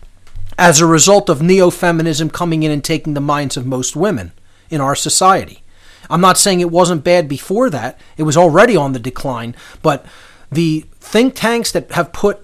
as 0.56 0.82
a 0.82 0.86
result 0.86 1.30
of 1.30 1.42
neo 1.42 1.72
feminism 1.72 2.30
coming 2.30 2.62
in 2.62 2.70
and 2.70 2.84
taking 2.84 3.16
the 3.16 3.20
minds 3.22 3.58
of 3.58 3.66
most 3.66 3.96
women 3.96 4.34
in 4.70 4.82
our 4.82 4.96
society. 4.96 5.64
I'm 6.12 6.22
not 6.22 6.38
saying 6.38 6.60
it 6.60 6.70
wasn't 6.70 7.04
bad 7.04 7.28
before 7.28 7.72
that, 7.72 8.00
it 8.18 8.24
was 8.24 8.38
already 8.38 8.76
on 8.76 8.94
the 8.94 9.00
decline, 9.00 9.56
but 9.82 10.06
the 10.56 10.86
think 11.00 11.36
tanks 11.36 11.72
that 11.72 11.92
have 11.92 12.12
put 12.12 12.42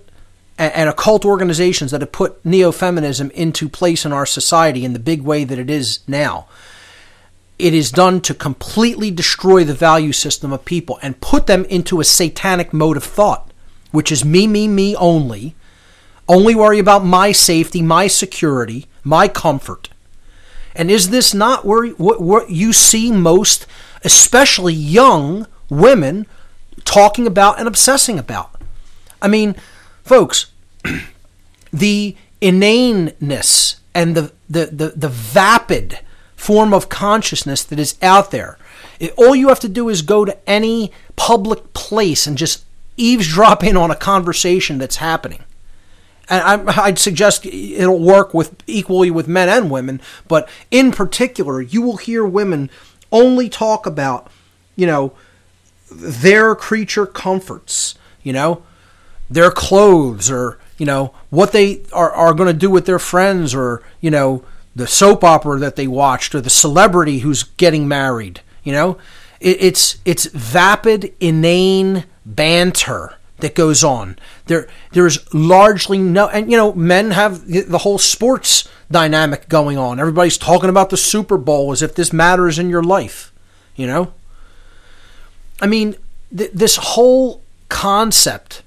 and 0.57 0.88
occult 0.88 1.25
organizations 1.25 1.89
that 1.89 2.01
have 2.01 2.11
put 2.11 2.43
neo 2.45 2.71
feminism 2.71 3.31
into 3.31 3.67
place 3.67 4.05
in 4.05 4.13
our 4.13 4.27
society 4.27 4.85
in 4.85 4.93
the 4.93 4.99
big 4.99 5.21
way 5.21 5.43
that 5.43 5.57
it 5.57 5.69
is 5.69 6.01
now 6.07 6.47
it 7.61 7.75
is 7.75 7.91
done 7.91 8.21
to 8.21 8.33
completely 8.33 9.11
destroy 9.11 9.63
the 9.63 9.73
value 9.73 10.11
system 10.11 10.51
of 10.51 10.65
people 10.65 10.97
and 11.03 11.21
put 11.21 11.45
them 11.45 11.63
into 11.65 11.99
a 11.99 12.03
satanic 12.03 12.73
mode 12.73 12.97
of 12.97 13.03
thought, 13.03 13.51
which 13.91 14.11
is 14.11 14.25
me, 14.25 14.47
me, 14.47 14.67
me 14.67 14.95
only. 14.95 15.53
Only 16.27 16.55
worry 16.55 16.79
about 16.79 17.05
my 17.05 17.31
safety, 17.31 17.83
my 17.83 18.07
security, 18.07 18.88
my 19.03 19.27
comfort. 19.27 19.89
And 20.75 20.89
is 20.89 21.11
this 21.11 21.35
not 21.35 21.63
where 21.63 21.88
what, 21.89 22.19
what 22.19 22.49
you 22.49 22.73
see 22.73 23.11
most, 23.11 23.67
especially 24.03 24.73
young 24.73 25.45
women, 25.69 26.25
talking 26.85 27.27
about 27.27 27.59
and 27.59 27.67
obsessing 27.67 28.19
about? 28.19 28.61
I 29.21 29.27
mean, 29.27 29.55
folks, 30.03 30.51
the 31.73 32.15
inaneness 32.41 33.81
and 33.93 34.15
the, 34.15 34.31
the, 34.49 34.65
the, 34.67 34.93
the 34.95 35.09
vapid 35.09 35.99
form 36.35 36.73
of 36.73 36.89
consciousness 36.89 37.63
that 37.63 37.79
is 37.79 37.95
out 38.01 38.31
there. 38.31 38.57
It, 38.99 39.13
all 39.15 39.35
you 39.35 39.49
have 39.49 39.59
to 39.61 39.69
do 39.69 39.89
is 39.89 40.01
go 40.01 40.25
to 40.25 40.37
any 40.49 40.91
public 41.15 41.73
place 41.73 42.25
and 42.25 42.37
just 42.37 42.65
eavesdrop 42.97 43.63
in 43.63 43.77
on 43.77 43.91
a 43.91 43.95
conversation 43.95 44.77
that's 44.77 44.97
happening. 44.97 45.43
And 46.29 46.69
I, 46.69 46.85
I'd 46.85 46.99
suggest 46.99 47.45
it'll 47.45 47.99
work 47.99 48.33
with 48.33 48.55
equally 48.65 49.11
with 49.11 49.27
men 49.27 49.49
and 49.49 49.69
women, 49.69 50.01
but 50.27 50.49
in 50.71 50.91
particular, 50.91 51.61
you 51.61 51.81
will 51.81 51.97
hear 51.97 52.25
women 52.25 52.69
only 53.11 53.49
talk 53.49 53.85
about, 53.85 54.31
you 54.75 54.87
know, 54.87 55.13
their 55.91 56.55
creature 56.55 57.05
comforts, 57.05 57.95
you 58.23 58.34
know, 58.34 58.63
their 59.30 59.51
clothes 59.51 60.31
or, 60.31 60.59
you 60.77 60.85
know, 60.85 61.13
what 61.30 61.51
they 61.51 61.84
are, 61.93 62.11
are 62.11 62.34
going 62.34 62.51
to 62.51 62.57
do 62.57 62.69
with 62.69 62.85
their 62.85 62.99
friends 62.99 63.53
or, 63.53 63.84
you 63.99 64.11
know, 64.11 64.43
the 64.76 64.88
soap 64.88 65.23
opera 65.23 65.59
that 65.59 65.76
they 65.76 65.88
watched 65.88 66.34
or 66.34 66.41
the 66.41 66.49
celebrity 66.49 67.19
who's 67.19 67.43
getting 67.43 67.88
married. 67.88 68.41
You 68.63 68.73
know, 68.73 68.97
it, 69.39 69.57
it's 69.61 69.97
it's 70.05 70.26
vapid, 70.26 71.13
inane 71.19 72.05
banter 72.26 73.15
that 73.39 73.55
goes 73.55 73.84
on. 73.84 74.18
There 74.45 74.68
there's 74.91 75.34
largely 75.34 75.97
no, 75.97 76.30
and 76.30 76.49
you 76.49 76.57
know, 76.57 76.73
men 76.73 77.11
have 77.11 77.47
the 77.47 77.80
whole 77.80 77.97
sports 77.97 78.68
dynamic 78.89 79.49
going 79.49 79.77
on. 79.77 79.99
Everybody's 79.99 80.38
talking 80.38 80.69
about 80.69 80.89
the 80.89 80.97
Super 80.97 81.38
Bowl 81.38 81.72
as 81.72 81.81
if 81.81 81.95
this 81.95 82.13
matters 82.13 82.59
in 82.59 82.69
your 82.69 82.84
life. 82.84 83.34
You 83.76 83.88
know, 83.88 84.13
I 85.61 85.67
mean, 85.67 85.95
th- 86.35 86.51
this 86.51 86.75
whole 86.75 87.41
concept 87.69 88.63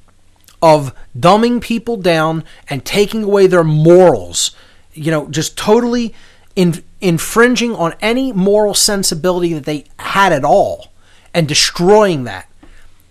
of 0.63 0.95
dumbing 1.19 1.61
people 1.61 1.97
down 1.97 2.45
and 2.71 2.85
taking 2.85 3.25
away 3.25 3.47
their 3.47 3.65
morals 3.65 4.55
you 4.95 5.11
know, 5.11 5.29
just 5.29 5.57
totally 5.57 6.15
in, 6.57 6.83
infringing 7.01 7.75
on 7.75 7.95
any 8.01 8.33
moral 8.33 8.75
sensibility 8.75 9.53
that 9.53 9.65
they 9.65 9.85
had 9.99 10.33
at 10.33 10.45
all 10.45 10.93
and 11.35 11.47
destroying 11.49 12.25
that. 12.25 12.49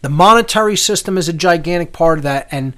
The 0.01 0.09
monetary 0.09 0.75
system 0.75 1.17
is 1.17 1.29
a 1.29 1.33
gigantic 1.33 1.93
part 1.93 2.19
of 2.19 2.23
that, 2.23 2.47
and 2.51 2.73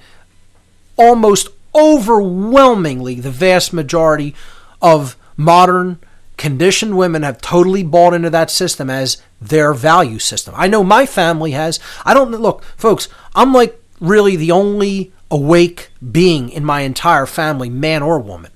almost 0.96 1.50
overwhelmingly, 1.74 3.20
the 3.20 3.32
vast 3.32 3.74
majority 3.74 4.36
of 4.82 5.16
modern 5.36 6.00
conditioned 6.38 6.98
women 6.98 7.24
have 7.24 7.42
totally 7.42 7.84
bought 7.84 8.14
into 8.14 8.30
that 8.30 8.52
system 8.52 8.90
as 8.90 9.22
their 9.42 9.74
value 9.74 10.20
system. 10.20 10.54
I 10.58 10.68
know 10.68 10.84
my 10.84 11.06
family 11.06 11.52
has. 11.52 11.80
I 12.04 12.14
don't 12.14 12.32
look, 12.32 12.64
folks, 12.78 13.08
I'm 13.34 13.54
like 13.54 13.82
really 14.00 14.36
the 14.36 14.52
only 14.52 15.12
awake 15.32 15.90
being 16.12 16.50
in 16.50 16.66
my 16.66 16.82
entire 16.82 17.26
family, 17.26 17.70
man 17.70 18.04
or 18.04 18.20
woman. 18.20 18.52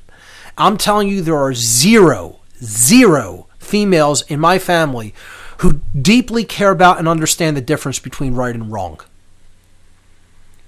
I'm 0.58 0.78
telling 0.78 1.08
you, 1.08 1.22
there 1.22 1.38
are 1.38 1.54
zero, 1.54 2.40
zero 2.62 3.48
females 3.58 4.24
in 4.24 4.40
my 4.40 4.60
family 4.60 5.14
who 5.60 5.80
deeply 6.00 6.44
care 6.44 6.72
about 6.72 7.00
and 7.00 7.08
understand 7.08 7.56
the 7.56 7.62
difference 7.62 8.00
between 8.00 8.34
right 8.34 8.56
and 8.56 8.72
wrong. 8.72 9.00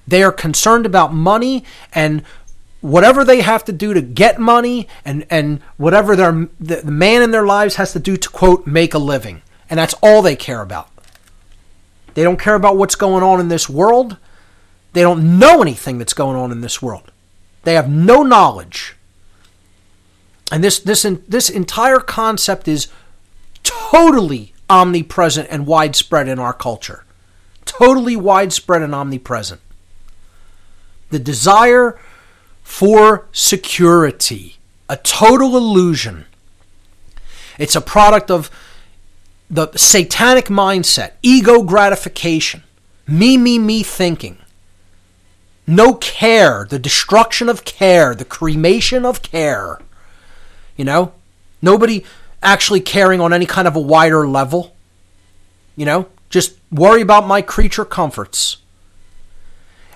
They 0.07 0.23
are 0.23 0.31
concerned 0.31 0.85
about 0.85 1.13
money 1.13 1.63
and 1.93 2.23
whatever 2.81 3.23
they 3.23 3.41
have 3.41 3.63
to 3.65 3.71
do 3.71 3.93
to 3.93 4.01
get 4.01 4.39
money 4.39 4.87
and, 5.05 5.25
and 5.29 5.61
whatever 5.77 6.15
their, 6.15 6.49
the, 6.59 6.83
man 6.83 7.21
in 7.21 7.31
their 7.31 7.45
lives 7.45 7.75
has 7.75 7.93
to 7.93 7.99
do 7.99 8.17
to, 8.17 8.29
quote, 8.29 8.67
make 8.67 8.93
a 8.93 8.99
living. 8.99 9.41
And 9.69 9.77
that's 9.77 9.93
all 10.01 10.21
they 10.21 10.35
care 10.35 10.61
about. 10.61 10.89
They 12.13 12.23
don't 12.23 12.39
care 12.39 12.55
about 12.55 12.77
what's 12.77 12.95
going 12.95 13.23
on 13.23 13.39
in 13.39 13.47
this 13.47 13.69
world. 13.69 14.17
They 14.93 15.01
don't 15.01 15.39
know 15.39 15.61
anything 15.61 15.97
that's 15.97 16.13
going 16.13 16.35
on 16.35 16.51
in 16.51 16.61
this 16.61 16.81
world. 16.81 17.11
They 17.63 17.75
have 17.75 17.89
no 17.89 18.23
knowledge. 18.23 18.95
And 20.51 20.61
this 20.61 20.79
this 20.79 21.03
this 21.27 21.49
entire 21.49 21.99
concept 21.99 22.67
is 22.67 22.89
totally 23.63 24.53
omnipresent 24.69 25.47
and 25.49 25.65
widespread 25.65 26.27
in 26.27 26.39
our 26.39 26.51
culture. 26.51 27.05
Totally 27.63 28.17
widespread 28.17 28.81
and 28.81 28.93
omnipresent. 28.93 29.61
The 31.09 31.19
desire 31.19 31.97
for 32.71 33.27
security, 33.33 34.55
a 34.87 34.95
total 34.95 35.57
illusion. 35.57 36.25
It's 37.59 37.75
a 37.75 37.81
product 37.81 38.31
of 38.31 38.49
the 39.49 39.69
satanic 39.75 40.45
mindset, 40.45 41.11
ego 41.21 41.63
gratification, 41.63 42.63
me, 43.05 43.37
me, 43.37 43.59
me 43.59 43.83
thinking. 43.83 44.37
No 45.67 45.93
care, 45.95 46.65
the 46.67 46.79
destruction 46.79 47.49
of 47.49 47.65
care, 47.65 48.15
the 48.15 48.25
cremation 48.25 49.05
of 49.05 49.21
care. 49.21 49.79
You 50.77 50.85
know? 50.85 51.11
Nobody 51.61 52.05
actually 52.41 52.79
caring 52.79 53.19
on 53.19 53.33
any 53.33 53.45
kind 53.45 53.67
of 53.67 53.75
a 53.75 53.81
wider 53.81 54.25
level. 54.25 54.73
You 55.75 55.85
know? 55.85 56.07
Just 56.29 56.57
worry 56.71 57.01
about 57.01 57.27
my 57.27 57.41
creature 57.41 57.85
comforts. 57.85 58.57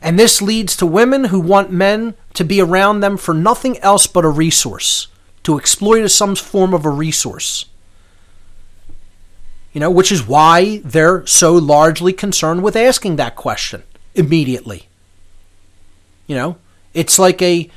And 0.05 0.19
this 0.19 0.39
leads 0.39 0.77
to 0.77 0.85
women 0.85 1.25
who 1.25 1.39
want 1.39 1.71
men 1.71 2.13
to 2.35 2.43
be 2.43 2.61
around 2.61 2.99
them 2.99 3.17
for 3.17 3.33
nothing 3.33 3.79
else 3.79 4.05
but 4.05 4.23
a 4.23 4.29
resource, 4.29 5.07
to 5.41 5.57
exploit 5.57 6.03
as 6.03 6.13
some 6.13 6.35
form 6.35 6.75
of 6.75 6.85
a 6.85 6.91
resource. 6.91 7.65
You 9.73 9.81
know, 9.81 9.89
which 9.89 10.11
is 10.11 10.27
why 10.27 10.77
they're 10.85 11.25
so 11.25 11.53
largely 11.53 12.13
concerned 12.13 12.61
with 12.61 12.75
asking 12.75 13.15
that 13.15 13.35
question 13.35 13.81
immediately. 14.13 14.87
You 16.27 16.35
know, 16.35 16.57
it's 16.93 17.17
like 17.17 17.41
a 17.41 17.67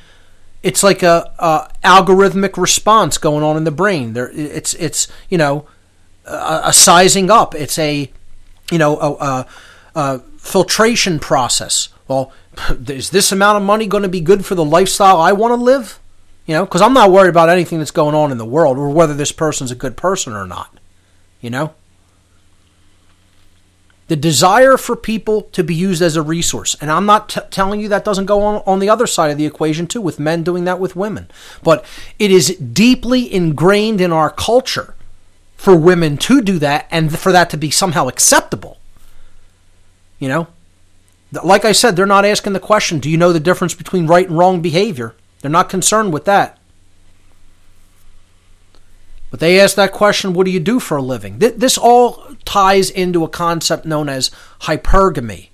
it's 0.61 0.83
like 0.83 1.01
a, 1.01 1.33
a, 1.39 1.71
algorithmic 1.83 2.57
response 2.57 3.17
going 3.17 3.43
on 3.43 3.57
in 3.57 3.63
the 3.63 3.71
brain. 3.71 4.13
There, 4.13 4.29
it's 4.31 4.75
it's 4.75 5.07
you 5.29 5.39
know 5.39 5.65
a, 6.25 6.61
a 6.65 6.73
sizing 6.73 7.31
up. 7.31 7.55
It's 7.55 7.79
a 7.79 8.11
you 8.71 8.77
know 8.77 8.99
a, 8.99 9.47
a, 9.95 10.19
filtration 10.37 11.17
process. 11.17 11.89
Well, 12.09 12.33
is 12.87 13.11
this 13.11 13.31
amount 13.31 13.57
of 13.57 13.63
money 13.63 13.87
going 13.87 14.03
to 14.03 14.09
be 14.09 14.19
good 14.19 14.45
for 14.45 14.55
the 14.55 14.65
lifestyle 14.65 15.21
I 15.21 15.31
want 15.31 15.51
to 15.53 15.63
live? 15.63 15.99
You 16.45 16.55
know, 16.55 16.65
because 16.65 16.81
I'm 16.81 16.93
not 16.93 17.11
worried 17.11 17.29
about 17.29 17.47
anything 17.47 17.77
that's 17.77 17.91
going 17.91 18.15
on 18.15 18.31
in 18.31 18.39
the 18.39 18.45
world 18.45 18.77
or 18.77 18.89
whether 18.89 19.13
this 19.13 19.31
person's 19.31 19.71
a 19.71 19.75
good 19.75 19.95
person 19.95 20.33
or 20.33 20.45
not. 20.45 20.77
You 21.39 21.51
know. 21.51 21.73
The 24.07 24.15
desire 24.15 24.75
for 24.75 24.95
people 24.95 25.43
to 25.43 25.63
be 25.63 25.75
used 25.75 26.01
as 26.01 26.15
a 26.15 26.23
resource. 26.23 26.75
And 26.81 26.89
I'm 26.89 27.05
not 27.05 27.29
t- 27.29 27.41
telling 27.51 27.79
you 27.79 27.87
that 27.89 28.03
doesn't 28.03 28.25
go 28.25 28.41
on 28.41 28.63
on 28.65 28.79
the 28.79 28.89
other 28.89 29.05
side 29.05 29.29
of 29.29 29.37
the 29.37 29.45
equation 29.45 29.85
too, 29.85 30.01
with 30.01 30.19
men 30.19 30.41
doing 30.41 30.63
that 30.63 30.79
with 30.79 30.95
women. 30.95 31.29
But 31.61 31.85
it 32.17 32.31
is 32.31 32.55
deeply 32.57 33.31
ingrained 33.31 34.01
in 34.01 34.11
our 34.11 34.31
culture 34.31 34.95
for 35.55 35.75
women 35.75 36.17
to 36.17 36.41
do 36.41 36.57
that 36.57 36.87
and 36.89 37.15
for 37.15 37.31
that 37.31 37.51
to 37.51 37.57
be 37.57 37.69
somehow 37.69 38.07
acceptable. 38.07 38.79
You 40.17 40.29
know? 40.29 40.47
Like 41.31 41.63
I 41.63 41.73
said, 41.73 41.95
they're 41.95 42.05
not 42.05 42.25
asking 42.25 42.53
the 42.53 42.59
question, 42.59 42.99
do 42.99 43.09
you 43.09 43.17
know 43.17 43.31
the 43.31 43.39
difference 43.39 43.73
between 43.75 44.07
right 44.07 44.27
and 44.27 44.37
wrong 44.37 44.61
behavior? 44.61 45.15
They're 45.41 45.51
not 45.51 45.69
concerned 45.69 46.11
with 46.11 46.25
that. 46.25 46.57
But 49.29 49.39
they 49.39 49.59
ask 49.59 49.75
that 49.75 49.91
question, 49.91 50.33
what 50.33 50.45
do 50.45 50.51
you 50.51 50.59
do 50.59 50.79
for 50.79 50.97
a 50.97 51.01
living? 51.03 51.39
Th- 51.39 51.53
This 51.55 51.77
all 51.77 52.25
ties 52.45 52.89
into 52.89 53.23
a 53.23 53.29
concept 53.29 53.85
known 53.85 54.09
as 54.09 54.31
hypergamy. 54.61 55.49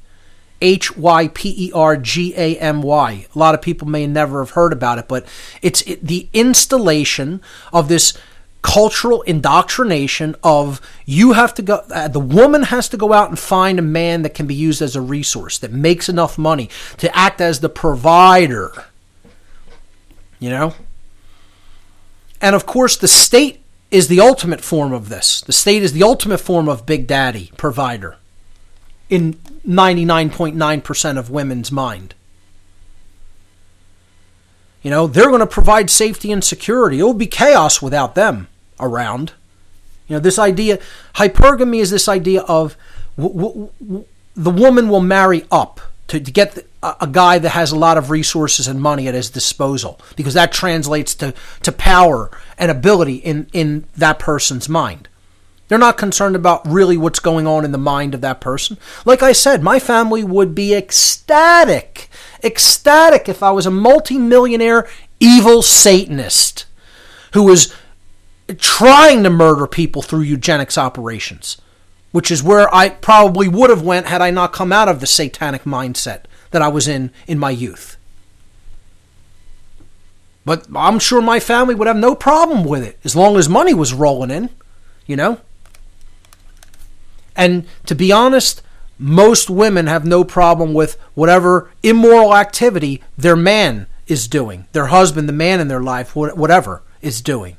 H 0.61 0.95
Y 0.95 1.27
P 1.27 1.67
E 1.67 1.71
R 1.73 1.97
G 1.97 2.33
A 2.37 2.57
M 2.57 2.81
Y. 2.81 3.27
A 3.35 3.37
lot 3.37 3.53
of 3.53 3.61
people 3.61 3.87
may 3.89 4.07
never 4.07 4.39
have 4.39 4.51
heard 4.51 4.71
about 4.71 4.97
it, 4.97 5.07
but 5.09 5.25
it's 5.61 5.81
it, 5.81 6.05
the 6.05 6.29
installation 6.31 7.41
of 7.73 7.89
this 7.89 8.17
cultural 8.65 9.21
indoctrination 9.21 10.35
of 10.43 10.81
you 11.05 11.33
have 11.33 11.53
to 11.53 11.61
go 11.61 11.75
uh, 11.91 12.07
the 12.07 12.19
woman 12.19 12.63
has 12.63 12.89
to 12.89 12.97
go 12.97 13.13
out 13.13 13.29
and 13.29 13.37
find 13.37 13.77
a 13.77 13.83
man 13.83 14.23
that 14.23 14.33
can 14.33 14.47
be 14.47 14.55
used 14.55 14.81
as 14.81 14.95
a 14.95 15.01
resource 15.01 15.59
that 15.59 15.71
makes 15.71 16.09
enough 16.09 16.35
money 16.35 16.67
to 16.97 17.15
act 17.15 17.39
as 17.39 17.59
the 17.59 17.69
provider 17.69 18.71
you 20.39 20.49
know? 20.49 20.73
And 22.41 22.55
of 22.55 22.65
course 22.65 22.97
the 22.97 23.07
state 23.07 23.61
is 23.91 24.07
the 24.07 24.19
ultimate 24.19 24.61
form 24.61 24.93
of 24.93 25.09
this. 25.09 25.41
The 25.41 25.53
state 25.53 25.83
is 25.83 25.93
the 25.93 26.03
ultimate 26.03 26.39
form 26.39 26.67
of 26.67 26.87
big 26.87 27.05
daddy 27.05 27.51
provider 27.57 28.17
in 29.09 29.33
99.9% 29.67 31.17
of 31.19 31.29
women's 31.29 31.71
mind. 31.71 32.15
You 34.81 34.89
know, 34.89 35.05
they're 35.05 35.29
going 35.29 35.39
to 35.39 35.47
provide 35.47 35.91
safety 35.91 36.31
and 36.31 36.43
security. 36.43 36.99
It 36.99 37.03
will 37.03 37.13
be 37.13 37.27
chaos 37.27 37.79
without 37.79 38.15
them 38.15 38.47
around. 38.79 39.33
You 40.07 40.15
know, 40.15 40.19
this 40.19 40.37
idea, 40.37 40.79
hypergamy 41.15 41.79
is 41.79 41.89
this 41.89 42.07
idea 42.07 42.41
of 42.41 42.77
w- 43.17 43.35
w- 43.35 43.69
w- 43.79 44.05
the 44.35 44.51
woman 44.51 44.89
will 44.89 45.01
marry 45.01 45.45
up 45.51 45.79
to, 46.07 46.19
to 46.19 46.31
get 46.31 46.57
a, 46.83 46.95
a 47.01 47.07
guy 47.07 47.39
that 47.39 47.49
has 47.49 47.71
a 47.71 47.77
lot 47.77 47.97
of 47.97 48.09
resources 48.09 48.67
and 48.67 48.81
money 48.81 49.07
at 49.07 49.13
his 49.13 49.29
disposal 49.29 49.99
because 50.15 50.35
that 50.35 50.51
translates 50.51 51.15
to, 51.15 51.33
to 51.63 51.71
power 51.71 52.29
and 52.57 52.69
ability 52.69 53.15
in, 53.15 53.47
in 53.53 53.85
that 53.97 54.19
person's 54.19 54.69
mind. 54.69 55.07
They're 55.67 55.79
not 55.79 55.97
concerned 55.97 56.35
about 56.35 56.67
really 56.67 56.95
what's 56.95 57.19
going 57.19 57.47
on 57.47 57.65
in 57.65 57.71
the 57.71 57.79
mind 57.79 58.13
of 58.13 58.21
that 58.21 58.39
person. 58.39 58.77
Like 59.03 59.23
I 59.23 59.31
said, 59.31 59.63
my 59.63 59.79
family 59.79 60.23
would 60.23 60.53
be 60.53 60.75
ecstatic, 60.75 62.07
ecstatic 62.43 63.27
if 63.27 63.41
I 63.41 63.49
was 63.49 63.65
a 63.65 63.71
multimillionaire 63.71 64.87
evil 65.19 65.63
Satanist 65.63 66.65
who 67.33 67.43
was 67.43 67.73
trying 68.57 69.23
to 69.23 69.29
murder 69.29 69.67
people 69.67 70.01
through 70.01 70.21
eugenics 70.21 70.77
operations, 70.77 71.57
which 72.11 72.29
is 72.29 72.43
where 72.43 72.73
I 72.73 72.89
probably 72.89 73.47
would 73.47 73.69
have 73.69 73.81
went 73.81 74.05
had 74.05 74.21
I 74.21 74.31
not 74.31 74.53
come 74.53 74.71
out 74.71 74.87
of 74.87 74.99
the 74.99 75.07
satanic 75.07 75.63
mindset 75.63 76.25
that 76.51 76.61
I 76.61 76.67
was 76.67 76.87
in 76.87 77.11
in 77.27 77.39
my 77.39 77.49
youth. 77.49 77.97
But 80.45 80.67
I'm 80.75 80.99
sure 80.99 81.21
my 81.21 81.39
family 81.39 81.73
would 81.73 81.87
have 81.87 81.97
no 81.97 82.13
problem 82.13 82.63
with 82.63 82.83
it 82.83 82.99
as 83.03 83.15
long 83.15 83.35
as 83.35 83.49
money 83.49 83.73
was 83.73 83.93
rolling 83.93 84.29
in, 84.29 84.51
you 85.07 85.15
know? 85.15 85.39
And 87.35 87.65
to 87.87 87.95
be 87.95 88.11
honest, 88.11 88.61
most 88.99 89.49
women 89.49 89.87
have 89.87 90.05
no 90.05 90.23
problem 90.23 90.73
with 90.73 90.97
whatever 91.15 91.71
immoral 91.81 92.35
activity 92.35 93.03
their 93.17 93.35
man 93.35 93.87
is 94.07 94.27
doing, 94.27 94.67
their 94.71 94.87
husband, 94.87 95.27
the 95.27 95.33
man 95.33 95.59
in 95.59 95.67
their 95.67 95.81
life, 95.81 96.15
whatever, 96.15 96.83
is 97.01 97.21
doing. 97.21 97.57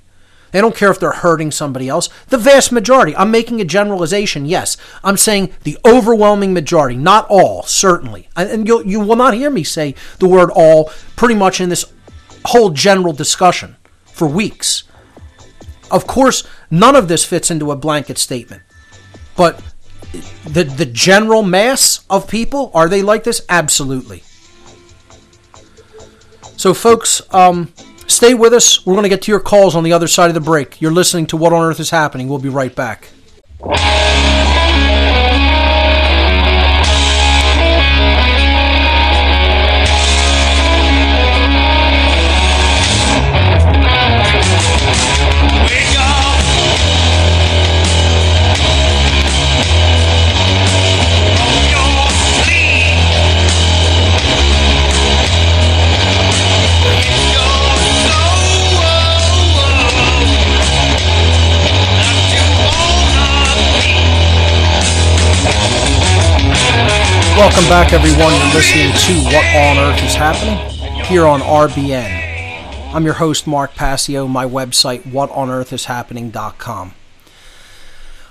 They 0.56 0.62
don't 0.62 0.74
care 0.74 0.90
if 0.90 0.98
they're 0.98 1.12
hurting 1.12 1.50
somebody 1.50 1.86
else. 1.86 2.08
The 2.28 2.38
vast 2.38 2.72
majority. 2.72 3.14
I'm 3.14 3.30
making 3.30 3.60
a 3.60 3.64
generalization, 3.66 4.46
yes. 4.46 4.78
I'm 5.04 5.18
saying 5.18 5.52
the 5.64 5.76
overwhelming 5.84 6.54
majority, 6.54 6.96
not 6.96 7.26
all, 7.28 7.62
certainly. 7.64 8.30
And, 8.34 8.66
you'll, 8.66 8.82
you 8.86 9.00
will 9.00 9.16
not 9.16 9.34
hear 9.34 9.50
me 9.50 9.64
say 9.64 9.94
the 10.18 10.26
word 10.26 10.50
all 10.54 10.90
pretty 11.14 11.34
much 11.34 11.60
in 11.60 11.68
this 11.68 11.84
whole 12.46 12.70
general 12.70 13.12
discussion 13.12 13.76
for 14.06 14.26
weeks. 14.26 14.84
Of 15.90 16.06
course, 16.06 16.48
none 16.70 16.96
of 16.96 17.06
this 17.06 17.22
fits 17.22 17.50
into 17.50 17.70
a 17.70 17.76
blanket 17.76 18.16
statement. 18.16 18.62
But 19.36 19.62
the 20.46 20.64
the 20.64 20.86
general 20.86 21.42
mass 21.42 22.00
of 22.08 22.28
people 22.28 22.70
are 22.72 22.88
they 22.88 23.02
like 23.02 23.24
this? 23.24 23.42
Absolutely. 23.50 24.22
So, 26.56 26.72
folks, 26.72 27.20
um, 27.34 27.74
stay 28.06 28.34
with 28.34 28.52
us. 28.52 28.84
We're 28.86 28.94
going 28.94 29.04
to 29.04 29.08
get 29.08 29.22
to 29.22 29.32
your 29.32 29.40
calls 29.40 29.76
on 29.76 29.84
the 29.84 29.92
other 29.92 30.08
side 30.08 30.28
of 30.28 30.34
the 30.34 30.40
break. 30.40 30.80
You're 30.80 30.92
listening 30.92 31.26
to 31.28 31.36
What 31.36 31.52
on 31.52 31.62
Earth 31.62 31.80
is 31.80 31.90
Happening. 31.90 32.28
We'll 32.28 32.38
be 32.38 32.48
right 32.48 32.74
back. 32.74 33.08
Welcome 67.36 67.64
back, 67.64 67.92
everyone. 67.92 68.32
You're 68.32 68.54
listening 68.54 68.92
to 68.92 69.24
What 69.26 69.44
on 69.54 69.76
Earth 69.76 70.02
is 70.02 70.14
Happening 70.14 70.56
here 71.04 71.26
on 71.26 71.40
RBN. 71.40 72.94
I'm 72.94 73.04
your 73.04 73.12
host, 73.12 73.46
Mark 73.46 73.74
Passio. 73.74 74.26
My 74.26 74.46
website, 74.46 75.02
whatonearthishappening.com. 75.02 76.94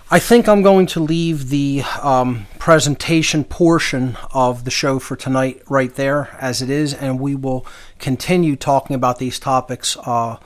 I 0.10 0.18
think 0.18 0.50
I'm 0.50 0.64
going 0.64 0.88
to 0.88 1.00
leave 1.00 1.50
the 1.50 1.84
um, 2.02 2.48
presentation 2.58 3.44
portion 3.44 4.18
of 4.34 4.64
the 4.64 4.72
show 4.72 4.98
for 4.98 5.16
tonight 5.16 5.62
right 5.70 5.94
there 5.94 6.36
as 6.42 6.64
it 6.64 6.72
is, 6.72 6.92
and 6.92 7.20
we 7.20 7.36
will 7.36 7.64
continue 8.00 8.56
talking 8.56 8.96
about 8.96 9.20
these 9.20 9.38
topics 9.38 9.96
uh, 9.98 10.38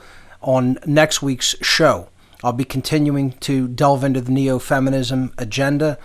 on 0.42 0.78
next 0.84 1.22
week's 1.22 1.56
show. 1.62 2.10
I'll 2.44 2.52
be 2.52 2.66
continuing 2.66 3.32
to 3.40 3.68
delve 3.68 4.04
into 4.04 4.20
the 4.20 4.32
neo 4.32 4.58
feminism 4.58 5.32
agenda, 5.38 5.96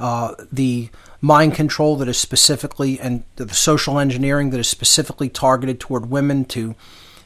uh, 0.00 0.34
the 0.50 0.88
mind 1.20 1.54
control 1.54 1.94
that 1.96 2.08
is 2.08 2.16
specifically, 2.18 2.98
and 2.98 3.22
the 3.36 3.52
social 3.54 3.98
engineering 3.98 4.50
that 4.50 4.58
is 4.58 4.68
specifically 4.68 5.28
targeted 5.28 5.78
toward 5.78 6.10
women 6.10 6.44
to 6.46 6.74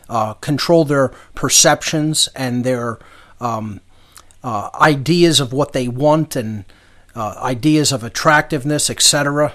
uh, 0.09 0.35
control 0.35 0.85
their 0.85 1.09
perceptions 1.35 2.29
and 2.35 2.65
their 2.65 2.99
um, 3.41 3.81
uh, 4.43 4.71
ideas 4.75 5.39
of 5.41 5.53
what 5.53 5.73
they 5.73 5.87
want 5.87 6.35
and 6.35 6.65
uh, 7.15 7.37
ideas 7.39 7.93
of 7.93 8.03
attractiveness, 8.03 8.91
etc. 8.91 9.55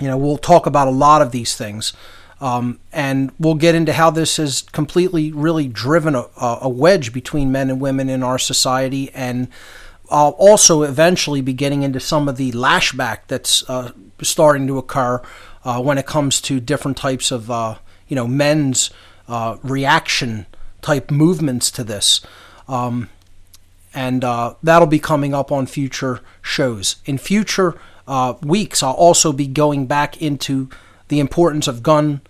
You 0.00 0.08
know, 0.08 0.18
we'll 0.18 0.36
talk 0.36 0.66
about 0.66 0.88
a 0.88 0.92
lot 0.92 1.22
of 1.22 1.30
these 1.30 1.56
things. 1.56 1.92
Um, 2.40 2.78
and 2.92 3.32
we'll 3.38 3.54
get 3.54 3.74
into 3.74 3.92
how 3.92 4.10
this 4.10 4.36
has 4.36 4.62
completely, 4.62 5.32
really 5.32 5.66
driven 5.66 6.14
a, 6.14 6.26
a 6.40 6.68
wedge 6.68 7.12
between 7.12 7.50
men 7.50 7.70
and 7.70 7.80
women 7.80 8.08
in 8.08 8.22
our 8.22 8.38
society. 8.38 9.10
And 9.12 9.48
I'll 10.10 10.30
also 10.30 10.82
eventually 10.82 11.40
be 11.40 11.52
getting 11.52 11.82
into 11.82 12.00
some 12.00 12.28
of 12.28 12.36
the 12.36 12.52
lashback 12.52 13.20
that's 13.28 13.68
uh, 13.68 13.92
starting 14.22 14.66
to 14.66 14.78
occur 14.78 15.22
uh, 15.64 15.82
when 15.82 15.98
it 15.98 16.06
comes 16.06 16.40
to 16.42 16.60
different 16.60 16.96
types 16.96 17.30
of, 17.30 17.50
uh, 17.50 17.76
you 18.06 18.16
know, 18.16 18.26
men's 18.26 18.90
uh, 19.28 19.58
reaction 19.62 20.46
type 20.80 21.10
movements 21.10 21.70
to 21.72 21.84
this. 21.84 22.22
Um, 22.68 23.10
and 23.92 24.24
uh, 24.24 24.54
that'll 24.62 24.86
be 24.86 24.98
coming 24.98 25.34
up 25.34 25.52
on 25.52 25.66
future 25.66 26.20
shows. 26.40 26.96
In 27.04 27.18
future 27.18 27.78
uh, 28.06 28.34
weeks, 28.42 28.82
I'll 28.82 28.92
also 28.92 29.32
be 29.32 29.46
going 29.46 29.86
back 29.86 30.22
into 30.22 30.70
the 31.08 31.20
importance 31.20 31.68
of 31.68 31.82
gun 31.82 32.22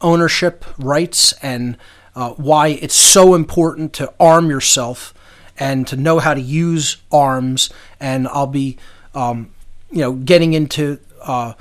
ownership 0.00 0.64
rights 0.78 1.32
and 1.42 1.76
why 2.14 2.68
it's 2.68 2.94
so 2.94 3.34
important 3.34 3.92
to 3.94 4.12
arm 4.20 4.48
yourself 4.48 5.12
and 5.58 5.86
to 5.88 5.96
know 5.96 6.18
how 6.18 6.34
to 6.34 6.40
use 6.40 6.96
arms. 7.10 7.70
And 8.00 8.28
I'll 8.28 8.46
be, 8.46 8.78
um, 9.14 9.50
you 9.90 10.00
know, 10.00 10.12
getting 10.12 10.54
into 10.54 10.98
uh, 11.22 11.54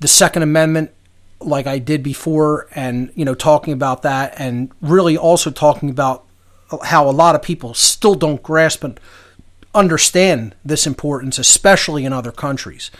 the 0.00 0.08
Second 0.08 0.42
Amendment 0.42 0.92
like 1.40 1.66
I 1.66 1.78
did 1.78 2.02
before, 2.02 2.66
and 2.74 3.12
you 3.14 3.24
know, 3.24 3.34
talking 3.34 3.72
about 3.72 4.02
that, 4.02 4.34
and 4.38 4.70
really 4.80 5.16
also 5.16 5.50
talking 5.50 5.90
about 5.90 6.24
how 6.82 7.08
a 7.08 7.12
lot 7.12 7.34
of 7.34 7.42
people 7.42 7.74
still 7.74 8.14
don't 8.14 8.42
grasp 8.42 8.82
and 8.82 8.98
understand 9.74 10.54
this 10.64 10.86
importance, 10.86 11.38
especially 11.38 12.04
in 12.04 12.12
other 12.12 12.32
countries. 12.32 12.90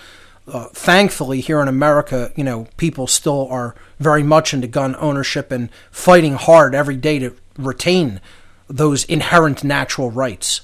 Uh, 0.47 0.67
thankfully, 0.69 1.41
here 1.41 1.61
in 1.61 1.67
America, 1.67 2.31
you 2.37 2.45
know, 2.45 2.69
people 2.77 3.07
still 3.07 3.49
are 3.49 3.75
very 3.99 4.23
much 4.23 4.55
into 4.55 4.69
gun 4.69 4.95
ownership 4.97 5.51
and 5.51 5.71
fighting 5.91 6.35
hard 6.35 6.75
every 6.75 6.97
day 6.97 7.19
to 7.19 7.35
retain 7.59 8.21
those 8.69 9.05
inherent 9.05 9.65
natural 9.65 10.11
rights. 10.11 10.63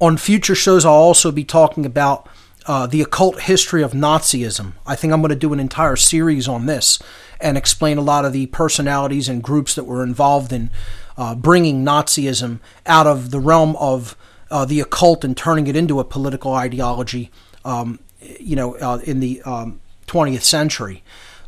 On 0.00 0.16
future 0.16 0.54
shows, 0.54 0.84
I'll 0.84 0.92
also 0.92 1.32
be 1.32 1.44
talking 1.44 1.86
about 1.86 2.28
uh, 2.66 2.86
the 2.86 3.00
occult 3.00 3.42
history 3.42 3.82
of 3.82 3.92
Nazism. 3.92 4.72
I 4.86 4.96
think 4.96 5.12
I'm 5.12 5.20
going 5.20 5.30
to 5.30 5.36
do 5.36 5.52
an 5.52 5.60
entire 5.60 5.96
series 5.96 6.48
on 6.48 6.66
this 6.66 6.98
and 7.40 7.56
explain 7.56 7.96
a 7.98 8.02
lot 8.02 8.24
of 8.24 8.32
the 8.32 8.46
personalities 8.46 9.28
and 9.28 9.42
groups 9.42 9.74
that 9.74 9.84
were 9.84 10.02
involved 10.02 10.52
in 10.52 10.70
uh, 11.16 11.34
bringing 11.34 11.84
Nazism 11.84 12.60
out 12.84 13.06
of 13.06 13.30
the 13.30 13.40
realm 13.40 13.76
of 13.76 14.16
uh, 14.50 14.64
the 14.64 14.80
occult 14.80 15.24
and 15.24 15.36
turning 15.36 15.66
it 15.66 15.76
into 15.76 16.00
a 16.00 16.04
political 16.04 16.54
ideology. 16.54 17.30
Um, 17.64 17.98
you 18.40 18.56
know, 18.56 18.74
uh, 18.76 19.00
in 19.04 19.20
the 19.20 19.42
um, 19.42 19.80
20th 20.06 20.42
century. 20.42 21.02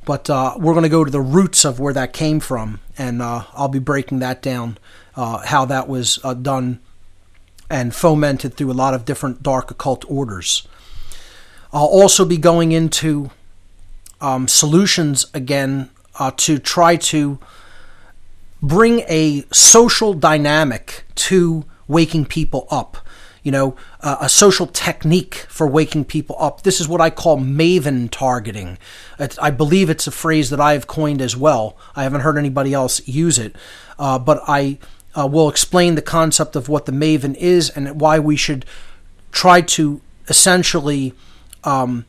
But 0.05 0.31
uh, 0.31 0.55
we're 0.59 0.73
going 0.73 0.85
to 0.85 0.89
go 0.89 1.05
to 1.05 1.11
the 1.11 1.21
roots 1.21 1.65
of 1.65 1.79
where 1.81 1.93
that 1.93 2.13
came 2.13 2.41
from, 2.41 2.81
and 2.97 3.21
uh, 3.21 3.45
I'll 3.53 3.69
be 3.69 3.79
breaking 3.79 4.21
that 4.21 4.41
down, 4.41 4.79
uh, 5.19 5.39
how 5.39 5.65
that 5.65 5.89
was 5.89 6.21
uh, 6.23 6.33
done 6.33 6.79
and 7.69 7.93
fomented 7.93 8.55
through 8.55 8.71
a 8.71 8.73
lot 8.73 8.95
of 8.95 9.05
different 9.05 9.43
dark 9.43 9.69
occult 9.69 10.05
orders. 10.09 10.67
I'll 11.73 11.87
also 11.87 12.25
be 12.25 12.39
going 12.39 12.71
into 12.71 13.33
um, 14.21 14.47
solutions 14.47 15.27
again 15.35 15.91
uh, 16.21 16.31
to 16.37 16.61
try 16.61 16.95
to 16.97 17.41
bring 18.63 19.01
a 19.09 19.45
social 19.53 20.15
dynamic 20.15 21.05
to 21.17 21.65
waking 21.89 22.27
people 22.27 22.69
up. 22.71 22.97
You 23.43 23.51
know, 23.51 23.77
uh, 24.01 24.19
a 24.21 24.29
social 24.29 24.67
technique 24.67 25.35
for 25.49 25.67
waking 25.67 26.05
people 26.05 26.37
up. 26.39 26.63
This 26.63 26.81
is 26.81 26.89
what 26.89 27.01
I 27.01 27.11
call 27.11 27.39
maven 27.39 28.09
targeting. 28.11 28.79
I 29.41 29.51
believe 29.51 29.91
it's 29.91 30.07
a 30.07 30.13
phrase 30.13 30.51
that 30.51 30.61
I 30.61 30.75
have 30.75 30.87
coined 30.87 31.21
as 31.21 31.37
well. 31.37 31.77
I 31.97 32.05
haven't 32.05 32.21
heard 32.21 32.37
anybody 32.37 32.73
else 32.73 33.07
use 33.09 33.39
it, 33.39 33.57
uh, 33.99 34.19
but 34.19 34.43
I 34.47 34.79
uh, 35.19 35.27
will 35.27 35.49
explain 35.49 35.95
the 35.95 36.03
concept 36.03 36.55
of 36.55 36.69
what 36.69 36.87
the 36.87 36.93
maven 36.93 37.35
is 37.37 37.71
and 37.71 38.01
why 38.01 38.19
we 38.19 38.37
should 38.37 38.65
try 39.33 39.61
to 39.61 40.01
essentially 40.29 41.13
um, 41.65 42.05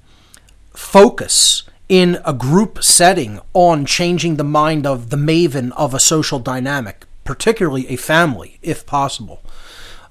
focus 0.73 1.63
in 1.87 2.19
a 2.23 2.33
group 2.33 2.83
setting 2.83 3.39
on 3.53 3.85
changing 3.85 4.35
the 4.35 4.43
mind 4.43 4.85
of 4.85 5.09
the 5.09 5.17
maven 5.17 5.71
of 5.71 5.93
a 5.93 5.99
social 5.99 6.37
dynamic, 6.37 7.05
particularly 7.23 7.87
a 7.87 7.95
family, 7.95 8.59
if 8.61 8.85
possible. 8.85 9.41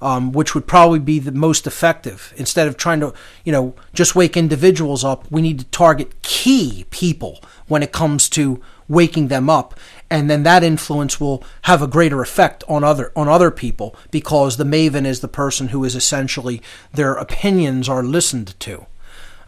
Um, 0.00 0.30
which 0.30 0.54
would 0.54 0.68
probably 0.68 1.00
be 1.00 1.18
the 1.18 1.32
most 1.32 1.66
effective. 1.66 2.32
Instead 2.36 2.68
of 2.68 2.76
trying 2.76 3.00
to, 3.00 3.12
you 3.44 3.50
know, 3.50 3.74
just 3.92 4.14
wake 4.14 4.36
individuals 4.36 5.02
up, 5.02 5.28
we 5.28 5.42
need 5.42 5.58
to 5.58 5.64
target 5.64 6.22
key 6.22 6.86
people 6.90 7.42
when 7.66 7.82
it 7.82 7.90
comes 7.90 8.28
to 8.28 8.62
waking 8.88 9.26
them 9.26 9.50
up, 9.50 9.78
and 10.10 10.30
then 10.30 10.42
that 10.42 10.64
influence 10.64 11.20
will 11.20 11.44
have 11.62 11.82
a 11.82 11.86
greater 11.86 12.22
effect 12.22 12.64
on 12.68 12.82
other 12.84 13.12
on 13.14 13.28
other 13.28 13.50
people 13.50 13.94
because 14.10 14.56
the 14.56 14.64
maven 14.64 15.06
is 15.06 15.20
the 15.20 15.28
person 15.28 15.68
who 15.68 15.84
is 15.84 15.94
essentially 15.94 16.62
their 16.92 17.14
opinions 17.14 17.88
are 17.88 18.02
listened 18.02 18.58
to. 18.60 18.86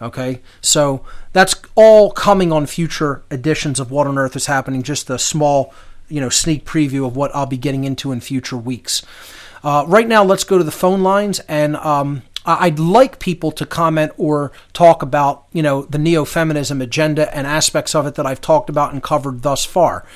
Okay, 0.02 0.40
so 0.62 1.04
that's 1.34 1.54
all 1.74 2.10
coming 2.10 2.52
on 2.52 2.64
future 2.64 3.22
editions 3.30 3.78
of 3.78 3.90
What 3.90 4.06
on 4.06 4.16
Earth 4.16 4.34
is 4.34 4.46
Happening. 4.46 4.82
Just 4.82 5.10
a 5.10 5.18
small, 5.18 5.74
you 6.08 6.22
know, 6.22 6.30
sneak 6.30 6.64
preview 6.64 7.06
of 7.06 7.16
what 7.16 7.34
I'll 7.34 7.44
be 7.44 7.58
getting 7.58 7.84
into 7.84 8.10
in 8.10 8.20
future 8.20 8.56
weeks. 8.56 9.02
Uh, 9.62 9.84
right 9.86 10.08
now, 10.08 10.24
let's 10.24 10.44
go 10.44 10.56
to 10.56 10.64
the 10.64 10.70
phone 10.70 11.02
lines, 11.02 11.40
and 11.40 11.76
um, 11.76 12.22
I'd 12.46 12.78
like 12.78 13.18
people 13.18 13.52
to 13.52 13.66
comment 13.66 14.12
or 14.16 14.52
talk 14.72 15.02
about, 15.02 15.44
you 15.52 15.62
know, 15.62 15.82
the 15.82 15.98
neo-feminism 15.98 16.80
agenda 16.80 17.34
and 17.36 17.46
aspects 17.46 17.94
of 17.94 18.06
it 18.06 18.14
that 18.14 18.24
I've 18.24 18.40
talked 18.40 18.70
about 18.70 18.94
and 18.94 19.02
covered 19.02 19.42
thus 19.42 19.66
far. 19.66 20.06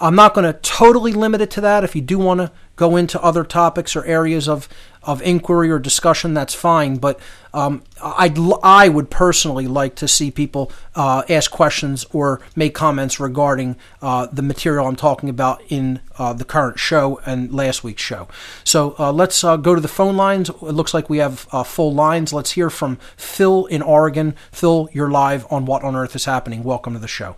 I'm 0.00 0.14
not 0.14 0.32
going 0.34 0.44
to 0.44 0.58
totally 0.60 1.12
limit 1.12 1.40
it 1.40 1.50
to 1.52 1.60
that. 1.62 1.82
If 1.82 1.96
you 1.96 2.02
do 2.02 2.18
want 2.18 2.38
to 2.40 2.52
go 2.76 2.94
into 2.94 3.20
other 3.20 3.42
topics 3.42 3.96
or 3.96 4.04
areas 4.04 4.48
of, 4.48 4.68
of 5.02 5.20
inquiry 5.22 5.68
or 5.70 5.80
discussion, 5.80 6.34
that's 6.34 6.54
fine. 6.54 6.98
But 6.98 7.18
um, 7.52 7.82
I'd, 8.00 8.38
I 8.62 8.88
would 8.88 9.10
personally 9.10 9.66
like 9.66 9.96
to 9.96 10.06
see 10.06 10.30
people 10.30 10.70
uh, 10.94 11.24
ask 11.28 11.50
questions 11.50 12.06
or 12.12 12.40
make 12.54 12.74
comments 12.74 13.18
regarding 13.18 13.76
uh, 14.00 14.28
the 14.32 14.42
material 14.42 14.86
I'm 14.86 14.94
talking 14.94 15.28
about 15.28 15.60
in 15.68 16.00
uh, 16.16 16.32
the 16.32 16.44
current 16.44 16.78
show 16.78 17.20
and 17.26 17.52
last 17.52 17.82
week's 17.82 18.02
show. 18.02 18.28
So 18.62 18.94
uh, 19.00 19.12
let's 19.12 19.42
uh, 19.42 19.56
go 19.56 19.74
to 19.74 19.80
the 19.80 19.88
phone 19.88 20.16
lines. 20.16 20.48
It 20.48 20.62
looks 20.62 20.94
like 20.94 21.10
we 21.10 21.18
have 21.18 21.48
uh, 21.50 21.64
full 21.64 21.92
lines. 21.92 22.32
Let's 22.32 22.52
hear 22.52 22.70
from 22.70 22.98
Phil 23.16 23.66
in 23.66 23.82
Oregon. 23.82 24.36
Phil, 24.52 24.88
you're 24.92 25.10
live 25.10 25.44
on 25.50 25.64
What 25.64 25.82
on 25.82 25.96
Earth 25.96 26.14
is 26.14 26.26
Happening. 26.26 26.62
Welcome 26.62 26.92
to 26.92 27.00
the 27.00 27.08
show. 27.08 27.36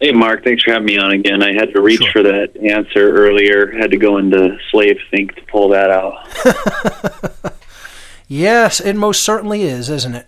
Hey, 0.00 0.12
Mark. 0.12 0.44
Thanks 0.44 0.62
for 0.62 0.72
having 0.72 0.86
me 0.86 0.96
on 0.98 1.10
again. 1.10 1.42
I 1.42 1.52
had 1.52 1.72
to 1.72 1.80
reach 1.80 2.00
Sure. 2.00 2.12
for 2.12 2.22
that 2.22 2.56
answer 2.56 3.10
earlier. 3.16 3.72
Had 3.72 3.90
to 3.90 3.96
go 3.96 4.18
into 4.18 4.56
slave 4.70 4.98
think 5.10 5.34
to 5.34 5.42
pull 5.42 5.70
that 5.70 5.90
out. 5.90 7.54
Yes, 8.30 8.78
it 8.78 8.94
most 8.94 9.22
certainly 9.22 9.62
is, 9.62 9.88
isn't 9.88 10.14
it? 10.14 10.26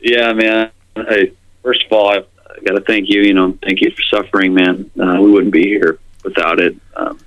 Yeah, 0.00 0.32
man. 0.32 0.70
I, 0.94 1.32
first 1.60 1.84
of 1.84 1.92
all, 1.92 2.08
I, 2.08 2.18
I 2.18 2.60
got 2.64 2.74
to 2.74 2.80
thank 2.82 3.08
you. 3.08 3.22
You 3.22 3.34
know, 3.34 3.58
thank 3.64 3.80
you 3.80 3.90
for 3.90 4.02
suffering, 4.02 4.54
man. 4.54 4.88
Uh, 4.98 5.18
we 5.20 5.32
wouldn't 5.32 5.52
be 5.52 5.64
here 5.64 5.98
without 6.22 6.60
it. 6.60 6.76
Um, 6.94 7.18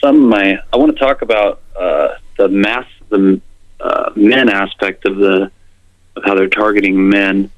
some 0.00 0.16
of 0.24 0.28
my, 0.30 0.58
I 0.72 0.76
want 0.78 0.96
to 0.96 0.98
talk 0.98 1.20
about 1.20 1.60
uh, 1.78 2.14
the 2.38 2.48
mass, 2.48 2.86
the 3.10 3.38
uh, 3.80 4.12
men 4.16 4.48
aspect 4.48 5.04
of 5.04 5.16
the 5.18 5.50
of 6.16 6.22
how 6.24 6.34
they're 6.34 6.48
targeting 6.48 7.10
men 7.10 7.50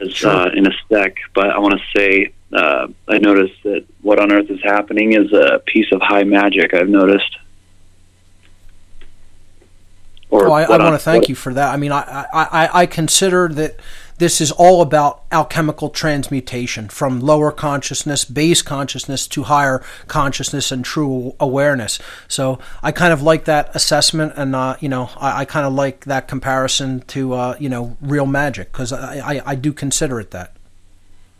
as, 0.00 0.24
uh, 0.24 0.48
in 0.54 0.66
a 0.66 0.70
sec. 0.88 1.16
But 1.34 1.50
I 1.50 1.58
want 1.58 1.78
to 1.78 1.84
say, 1.94 2.32
uh, 2.54 2.86
I 3.08 3.18
noticed 3.18 3.62
that 3.64 3.84
what 4.02 4.20
on 4.20 4.32
earth 4.32 4.50
is 4.50 4.62
happening 4.62 5.12
is 5.12 5.32
a 5.32 5.60
piece 5.66 5.90
of 5.92 6.00
high 6.00 6.24
magic. 6.24 6.72
I've 6.72 6.88
noticed. 6.88 7.38
Or 10.30 10.48
Oh, 10.48 10.52
I, 10.52 10.62
I 10.62 10.78
want 10.78 10.94
to 10.94 10.98
thank 10.98 11.22
what- 11.22 11.28
you 11.28 11.34
for 11.34 11.52
that. 11.54 11.72
I 11.72 11.76
mean, 11.76 11.92
I, 11.92 12.26
I, 12.32 12.68
I, 12.72 12.86
consider 12.86 13.48
that 13.48 13.78
this 14.18 14.40
is 14.40 14.50
all 14.52 14.82
about 14.82 15.22
alchemical 15.30 15.90
transmutation 15.90 16.88
from 16.88 17.20
lower 17.20 17.52
consciousness, 17.52 18.24
base 18.24 18.62
consciousness, 18.62 19.26
to 19.28 19.44
higher 19.44 19.82
consciousness 20.06 20.72
and 20.72 20.84
true 20.84 21.34
awareness. 21.40 21.98
So 22.28 22.58
I 22.82 22.92
kind 22.92 23.12
of 23.12 23.22
like 23.22 23.44
that 23.44 23.74
assessment, 23.74 24.32
and 24.36 24.54
uh, 24.56 24.76
you 24.80 24.88
know, 24.88 25.10
I, 25.16 25.40
I 25.40 25.44
kind 25.44 25.66
of 25.66 25.72
like 25.72 26.04
that 26.06 26.28
comparison 26.28 27.00
to 27.08 27.32
uh, 27.34 27.56
you 27.58 27.68
know 27.68 27.96
real 28.00 28.26
magic 28.26 28.70
because 28.72 28.92
I, 28.92 29.34
I, 29.34 29.42
I 29.44 29.54
do 29.56 29.72
consider 29.72 30.20
it 30.20 30.30
that. 30.32 30.56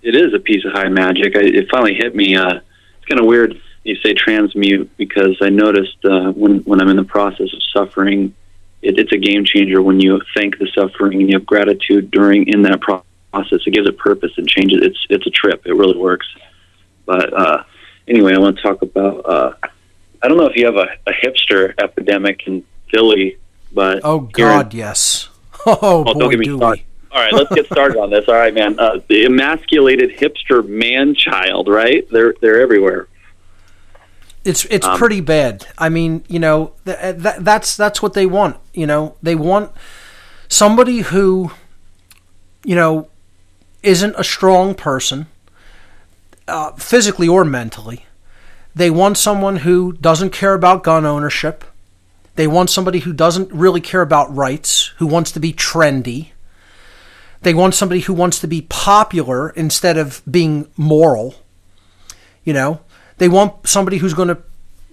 It 0.05 0.15
is 0.15 0.35
a 0.35 0.39
piece 0.39 0.65
of 0.65 0.73
high 0.73 0.89
magic. 0.89 1.37
I, 1.37 1.41
it 1.41 1.69
finally 1.71 1.95
hit 1.95 2.15
me. 2.15 2.37
Uh, 2.37 2.61
it's 2.99 3.07
kind 3.09 3.21
of 3.21 3.27
weird 3.27 3.61
you 3.85 3.97
say 3.97 4.15
transmute 4.15 4.97
because 4.97 5.37
I 5.41 5.51
noticed 5.51 6.05
uh, 6.05 6.33
when 6.33 6.61
when 6.61 6.81
I'm 6.81 6.89
in 6.89 6.97
the 6.97 7.05
process 7.05 7.53
of 7.53 7.63
suffering, 7.73 8.35
it, 8.83 8.99
it's 8.99 9.13
a 9.13 9.19
game 9.19 9.45
changer 9.45 9.83
when 9.83 10.01
you 10.01 10.21
thank 10.35 10.59
the 10.59 10.67
suffering 10.75 11.21
and 11.21 11.31
you 11.31 11.37
have 11.37 11.47
gratitude 11.47 12.11
during 12.11 12.49
in 12.49 12.63
that 12.63 12.81
process. 12.81 13.61
It 13.67 13.75
gives 13.75 13.87
it 13.87 13.99
purpose 13.99 14.33
and 14.37 14.49
changes. 14.49 14.81
It's 14.83 15.07
it's 15.11 15.27
a 15.27 15.31
trip. 15.31 15.67
It 15.67 15.75
really 15.75 15.99
works. 15.99 16.27
But 17.05 17.33
uh, 17.35 17.65
anyway, 18.09 18.35
I 18.35 18.39
want 18.39 18.57
to 18.57 18.63
talk 18.63 18.83
about. 18.83 19.19
Uh, 19.27 19.53
I 20.23 20.29
don't 20.29 20.39
know 20.39 20.47
if 20.47 20.57
you 20.57 20.65
have 20.65 20.77
a, 20.77 20.89
a 21.07 21.13
hipster 21.13 21.75
epidemic 21.79 22.47
in 22.47 22.65
Philly, 22.91 23.37
but 23.73 24.01
Oh 24.03 24.31
here 24.35 24.47
God, 24.47 24.75
yes. 24.75 25.29
Oh 25.67 25.79
Oh, 25.81 26.05
boy, 26.05 26.21
don't 26.21 26.31
get 26.31 26.39
me 26.39 26.45
do 26.47 26.57
started. 26.57 26.85
All 27.15 27.21
right, 27.21 27.33
let's 27.33 27.55
get 27.55 27.67
started 27.67 27.97
on 27.97 28.11
this. 28.11 28.25
All 28.27 28.35
right, 28.35 28.53
man. 28.53 28.77
Uh, 28.79 28.99
the 29.09 29.25
emasculated 29.27 30.19
hipster 30.19 30.67
man 30.67 31.15
child, 31.15 31.69
right? 31.69 32.05
They're 32.11 32.35
they're 32.41 32.61
everywhere. 32.61 33.07
It's 34.45 34.65
it's 34.65 34.85
Um, 34.87 34.99
pretty 34.99 35.21
bad. 35.21 35.67
I 35.79 35.89
mean, 35.89 36.25
you 36.29 36.41
know, 36.41 36.73
th- 36.85 36.99
th- 37.23 37.37
that's 37.39 37.77
that's 37.77 38.03
what 38.03 38.15
they 38.15 38.27
want. 38.27 38.57
You 38.75 38.87
know, 38.87 39.15
they 39.23 39.37
want 39.37 39.71
somebody 40.49 40.99
who, 40.99 41.53
you 42.65 42.75
know, 42.75 43.09
isn't 43.85 44.15
a 44.19 44.25
strong 44.25 44.75
person, 44.75 45.27
uh, 46.49 46.73
physically 46.73 47.29
or 47.29 47.45
mentally. 47.45 48.07
They 48.75 48.91
want 48.91 49.17
someone 49.19 49.59
who 49.59 49.93
doesn't 49.93 50.31
care 50.31 50.53
about 50.53 50.83
gun 50.83 51.07
ownership. 51.07 51.65
They 52.35 52.49
want 52.49 52.71
somebody 52.71 52.99
who 52.99 53.13
doesn't 53.13 53.53
really 53.53 53.81
care 53.81 54.03
about 54.03 54.35
rights, 54.35 54.93
who 54.99 55.07
wants 55.07 55.31
to 55.31 55.39
be 55.41 55.53
trendy. 55.53 56.33
They 57.45 57.55
want 57.55 57.75
somebody 57.75 58.01
who 58.01 58.15
wants 58.15 58.41
to 58.41 58.47
be 58.47 58.63
popular 58.63 59.51
instead 59.51 59.99
of 59.99 60.23
being 60.29 60.67
moral. 60.77 61.37
You 62.43 62.55
know, 62.55 62.81
they 63.19 63.29
want 63.29 63.69
somebody 63.69 63.99
who's 63.99 64.15
going 64.15 64.29
to 64.29 64.39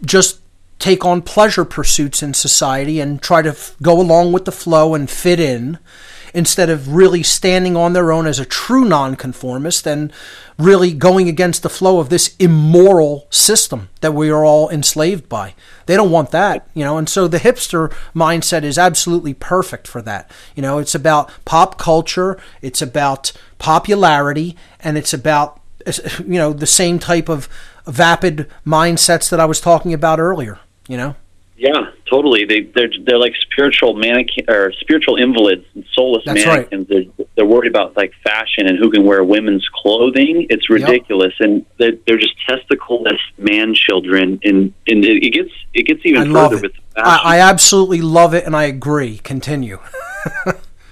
just 0.05 0.39
take 0.77 1.05
on 1.05 1.21
pleasure 1.21 1.63
pursuits 1.63 2.21
in 2.21 2.33
society 2.33 2.99
and 2.99 3.21
try 3.21 3.41
to 3.41 3.51
f- 3.51 3.75
go 3.81 4.01
along 4.01 4.33
with 4.33 4.45
the 4.45 4.51
flow 4.51 4.95
and 4.95 5.09
fit 5.09 5.39
in 5.39 5.79
instead 6.33 6.69
of 6.69 6.93
really 6.93 7.23
standing 7.23 7.75
on 7.75 7.93
their 7.93 8.11
own 8.11 8.27
as 8.27 8.39
a 8.39 8.45
true 8.45 8.85
nonconformist 8.85 9.85
and 9.87 10.11
really 10.57 10.93
going 10.93 11.27
against 11.27 11.63
the 11.63 11.69
flow 11.69 11.99
of 11.99 12.09
this 12.09 12.35
immoral 12.37 13.27
system 13.29 13.89
that 14.01 14.13
we 14.13 14.29
are 14.29 14.45
all 14.45 14.69
enslaved 14.69 15.27
by. 15.27 15.53
They 15.85 15.95
don't 15.95 16.11
want 16.11 16.31
that, 16.31 16.67
you 16.73 16.83
know, 16.83 16.97
and 16.97 17.09
so 17.09 17.27
the 17.27 17.39
hipster 17.39 17.91
mindset 18.15 18.63
is 18.63 18.77
absolutely 18.77 19.33
perfect 19.33 19.87
for 19.87 20.01
that. 20.03 20.29
You 20.55 20.61
know, 20.61 20.77
it's 20.77 20.95
about 20.95 21.31
pop 21.45 21.77
culture, 21.77 22.39
it's 22.61 22.81
about 22.81 23.31
popularity, 23.57 24.55
and 24.79 24.97
it's 24.97 25.13
about 25.13 25.59
you 26.19 26.37
know 26.37 26.53
the 26.53 26.67
same 26.67 26.99
type 26.99 27.29
of 27.29 27.49
vapid 27.87 28.47
mindsets 28.65 29.29
that 29.29 29.39
I 29.39 29.45
was 29.45 29.59
talking 29.59 29.93
about 29.93 30.19
earlier, 30.19 30.59
you 30.87 30.97
know. 30.97 31.15
Yeah, 31.57 31.90
totally. 32.11 32.45
They 32.45 32.61
they're 32.61 32.91
they're 33.05 33.17
like 33.17 33.33
spiritual 33.41 33.95
mannequin 33.95 34.49
or 34.49 34.71
spiritual 34.73 35.15
invalids 35.15 35.65
and 35.73 35.85
soulless 35.93 36.23
That's 36.25 36.45
right. 36.45 36.69
They're 36.69 37.05
they're 37.35 37.45
worried 37.45 37.71
about 37.71 37.95
like 37.95 38.13
fashion 38.23 38.67
and 38.67 38.77
who 38.77 38.91
can 38.91 39.05
wear 39.05 39.23
women's 39.23 39.67
clothing. 39.73 40.47
It's 40.49 40.69
ridiculous, 40.69 41.33
and 41.39 41.65
they're 41.79 41.93
they're 42.05 42.19
just 42.19 42.35
testicleless 42.47 43.19
man 43.37 43.73
children. 43.73 44.39
And 44.43 44.73
and 44.87 45.05
it, 45.05 45.23
it 45.23 45.33
gets 45.33 45.51
it 45.73 45.83
gets 45.87 46.01
even 46.05 46.35
I 46.35 46.49
further 46.49 46.57
it. 46.57 46.61
with. 46.63 46.71
I, 46.95 47.21
I 47.23 47.39
absolutely 47.39 48.01
love 48.01 48.33
it, 48.33 48.45
and 48.45 48.55
I 48.55 48.63
agree. 48.63 49.17
Continue. 49.19 49.79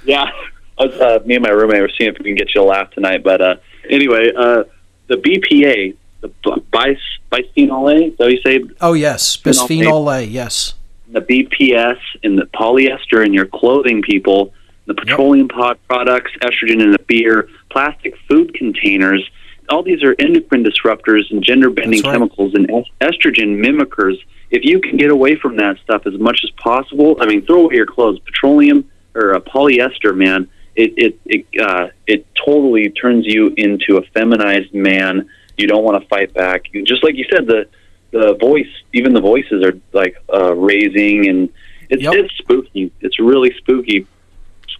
Yeah, 0.06 0.32
was, 0.80 0.94
uh, 1.00 1.20
me 1.26 1.36
and 1.36 1.44
my 1.44 1.50
roommate 1.50 1.82
were 1.82 1.91
seeing 1.96 2.10
if 2.10 2.18
we 2.18 2.26
can 2.26 2.36
get 2.36 2.56
you 2.56 2.62
a 2.62 2.64
laugh 2.64 2.90
tonight. 2.91 3.24
But 3.24 3.41
uh, 3.41 3.56
anyway, 3.90 4.32
uh, 4.36 4.64
the 5.08 5.18
BPA, 5.18 5.96
the 6.22 6.30
bis 6.72 6.98
bisphenol 7.32 7.94
A, 7.94 8.06
is 8.06 8.18
that 8.18 8.32
you 8.32 8.41
say? 8.41 8.64
Oh 8.82 8.94
yes, 8.94 9.38
bisphenol 9.38 10.12
A. 10.12 10.24
Yes. 10.24 10.74
The 11.11 11.22
BPS 11.22 11.99
and 12.23 12.38
the 12.38 12.45
polyester 12.45 13.26
in 13.26 13.34
your 13.34 13.45
clothing, 13.45 14.02
people, 14.02 14.53
the 14.86 14.94
petroleum 14.94 15.48
pod 15.48 15.80
products, 15.88 16.31
estrogen 16.41 16.81
in 16.81 16.91
the 16.91 16.99
beer, 17.07 17.49
plastic 17.69 18.15
food 18.27 18.53
containers. 18.53 19.27
All 19.69 19.84
these 19.84 20.03
are 20.03 20.15
endocrine 20.18 20.64
disruptors 20.64 21.30
and 21.31 21.44
gender 21.44 21.69
bending 21.69 22.02
right. 22.02 22.14
chemicals 22.14 22.53
and 22.56 22.68
estrogen 23.02 23.64
mimickers. 23.64 24.18
If 24.49 24.65
you 24.65 24.80
can 24.81 24.98
get 24.98 25.11
away 25.11 25.36
from 25.36 25.57
that 25.57 25.77
stuff 25.84 26.07
as 26.07 26.18
much 26.18 26.41
as 26.44 26.49
possible, 26.52 27.18
I 27.19 27.27
mean, 27.27 27.45
throw 27.45 27.65
away 27.65 27.76
your 27.76 27.86
clothes. 27.86 28.19
Petroleum 28.19 28.90
or 29.14 29.36
uh, 29.36 29.40
polyester, 29.40 30.15
man, 30.15 30.49
it 30.76 30.94
it 30.98 31.19
it, 31.26 31.61
uh, 31.61 31.90
it 32.07 32.26
totally 32.34 32.90
turns 32.90 33.26
you 33.27 33.53
into 33.57 33.98
a 33.98 34.02
feminized 34.14 34.73
man. 34.73 35.30
You 35.57 35.68
don't 35.68 35.84
want 35.84 36.02
to 36.02 36.07
fight 36.07 36.34
back. 36.34 36.64
Just 36.84 37.03
like 37.03 37.15
you 37.15 37.26
said, 37.30 37.45
the 37.45 37.68
the 38.11 38.36
voice, 38.36 38.69
even 38.94 39.14
the 39.14 39.22
voices 39.22 39.64
are 39.64 39.77
like 39.94 40.15
uh, 40.34 40.53
raising, 40.56 41.27
and 41.27 41.49
it's 41.90 42.03
Yep. 42.03 42.14
it's 42.15 42.34
spooky. 42.38 42.91
It's 43.02 43.19
really 43.19 43.53
spooky. 43.57 44.07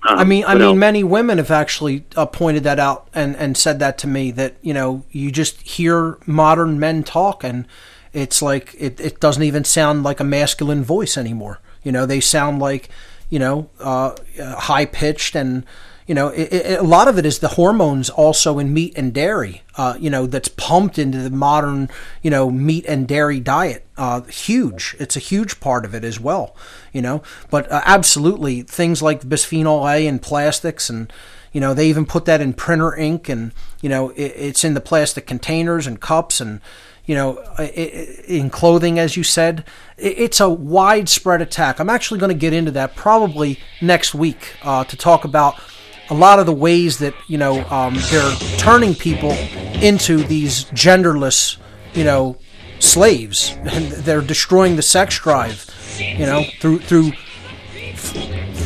Um, 0.08 0.20
I 0.20 0.24
mean, 0.24 0.46
I 0.46 0.54
mean, 0.54 0.62
else? 0.64 0.78
many 0.78 1.04
women 1.04 1.38
have 1.40 1.52
actually 1.52 2.06
uh, 2.16 2.26
pointed 2.26 2.64
that 2.64 2.80
out 2.80 3.10
and, 3.14 3.36
and 3.36 3.58
said 3.58 3.80
that 3.80 3.98
to 4.00 4.08
me 4.08 4.32
that 4.32 4.56
you 4.62 4.74
know 4.74 5.04
you 5.12 5.32
just 5.32 5.62
hear 5.62 6.18
modern 6.26 6.80
men 6.80 7.04
talk 7.04 7.44
and 7.44 7.68
it's 8.14 8.42
like 8.42 8.76
it, 8.80 9.00
it 9.00 9.20
doesn't 9.20 9.44
even 9.44 9.64
sound 9.64 10.04
like 10.04 10.20
a 10.20 10.24
masculine 10.24 10.84
voice 10.84 11.18
anymore. 11.18 11.60
You 11.84 11.92
know, 11.92 12.06
they 12.06 12.20
sound 12.20 12.60
like 12.60 12.90
you 13.30 13.40
know 13.40 13.70
uh, 13.80 14.16
high 14.40 14.86
pitched 14.86 15.36
and 15.36 15.66
you 16.10 16.16
know 16.16 16.30
it, 16.30 16.52
it, 16.52 16.80
a 16.80 16.84
lot 16.84 17.08
of 17.08 17.20
it 17.20 17.26
is 17.28 17.38
the 17.38 17.50
hormones 17.50 18.10
also 18.10 18.58
in 18.58 18.74
meat 18.74 18.94
and 18.96 19.14
dairy. 19.14 19.62
Uh, 19.76 19.96
you 20.00 20.10
know, 20.10 20.26
that's 20.26 20.48
pumped 20.48 20.98
into 20.98 21.20
the 21.20 21.30
modern 21.30 21.88
you 22.24 22.32
know 22.32 22.50
meat 22.50 22.84
and 22.88 23.08
dairy 23.08 23.40
diet. 23.40 23.86
Uh, 23.96 24.22
huge. 24.22 24.96
It's 24.98 25.16
a 25.16 25.20
huge 25.20 25.60
part 25.60 25.86
of 25.86 25.94
it 25.94 26.04
as 26.04 26.20
well. 26.20 26.56
You 26.92 27.04
know, 27.04 27.22
but 27.52 27.72
uh, 27.72 27.84
absolutely 27.86 28.64
things 28.64 29.04
like 29.04 29.22
bisphenol 29.22 29.88
A 29.88 30.08
and 30.08 30.20
plastics 30.20 30.90
and 30.90 31.14
you 31.52 31.62
know 31.62 31.76
they 31.76 31.88
even 31.88 32.08
put 32.08 32.26
that 32.26 32.42
in 32.42 32.54
printer 32.54 32.96
ink 32.96 33.30
and 33.30 33.52
you 33.80 33.90
know 33.90 34.10
it, 34.10 34.34
it's 34.36 34.64
in 34.64 34.74
the 34.74 34.82
plastic 34.82 35.28
containers 35.28 35.86
and 35.86 36.02
cups 36.02 36.42
and 36.42 36.60
you 37.06 37.14
know 37.14 37.38
in 38.28 38.50
clothing 38.50 38.98
as 38.98 39.16
you 39.16 39.24
said 39.24 39.64
it's 39.98 40.40
a 40.40 40.48
widespread 40.48 41.42
attack 41.42 41.80
i'm 41.80 41.90
actually 41.90 42.20
going 42.20 42.32
to 42.32 42.38
get 42.38 42.54
into 42.54 42.70
that 42.70 42.96
probably 42.96 43.60
next 43.82 44.14
week 44.14 44.56
uh, 44.62 44.84
to 44.84 44.96
talk 44.96 45.26
about 45.26 45.60
a 46.10 46.14
lot 46.14 46.40
of 46.40 46.46
the 46.46 46.54
ways 46.54 47.00
that 47.00 47.14
you 47.28 47.38
know 47.38 47.64
um, 47.70 47.98
they're 48.10 48.36
turning 48.58 48.96
people 48.96 49.32
into 49.82 50.24
these 50.24 50.66
genderless 50.66 51.58
you 51.94 52.04
know 52.04 52.38
slaves 52.80 53.52
and 53.60 53.92
they're 53.92 54.22
destroying 54.22 54.76
the 54.76 54.82
sex 54.82 55.20
drive 55.20 55.70
you 56.00 56.26
know 56.26 56.44
through 56.60 56.80
through 56.80 57.12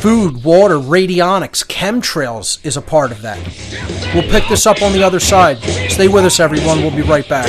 food, 0.04 0.44
water, 0.44 0.74
radionics, 0.74 1.64
chemtrails 1.64 2.62
is 2.62 2.76
a 2.76 2.82
part 2.82 3.10
of 3.10 3.22
that. 3.22 3.38
We'll 4.14 4.30
pick 4.30 4.46
this 4.50 4.66
up 4.66 4.82
on 4.82 4.92
the 4.92 5.02
other 5.02 5.18
side. 5.18 5.58
Stay 5.90 6.08
with 6.08 6.26
us, 6.26 6.40
everyone. 6.40 6.82
We'll 6.82 6.94
be 6.94 7.00
right 7.00 7.26
back. 7.26 7.48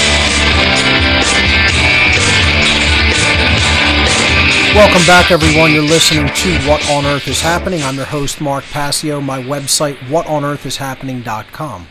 Welcome 4.73 5.05
back, 5.05 5.31
everyone. 5.31 5.73
You're 5.73 5.83
listening 5.83 6.33
to 6.33 6.59
What 6.59 6.89
on 6.89 7.05
Earth 7.05 7.27
is 7.27 7.41
Happening. 7.41 7.83
I'm 7.83 7.97
your 7.97 8.05
host, 8.05 8.39
Mark 8.39 8.63
Passio. 8.63 9.19
My 9.19 9.43
website, 9.43 9.97
whatonearthishappening.com. 9.97 11.87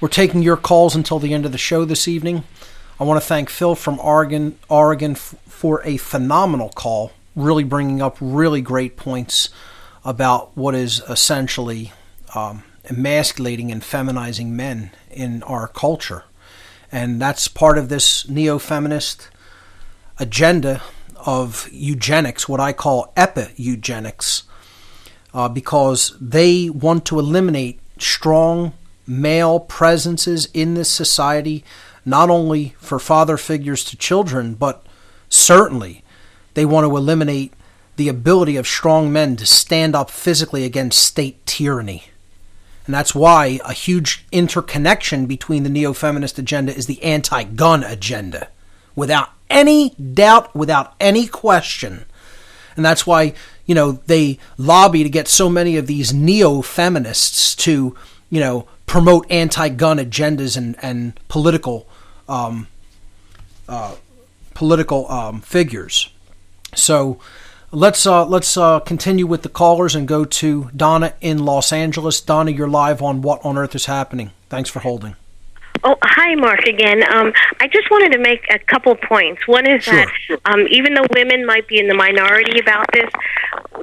We're 0.00 0.08
taking 0.08 0.42
your 0.42 0.56
calls 0.56 0.96
until 0.96 1.18
the 1.18 1.34
end 1.34 1.44
of 1.44 1.52
the 1.52 1.58
show 1.58 1.84
this 1.84 2.08
evening. 2.08 2.44
I 2.98 3.04
want 3.04 3.20
to 3.20 3.26
thank 3.26 3.50
Phil 3.50 3.74
from 3.74 4.00
Oregon, 4.00 4.58
Oregon 4.70 5.14
for 5.14 5.82
a 5.84 5.98
phenomenal 5.98 6.70
call, 6.70 7.12
really 7.36 7.64
bringing 7.64 8.00
up 8.00 8.16
really 8.18 8.62
great 8.62 8.96
points 8.96 9.50
about 10.06 10.56
what 10.56 10.74
is 10.74 11.00
essentially 11.00 11.92
um, 12.34 12.64
emasculating 12.88 13.70
and 13.70 13.84
feminizing 13.84 14.56
men 14.56 14.90
in 15.10 15.42
our 15.42 15.68
culture. 15.68 16.24
And 16.90 17.20
that's 17.20 17.46
part 17.46 17.76
of 17.76 17.90
this 17.90 18.26
neo 18.26 18.58
feminist 18.58 19.28
agenda 20.18 20.80
of 21.26 21.68
eugenics, 21.72 22.48
what 22.48 22.60
I 22.60 22.72
call 22.72 23.12
epi-eugenics, 23.16 24.44
uh, 25.32 25.48
because 25.48 26.16
they 26.20 26.70
want 26.70 27.04
to 27.06 27.18
eliminate 27.18 27.80
strong 27.98 28.72
male 29.06 29.60
presences 29.60 30.48
in 30.54 30.74
this 30.74 30.90
society, 30.90 31.64
not 32.04 32.30
only 32.30 32.74
for 32.78 32.98
father 32.98 33.36
figures 33.36 33.84
to 33.84 33.96
children, 33.96 34.54
but 34.54 34.84
certainly 35.28 36.02
they 36.54 36.64
want 36.64 36.86
to 36.86 36.96
eliminate 36.96 37.52
the 37.96 38.08
ability 38.08 38.56
of 38.56 38.66
strong 38.66 39.12
men 39.12 39.36
to 39.36 39.46
stand 39.46 39.94
up 39.94 40.10
physically 40.10 40.64
against 40.64 41.04
state 41.04 41.44
tyranny. 41.44 42.04
And 42.86 42.94
that's 42.94 43.14
why 43.14 43.60
a 43.64 43.72
huge 43.72 44.24
interconnection 44.32 45.26
between 45.26 45.62
the 45.62 45.68
neo 45.68 45.92
feminist 45.92 46.38
agenda 46.38 46.74
is 46.74 46.86
the 46.86 47.02
anti 47.02 47.42
gun 47.44 47.84
agenda. 47.84 48.48
Without 48.96 49.30
any 49.50 49.90
doubt, 49.90 50.54
without 50.54 50.94
any 51.00 51.26
question. 51.26 52.04
And 52.76 52.84
that's 52.84 53.06
why, 53.06 53.34
you 53.66 53.74
know, 53.74 53.92
they 53.92 54.38
lobby 54.56 55.02
to 55.02 55.10
get 55.10 55.28
so 55.28 55.50
many 55.50 55.76
of 55.76 55.86
these 55.86 56.14
neo 56.14 56.62
feminists 56.62 57.54
to, 57.56 57.96
you 58.30 58.40
know, 58.40 58.66
promote 58.86 59.30
anti 59.30 59.68
gun 59.68 59.98
agendas 59.98 60.56
and, 60.56 60.76
and 60.82 61.18
political 61.28 61.86
um, 62.28 62.68
uh, 63.68 63.96
political 64.54 65.10
um, 65.10 65.40
figures. 65.40 66.10
So 66.74 67.18
let's 67.72 68.06
uh, 68.06 68.26
let's 68.26 68.56
uh, 68.56 68.80
continue 68.80 69.26
with 69.26 69.42
the 69.42 69.48
callers 69.48 69.94
and 69.94 70.06
go 70.08 70.24
to 70.24 70.70
Donna 70.74 71.14
in 71.20 71.44
Los 71.44 71.72
Angeles. 71.72 72.20
Donna, 72.20 72.50
you're 72.50 72.68
live 72.68 73.02
on 73.02 73.22
What 73.22 73.44
on 73.44 73.58
Earth 73.58 73.74
is 73.74 73.86
Happening. 73.86 74.32
Thanks 74.48 74.70
for 74.70 74.80
holding. 74.80 75.16
Oh, 75.82 75.96
hi, 76.02 76.34
Mark 76.34 76.60
again. 76.66 77.02
Um, 77.14 77.32
I 77.60 77.66
just 77.68 77.90
wanted 77.90 78.12
to 78.12 78.18
make 78.18 78.44
a 78.50 78.58
couple 78.58 78.94
points. 78.96 79.46
One 79.48 79.66
is 79.66 79.82
Sure. 79.84 79.94
that 80.28 80.40
um, 80.44 80.66
even 80.70 80.94
though 80.94 81.06
women 81.14 81.46
might 81.46 81.66
be 81.68 81.78
in 81.78 81.88
the 81.88 81.94
minority 81.94 82.58
about 82.60 82.86
this, 82.92 83.08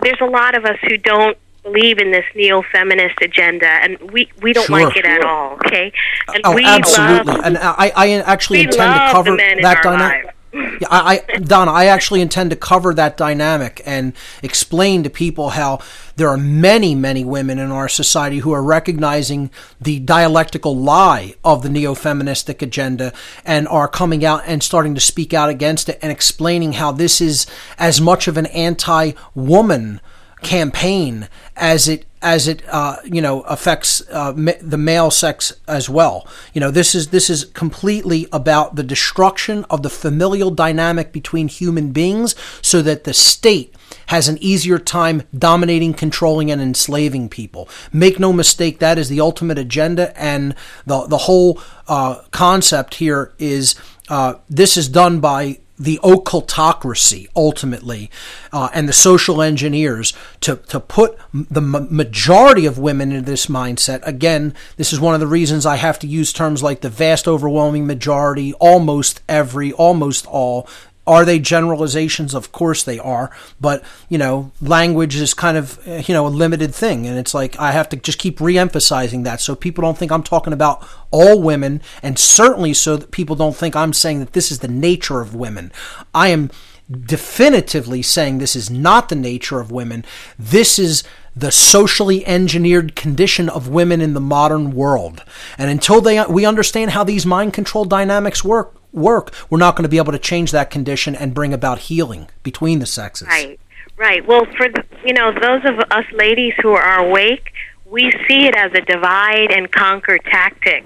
there's 0.03 0.21
a 0.21 0.25
lot 0.25 0.55
of 0.55 0.65
us 0.65 0.77
who 0.87 0.97
don't 0.97 1.37
believe 1.63 1.97
in 1.97 2.11
this 2.11 2.23
neo-feminist 2.35 3.15
agenda, 3.21 3.67
and 3.67 3.99
we 4.11 4.29
we 4.41 4.53
don't 4.53 4.67
Sure. 4.67 4.79
like 4.85 4.95
it 4.95 5.05
at 5.05 5.23
all. 5.25 5.53
Okay, 5.55 5.91
and 6.33 6.41
Oh, 6.45 6.53
we 6.53 6.63
absolutely. 6.63 7.33
love 7.33 7.45
and 7.45 7.57
I, 7.57 7.91
I 7.95 8.09
actually 8.25 8.61
intend 8.61 8.93
to 8.93 9.11
cover 9.11 9.35
that 9.35 9.81
dynamic. 9.83 10.33
Yeah, 10.57 10.87
I, 10.89 11.23
I, 11.27 11.37
Donna, 11.37 11.71
I 11.71 11.85
actually 11.85 12.21
intend 12.21 12.49
to 12.49 12.55
cover 12.55 12.93
that 12.93 13.15
dynamic 13.15 13.81
and 13.85 14.13
explain 14.41 15.03
to 15.03 15.09
people 15.09 15.51
how 15.51 15.79
there 16.15 16.29
are 16.29 16.37
many, 16.37 16.95
many 16.95 17.23
women 17.23 17.59
in 17.59 17.71
our 17.71 17.87
society 17.87 18.39
who 18.39 18.51
are 18.51 18.63
recognizing 18.63 19.51
the 19.79 19.99
dialectical 19.99 20.75
lie 20.75 21.35
of 21.43 21.61
the 21.61 21.69
neo-feministic 21.69 22.61
agenda 22.63 23.13
and 23.45 23.67
are 23.67 23.87
coming 23.87 24.25
out 24.25 24.41
and 24.47 24.63
starting 24.63 24.95
to 24.95 25.01
speak 25.01 25.31
out 25.33 25.49
against 25.49 25.89
it 25.89 25.99
and 26.01 26.11
explaining 26.11 26.73
how 26.73 26.91
this 26.91 27.21
is 27.21 27.45
as 27.77 28.01
much 28.01 28.27
of 28.27 28.35
an 28.35 28.47
anti-woman 28.47 30.01
campaign 30.41 31.27
as 31.55 31.87
it 31.87 32.05
as 32.21 32.47
it 32.47 32.63
uh, 32.69 32.97
you 33.03 33.21
know 33.21 33.41
affects 33.41 34.01
uh, 34.09 34.33
ma- 34.35 34.51
the 34.61 34.77
male 34.77 35.11
sex 35.11 35.53
as 35.67 35.89
well. 35.89 36.27
You 36.53 36.61
know 36.61 36.71
this 36.71 36.95
is 36.95 37.09
this 37.09 37.29
is 37.29 37.45
completely 37.45 38.27
about 38.31 38.75
the 38.75 38.83
destruction 38.83 39.65
of 39.69 39.83
the 39.83 39.89
familial 39.89 40.51
dynamic 40.51 41.11
between 41.11 41.47
human 41.47 41.91
beings, 41.91 42.35
so 42.61 42.81
that 42.81 43.03
the 43.03 43.13
state 43.13 43.73
has 44.07 44.27
an 44.27 44.37
easier 44.41 44.79
time 44.79 45.23
dominating, 45.37 45.93
controlling, 45.93 46.49
and 46.51 46.61
enslaving 46.61 47.29
people. 47.29 47.69
Make 47.91 48.19
no 48.19 48.33
mistake, 48.33 48.79
that 48.79 48.97
is 48.97 49.09
the 49.09 49.21
ultimate 49.21 49.57
agenda, 49.57 50.17
and 50.19 50.55
the 50.85 51.07
the 51.07 51.19
whole 51.19 51.61
uh, 51.87 52.21
concept 52.31 52.95
here 52.95 53.33
is 53.37 53.75
uh, 54.09 54.35
this 54.49 54.77
is 54.77 54.87
done 54.87 55.19
by 55.19 55.59
the 55.79 55.99
occultocracy 56.03 57.27
ultimately 57.35 58.09
uh, 58.51 58.69
and 58.73 58.87
the 58.87 58.93
social 58.93 59.41
engineers 59.41 60.13
to, 60.41 60.57
to 60.67 60.79
put 60.79 61.17
the 61.33 61.61
majority 61.61 62.65
of 62.65 62.77
women 62.77 63.11
into 63.11 63.29
this 63.29 63.47
mindset. 63.47 64.05
Again 64.05 64.53
this 64.77 64.93
is 64.93 64.99
one 64.99 65.13
of 65.13 65.19
the 65.19 65.27
reasons 65.27 65.65
i 65.65 65.75
have 65.75 65.99
to 65.99 66.07
use 66.07 66.33
terms 66.33 66.63
like 66.63 66.81
the 66.81 66.89
vast 66.89 67.27
overwhelming 67.27 67.85
majority 67.85 68.53
almost 68.53 69.21
every 69.27 69.71
almost 69.73 70.25
all 70.27 70.67
are 71.07 71.25
they 71.25 71.39
generalizations? 71.39 72.35
Of 72.35 72.51
course 72.51 72.83
they 72.83 72.99
are. 72.99 73.31
But 73.59 73.83
you 74.09 74.17
know 74.17 74.51
language 74.61 75.15
is 75.15 75.33
kind 75.33 75.57
of 75.57 75.79
you 75.87 76.13
know 76.13 76.27
a 76.27 76.29
limited 76.29 76.75
thing. 76.75 77.07
And 77.07 77.17
it's 77.17 77.33
like 77.33 77.57
i 77.59 77.71
have 77.71 77.89
to 77.89 77.97
just 77.97 78.19
keep 78.19 78.39
re-emphasizing 78.39 79.23
that. 79.23 79.41
So 79.41 79.55
people 79.55 79.81
don't 79.81 79.97
think 79.97 80.11
i'm 80.11 80.23
talking 80.23 80.53
about 80.53 80.87
all 81.09 81.41
women. 81.41 81.81
And 82.03 82.19
certainly 82.19 82.73
so 82.73 82.97
that 82.97 83.11
people 83.11 83.35
don't 83.35 83.55
think 83.55 83.75
i'm 83.75 83.93
saying 83.93 84.19
that 84.19 84.33
this 84.33 84.51
is 84.51 84.59
the 84.59 84.67
nature 84.67 85.21
of 85.21 85.33
women. 85.33 85.71
I 86.13 86.27
am 86.29 86.51
definitively 86.89 88.01
saying 88.01 88.37
this 88.37 88.55
is 88.55 88.69
not 88.69 89.09
the 89.09 89.15
nature 89.15 89.59
of 89.59 89.71
women. 89.71 90.05
This 90.39 90.79
is 90.79 91.03
the 91.35 91.51
socially 91.51 92.25
engineered 92.25 92.95
condition 92.95 93.49
of 93.49 93.67
women 93.67 94.01
in 94.01 94.13
the 94.13 94.21
modern 94.21 94.71
world. 94.71 95.23
And 95.57 95.69
until 95.69 96.01
they 96.01 96.23
we 96.25 96.45
understand 96.45 96.91
how 96.91 97.03
these 97.03 97.25
mind 97.25 97.53
control 97.53 97.85
dynamics 97.85 98.43
work 98.43 98.76
work 98.91 99.33
we're 99.49 99.57
not 99.57 99.75
going 99.75 99.83
to 99.83 99.89
be 99.89 99.97
able 99.97 100.11
to 100.11 100.19
change 100.19 100.51
that 100.51 100.69
condition 100.69 101.15
and 101.15 101.33
bring 101.33 101.53
about 101.53 101.79
healing 101.79 102.27
between 102.43 102.79
the 102.79 102.85
sexes 102.85 103.27
Right, 103.27 103.59
right. 103.97 104.25
Well, 104.27 104.45
for 104.57 104.69
the, 104.69 104.83
you 105.05 105.13
know 105.13 105.31
those 105.33 105.65
of 105.65 105.79
us 105.91 106.05
ladies 106.13 106.53
who 106.61 106.71
are 106.71 106.99
awake, 106.99 107.51
we 107.89 108.11
see 108.27 108.45
it 108.45 108.55
as 108.55 108.71
a 108.73 108.81
divide 108.81 109.51
and 109.51 109.71
conquer 109.71 110.17
tactic. 110.17 110.85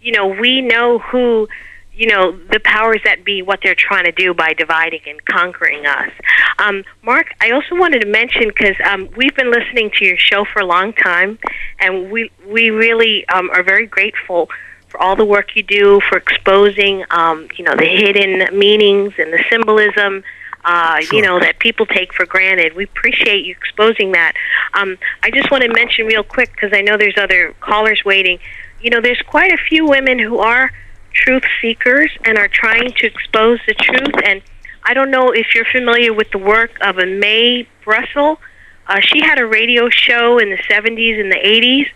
You 0.00 0.12
know, 0.12 0.26
we 0.26 0.60
know 0.60 0.98
who, 0.98 1.48
you 1.92 2.06
know, 2.06 2.32
the 2.32 2.60
powers 2.60 3.00
that 3.04 3.24
be, 3.24 3.42
what 3.42 3.60
they're 3.62 3.74
trying 3.74 4.04
to 4.04 4.12
do 4.12 4.32
by 4.34 4.52
dividing 4.52 5.00
and 5.06 5.24
conquering 5.24 5.86
us. 5.86 6.10
Um, 6.58 6.84
Mark, 7.02 7.34
I 7.40 7.50
also 7.50 7.74
wanted 7.74 8.02
to 8.02 8.06
mention 8.06 8.48
because 8.48 8.76
um, 8.84 9.08
we've 9.16 9.34
been 9.34 9.50
listening 9.50 9.90
to 9.96 10.04
your 10.04 10.18
show 10.18 10.44
for 10.44 10.60
a 10.60 10.66
long 10.66 10.92
time, 10.92 11.38
and 11.80 12.10
we 12.10 12.30
we 12.46 12.70
really 12.70 13.26
um, 13.28 13.50
are 13.50 13.62
very 13.62 13.86
grateful 13.86 14.48
for 14.88 15.00
all 15.00 15.16
the 15.16 15.24
work 15.24 15.54
you 15.54 15.62
do 15.62 16.00
for 16.08 16.18
exposing, 16.18 17.04
um, 17.10 17.48
you 17.56 17.64
know, 17.64 17.74
the 17.76 17.86
hidden 17.86 18.58
meanings 18.58 19.12
and 19.18 19.32
the 19.32 19.42
symbolism 19.50 20.24
uh, 20.64 21.00
you 21.12 21.22
know, 21.22 21.38
that 21.38 21.58
people 21.58 21.86
take 21.86 22.12
for 22.12 22.26
granted. 22.26 22.74
We 22.74 22.84
appreciate 22.84 23.44
you 23.44 23.52
exposing 23.52 24.12
that. 24.12 24.34
Um, 24.74 24.98
I 25.22 25.30
just 25.30 25.50
want 25.50 25.64
to 25.64 25.72
mention 25.72 26.06
real 26.06 26.22
quick 26.22 26.52
because 26.52 26.70
I 26.74 26.82
know 26.82 26.96
there's 26.96 27.16
other 27.16 27.54
callers 27.60 28.04
waiting. 28.04 28.38
You 28.80 28.90
know, 28.90 29.00
there's 29.00 29.22
quite 29.22 29.52
a 29.52 29.56
few 29.56 29.86
women 29.86 30.18
who 30.18 30.38
are 30.38 30.70
truth 31.12 31.44
seekers 31.60 32.10
and 32.24 32.38
are 32.38 32.48
trying 32.48 32.92
to 32.92 33.06
expose 33.06 33.60
the 33.66 33.74
truth. 33.74 34.14
And 34.24 34.42
I 34.84 34.94
don't 34.94 35.10
know 35.10 35.30
if 35.32 35.54
you're 35.54 35.64
familiar 35.64 36.12
with 36.12 36.30
the 36.30 36.38
work 36.38 36.72
of 36.80 36.98
a 36.98 37.06
Mae 37.06 37.66
Brussell. 37.84 38.38
Uh, 38.86 39.00
she 39.00 39.20
had 39.20 39.38
a 39.38 39.46
radio 39.46 39.88
show 39.88 40.38
in 40.38 40.50
the 40.50 40.58
70s 40.58 41.20
and 41.20 41.30
the 41.30 41.36
80s, 41.36 41.88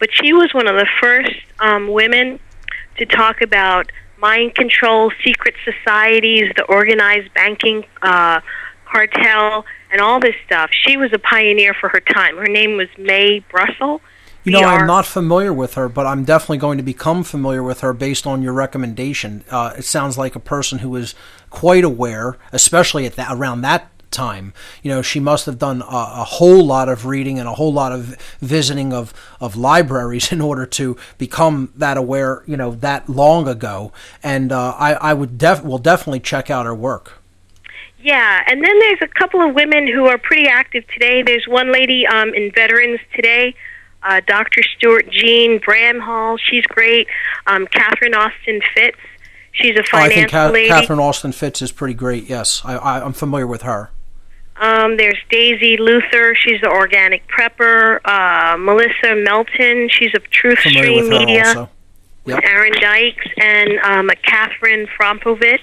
but 0.00 0.08
she 0.12 0.32
was 0.32 0.52
one 0.52 0.66
of 0.66 0.74
the 0.74 0.88
first 1.00 1.36
um, 1.60 1.86
women 1.92 2.40
to 2.96 3.06
talk 3.06 3.42
about 3.42 3.92
mind 4.18 4.54
control, 4.54 5.12
secret 5.24 5.54
societies, 5.64 6.50
the 6.56 6.64
organized 6.64 7.32
banking 7.34 7.84
uh, 8.02 8.40
cartel, 8.84 9.64
and 9.92 10.00
all 10.00 10.18
this 10.18 10.34
stuff. 10.44 10.70
She 10.72 10.96
was 10.96 11.12
a 11.12 11.18
pioneer 11.18 11.74
for 11.74 11.88
her 11.90 12.00
time. 12.00 12.36
Her 12.36 12.48
name 12.48 12.76
was 12.76 12.88
Mae 12.98 13.44
Brussell. 13.50 14.00
You 14.42 14.52
know, 14.52 14.62
I'm 14.62 14.86
not 14.86 15.04
familiar 15.04 15.52
with 15.52 15.74
her, 15.74 15.88
but 15.88 16.06
I'm 16.06 16.24
definitely 16.24 16.58
going 16.58 16.78
to 16.78 16.82
become 16.82 17.24
familiar 17.24 17.62
with 17.62 17.80
her 17.80 17.92
based 17.92 18.26
on 18.26 18.40
your 18.40 18.54
recommendation. 18.54 19.44
Uh, 19.50 19.74
it 19.76 19.84
sounds 19.84 20.16
like 20.16 20.34
a 20.34 20.40
person 20.40 20.78
who 20.78 20.96
is 20.96 21.14
quite 21.50 21.84
aware, 21.84 22.38
especially 22.50 23.04
at 23.04 23.16
that 23.16 23.36
around 23.36 23.60
that 23.62 23.90
time. 24.10 24.52
You 24.82 24.90
know, 24.90 25.02
she 25.02 25.20
must 25.20 25.46
have 25.46 25.58
done 25.58 25.82
a, 25.82 25.84
a 25.86 26.24
whole 26.24 26.64
lot 26.64 26.88
of 26.88 27.06
reading 27.06 27.38
and 27.38 27.48
a 27.48 27.54
whole 27.54 27.72
lot 27.72 27.92
of 27.92 28.16
visiting 28.40 28.92
of 28.92 29.12
of 29.40 29.56
libraries 29.56 30.32
in 30.36 30.40
order 30.40 30.66
to 30.66 30.96
become 31.18 31.72
that 31.76 31.96
aware. 31.96 32.42
You 32.46 32.56
know, 32.56 32.72
that 32.72 33.08
long 33.08 33.48
ago, 33.48 33.92
and 34.22 34.52
uh, 34.52 34.74
I 34.78 34.94
I 34.94 35.14
would 35.14 35.38
def 35.38 35.62
will 35.64 35.78
definitely 35.78 36.20
check 36.20 36.50
out 36.50 36.66
her 36.66 36.74
work. 36.74 37.14
Yeah, 38.02 38.42
and 38.46 38.64
then 38.64 38.78
there's 38.78 39.02
a 39.02 39.08
couple 39.08 39.42
of 39.42 39.54
women 39.54 39.86
who 39.86 40.06
are 40.06 40.16
pretty 40.16 40.46
active 40.48 40.86
today. 40.88 41.22
There's 41.22 41.46
one 41.46 41.70
lady 41.70 42.06
um, 42.06 42.32
in 42.32 42.50
Veterans 42.50 42.98
Today, 43.14 43.54
uh, 44.02 44.22
Dr. 44.26 44.62
Stuart 44.62 45.10
Jeanne 45.10 45.60
Bramhall. 45.60 46.38
She's 46.38 46.64
great. 46.64 47.08
Um, 47.46 47.66
Catherine 47.66 48.14
Austin 48.14 48.62
Fitts. 48.74 48.96
She's 49.52 49.76
a 49.76 49.82
Oh, 49.92 49.98
I 49.98 50.08
think 50.08 50.30
Ca- 50.30 50.48
lady. 50.48 50.68
Catherine 50.68 50.98
Austin 50.98 51.32
Fitts 51.32 51.60
is 51.60 51.72
pretty 51.72 51.92
great. 51.92 52.24
Yes, 52.24 52.62
I, 52.64 52.76
I, 52.76 53.04
I'm 53.04 53.12
familiar 53.12 53.46
with 53.46 53.62
her. 53.62 53.90
Um, 54.60 54.98
there's 54.98 55.18
Daisy 55.30 55.78
Luther. 55.78 56.34
She's 56.34 56.60
the 56.60 56.68
organic 56.68 57.26
prepper. 57.26 58.00
Uh, 58.04 58.56
Melissa 58.58 59.16
Melton. 59.16 59.88
She's 59.88 60.14
of 60.14 60.28
Truth 60.30 60.58
Familiar 60.60 61.02
Stream 61.02 61.08
Media. 61.08 61.46
also. 61.46 61.70
Yep. 62.26 62.40
Aaron 62.44 62.72
Dykes 62.78 63.26
and 63.40 63.78
um, 63.78 64.10
Catherine 64.22 64.86
Frompovich. 64.86 65.58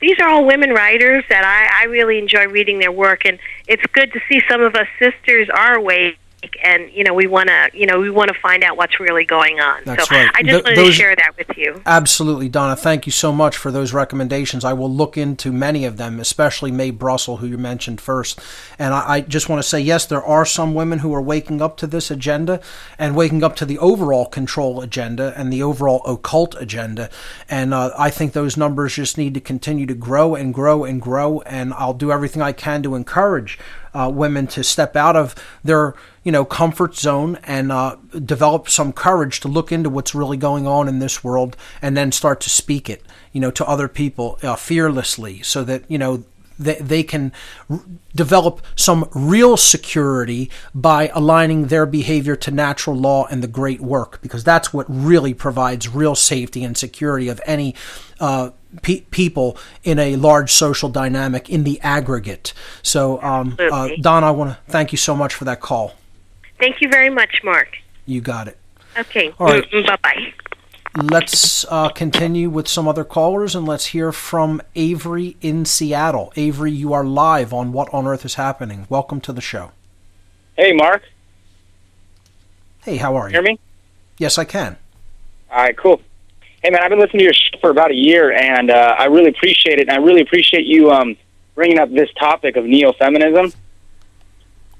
These 0.00 0.16
are 0.20 0.28
all 0.28 0.44
women 0.44 0.70
writers 0.70 1.24
that 1.30 1.44
I, 1.44 1.84
I 1.84 1.86
really 1.86 2.18
enjoy 2.18 2.46
reading 2.46 2.78
their 2.78 2.92
work, 2.92 3.24
and 3.24 3.38
it's 3.68 3.84
good 3.92 4.12
to 4.12 4.20
see 4.28 4.42
some 4.50 4.60
of 4.60 4.74
us 4.74 4.86
sisters 4.98 5.48
are 5.48 5.76
awake, 5.76 6.18
and 6.64 6.90
you 6.92 7.04
know 7.04 7.14
we 7.14 7.26
want 7.26 7.48
to 7.48 7.70
you 7.72 7.86
know 7.86 7.98
we 8.00 8.10
want 8.10 8.28
to 8.32 8.38
find 8.40 8.62
out 8.64 8.76
what's 8.76 8.98
really 9.00 9.24
going 9.24 9.60
on. 9.60 9.82
That's 9.84 10.08
so 10.08 10.14
right. 10.16 10.30
I 10.34 10.42
just 10.42 10.52
Th- 10.52 10.64
wanted 10.64 10.76
those- 10.78 10.86
to 10.88 10.92
share 10.92 11.16
that 11.16 11.32
with 11.38 11.56
you. 11.56 11.80
Absolutely, 11.86 12.48
Donna. 12.48 12.76
Thank 12.76 13.06
you 13.06 13.12
so 13.12 13.32
much 13.32 13.56
for 13.56 13.70
those 13.70 13.92
recommendations. 13.92 14.64
I 14.64 14.72
will 14.72 14.90
look 14.92 15.16
into 15.16 15.52
many 15.52 15.84
of 15.84 15.96
them, 15.96 16.20
especially 16.20 16.70
Mae 16.70 16.90
Brussell, 16.90 17.38
who 17.38 17.46
you 17.46 17.58
mentioned 17.58 18.00
first. 18.00 18.40
And 18.78 18.92
I, 18.94 19.12
I 19.14 19.20
just 19.20 19.48
want 19.48 19.62
to 19.62 19.68
say, 19.68 19.80
yes, 19.80 20.06
there 20.06 20.22
are 20.24 20.44
some 20.44 20.74
women 20.74 21.00
who 21.00 21.14
are 21.14 21.22
waking 21.22 21.62
up 21.62 21.76
to 21.78 21.86
this 21.86 22.10
agenda 22.10 22.60
and 22.98 23.14
waking 23.16 23.42
up 23.44 23.56
to 23.56 23.64
the 23.64 23.78
overall 23.78 24.26
control 24.26 24.80
agenda 24.80 25.32
and 25.36 25.52
the 25.52 25.62
overall 25.62 26.02
occult 26.06 26.54
agenda. 26.60 27.08
And 27.48 27.72
uh, 27.72 27.90
I 27.98 28.10
think 28.10 28.32
those 28.32 28.56
numbers 28.56 28.94
just 28.94 29.16
need 29.18 29.34
to 29.34 29.40
continue 29.40 29.86
to 29.86 29.94
grow 29.94 30.34
and 30.34 30.52
grow 30.52 30.84
and 30.84 31.00
grow. 31.00 31.40
And 31.42 31.72
I'll 31.74 31.94
do 31.94 32.10
everything 32.12 32.42
I 32.42 32.52
can 32.52 32.82
to 32.82 32.94
encourage 32.94 33.58
uh, 33.94 34.10
women 34.12 34.46
to 34.48 34.64
step 34.64 34.96
out 34.96 35.16
of 35.16 35.34
their 35.64 35.94
you 36.24 36.32
know 36.32 36.44
comfort 36.44 36.94
zone 36.94 37.38
and 37.44 37.72
uh, 37.72 37.96
develop 38.24 38.68
some 38.68 38.92
courage 38.92 39.40
to 39.40 39.48
look 39.48 39.72
into 39.72 39.90
what's 39.90 40.14
really 40.14 40.36
going 40.36 40.66
on 40.66 40.88
in 40.88 40.98
this 40.98 41.22
world 41.24 41.56
and 41.80 41.96
then 41.96 42.12
start 42.12 42.40
to 42.40 42.50
speak 42.50 42.88
it 42.88 43.02
you 43.32 43.40
know 43.40 43.50
to 43.50 43.66
other 43.66 43.88
people 43.88 44.38
uh, 44.42 44.56
fearlessly 44.56 45.42
so 45.42 45.64
that 45.64 45.84
you 45.88 45.98
know 45.98 46.24
they, 46.58 46.74
they 46.76 47.02
can 47.02 47.32
r- 47.68 47.80
develop 48.14 48.62
some 48.76 49.08
real 49.14 49.56
security 49.56 50.50
by 50.74 51.08
aligning 51.14 51.66
their 51.66 51.86
behavior 51.86 52.36
to 52.36 52.50
natural 52.50 52.96
law 52.96 53.26
and 53.26 53.42
the 53.42 53.48
great 53.48 53.80
work 53.80 54.20
because 54.22 54.44
that's 54.44 54.72
what 54.72 54.86
really 54.88 55.34
provides 55.34 55.88
real 55.88 56.14
safety 56.14 56.62
and 56.62 56.76
security 56.76 57.28
of 57.28 57.40
any 57.46 57.74
uh, 58.20 58.50
pe- 58.80 59.00
people 59.10 59.56
in 59.84 59.98
a 59.98 60.16
large 60.16 60.50
social 60.50 60.88
dynamic 60.88 61.50
in 61.50 61.64
the 61.64 61.80
aggregate. 61.82 62.52
So, 62.82 63.22
um, 63.22 63.56
uh, 63.58 63.90
Don, 64.00 64.24
I 64.24 64.30
want 64.30 64.50
to 64.50 64.58
thank 64.70 64.92
you 64.92 64.98
so 64.98 65.14
much 65.14 65.34
for 65.34 65.44
that 65.44 65.60
call. 65.60 65.94
Thank 66.58 66.80
you 66.80 66.88
very 66.88 67.10
much, 67.10 67.42
Mark. 67.44 67.68
You 68.06 68.20
got 68.20 68.48
it. 68.48 68.58
Okay. 68.98 69.32
All 69.38 69.46
right. 69.48 69.70
Bye 69.70 69.96
bye. 70.02 70.32
let's 71.02 71.64
uh, 71.70 71.88
continue 71.88 72.50
with 72.50 72.68
some 72.68 72.86
other 72.86 73.04
callers 73.04 73.54
and 73.54 73.66
let's 73.66 73.86
hear 73.86 74.12
from 74.12 74.60
Avery 74.74 75.36
in 75.40 75.64
Seattle. 75.64 76.32
Avery, 76.36 76.70
you 76.72 76.92
are 76.92 77.04
live 77.04 77.52
on 77.52 77.72
What 77.72 77.92
on 77.92 78.06
Earth 78.06 78.24
is 78.24 78.34
Happening. 78.34 78.86
Welcome 78.88 79.20
to 79.22 79.32
the 79.32 79.40
show. 79.40 79.72
Hey, 80.56 80.72
Mark. 80.72 81.02
Hey, 82.84 82.96
how 82.98 83.16
are 83.16 83.28
you? 83.28 83.32
Hear 83.32 83.42
me? 83.42 83.58
Yes, 84.18 84.38
I 84.38 84.44
can. 84.44 84.76
All 85.50 85.58
right, 85.58 85.76
cool. 85.76 86.00
Hey, 86.62 86.70
man, 86.70 86.80
I've 86.80 86.90
been 86.90 87.00
listening 87.00 87.18
to 87.18 87.24
your 87.24 87.32
show 87.32 87.58
for 87.60 87.70
about 87.70 87.90
a 87.90 87.94
year, 87.94 88.30
and 88.30 88.70
uh, 88.70 88.94
I 88.96 89.06
really 89.06 89.30
appreciate 89.30 89.80
it. 89.80 89.88
And 89.88 89.90
I 89.90 89.96
really 89.96 90.20
appreciate 90.20 90.64
you 90.64 90.92
um, 90.92 91.16
bringing 91.56 91.80
up 91.80 91.90
this 91.90 92.08
topic 92.16 92.54
of 92.54 92.64
neo-feminism. 92.64 93.52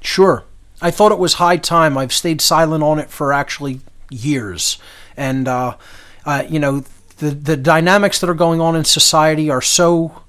Sure. 0.00 0.44
I 0.80 0.92
thought 0.92 1.10
it 1.10 1.18
was 1.18 1.34
high 1.34 1.56
time. 1.56 1.98
I've 1.98 2.12
stayed 2.12 2.40
silent 2.40 2.84
on 2.84 3.00
it 3.00 3.10
for 3.10 3.32
actually 3.32 3.80
years. 4.10 4.78
And, 5.16 5.48
uh, 5.48 5.76
uh, 6.24 6.44
you 6.48 6.60
know, 6.60 6.84
the, 7.18 7.30
the 7.30 7.56
dynamics 7.56 8.20
that 8.20 8.30
are 8.30 8.34
going 8.34 8.60
on 8.60 8.76
in 8.76 8.84
society 8.84 9.50
are 9.50 9.60
so 9.60 10.21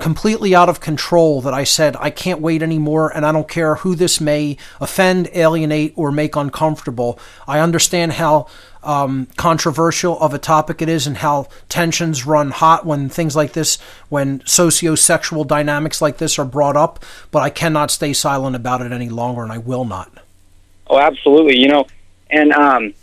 completely 0.00 0.54
out 0.54 0.68
of 0.68 0.80
control 0.80 1.40
that 1.42 1.54
I 1.54 1.64
said, 1.64 1.96
I 2.00 2.10
can't 2.10 2.40
wait 2.40 2.62
anymore, 2.62 3.14
and 3.14 3.24
I 3.24 3.32
don't 3.32 3.48
care 3.48 3.76
who 3.76 3.94
this 3.94 4.20
may 4.20 4.56
offend, 4.80 5.28
alienate, 5.32 5.92
or 5.96 6.10
make 6.10 6.34
uncomfortable. 6.34 7.18
I 7.46 7.60
understand 7.60 8.14
how 8.14 8.46
um, 8.82 9.28
controversial 9.36 10.18
of 10.20 10.34
a 10.34 10.38
topic 10.38 10.80
it 10.80 10.88
is 10.88 11.06
and 11.06 11.18
how 11.18 11.48
tensions 11.68 12.26
run 12.26 12.50
hot 12.50 12.86
when 12.86 13.08
things 13.08 13.36
like 13.36 13.52
this, 13.52 13.78
when 14.08 14.42
socio-sexual 14.46 15.44
dynamics 15.44 16.00
like 16.00 16.18
this 16.18 16.38
are 16.38 16.44
brought 16.44 16.76
up, 16.76 17.04
but 17.30 17.42
I 17.42 17.50
cannot 17.50 17.90
stay 17.90 18.12
silent 18.12 18.56
about 18.56 18.80
it 18.80 18.92
any 18.92 19.08
longer, 19.08 19.42
and 19.42 19.52
I 19.52 19.58
will 19.58 19.84
not. 19.84 20.10
Oh, 20.86 20.98
absolutely. 20.98 21.58
You 21.58 21.68
know, 21.68 21.86
and 22.30 22.52
um, 22.52 22.94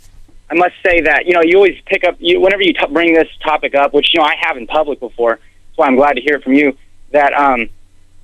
I 0.50 0.54
must 0.54 0.74
say 0.84 1.00
that 1.02 1.26
you 1.26 1.32
know 1.32 1.42
you 1.42 1.56
always 1.56 1.80
pick 1.86 2.04
up 2.04 2.16
you 2.18 2.40
whenever 2.40 2.62
you 2.62 2.72
t- 2.72 2.86
bring 2.92 3.14
this 3.14 3.28
topic 3.42 3.74
up, 3.74 3.94
which 3.94 4.12
you 4.12 4.20
know 4.20 4.26
I 4.26 4.34
have 4.40 4.56
in 4.56 4.66
public 4.66 5.00
before. 5.00 5.38
That's 5.38 5.76
why 5.76 5.86
I'm 5.86 5.96
glad 5.96 6.14
to 6.14 6.20
hear 6.20 6.40
from 6.40 6.54
you. 6.54 6.76
That 7.12 7.32
um, 7.34 7.68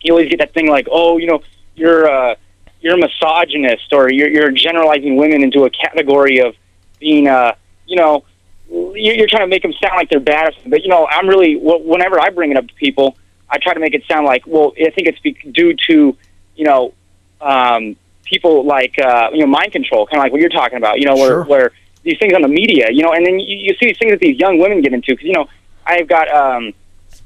you 0.02 0.12
always 0.12 0.28
get 0.28 0.39
that 0.40 0.52
thing 0.52 0.69
like, 0.69 0.86
oh, 0.90 1.16
you 1.19 1.27
know, 1.27 1.43
you're 1.74 2.09
uh, 2.09 2.35
you're 2.81 2.94
a 2.94 2.98
misogynist, 2.98 3.93
or 3.93 4.11
you're 4.12 4.28
you're 4.28 4.51
generalizing 4.51 5.16
women 5.16 5.43
into 5.43 5.65
a 5.65 5.70
category 5.70 6.39
of 6.39 6.55
being, 7.01 7.28
uh, 7.28 7.55
you 7.86 7.97
know, 7.97 8.24
you're, 8.69 9.15
you're 9.15 9.27
trying 9.28 9.43
to 9.43 9.47
make 9.48 9.62
them 9.62 9.73
sound 9.82 9.97
like 9.97 10.11
they're 10.11 10.20
bad. 10.20 10.55
But 10.66 10.82
you 10.82 10.89
know, 10.89 11.06
I'm 11.06 11.27
really 11.28 11.56
whenever 11.56 12.20
I 12.20 12.31
bring 12.31 12.51
it 12.51 12.56
up 12.56 12.66
to 12.66 12.74
people, 12.74 13.16
I 13.48 13.59
try 13.59 13.74
to 13.74 13.81
make 13.81 13.94
it 13.94 14.05
sound 14.09 14.27
like, 14.27 14.47
well, 14.47 14.73
I 14.78 14.90
think 14.90 15.09
it's 15.09 15.20
due 15.52 15.74
to, 15.89 16.16
you 16.56 16.65
know, 16.65 16.93
um, 17.40 17.97
people 18.24 18.65
like 18.65 18.98
uh, 18.98 19.31
you 19.32 19.40
know 19.40 19.47
mind 19.47 19.73
control, 19.73 20.06
kind 20.06 20.19
of 20.19 20.24
like 20.24 20.32
what 20.32 20.40
you're 20.40 20.51
talking 20.51 20.78
about. 20.78 20.98
You 20.98 21.06
know, 21.06 21.15
where 21.15 21.28
Sure. 21.28 21.44
where 21.44 21.73
these 22.02 22.19
things 22.19 22.35
on 22.35 22.43
the 22.43 22.48
media, 22.48 22.89
you 22.90 23.02
know, 23.02 23.12
and 23.12 23.24
then 23.24 23.39
you, 23.40 23.56
you 23.56 23.74
see 23.81 23.86
these 23.86 23.98
things 23.98 24.11
that 24.12 24.20
these 24.20 24.39
young 24.39 24.59
women 24.59 24.82
get 24.82 24.93
into 24.93 25.12
because 25.12 25.24
you 25.24 25.32
know 25.32 25.47
I've 25.86 26.06
got 26.06 26.28
um, 26.28 26.73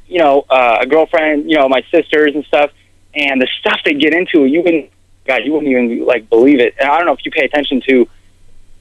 you 0.09 0.18
know 0.18 0.44
uh, 0.51 0.78
a 0.80 0.86
girlfriend, 0.86 1.51
you 1.51 1.56
know, 1.56 1.68
my 1.68 1.82
sisters 1.90 2.35
and 2.35 2.44
stuff, 2.47 2.70
and 3.14 3.40
the 3.40 3.48
stuff 3.60 3.78
they 3.85 3.94
get 3.94 4.12
into, 4.14 4.47
you 4.47 4.62
wouldn't, 4.62 4.90
God, 5.26 5.43
you 5.44 5.52
wouldn't 5.52 5.70
even 5.70 6.05
like 6.06 6.28
believe 6.30 6.60
it. 6.60 6.74
And 6.80 6.89
I 6.90 6.97
don't 6.97 7.06
know 7.06 7.12
if 7.12 7.24
you 7.24 7.30
pay 7.30 7.44
attention 7.44 7.80
to, 7.89 8.09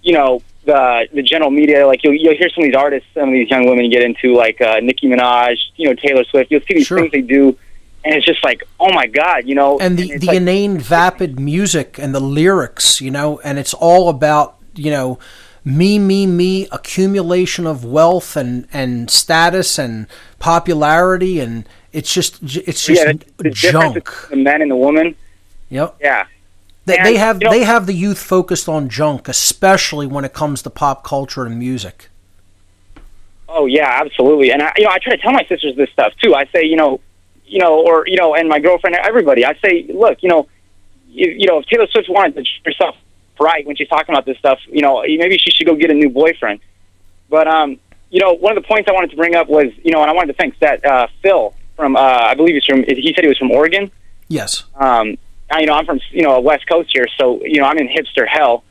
you 0.03 0.13
know. 0.13 0.41
The, 0.65 1.07
the 1.13 1.21
general 1.23 1.49
media, 1.49 1.87
like 1.87 2.03
you'll 2.03 2.13
you'll 2.13 2.35
hear 2.35 2.49
some 2.49 2.65
of 2.65 2.67
these 2.67 2.75
artists, 2.75 3.07
some 3.13 3.29
of 3.29 3.33
these 3.33 3.49
young 3.49 3.69
women 3.69 3.89
get 3.89 4.03
into, 4.03 4.33
like 4.35 4.59
uh, 4.59 4.81
Nicki 4.81 5.07
Minaj, 5.07 5.55
you 5.77 5.87
know 5.87 5.95
Taylor 5.95 6.25
Swift. 6.25 6.51
You'll 6.51 6.59
see 6.67 6.73
these 6.73 6.87
Sure. 6.87 6.99
things 6.99 7.13
they 7.13 7.21
do, 7.21 7.57
and 8.03 8.13
it's 8.13 8.25
just 8.25 8.43
like, 8.43 8.63
oh 8.77 8.91
my 8.91 9.07
god, 9.07 9.47
you 9.47 9.55
know. 9.55 9.79
and 9.79 9.97
the, 9.97 10.11
it's 10.11 10.19
the 10.19 10.27
like- 10.27 10.35
inane 10.35 10.77
vapid 10.77 11.39
music 11.39 11.97
and 11.97 12.13
the 12.13 12.19
lyrics 12.19 12.99
you 12.99 13.09
know 13.11 13.39
and 13.45 13.57
it's 13.57 13.73
all 13.73 14.09
about 14.09 14.57
you 14.75 14.91
know 14.91 15.19
me 15.67 15.99
me 15.99 16.25
me 16.25 16.67
accumulation 16.71 17.67
of 17.67 17.83
wealth 17.83 18.37
and 18.37 18.67
and 18.71 19.09
status 19.09 19.77
and 19.77 20.07
popularity 20.39 21.39
and 21.41 21.67
it's 21.91 22.13
just 22.13 22.41
it's 22.41 22.85
just 22.85 23.05
yeah, 23.05 23.11
the, 23.11 23.43
the 23.43 23.49
junk 23.49 24.09
the 24.29 24.35
men 24.37 24.61
and 24.61 24.71
the 24.71 24.75
woman. 24.75 25.13
yep 25.69 25.95
Yeah, 25.99 26.25
they, 26.85 26.97
And, 26.97 27.05
they 27.05 27.17
have 27.17 27.41
you 27.41 27.45
know- 27.45 27.51
they 27.51 27.63
have 27.63 27.85
the 27.85 27.93
youth 27.93 28.19
focused 28.19 28.69
on 28.69 28.87
junk 28.87 29.27
especially 29.27 30.07
when 30.07 30.23
it 30.23 30.33
comes 30.33 30.61
to 30.61 30.69
pop 30.69 31.03
culture 31.03 31.45
and 31.45 31.59
music 31.59 32.09
Oh 33.49 33.65
yeah, 33.65 34.01
absolutely. 34.03 34.51
And 34.51 34.61
I, 34.61 34.73
you 34.77 34.83
know, 34.83 34.89
I 34.91 34.99
try 34.99 35.15
to 35.15 35.21
tell 35.21 35.31
my 35.31 35.45
sisters 35.47 35.73
this 35.77 35.89
stuff 35.89 36.11
too. 36.21 36.35
I 36.35 36.45
say, 36.47 36.65
you 36.65 36.75
know, 36.75 36.99
you 37.45 37.59
know, 37.59 37.79
or 37.79 38.05
you 38.05 38.17
know, 38.17 38.35
and 38.35 38.49
my 38.49 38.59
girlfriend, 38.59 38.95
everybody. 38.97 39.45
I 39.45 39.53
say, 39.63 39.85
look, 39.89 40.21
you 40.21 40.27
know, 40.27 40.49
you, 41.07 41.29
you 41.31 41.47
know, 41.47 41.59
if 41.59 41.65
Taylor 41.67 41.87
Swift 41.87 42.09
wanted 42.09 42.35
to 42.35 42.43
herself 42.65 42.95
right 43.39 43.65
when 43.65 43.75
she's 43.75 43.87
talking 43.87 44.13
about 44.13 44.25
this 44.25 44.37
stuff, 44.37 44.59
you 44.67 44.81
know, 44.81 45.01
maybe 45.01 45.37
she 45.37 45.51
should 45.51 45.67
go 45.67 45.75
get 45.75 45.91
a 45.91 45.93
new 45.93 46.09
boyfriend. 46.09 46.59
But 47.29 47.47
um, 47.47 47.79
you 48.09 48.19
know, 48.19 48.33
one 48.33 48.55
of 48.55 48.63
the 48.63 48.67
points 48.67 48.89
I 48.89 48.93
wanted 48.93 49.11
to 49.11 49.17
bring 49.17 49.35
up 49.35 49.47
was, 49.47 49.67
you 49.83 49.91
know, 49.91 50.01
and 50.01 50.09
I 50.09 50.13
wanted 50.13 50.33
to 50.33 50.37
thank 50.37 50.57
that 50.59 50.85
uh, 50.85 51.07
Phil 51.21 51.53
from, 51.75 51.95
uh, 51.95 51.99
I 51.99 52.33
believe 52.35 52.55
he's 52.55 52.65
from. 52.65 52.83
He 52.83 53.13
said 53.15 53.23
he 53.23 53.27
was 53.27 53.37
from 53.37 53.51
Oregon. 53.51 53.91
yes 54.27 54.63
um, 54.75 55.17
I, 55.49 55.61
you 55.61 55.67
know, 55.67 55.73
I'm 55.73 55.85
from 55.85 55.99
you 56.11 56.23
know 56.23 56.35
a 56.35 56.41
West 56.41 56.67
Coast 56.67 56.89
here, 56.93 57.05
so 57.17 57.43
you 57.43 57.61
know 57.61 57.67
I'm 57.67 57.77
in 57.77 57.87
hipster 57.87 58.27
hell, 58.27 58.63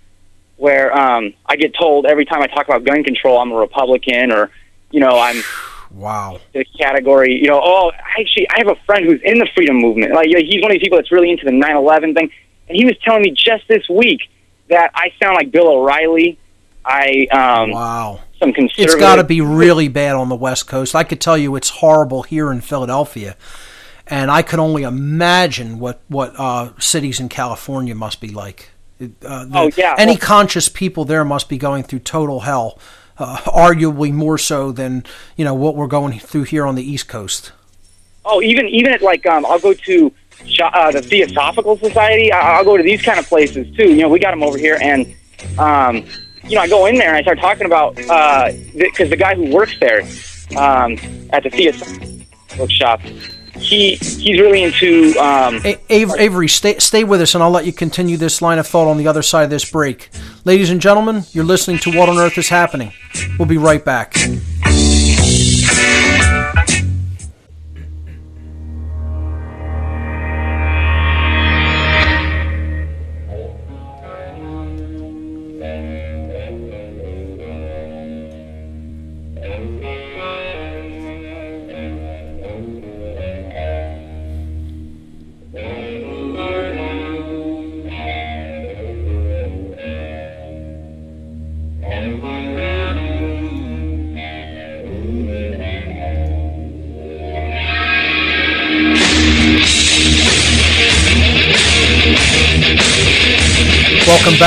where 0.56 0.96
um, 0.96 1.32
I 1.46 1.56
get 1.56 1.74
told 1.74 2.06
every 2.06 2.24
time 2.24 2.42
I 2.42 2.46
talk 2.48 2.66
about 2.66 2.84
gun 2.84 3.02
control, 3.02 3.38
I'm 3.38 3.50
a 3.52 3.56
Republican, 3.56 4.30
or 4.32 4.50
you 4.90 5.00
know 5.00 5.18
I'm 5.18 5.42
wow 5.90 6.38
the 6.52 6.64
category. 6.78 7.34
You 7.40 7.48
know, 7.48 7.60
oh, 7.62 7.92
I 7.92 8.20
actually 8.20 8.48
I 8.50 8.58
have 8.58 8.68
a 8.68 8.76
friend 8.84 9.06
who's 9.06 9.20
in 9.22 9.38
the 9.38 9.48
freedom 9.54 9.76
movement. 9.76 10.12
Like 10.12 10.28
you 10.28 10.34
know, 10.34 10.44
he's 10.44 10.60
one 10.60 10.70
of 10.70 10.74
these 10.74 10.82
people 10.82 10.98
that's 10.98 11.12
really 11.12 11.30
into 11.30 11.44
the 11.44 11.52
9/11 11.52 12.14
thing, 12.14 12.30
and 12.68 12.76
he 12.76 12.84
was 12.84 12.96
telling 12.98 13.22
me 13.22 13.30
just 13.30 13.66
this 13.68 13.88
week 13.88 14.28
that 14.68 14.90
I 14.94 15.12
sound 15.22 15.36
like 15.36 15.50
Bill 15.50 15.68
O'Reilly. 15.68 16.38
I 16.84 17.26
um, 17.32 17.70
wow 17.72 18.20
some 18.38 18.52
conservative. 18.52 18.84
it's 18.84 18.94
got 18.94 19.16
to 19.16 19.24
be 19.24 19.40
really 19.40 19.88
bad 19.88 20.14
on 20.14 20.28
the 20.28 20.36
west 20.36 20.68
coast 20.68 20.94
i 20.94 21.02
could 21.02 21.20
tell 21.20 21.36
you 21.38 21.56
it's 21.56 21.70
horrible 21.70 22.22
here 22.22 22.52
in 22.52 22.60
philadelphia 22.60 23.34
and 24.06 24.30
i 24.30 24.40
could 24.42 24.58
only 24.60 24.82
imagine 24.84 25.78
what 25.80 26.00
what 26.08 26.32
uh, 26.38 26.70
cities 26.78 27.18
in 27.18 27.28
california 27.28 27.94
must 27.94 28.20
be 28.20 28.28
like 28.28 28.70
uh, 29.00 29.06
the- 29.46 29.50
Oh, 29.52 29.70
yeah. 29.76 29.96
any 29.98 30.12
Well- 30.12 30.18
conscious 30.20 30.68
people 30.68 31.04
there 31.04 31.24
must 31.24 31.48
be 31.48 31.58
going 31.58 31.82
through 31.82 32.00
total 32.00 32.40
hell 32.40 32.78
uh, 33.18 33.38
arguably 33.46 34.12
more 34.12 34.38
so 34.38 34.70
than 34.70 35.02
you 35.34 35.44
know 35.44 35.54
what 35.54 35.74
we're 35.74 35.86
going 35.88 36.18
through 36.20 36.44
here 36.44 36.66
on 36.66 36.74
the 36.76 36.84
east 36.88 37.08
coast 37.08 37.50
Oh, 38.24 38.42
even 38.42 38.68
even 38.68 38.92
at 38.92 39.02
like 39.02 39.24
um, 39.26 39.44
I'll 39.46 39.58
go 39.60 39.72
to 39.72 40.12
uh, 40.62 40.90
the 40.92 41.02
Theosophical 41.02 41.76
Society. 41.78 42.32
I- 42.32 42.56
I'll 42.58 42.64
go 42.64 42.76
to 42.76 42.82
these 42.82 43.02
kind 43.02 43.18
of 43.18 43.26
places 43.26 43.74
too. 43.76 43.90
You 43.90 44.02
know, 44.02 44.08
we 44.08 44.18
got 44.18 44.30
them 44.30 44.42
over 44.42 44.58
here, 44.58 44.78
and 44.80 45.06
um, 45.58 46.04
you 46.44 46.54
know, 46.56 46.60
I 46.62 46.68
go 46.68 46.86
in 46.86 46.96
there 46.96 47.08
and 47.08 47.16
I 47.16 47.22
start 47.22 47.38
talking 47.38 47.66
about 47.66 47.96
because 47.96 49.10
the 49.10 49.16
guy 49.16 49.34
who 49.34 49.50
works 49.52 49.78
there 49.80 50.02
um, 50.56 50.96
at 51.30 51.42
the 51.42 51.50
Theosophical 51.50 52.08
bookshop, 52.56 53.00
he 53.00 53.96
he's 53.96 54.38
really 54.40 54.62
into. 54.62 55.14
Um, 55.18 55.60
Avery, 55.88 56.20
Avery, 56.20 56.48
stay, 56.48 56.78
stay 56.78 57.04
with 57.04 57.20
us, 57.20 57.34
and 57.34 57.42
I'll 57.42 57.50
let 57.50 57.66
you 57.66 57.72
continue 57.72 58.16
this 58.16 58.40
line 58.40 58.58
of 58.58 58.66
thought 58.66 58.88
on 58.88 58.96
the 58.98 59.08
other 59.08 59.22
side 59.22 59.44
of 59.44 59.50
this 59.50 59.68
break. 59.70 60.08
Ladies 60.44 60.70
and 60.70 60.80
gentlemen, 60.80 61.24
you're 61.32 61.44
listening 61.44 61.78
to 61.80 61.90
What 61.96 62.08
on 62.08 62.18
Earth 62.18 62.38
is 62.38 62.48
Happening. 62.48 62.92
We'll 63.38 63.48
be 63.48 63.58
right 63.58 63.84
back. 63.84 64.14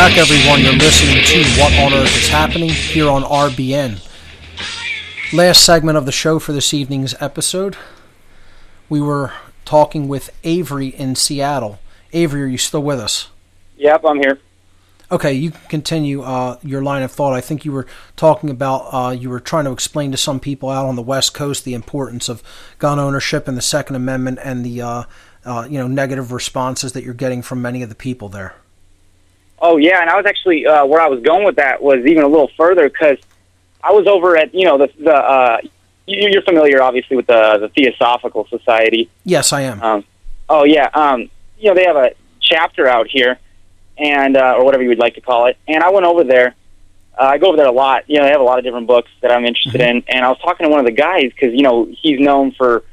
Back, 0.10 0.18
everyone. 0.18 0.61
You're 0.61 0.73
listening 0.73 1.23
to 1.23 1.44
What 1.60 1.73
on 1.80 1.94
Earth 1.94 2.15
is 2.18 2.30
Happening 2.30 2.69
here 2.69 3.10
on 3.10 3.22
RBN. 3.23 3.99
Last 5.34 5.64
segment 5.64 5.98
of 5.98 6.06
the 6.06 6.11
show 6.11 6.40
for 6.40 6.52
this 6.52 6.73
evening's 6.73 7.14
episode, 7.19 7.77
we 8.88 8.99
were 8.99 9.34
talking 9.65 10.07
with 10.07 10.31
Avery 10.44 10.88
in 10.88 11.15
Seattle. 11.15 11.80
Avery, 12.11 12.44
are 12.44 12.48
you 12.48 12.57
still 12.57 12.81
with 12.81 12.99
us? 12.99 13.30
yep, 13.77 14.03
I'm 14.03 14.18
here. 14.18 14.40
Okay, 15.11 15.34
you 15.34 15.52
can 15.52 15.61
continue 15.69 16.22
uh, 16.22 16.57
your 16.64 16.81
line 16.81 17.03
of 17.03 17.11
thought. 17.11 17.34
I 17.34 17.41
think 17.41 17.65
you 17.65 17.72
were 17.72 17.88
talking 18.15 18.49
about 18.49 18.90
uh, 18.91 19.11
you 19.11 19.30
were 19.30 19.40
trying 19.40 19.65
to 19.65 19.72
explain 19.72 20.11
to 20.11 20.18
some 20.18 20.40
people 20.40 20.69
out 20.69 20.86
on 20.86 20.95
the 20.95 21.02
West 21.02 21.34
Coast 21.34 21.65
the 21.65 21.73
importance 21.73 22.30
of 22.30 22.41
gun 22.80 22.99
ownership 22.99 23.48
and 23.48 23.57
the 23.57 23.61
Second 23.61 23.95
Amendment 23.95 24.40
and 24.44 24.65
the 24.65 24.81
uh, 24.81 25.03
uh, 25.45 25.68
you 25.69 25.77
know 25.77 25.88
negative 25.88 26.31
responses 26.31 26.94
that 26.94 27.03
you're 27.03 27.14
getting 27.14 27.41
from 27.41 27.61
many 27.61 27.84
of 27.84 27.90
the 27.90 27.95
people 27.95 28.30
there. 28.30 28.56
Oh 29.61 29.77
yeah, 29.77 30.02
and 30.02 30.10
I 30.10 30.15
was 30.15 30.26
actually 30.26 30.65
uh, 30.65 30.86
where 30.86 31.02
I 31.02 31.07
was 31.07 31.22
going 31.22 31.44
with 31.45 31.57
that 31.57 31.81
was 31.81 32.06
even 32.06 32.23
a 32.23 32.27
little 32.27 32.49
further 32.57 32.90
because 32.90 33.18
I 33.84 33.91
was 33.91 34.07
over 34.07 34.38
at 34.38 34.53
you 34.53 34.65
know 34.65 34.77
the 34.77 34.90
the 34.99 35.14
uh, 35.15 35.57
you- 36.07 36.30
you're 36.31 36.41
familiar 36.44 36.81
obviously 36.81 37.15
with 37.18 37.27
the 37.27 37.57
the 37.60 37.69
Theosophical 37.69 38.48
Society. 38.49 39.10
Yes, 39.26 39.52
I 39.53 39.61
am. 39.61 39.81
Um, 39.81 40.03
oh 40.49 40.64
yeah, 40.64 40.90
um, 40.94 41.30
you 41.60 41.69
know 41.69 41.76
they 41.76 41.86
have 41.86 41.95
a 41.98 42.11
chapter 42.41 42.88
out 42.88 43.07
here, 43.07 43.38
and 43.98 44.38
uh, 44.38 44.56
or 44.57 44.65
whatever 44.65 44.84
you 44.84 44.90
would 44.90 44.99
like 44.99 45.15
to 45.15 45.22
call 45.22 45.48
it. 45.48 45.57
And 45.68 45.84
I 45.84 45.90
went 45.91 46.06
over 46.06 46.23
there. 46.23 46.56
Uh, 47.19 47.23
I 47.26 47.38
go 47.38 47.48
over 47.49 47.57
there 47.57 47.65
a 47.68 47.72
lot. 47.72 48.10
You 48.10 48.18
know, 48.18 48.23
they 48.23 48.31
have 48.31 48.40
a 48.40 48.45
lot 48.45 48.60
of 48.60 48.64
different 48.64 48.88
books 48.88 49.10
that 49.22 49.30
I'm 49.31 49.44
interested 49.45 49.81
in. 49.81 50.03
And 50.07 50.23
I 50.23 50.30
was 50.30 50.38
talking 50.40 50.65
to 50.65 50.69
one 50.69 50.80
of 50.80 50.86
the 50.86 50.94
guys 50.94 51.31
because 51.34 51.53
you 51.53 51.64
know 51.64 51.86
he's 52.02 52.19
known 52.19 52.53
for 52.53 52.84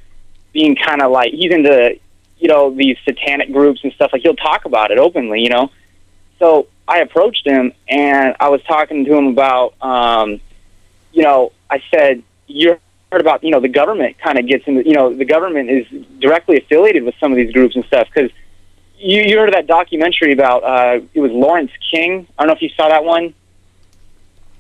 being 0.53 0.75
kind 0.75 1.01
of 1.01 1.13
like 1.13 1.33
he's 1.33 1.53
into 1.53 1.97
you 2.39 2.49
know 2.49 2.75
these 2.75 2.97
satanic 3.05 3.53
groups 3.53 3.81
and 3.85 3.93
stuff. 3.93 4.11
Like 4.13 4.23
he'll 4.23 4.35
talk 4.35 4.65
about 4.65 4.91
it 4.91 4.99
openly. 4.99 5.41
You 5.43 5.51
know, 5.51 5.71
so 6.39 6.69
I 6.89 7.01
approached 7.01 7.47
him 7.47 7.73
and 7.89 8.37
I 8.39 8.49
was 8.49 8.63
talking 8.63 9.05
to 9.05 9.15
him 9.15 9.27
about, 9.29 9.75
um, 9.83 10.41
you 11.13 11.23
know, 11.23 11.53
I 11.71 11.83
said, 11.91 12.23
you 12.47 12.79
heard 13.11 13.21
about, 13.21 13.43
you 13.43 13.51
know, 13.51 13.61
the 13.61 13.69
government 13.69 14.19
kind 14.19 14.39
of 14.39 14.47
gets 14.47 14.67
in, 14.67 14.77
you 14.77 14.93
know, 14.93 15.13
the 15.13 15.25
government 15.25 15.71
is 15.71 15.87
directly 16.21 16.59
affiliated 16.59 17.05
with 17.05 17.15
some 17.19 17.33
of 17.33 17.37
these 17.37 17.53
groups 17.53 17.75
and 17.75 17.85
stuff 17.87 18.09
because 18.13 18.31
you, 18.99 19.23
you 19.23 19.39
heard 19.39 19.49
of 19.49 19.55
that 19.55 19.67
documentary 19.67 20.33
about, 20.33 20.63
uh, 20.63 21.01
it 21.13 21.21
was 21.21 21.33
Lawrence 21.33 21.73
King. 21.91 22.27
I 22.39 22.43
don't 22.43 22.49
know 22.49 22.55
if 22.55 22.63
you 22.63 22.71
saw 22.71 22.89
that 22.89 23.05
one. 23.05 23.35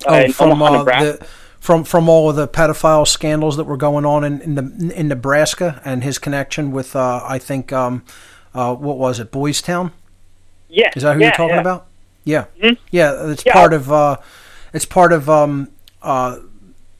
Uh, 0.04 0.24
oh, 0.26 0.32
from 0.32 0.50
Omaha, 0.52 0.82
uh, 0.82 1.04
the 1.04 1.26
from 1.58 1.84
from 1.84 2.08
all 2.08 2.28
of 2.28 2.36
the 2.36 2.46
pedophile 2.46 3.08
scandals 3.08 3.56
that 3.56 3.64
were 3.64 3.78
going 3.78 4.04
on 4.04 4.24
in 4.24 4.40
in, 4.42 4.54
the, 4.56 4.92
in 4.94 5.08
Nebraska 5.08 5.80
and 5.86 6.04
his 6.04 6.18
connection 6.18 6.70
with 6.70 6.94
uh, 6.94 7.22
I 7.26 7.38
think 7.38 7.72
um, 7.72 8.04
uh, 8.54 8.74
what 8.74 8.98
was 8.98 9.18
it 9.18 9.30
Boys 9.30 9.62
Town? 9.62 9.92
Yeah. 10.68 10.90
Is 10.94 11.02
that 11.02 11.14
who 11.14 11.20
yeah, 11.20 11.26
you're 11.26 11.32
talking 11.36 11.55
yeah. 11.56 11.60
about? 11.60 11.86
Yeah, 12.24 12.44
Mhm. 12.62 12.78
yeah. 12.90 13.30
It's 13.30 13.44
Yeah, 13.44 13.52
part 13.52 13.72
of 13.72 13.93
uh, 13.93 14.16
it's 14.72 14.84
part 14.84 15.12
of 15.12 15.30
um, 15.30 15.68
uh, 16.02 16.38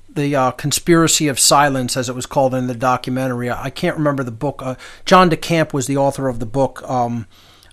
the 0.09 0.35
uh, 0.37 0.51
conspiracy 0.53 1.29
of 1.29 1.39
silence, 1.39 1.97
as 1.97 2.09
it 2.09 2.15
was 2.15 2.27
called 2.27 2.55
in 2.55 2.69
the 2.69 2.75
documentary. 2.75 3.51
I 3.51 3.71
can't 3.71 3.97
remember 3.97 4.23
the 4.23 4.31
book. 4.31 4.63
Uh, 4.65 4.77
John 5.05 5.29
DeCamp 5.31 5.73
was 5.73 5.87
the 5.87 5.97
author 5.97 6.29
of 6.29 6.39
the 6.39 6.47
book, 6.47 6.83
um, 6.89 7.27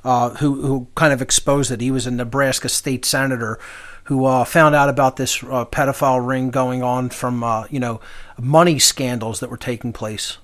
uh, 0.03 0.31
who 0.31 0.61
who 0.63 0.87
kind 0.95 1.13
of 1.13 1.21
exposed 1.21 1.71
it. 1.71 1.79
He 1.81 1.91
was 1.91 2.07
a 2.07 2.11
Nebraska 2.11 2.69
state 2.69 3.05
senator 3.05 3.59
who 4.05 4.25
uh, 4.25 4.43
found 4.43 4.75
out 4.75 4.89
about 4.89 5.15
this 5.15 5.41
uh, 5.43 5.63
pedophile 5.65 6.25
ring 6.25 6.49
going 6.49 6.83
on 6.83 7.09
from 7.09 7.43
uh, 7.43 7.65
you 7.69 7.79
know 7.79 8.01
money 8.39 8.79
scandals 8.79 9.39
that 9.39 9.49
were 9.49 9.57
taking 9.57 9.93
place 9.93 10.37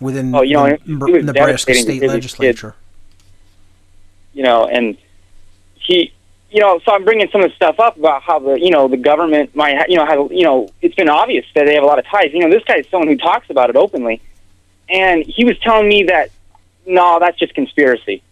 within 0.00 0.34
Oh, 0.34 0.42
you 0.42 0.54
know, 0.54 0.66
the 0.66 0.72
it- 0.74 0.80
it 0.86 1.12
was 1.12 1.24
Nebraska 1.24 1.74
state 1.74 2.02
legislature. 2.02 2.74
You 4.32 4.42
know, 4.42 4.66
and 4.66 4.96
he, 5.74 6.12
you 6.50 6.60
know, 6.60 6.80
so 6.84 6.92
I'm 6.92 7.04
bringing 7.04 7.28
some 7.30 7.42
of 7.42 7.50
the 7.50 7.56
stuff 7.56 7.80
up 7.80 7.96
about 7.96 8.22
how 8.22 8.38
the, 8.38 8.60
you 8.60 8.70
know, 8.70 8.88
the 8.88 8.96
government 8.96 9.54
might, 9.56 9.76
ha- 9.76 9.84
you 9.88 9.96
know, 9.96 10.06
how, 10.06 10.28
you 10.30 10.44
know, 10.44 10.68
it's 10.80 10.94
been 10.94 11.08
obvious 11.08 11.46
that 11.54 11.66
they 11.66 11.74
have 11.74 11.82
a 11.82 11.86
lot 11.86 11.98
of 11.98 12.06
ties. 12.06 12.30
You 12.32 12.40
know, 12.40 12.50
this 12.50 12.64
guy 12.64 12.76
is 12.78 12.86
someone 12.90 13.08
who 13.08 13.16
talks 13.16 13.48
about 13.50 13.70
it 13.70 13.76
openly, 13.76 14.20
and 14.88 15.24
he 15.24 15.44
was 15.44 15.58
telling 15.60 15.88
me 15.88 16.04
that, 16.04 16.30
no, 16.86 17.18
that's 17.20 17.38
just 17.38 17.54
conspiracy, 17.54 18.22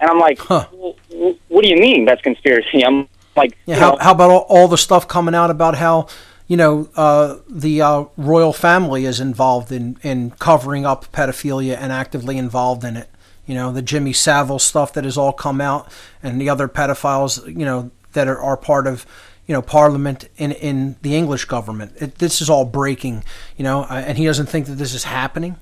and 0.00 0.10
I'm 0.10 0.18
like, 0.18 0.38
Huh. 0.38 0.66
what 0.68 1.62
do 1.62 1.68
you 1.68 1.76
mean 1.76 2.04
that's 2.04 2.22
conspiracy? 2.22 2.84
I'm 2.84 3.08
like, 3.36 3.56
Yeah, 3.66 3.76
how, 3.76 3.90
know, 3.92 3.98
how 4.00 4.12
about 4.12 4.30
all, 4.30 4.46
all 4.48 4.68
the 4.68 4.78
stuff 4.78 5.08
coming 5.08 5.34
out 5.34 5.50
about 5.50 5.76
how 5.76 6.08
you 6.46 6.56
know 6.56 6.88
uh, 6.96 7.36
the 7.48 7.82
uh, 7.82 8.04
royal 8.16 8.52
family 8.52 9.04
is 9.04 9.20
involved 9.20 9.72
in 9.72 9.98
in 10.02 10.30
covering 10.32 10.86
up 10.86 11.10
pedophilia 11.12 11.76
and 11.76 11.92
actively 11.92 12.36
involved 12.38 12.84
in 12.84 12.96
it? 12.96 13.08
You 13.48 13.54
know, 13.54 13.72
the 13.72 13.82
Jimmy 13.82 14.12
Savile 14.12 14.58
stuff 14.58 14.92
that 14.92 15.04
has 15.04 15.16
all 15.16 15.32
come 15.32 15.60
out, 15.60 15.90
and 16.22 16.40
the 16.40 16.50
other 16.50 16.68
pedophiles, 16.68 17.44
you 17.46 17.64
know, 17.64 17.90
that 18.12 18.28
are, 18.28 18.38
are 18.40 18.56
part 18.56 18.86
of 18.86 19.06
you 19.46 19.54
know 19.54 19.62
Parliament 19.62 20.28
in 20.36 20.52
in 20.52 20.96
the 21.02 21.16
English 21.16 21.46
government. 21.46 21.92
It, 21.96 22.16
this 22.16 22.40
is 22.40 22.50
all 22.50 22.64
breaking, 22.64 23.24
you 23.56 23.64
know, 23.64 23.82
uh, 23.82 24.04
and 24.06 24.18
he 24.18 24.26
doesn't 24.26 24.46
think 24.46 24.66
that 24.66 24.74
this 24.74 24.94
is 24.94 25.04
happening. 25.04 25.56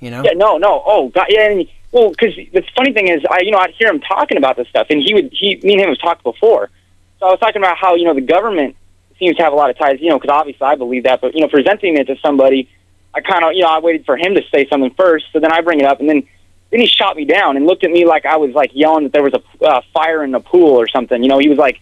You 0.00 0.10
know, 0.10 0.22
Yeah, 0.24 0.32
no, 0.32 0.58
no. 0.58 0.82
Oh, 0.84 1.08
God, 1.10 1.26
yeah. 1.28 1.50
And, 1.50 1.68
well, 1.92 2.10
because 2.10 2.34
the 2.34 2.64
funny 2.76 2.92
thing 2.92 3.06
is, 3.08 3.22
I, 3.30 3.40
you 3.42 3.52
know, 3.52 3.58
I'd 3.58 3.70
hear 3.70 3.88
him 3.88 4.00
talking 4.00 4.36
about 4.36 4.56
this 4.56 4.66
stuff, 4.68 4.88
and 4.90 5.00
he 5.00 5.14
would, 5.14 5.30
he, 5.32 5.60
me 5.62 5.74
and 5.74 5.82
him 5.82 5.88
have 5.90 6.00
talked 6.00 6.24
before. 6.24 6.70
So 7.20 7.26
I 7.26 7.30
was 7.30 7.38
talking 7.38 7.62
about 7.62 7.78
how 7.78 7.94
you 7.94 8.04
know 8.04 8.14
the 8.14 8.20
government 8.20 8.74
seems 9.18 9.36
to 9.36 9.44
have 9.44 9.52
a 9.52 9.56
lot 9.56 9.70
of 9.70 9.78
ties, 9.78 10.00
you 10.00 10.08
know, 10.08 10.18
because 10.18 10.34
obviously 10.34 10.66
I 10.66 10.74
believe 10.74 11.04
that, 11.04 11.20
but 11.20 11.34
you 11.34 11.40
know, 11.40 11.48
presenting 11.48 11.96
it 11.96 12.08
to 12.08 12.16
somebody, 12.20 12.68
I 13.14 13.20
kind 13.20 13.44
of, 13.44 13.52
you 13.52 13.62
know, 13.62 13.68
I 13.68 13.78
waited 13.78 14.04
for 14.04 14.16
him 14.16 14.34
to 14.34 14.42
say 14.52 14.66
something 14.68 14.92
first, 14.94 15.26
so 15.32 15.38
then 15.38 15.52
I 15.52 15.60
bring 15.60 15.78
it 15.78 15.86
up, 15.86 16.00
and 16.00 16.08
then 16.08 16.26
then 16.72 16.80
he 16.80 16.86
shot 16.86 17.16
me 17.16 17.26
down 17.26 17.56
and 17.56 17.66
looked 17.66 17.84
at 17.84 17.90
me 17.90 18.06
like 18.06 18.24
I 18.24 18.36
was 18.36 18.54
like 18.54 18.70
yelling 18.72 19.04
that 19.04 19.12
there 19.12 19.22
was 19.22 19.34
a 19.34 19.64
uh, 19.64 19.82
fire 19.92 20.24
in 20.24 20.30
the 20.30 20.40
pool 20.40 20.80
or 20.80 20.88
something. 20.88 21.22
You 21.22 21.28
know, 21.28 21.38
he 21.38 21.48
was 21.48 21.58
like, 21.58 21.78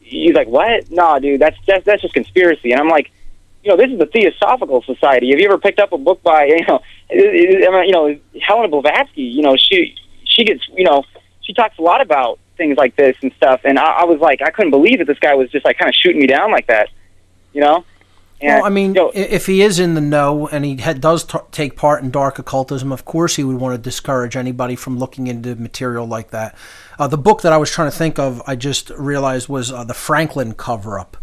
he's 0.00 0.34
like, 0.34 0.46
what? 0.46 0.90
No, 0.90 1.18
dude, 1.18 1.40
that's 1.40 1.56
that's 1.66 1.84
that's 1.86 2.02
just 2.02 2.12
conspiracy. 2.12 2.70
And 2.72 2.80
I'm 2.80 2.88
like, 2.88 3.10
you 3.64 3.70
know, 3.70 3.78
this 3.78 3.90
is 3.90 3.98
the 3.98 4.04
Theosophical 4.04 4.82
Society. 4.82 5.30
Have 5.30 5.40
you 5.40 5.46
ever 5.46 5.56
picked 5.56 5.80
up 5.80 5.92
a 5.92 5.98
book 5.98 6.22
by 6.22 6.44
you 6.44 6.66
know, 6.66 6.82
you 7.10 7.90
know, 7.90 8.18
Helena 8.42 8.68
Blavatsky? 8.68 9.22
You 9.22 9.40
know, 9.40 9.56
she 9.56 9.96
she 10.24 10.44
gets 10.44 10.62
you 10.76 10.84
know, 10.84 11.04
she 11.40 11.54
talks 11.54 11.78
a 11.78 11.82
lot 11.82 12.02
about 12.02 12.38
things 12.58 12.76
like 12.76 12.96
this 12.96 13.16
and 13.22 13.32
stuff. 13.38 13.62
And 13.64 13.78
I, 13.78 14.00
I 14.00 14.04
was 14.04 14.20
like, 14.20 14.42
I 14.42 14.50
couldn't 14.50 14.72
believe 14.72 14.98
that 14.98 15.06
this 15.06 15.18
guy 15.20 15.34
was 15.36 15.50
just 15.50 15.64
like 15.64 15.78
kind 15.78 15.88
of 15.88 15.94
shooting 15.94 16.20
me 16.20 16.26
down 16.26 16.50
like 16.50 16.66
that. 16.66 16.90
You 17.54 17.62
know. 17.62 17.84
And, 18.40 18.56
well, 18.58 18.64
I 18.66 18.68
mean, 18.68 18.94
you 18.94 19.00
know, 19.00 19.12
if 19.14 19.46
he 19.46 19.62
is 19.62 19.78
in 19.78 19.94
the 19.94 20.00
know 20.00 20.46
and 20.48 20.64
he 20.64 20.76
had, 20.76 21.00
does 21.00 21.24
t- 21.24 21.38
take 21.50 21.76
part 21.76 22.02
in 22.02 22.10
dark 22.10 22.38
occultism, 22.38 22.92
of 22.92 23.04
course 23.04 23.36
he 23.36 23.42
would 23.42 23.56
want 23.56 23.74
to 23.74 23.78
discourage 23.78 24.36
anybody 24.36 24.76
from 24.76 24.98
looking 24.98 25.26
into 25.26 25.56
material 25.56 26.06
like 26.06 26.30
that. 26.30 26.54
Uh, 26.98 27.08
the 27.08 27.18
book 27.18 27.42
that 27.42 27.52
I 27.52 27.56
was 27.56 27.70
trying 27.70 27.90
to 27.90 27.96
think 27.96 28.18
of, 28.18 28.40
I 28.46 28.54
just 28.54 28.90
realized 28.90 29.48
was 29.48 29.72
uh, 29.72 29.82
the 29.84 29.94
Franklin 29.94 30.54
Cover 30.54 30.98
Up 31.00 31.16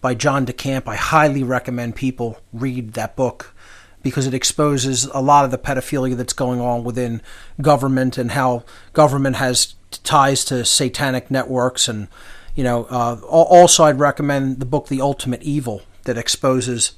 by 0.00 0.14
John 0.14 0.44
DeCamp. 0.44 0.88
I 0.88 0.96
highly 0.96 1.44
recommend 1.44 1.94
people 1.94 2.38
read 2.52 2.94
that 2.94 3.14
book 3.14 3.54
because 4.02 4.26
it 4.26 4.34
exposes 4.34 5.06
a 5.06 5.20
lot 5.20 5.44
of 5.44 5.50
the 5.50 5.58
pedophilia 5.58 6.16
that's 6.16 6.32
going 6.32 6.60
on 6.60 6.84
within 6.84 7.20
government 7.60 8.16
and 8.16 8.32
how 8.32 8.64
government 8.92 9.36
has 9.36 9.74
ties 10.04 10.44
to 10.44 10.64
satanic 10.64 11.28
networks 11.28 11.88
and 11.88 12.06
you 12.54 12.62
know 12.62 12.84
uh, 12.84 13.16
also 13.24 13.82
i'd 13.84 13.98
recommend 13.98 14.60
the 14.60 14.66
book 14.66 14.86
the 14.86 15.00
ultimate 15.00 15.42
evil 15.42 15.82
that 16.06 16.18
exposes 16.18 16.92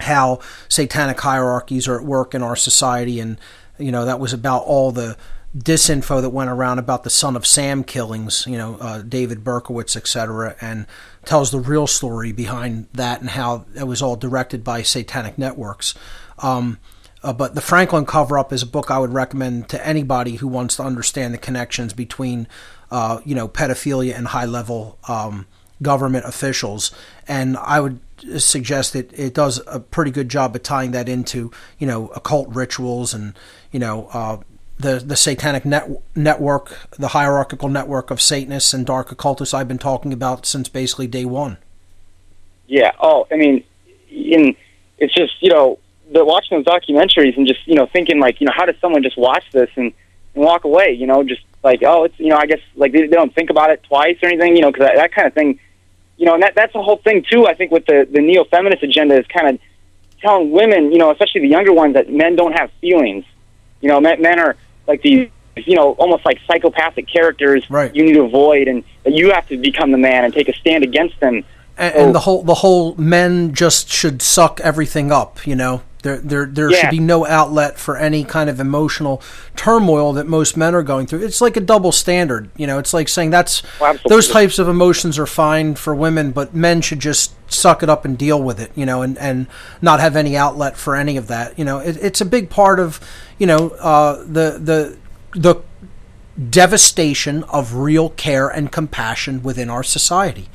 how 0.00 0.38
satanic 0.68 1.20
hierarchies 1.20 1.88
are 1.88 1.98
at 1.98 2.04
work 2.04 2.34
in 2.34 2.42
our 2.42 2.56
society 2.56 3.20
and 3.20 3.38
you 3.78 3.92
know 3.92 4.04
that 4.04 4.20
was 4.20 4.32
about 4.32 4.62
all 4.64 4.92
the 4.92 5.16
disinfo 5.56 6.22
that 6.22 6.30
went 6.30 6.48
around 6.48 6.78
about 6.78 7.02
the 7.02 7.10
son 7.10 7.34
of 7.36 7.46
sam 7.46 7.82
killings 7.82 8.46
you 8.46 8.56
know 8.56 8.76
uh, 8.80 9.02
david 9.02 9.42
berkowitz 9.42 9.96
etc 9.96 10.54
and 10.60 10.86
tells 11.24 11.50
the 11.50 11.58
real 11.58 11.86
story 11.86 12.32
behind 12.32 12.86
that 12.92 13.20
and 13.20 13.30
how 13.30 13.64
it 13.74 13.84
was 13.84 14.00
all 14.00 14.16
directed 14.16 14.62
by 14.62 14.80
satanic 14.82 15.36
networks 15.36 15.94
um, 16.38 16.78
uh, 17.22 17.32
but 17.32 17.54
the 17.54 17.60
Franklin 17.60 18.06
cover 18.06 18.38
up 18.38 18.52
is 18.52 18.62
a 18.62 18.66
book 18.66 18.90
I 18.90 18.98
would 18.98 19.12
recommend 19.12 19.68
to 19.70 19.86
anybody 19.86 20.36
who 20.36 20.48
wants 20.48 20.76
to 20.76 20.82
understand 20.82 21.34
the 21.34 21.38
connections 21.38 21.92
between, 21.92 22.48
uh, 22.90 23.20
you 23.24 23.34
know, 23.34 23.46
pedophilia 23.46 24.16
and 24.16 24.28
high 24.28 24.46
level 24.46 24.98
um, 25.06 25.46
government 25.82 26.24
officials. 26.24 26.92
And 27.28 27.56
I 27.58 27.80
would 27.80 28.00
suggest 28.38 28.92
that 28.92 29.12
it 29.18 29.34
does 29.34 29.60
a 29.66 29.80
pretty 29.80 30.10
good 30.10 30.28
job 30.28 30.54
of 30.54 30.62
tying 30.62 30.90
that 30.92 31.08
into, 31.08 31.50
you 31.78 31.86
know, 31.86 32.08
occult 32.08 32.48
rituals 32.54 33.14
and, 33.14 33.34
you 33.72 33.80
know, 33.80 34.08
uh, 34.12 34.38
the 34.80 34.98
the 34.98 35.16
satanic 35.16 35.64
net, 35.64 35.88
network, 36.14 36.90
the 36.98 37.08
hierarchical 37.08 37.68
network 37.68 38.10
of 38.10 38.20
Satanists 38.20 38.72
and 38.72 38.86
dark 38.86 39.12
occultists 39.12 39.54
I've 39.54 39.68
been 39.68 39.78
talking 39.78 40.12
about 40.12 40.46
since 40.46 40.68
basically 40.68 41.06
day 41.06 41.24
one. 41.24 41.58
Yeah. 42.66 42.92
Oh, 43.00 43.26
I 43.30 43.36
mean, 43.36 43.64
in 44.10 44.56
it's 44.98 45.14
just 45.14 45.34
you 45.40 45.50
know 45.50 45.78
the 46.12 46.24
watching 46.24 46.58
those 46.58 46.66
documentaries 46.66 47.36
and 47.36 47.46
just 47.46 47.66
you 47.66 47.74
know 47.74 47.86
thinking 47.86 48.20
like 48.20 48.40
you 48.40 48.46
know 48.46 48.52
how 48.56 48.64
does 48.64 48.76
someone 48.80 49.02
just 49.02 49.18
watch 49.18 49.44
this 49.52 49.70
and, 49.76 49.92
and 50.34 50.44
walk 50.44 50.64
away? 50.64 50.92
You 50.92 51.06
know, 51.06 51.22
just 51.22 51.42
like 51.62 51.82
oh 51.84 52.04
it's 52.04 52.18
you 52.18 52.28
know 52.28 52.36
I 52.36 52.46
guess 52.46 52.60
like 52.76 52.92
they, 52.92 53.02
they 53.02 53.16
don't 53.16 53.34
think 53.34 53.50
about 53.50 53.70
it 53.70 53.82
twice 53.82 54.16
or 54.22 54.28
anything. 54.28 54.56
You 54.56 54.62
know, 54.62 54.72
because 54.72 54.86
that, 54.86 54.96
that 54.96 55.12
kind 55.12 55.26
of 55.28 55.34
thing. 55.34 55.58
You 56.20 56.26
know, 56.26 56.34
and 56.34 56.42
that 56.44 56.54
that's 56.54 56.74
the 56.74 56.82
whole 56.82 56.98
thing 56.98 57.24
too. 57.30 57.46
I 57.46 57.54
think 57.54 57.70
with 57.72 57.86
the 57.86 58.06
the 58.16 58.20
neo 58.20 58.44
feminist 58.44 58.82
agenda 58.82 59.18
is 59.18 59.26
kind 59.36 59.46
of 59.48 59.58
telling 60.20 60.50
women, 60.50 60.92
you 60.92 60.98
know, 60.98 61.10
especially 61.10 61.40
the 61.40 61.48
younger 61.56 61.72
ones, 61.72 61.94
that 61.94 62.06
men 62.12 62.36
don't 62.36 62.52
have 62.52 62.70
feelings. 62.82 63.24
You 63.80 63.88
know, 63.88 63.98
men, 64.00 64.20
men 64.20 64.38
are 64.38 64.54
like 64.86 65.00
these. 65.02 65.30
You 65.56 65.74
know, 65.76 65.92
almost 66.02 66.24
like 66.24 66.38
psychopathic 66.46 67.06
characters 67.08 67.68
Right. 67.68 67.94
you 67.94 68.04
need 68.04 68.12
to 68.14 68.22
avoid, 68.22 68.68
and 68.68 68.84
that 69.04 69.12
you 69.14 69.32
have 69.32 69.46
to 69.48 69.56
become 69.56 69.90
the 69.90 69.98
man 69.98 70.24
and 70.24 70.32
take 70.32 70.48
a 70.48 70.54
stand 70.54 70.84
against 70.84 71.18
them. 71.20 71.42
and, 71.76 71.92
Oh. 71.96 72.04
and 72.04 72.14
the 72.14 72.20
whole 72.20 72.42
the 72.42 72.54
whole 72.64 72.94
men 72.96 73.52
just 73.54 73.90
should 73.90 74.20
suck 74.22 74.60
everything 74.62 75.10
up 75.10 75.46
you 75.46 75.56
know 75.56 75.80
there 76.02 76.18
there 76.18 76.46
there 76.46 76.70
Yeah. 76.70 76.80
should 76.80 76.90
be 76.90 76.98
no 77.00 77.26
outlet 77.26 77.78
for 77.78 77.96
any 77.96 78.24
kind 78.24 78.48
of 78.50 78.58
emotional 78.60 79.22
turmoil 79.56 80.12
that 80.14 80.26
most 80.26 80.56
men 80.56 80.74
are 80.74 80.82
going 80.82 81.06
through 81.06 81.22
it's 81.24 81.40
like 81.40 81.56
a 81.56 81.60
double 81.60 81.92
standard 81.92 82.48
you 82.56 82.66
know 82.66 82.78
it's 82.78 82.94
like 82.94 83.08
saying 83.08 83.30
that's 83.30 83.62
Oh, 83.80 83.86
absolutely. 83.86 84.08
those 84.16 84.28
types 84.28 84.58
of 84.58 84.68
emotions 84.68 85.18
are 85.18 85.26
fine 85.26 85.74
for 85.74 85.94
women 85.94 86.30
but 86.30 86.54
men 86.54 86.80
should 86.80 87.00
just 87.00 87.32
suck 87.52 87.82
it 87.82 87.88
up 87.90 88.04
and 88.04 88.16
deal 88.16 88.42
with 88.42 88.60
it 88.60 88.72
you 88.74 88.86
know 88.86 89.02
and 89.02 89.18
and 89.18 89.46
not 89.82 90.00
have 90.00 90.16
any 90.16 90.36
outlet 90.36 90.76
for 90.76 90.96
any 90.96 91.16
of 91.16 91.26
that 91.28 91.58
you 91.58 91.64
know 91.64 91.78
it, 91.78 91.96
it's 92.00 92.20
a 92.20 92.24
big 92.24 92.48
part 92.50 92.80
of 92.80 93.00
you 93.38 93.46
know 93.46 93.70
uh 93.80 94.16
the 94.24 94.58
the 94.58 94.96
the 95.38 95.62
devastation 96.48 97.44
of 97.44 97.74
real 97.74 98.08
care 98.10 98.48
and 98.48 98.72
compassion 98.72 99.42
within 99.42 99.68
our 99.68 99.82
society 99.82 100.48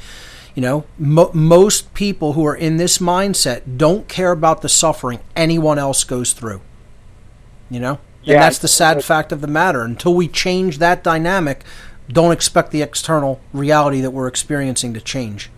You 0.55 0.61
know, 0.61 0.85
mo- 0.97 1.31
most 1.33 1.93
people 1.93 2.33
who 2.33 2.45
are 2.45 2.55
in 2.55 2.77
this 2.77 2.97
mindset 2.97 3.77
don't 3.77 4.07
care 4.07 4.31
about 4.31 4.61
the 4.61 4.69
suffering 4.69 5.19
anyone 5.35 5.77
else 5.77 6.03
goes 6.03 6.31
through. 6.33 6.61
You 7.69 7.81
know? 7.81 7.99
And 8.21 8.33
Yeah, 8.33 8.39
that's 8.39 8.57
the 8.59 8.67
sad 8.69 9.03
fact 9.03 9.31
of 9.31 9.41
the 9.41 9.47
matter. 9.47 9.81
Until 9.81 10.13
we 10.15 10.27
change 10.27 10.77
that 10.79 11.03
dynamic, 11.03 11.63
don't 12.09 12.31
expect 12.31 12.71
the 12.71 12.81
external 12.81 13.41
reality 13.53 13.99
that 14.01 14.11
we're 14.11 14.27
experiencing 14.27 14.93
to 14.93 15.01
change. 15.01 15.51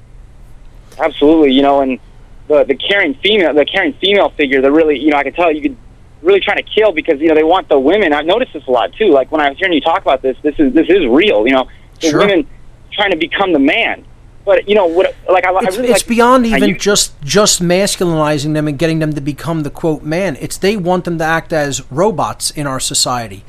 Absolutely, 0.99 1.53
you 1.53 1.61
know, 1.61 1.81
and 1.81 1.99
the 2.47 2.63
the 2.63 2.75
caring 2.75 3.13
female, 3.15 3.53
the 3.53 3.65
caring 3.65 3.93
female 3.93 4.29
figure, 4.31 4.61
that 4.61 4.71
really, 4.71 4.97
you 4.97 5.11
know, 5.11 5.17
I 5.17 5.23
can 5.23 5.33
tell 5.33 5.51
you 5.51 5.61
could 5.61 5.77
really 6.23 6.39
trying 6.39 6.57
to 6.57 6.63
kill 6.63 6.91
because 6.91 7.21
you 7.21 7.27
know 7.27 7.35
they 7.35 7.43
want 7.43 7.69
the 7.69 7.79
women. 7.79 8.13
I've 8.13 8.25
noticed 8.25 8.53
this 8.53 8.65
a 8.65 8.71
lot 8.71 8.91
too. 8.93 9.09
Like 9.09 9.31
when 9.31 9.39
I 9.41 9.49
was 9.49 9.57
hearing 9.59 9.73
you 9.73 9.81
talk 9.81 10.01
about 10.01 10.21
this, 10.21 10.35
this 10.41 10.55
is 10.57 10.73
this 10.73 10.89
is 10.89 11.05
real. 11.07 11.45
You 11.47 11.53
know, 11.53 11.67
the 12.01 12.09
Sure. 12.09 12.19
women 12.19 12.47
trying 12.91 13.11
to 13.11 13.17
become 13.17 13.53
the 13.53 13.59
man. 13.59 14.03
But 14.47 14.69
you 14.69 14.75
know 14.75 14.85
what? 14.85 15.13
Like 15.29 15.45
I, 15.45 15.51
It's, 15.59 15.75
I 15.75 15.81
really 15.81 15.91
it's 15.91 16.03
like, 16.03 16.07
beyond 16.07 16.45
even 16.45 16.69
you- 16.69 16.77
just 16.77 17.21
just 17.21 17.61
masculinizing 17.61 18.53
them 18.53 18.65
and 18.69 18.79
getting 18.79 18.99
them 18.99 19.11
to 19.13 19.19
become 19.19 19.63
the 19.63 19.69
quote 19.69 20.03
man. 20.03 20.37
It's 20.39 20.55
they 20.57 20.77
want 20.77 21.03
them 21.03 21.17
to 21.17 21.25
act 21.25 21.51
as 21.51 21.83
robots 21.91 22.49
in 22.51 22.65
our 22.65 22.79
society. 22.79 23.43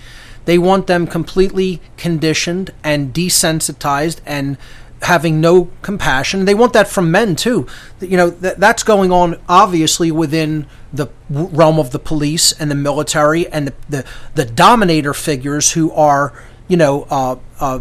They 0.44 0.58
want 0.58 0.88
them 0.88 1.06
completely 1.06 1.80
conditioned 1.96 2.72
and 2.82 3.14
desensitized 3.14 4.18
and 4.26 4.56
having 5.02 5.40
no 5.40 5.70
compassion. 5.82 6.46
They 6.46 6.54
want 6.54 6.72
that 6.72 6.88
from 6.88 7.12
men 7.12 7.36
too. 7.36 7.68
You 8.00 8.16
know 8.16 8.30
that 8.30 8.58
that's 8.58 8.82
going 8.82 9.12
on 9.12 9.38
obviously 9.48 10.10
within 10.10 10.66
the 10.92 11.06
realm 11.30 11.78
of 11.78 11.92
the 11.92 12.00
police 12.00 12.50
and 12.58 12.72
the 12.72 12.74
military 12.74 13.46
and 13.46 13.68
the 13.68 13.74
the, 13.88 14.04
the 14.34 14.44
dominator 14.44 15.14
figures 15.14 15.72
who 15.72 15.92
are 15.92 16.32
you 16.66 16.76
know 16.76 17.06
uh, 17.08 17.36
uh, 17.60 17.80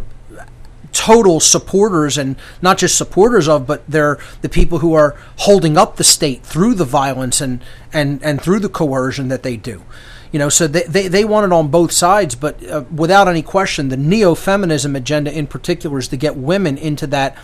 total 0.98 1.40
supporters 1.40 2.18
and 2.18 2.36
not 2.60 2.76
just 2.76 2.98
supporters 2.98 3.48
of 3.48 3.68
but 3.68 3.86
they're 3.88 4.18
the 4.42 4.50
people 4.50 4.80
who 4.80 4.96
are 4.96 5.16
holding 5.38 5.78
up 5.78 5.98
the 5.98 6.04
state 6.04 6.42
through 6.42 6.74
the 6.74 6.84
violence 6.84 7.40
and 7.40 7.64
and 7.94 8.20
and 8.24 8.42
through 8.42 8.58
the 8.58 8.68
coercion 8.68 9.28
that 9.28 9.44
they 9.44 9.56
do 9.56 9.84
you 10.32 10.40
know 10.40 10.50
so 10.50 10.66
they 10.66 10.82
they, 10.82 11.08
they 11.08 11.24
want 11.24 11.46
it 11.46 11.54
on 11.54 11.68
both 11.68 11.92
sides 11.92 12.34
but 12.34 12.68
uh, 12.68 12.84
without 12.92 13.28
any 13.28 13.44
question 13.44 13.90
the 13.90 13.96
neo-feminism 13.96 14.96
agenda 14.96 15.32
in 15.32 15.46
particular 15.46 16.00
is 16.00 16.08
to 16.08 16.18
get 16.18 16.36
women 16.36 16.80
into 16.80 17.06
that 17.06 17.38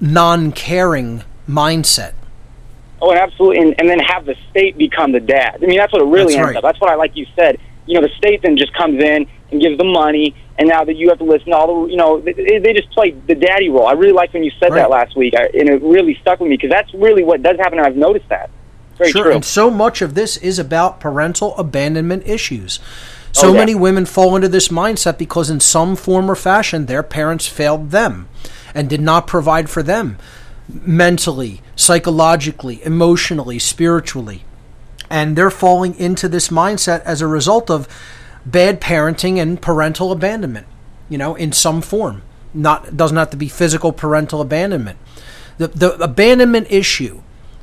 non-caring 0.00 1.24
mindset 1.48 2.12
Oh, 3.00 3.10
and 3.10 3.20
absolutely, 3.20 3.58
and, 3.62 3.74
and 3.78 3.88
then 3.88 4.00
have 4.00 4.26
the 4.26 4.34
state 4.50 4.76
become 4.76 5.12
the 5.12 5.20
dad. 5.20 5.60
I 5.62 5.66
mean, 5.66 5.78
that's 5.78 5.92
what 5.92 6.02
it 6.02 6.06
really 6.06 6.34
That's 6.34 6.36
ends 6.36 6.46
right. 6.48 6.56
up. 6.56 6.62
That's 6.64 6.80
what 6.80 6.90
I 6.90 6.96
like 6.96 7.14
you 7.14 7.26
said. 7.36 7.60
You 7.86 7.94
know, 7.94 8.00
the 8.00 8.12
state 8.16 8.42
then 8.42 8.56
just 8.56 8.74
comes 8.74 9.00
in 9.00 9.28
and 9.52 9.60
gives 9.60 9.78
the 9.78 9.84
money, 9.84 10.34
and 10.58 10.68
now 10.68 10.84
that 10.84 10.96
you 10.96 11.08
have 11.08 11.18
to 11.18 11.24
listen 11.24 11.50
to 11.50 11.56
all 11.56 11.84
the, 11.86 11.90
you 11.90 11.96
know, 11.96 12.20
they, 12.20 12.58
they 12.58 12.72
just 12.72 12.90
play 12.90 13.12
the 13.12 13.34
daddy 13.34 13.68
role. 13.68 13.86
I 13.86 13.92
really 13.92 14.12
liked 14.12 14.34
when 14.34 14.42
you 14.44 14.50
said 14.58 14.70
Right. 14.72 14.80
that 14.80 14.90
last 14.90 15.16
week, 15.16 15.34
I, 15.36 15.44
and 15.58 15.68
it 15.68 15.80
really 15.82 16.16
stuck 16.20 16.40
with 16.40 16.50
me 16.50 16.56
because 16.56 16.70
that's 16.70 16.92
really 16.94 17.22
what 17.24 17.42
does 17.42 17.56
happen, 17.58 17.78
and 17.78 17.86
I've 17.86 17.96
noticed 17.96 18.28
that. 18.28 18.50
Very 18.96 19.12
sure 19.12 19.24
true. 19.24 19.32
and 19.34 19.44
so 19.44 19.70
much 19.70 20.02
of 20.02 20.14
this 20.14 20.36
is 20.38 20.58
about 20.58 20.98
parental 20.98 21.56
abandonment 21.56 22.26
issues 22.26 22.80
so 23.30 23.50
Oh, 23.50 23.52
yeah. 23.52 23.58
many 23.60 23.74
women 23.76 24.06
fall 24.06 24.34
into 24.34 24.48
this 24.48 24.68
mindset 24.68 25.18
because 25.18 25.50
in 25.50 25.60
some 25.60 25.94
form 25.94 26.28
or 26.28 26.34
fashion 26.34 26.86
their 26.86 27.04
parents 27.04 27.46
failed 27.46 27.92
them 27.92 28.28
and 28.74 28.88
did 28.90 29.00
not 29.00 29.28
provide 29.28 29.70
for 29.70 29.84
them 29.84 30.18
mentally 30.68 31.60
psychologically 31.76 32.82
emotionally 32.84 33.58
spiritually 33.60 34.44
and 35.08 35.36
they're 35.36 35.50
falling 35.50 35.94
into 35.94 36.28
this 36.28 36.48
mindset 36.48 37.00
as 37.02 37.20
a 37.22 37.26
result 37.26 37.70
of 37.70 37.86
bad 38.50 38.80
parenting 38.80 39.38
and 39.38 39.60
parental 39.60 40.12
abandonment 40.12 40.66
you 41.08 41.18
know 41.18 41.34
in 41.34 41.52
some 41.52 41.80
form 41.80 42.22
not 42.54 42.96
doesn't 42.96 43.16
have 43.16 43.30
to 43.30 43.36
be 43.36 43.48
physical 43.48 43.92
parental 43.92 44.40
abandonment 44.40 44.98
the 45.58 45.68
the 45.68 45.92
abandonment 46.02 46.66
issue 46.70 47.20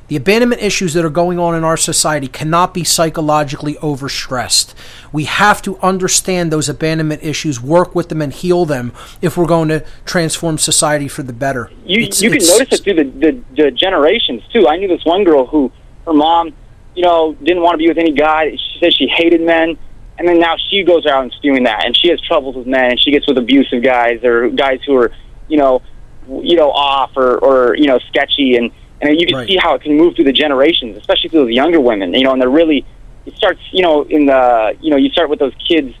the 0.08 0.14
abandonment 0.16 0.62
issues 0.62 0.94
that 0.94 1.04
are 1.04 1.10
going 1.10 1.38
on 1.38 1.56
in 1.56 1.64
our 1.64 1.76
society 1.76 2.28
cannot 2.28 2.72
be 2.72 2.84
psychologically 2.84 3.74
overstressed. 3.82 4.72
We 5.10 5.24
have 5.24 5.60
to 5.62 5.78
understand 5.78 6.52
those 6.52 6.68
abandonment 6.68 7.24
issues, 7.24 7.60
work 7.60 7.92
with 7.94 8.08
them, 8.08 8.22
and 8.22 8.32
heal 8.32 8.64
them 8.64 8.92
if 9.20 9.36
we're 9.36 9.46
going 9.46 9.68
to 9.70 9.84
transform 10.04 10.58
society 10.58 11.08
for 11.08 11.24
the 11.24 11.32
better. 11.32 11.70
you 11.84 12.02
It's- 12.02 12.22
you 12.22 12.30
can 12.30 12.38
notice 12.38 12.78
it 12.78 12.84
through 12.84 12.94
the, 12.94 13.04
the 13.04 13.64
the 13.64 13.70
generations 13.72 14.42
too. 14.52 14.68
I 14.68 14.76
knew 14.76 14.86
this 14.86 15.04
one 15.04 15.24
girl 15.24 15.44
who 15.44 15.72
her 16.06 16.12
mom, 16.12 16.52
you 16.94 17.02
know, 17.02 17.34
didn't 17.42 17.62
want 17.62 17.74
to 17.74 17.78
be 17.78 17.88
with 17.88 17.98
any 17.98 18.12
guy. 18.12 18.52
She 18.52 18.78
said 18.78 18.94
she 18.94 19.08
hated 19.08 19.40
men, 19.40 19.76
and 20.18 20.26
then 20.28 20.38
now 20.38 20.56
she 20.70 20.82
goes 20.82 21.06
out 21.06 21.22
and 21.22 21.32
spewing 21.32 21.64
that, 21.64 21.84
and 21.84 21.96
she 21.96 22.08
has 22.08 22.20
troubles 22.20 22.56
with 22.56 22.66
men, 22.66 22.92
and 22.92 23.00
she 23.00 23.10
gets 23.10 23.26
with 23.26 23.38
abusive 23.38 23.82
guys 23.82 24.22
or 24.24 24.48
guys 24.50 24.80
who 24.86 24.96
are, 24.96 25.12
you 25.48 25.56
know, 25.56 25.82
you 26.28 26.56
know, 26.56 26.70
off 26.70 27.12
or 27.16 27.38
or 27.38 27.76
you 27.76 27.86
know, 27.86 27.98
sketchy, 28.08 28.56
and 28.56 28.70
and 29.00 29.20
you 29.20 29.26
can 29.26 29.36
Right. 29.36 29.48
see 29.48 29.56
how 29.56 29.74
it 29.74 29.82
can 29.82 29.96
move 29.96 30.16
through 30.16 30.24
the 30.24 30.32
generations, 30.32 30.96
especially 30.96 31.28
through 31.30 31.44
those 31.46 31.54
younger 31.54 31.80
women. 31.80 32.14
You 32.14 32.24
know, 32.24 32.32
and 32.32 32.40
they're 32.40 32.48
really 32.48 32.84
it 33.26 33.36
starts, 33.36 33.60
you 33.72 33.82
know, 33.82 34.02
in 34.04 34.26
the 34.26 34.76
you 34.80 34.90
know, 34.90 34.96
you 34.96 35.10
start 35.10 35.28
with 35.28 35.38
those 35.38 35.54
kids. 35.68 35.94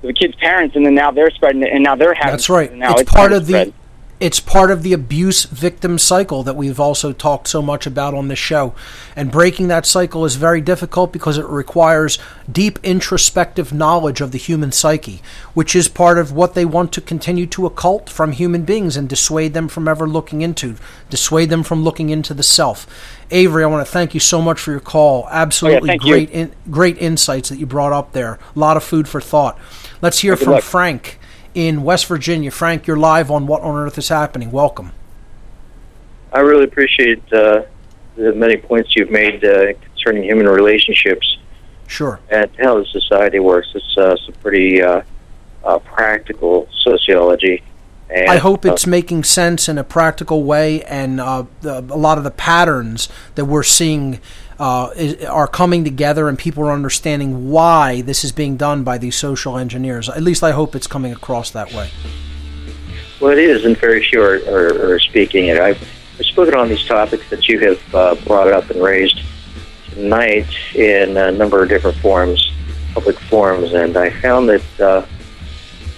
The 0.00 0.12
kids' 0.12 0.36
parents, 0.36 0.76
and 0.76 0.86
then 0.86 0.94
now 0.94 1.10
they're 1.10 1.30
spreading 1.32 1.60
it, 1.64 1.72
and 1.72 1.82
now 1.82 1.96
they're 1.96 2.14
having. 2.14 2.30
That's 2.34 2.48
right. 2.48 2.72
Now 2.72 2.92
it's, 2.92 3.00
it's 3.02 3.10
part 3.10 3.32
of 3.32 3.46
the 3.48 3.52
spread. 3.64 3.74
It's 4.20 4.40
part 4.40 4.70
of 4.70 4.82
the 4.82 4.92
abuse 4.92 5.44
victim 5.44 5.96
cycle 5.96 6.42
that 6.42 6.56
we've 6.56 6.80
also 6.80 7.12
talked 7.12 7.46
so 7.46 7.62
much 7.62 7.86
about 7.86 8.14
on 8.14 8.28
this 8.28 8.38
show. 8.38 8.74
And 9.14 9.30
breaking 9.30 9.68
that 9.68 9.86
cycle 9.86 10.24
is 10.24 10.34
very 10.34 10.60
difficult 10.60 11.12
because 11.12 11.38
it 11.38 11.46
requires 11.46 12.18
deep 12.50 12.78
introspective 12.82 13.72
knowledge 13.72 14.20
of 14.20 14.32
the 14.32 14.38
human 14.38 14.72
psyche, 14.72 15.22
which 15.54 15.76
is 15.76 15.86
part 15.88 16.18
of 16.18 16.32
what 16.32 16.54
they 16.54 16.64
want 16.64 16.92
to 16.94 17.00
continue 17.00 17.46
to 17.46 17.66
occult 17.66 18.10
from 18.10 18.32
human 18.32 18.64
beings 18.64 18.96
and 18.96 19.08
dissuade 19.08 19.54
them 19.54 19.68
from 19.68 19.86
ever 19.86 20.08
looking 20.08 20.42
into, 20.42 20.74
dissuade 21.10 21.50
them 21.50 21.62
from 21.62 21.84
looking 21.84 22.10
into 22.10 22.34
the 22.34 22.42
self. 22.42 22.86
Avery, 23.30 23.62
I 23.62 23.66
want 23.66 23.86
to 23.86 23.92
thank 23.92 24.14
you 24.14 24.20
so 24.20 24.40
much 24.40 24.58
for 24.58 24.72
your 24.72 24.80
call. 24.80 25.24
Oh, 25.26 25.28
Absolutely 25.30 25.90
Oh, 25.90 25.92
you. 25.92 25.98
great 26.00 26.30
in, 26.30 26.52
great 26.70 26.98
insights 26.98 27.50
that 27.50 27.58
you 27.58 27.66
brought 27.66 27.92
up 27.92 28.12
there. 28.12 28.38
A 28.56 28.58
lot 28.58 28.76
of 28.76 28.82
food 28.82 29.06
for 29.06 29.20
thought. 29.20 29.58
Let's 30.02 30.20
hear 30.20 30.34
Good 30.34 30.44
from 30.44 30.52
luck. 30.54 30.62
Frank 30.64 31.18
in 31.54 31.82
West 31.82 32.06
Virginia. 32.06 32.50
Frank, 32.50 32.86
you're 32.86 32.96
live 32.96 33.30
on 33.30 33.46
What 33.46 33.62
on 33.62 33.74
Earth 33.76 33.98
is 33.98 34.08
Happening. 34.08 34.50
Welcome. 34.50 34.92
I 36.32 36.40
really 36.40 36.64
appreciate 36.64 37.22
uh, 37.32 37.62
the 38.16 38.32
many 38.34 38.56
points 38.56 38.94
you've 38.94 39.10
made 39.10 39.44
uh, 39.44 39.72
concerning 39.74 40.24
human 40.24 40.46
relationships 40.46 41.38
Sure. 41.86 42.20
and 42.30 42.50
how 42.58 42.78
the 42.78 42.84
society 42.84 43.38
works. 43.38 43.68
It's 43.74 43.96
uh, 43.96 44.16
some 44.16 44.34
pretty 44.42 44.82
uh, 44.82 45.02
uh, 45.64 45.78
practical 45.78 46.68
sociology. 46.82 47.62
And, 48.10 48.30
I 48.30 48.36
hope 48.36 48.64
uh, 48.64 48.72
it's 48.72 48.86
making 48.86 49.24
sense 49.24 49.68
in 49.68 49.78
a 49.78 49.84
practical 49.84 50.42
way, 50.42 50.82
and 50.84 51.20
uh, 51.20 51.44
the, 51.60 51.78
a 51.78 51.96
lot 51.96 52.18
of 52.18 52.24
the 52.24 52.30
patterns 52.30 53.08
that 53.34 53.44
we're 53.44 53.62
seeing 53.62 54.20
uh, 54.58 54.90
is, 54.96 55.24
are 55.24 55.46
coming 55.46 55.84
together, 55.84 56.28
and 56.28 56.38
people 56.38 56.64
are 56.64 56.72
understanding 56.72 57.50
why 57.50 58.00
this 58.02 58.24
is 58.24 58.32
being 58.32 58.56
done 58.56 58.82
by 58.82 58.98
these 58.98 59.16
social 59.16 59.56
engineers. 59.56 60.08
At 60.08 60.22
least 60.22 60.42
I 60.42 60.52
hope 60.52 60.74
it's 60.74 60.86
coming 60.86 61.12
across 61.12 61.50
that 61.50 61.72
way. 61.72 61.90
Well, 63.20 63.32
it 63.32 63.38
is, 63.38 63.64
and 63.64 63.76
very 63.76 64.04
few 64.04 64.22
are, 64.22 64.38
are, 64.48 64.94
are 64.94 65.00
speaking 65.00 65.46
it. 65.46 65.58
I've, 65.58 65.82
spoken 66.20 66.56
on 66.56 66.68
these 66.68 66.84
topics 66.84 67.30
that 67.30 67.46
you 67.46 67.60
have 67.60 67.94
uh, 67.94 68.14
brought 68.26 68.48
up 68.48 68.68
and 68.70 68.82
raised 68.82 69.22
tonight 69.92 70.48
in 70.74 71.16
a 71.16 71.30
number 71.30 71.62
of 71.62 71.68
different 71.68 71.96
forums, 71.98 72.52
public 72.92 73.16
forums, 73.20 73.72
and 73.72 73.96
I 73.96 74.10
found 74.10 74.48
that 74.48 74.80
uh, 74.80 75.06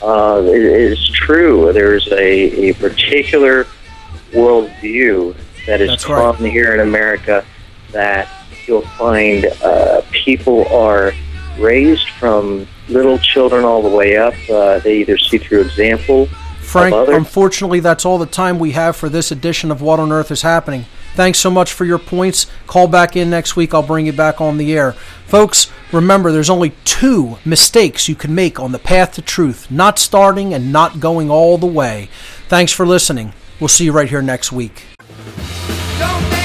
uh, 0.03 0.43
it 0.45 0.63
is 0.63 1.09
true. 1.09 1.73
There's 1.73 2.07
a, 2.13 2.69
a 2.69 2.75
particular 2.75 3.65
worldview 4.33 5.35
that 5.67 5.81
is 5.81 5.89
That's 5.89 6.09
right. 6.09 6.35
common 6.35 6.51
here 6.51 6.75
in 6.75 6.81
America 6.81 7.45
that 7.93 8.29
you'll 8.71 8.83
find 8.83 9.47
uh, 9.65 10.01
people 10.13 10.67
are 10.69 11.13
raised 11.59 12.09
from 12.11 12.67
little 12.89 13.19
children 13.19 13.65
all 13.65 13.83
the 13.83 13.89
way 13.89 14.17
up. 14.17 14.35
Uh, 14.49 14.79
they 14.79 14.99
either 15.01 15.19
see 15.19 15.39
through 15.39 15.61
example 15.63 16.27
Frank, 16.61 16.95
of 16.95 17.09
unfortunately, 17.09 17.81
that's 17.81 18.07
all 18.07 18.17
the 18.17 18.27
time 18.27 18.61
we 18.61 18.71
have 18.71 18.95
for 18.95 19.09
this 19.09 19.33
edition 19.33 19.73
of 19.73 19.83
What 19.83 19.99
on 19.99 20.13
Earth 20.13 20.31
is 20.31 20.43
Happening. 20.43 20.85
Thanks 21.17 21.41
so 21.41 21.51
much 21.51 21.73
for 21.73 21.85
your 21.85 21.99
points. 21.99 22.47
Call 22.69 22.87
back 22.87 23.17
in 23.17 23.29
next 23.29 23.57
week. 23.57 23.75
I'll 23.75 23.83
bring 23.83 24.07
you 24.07 24.13
back 24.13 24.41
on 24.41 24.57
the 24.57 24.73
air. 24.73 24.93
Folks, 25.27 25.69
remember 25.91 26.31
there's 26.31 26.49
only 26.49 26.73
two 26.85 27.39
mistakes 27.45 28.09
you 28.09 28.15
can 28.15 28.37
make 28.37 28.61
on 28.61 28.71
the 28.71 28.79
path 28.79 29.15
to 29.15 29.23
truth 29.23 29.69
not 29.69 29.99
starting 29.99 30.55
and 30.55 30.73
not 30.73 31.01
going 31.01 31.29
all 31.29 31.59
the 31.59 31.67
way. 31.67 32.09
Thanks 32.47 32.71
for 32.71 32.87
listening. 32.87 33.33
We'll 33.59 33.67
see 33.67 33.87
you 33.87 33.93
right 33.93 34.09
here 34.09 34.23
next 34.23 34.53
week. 34.53 34.85
Don't 35.99 36.40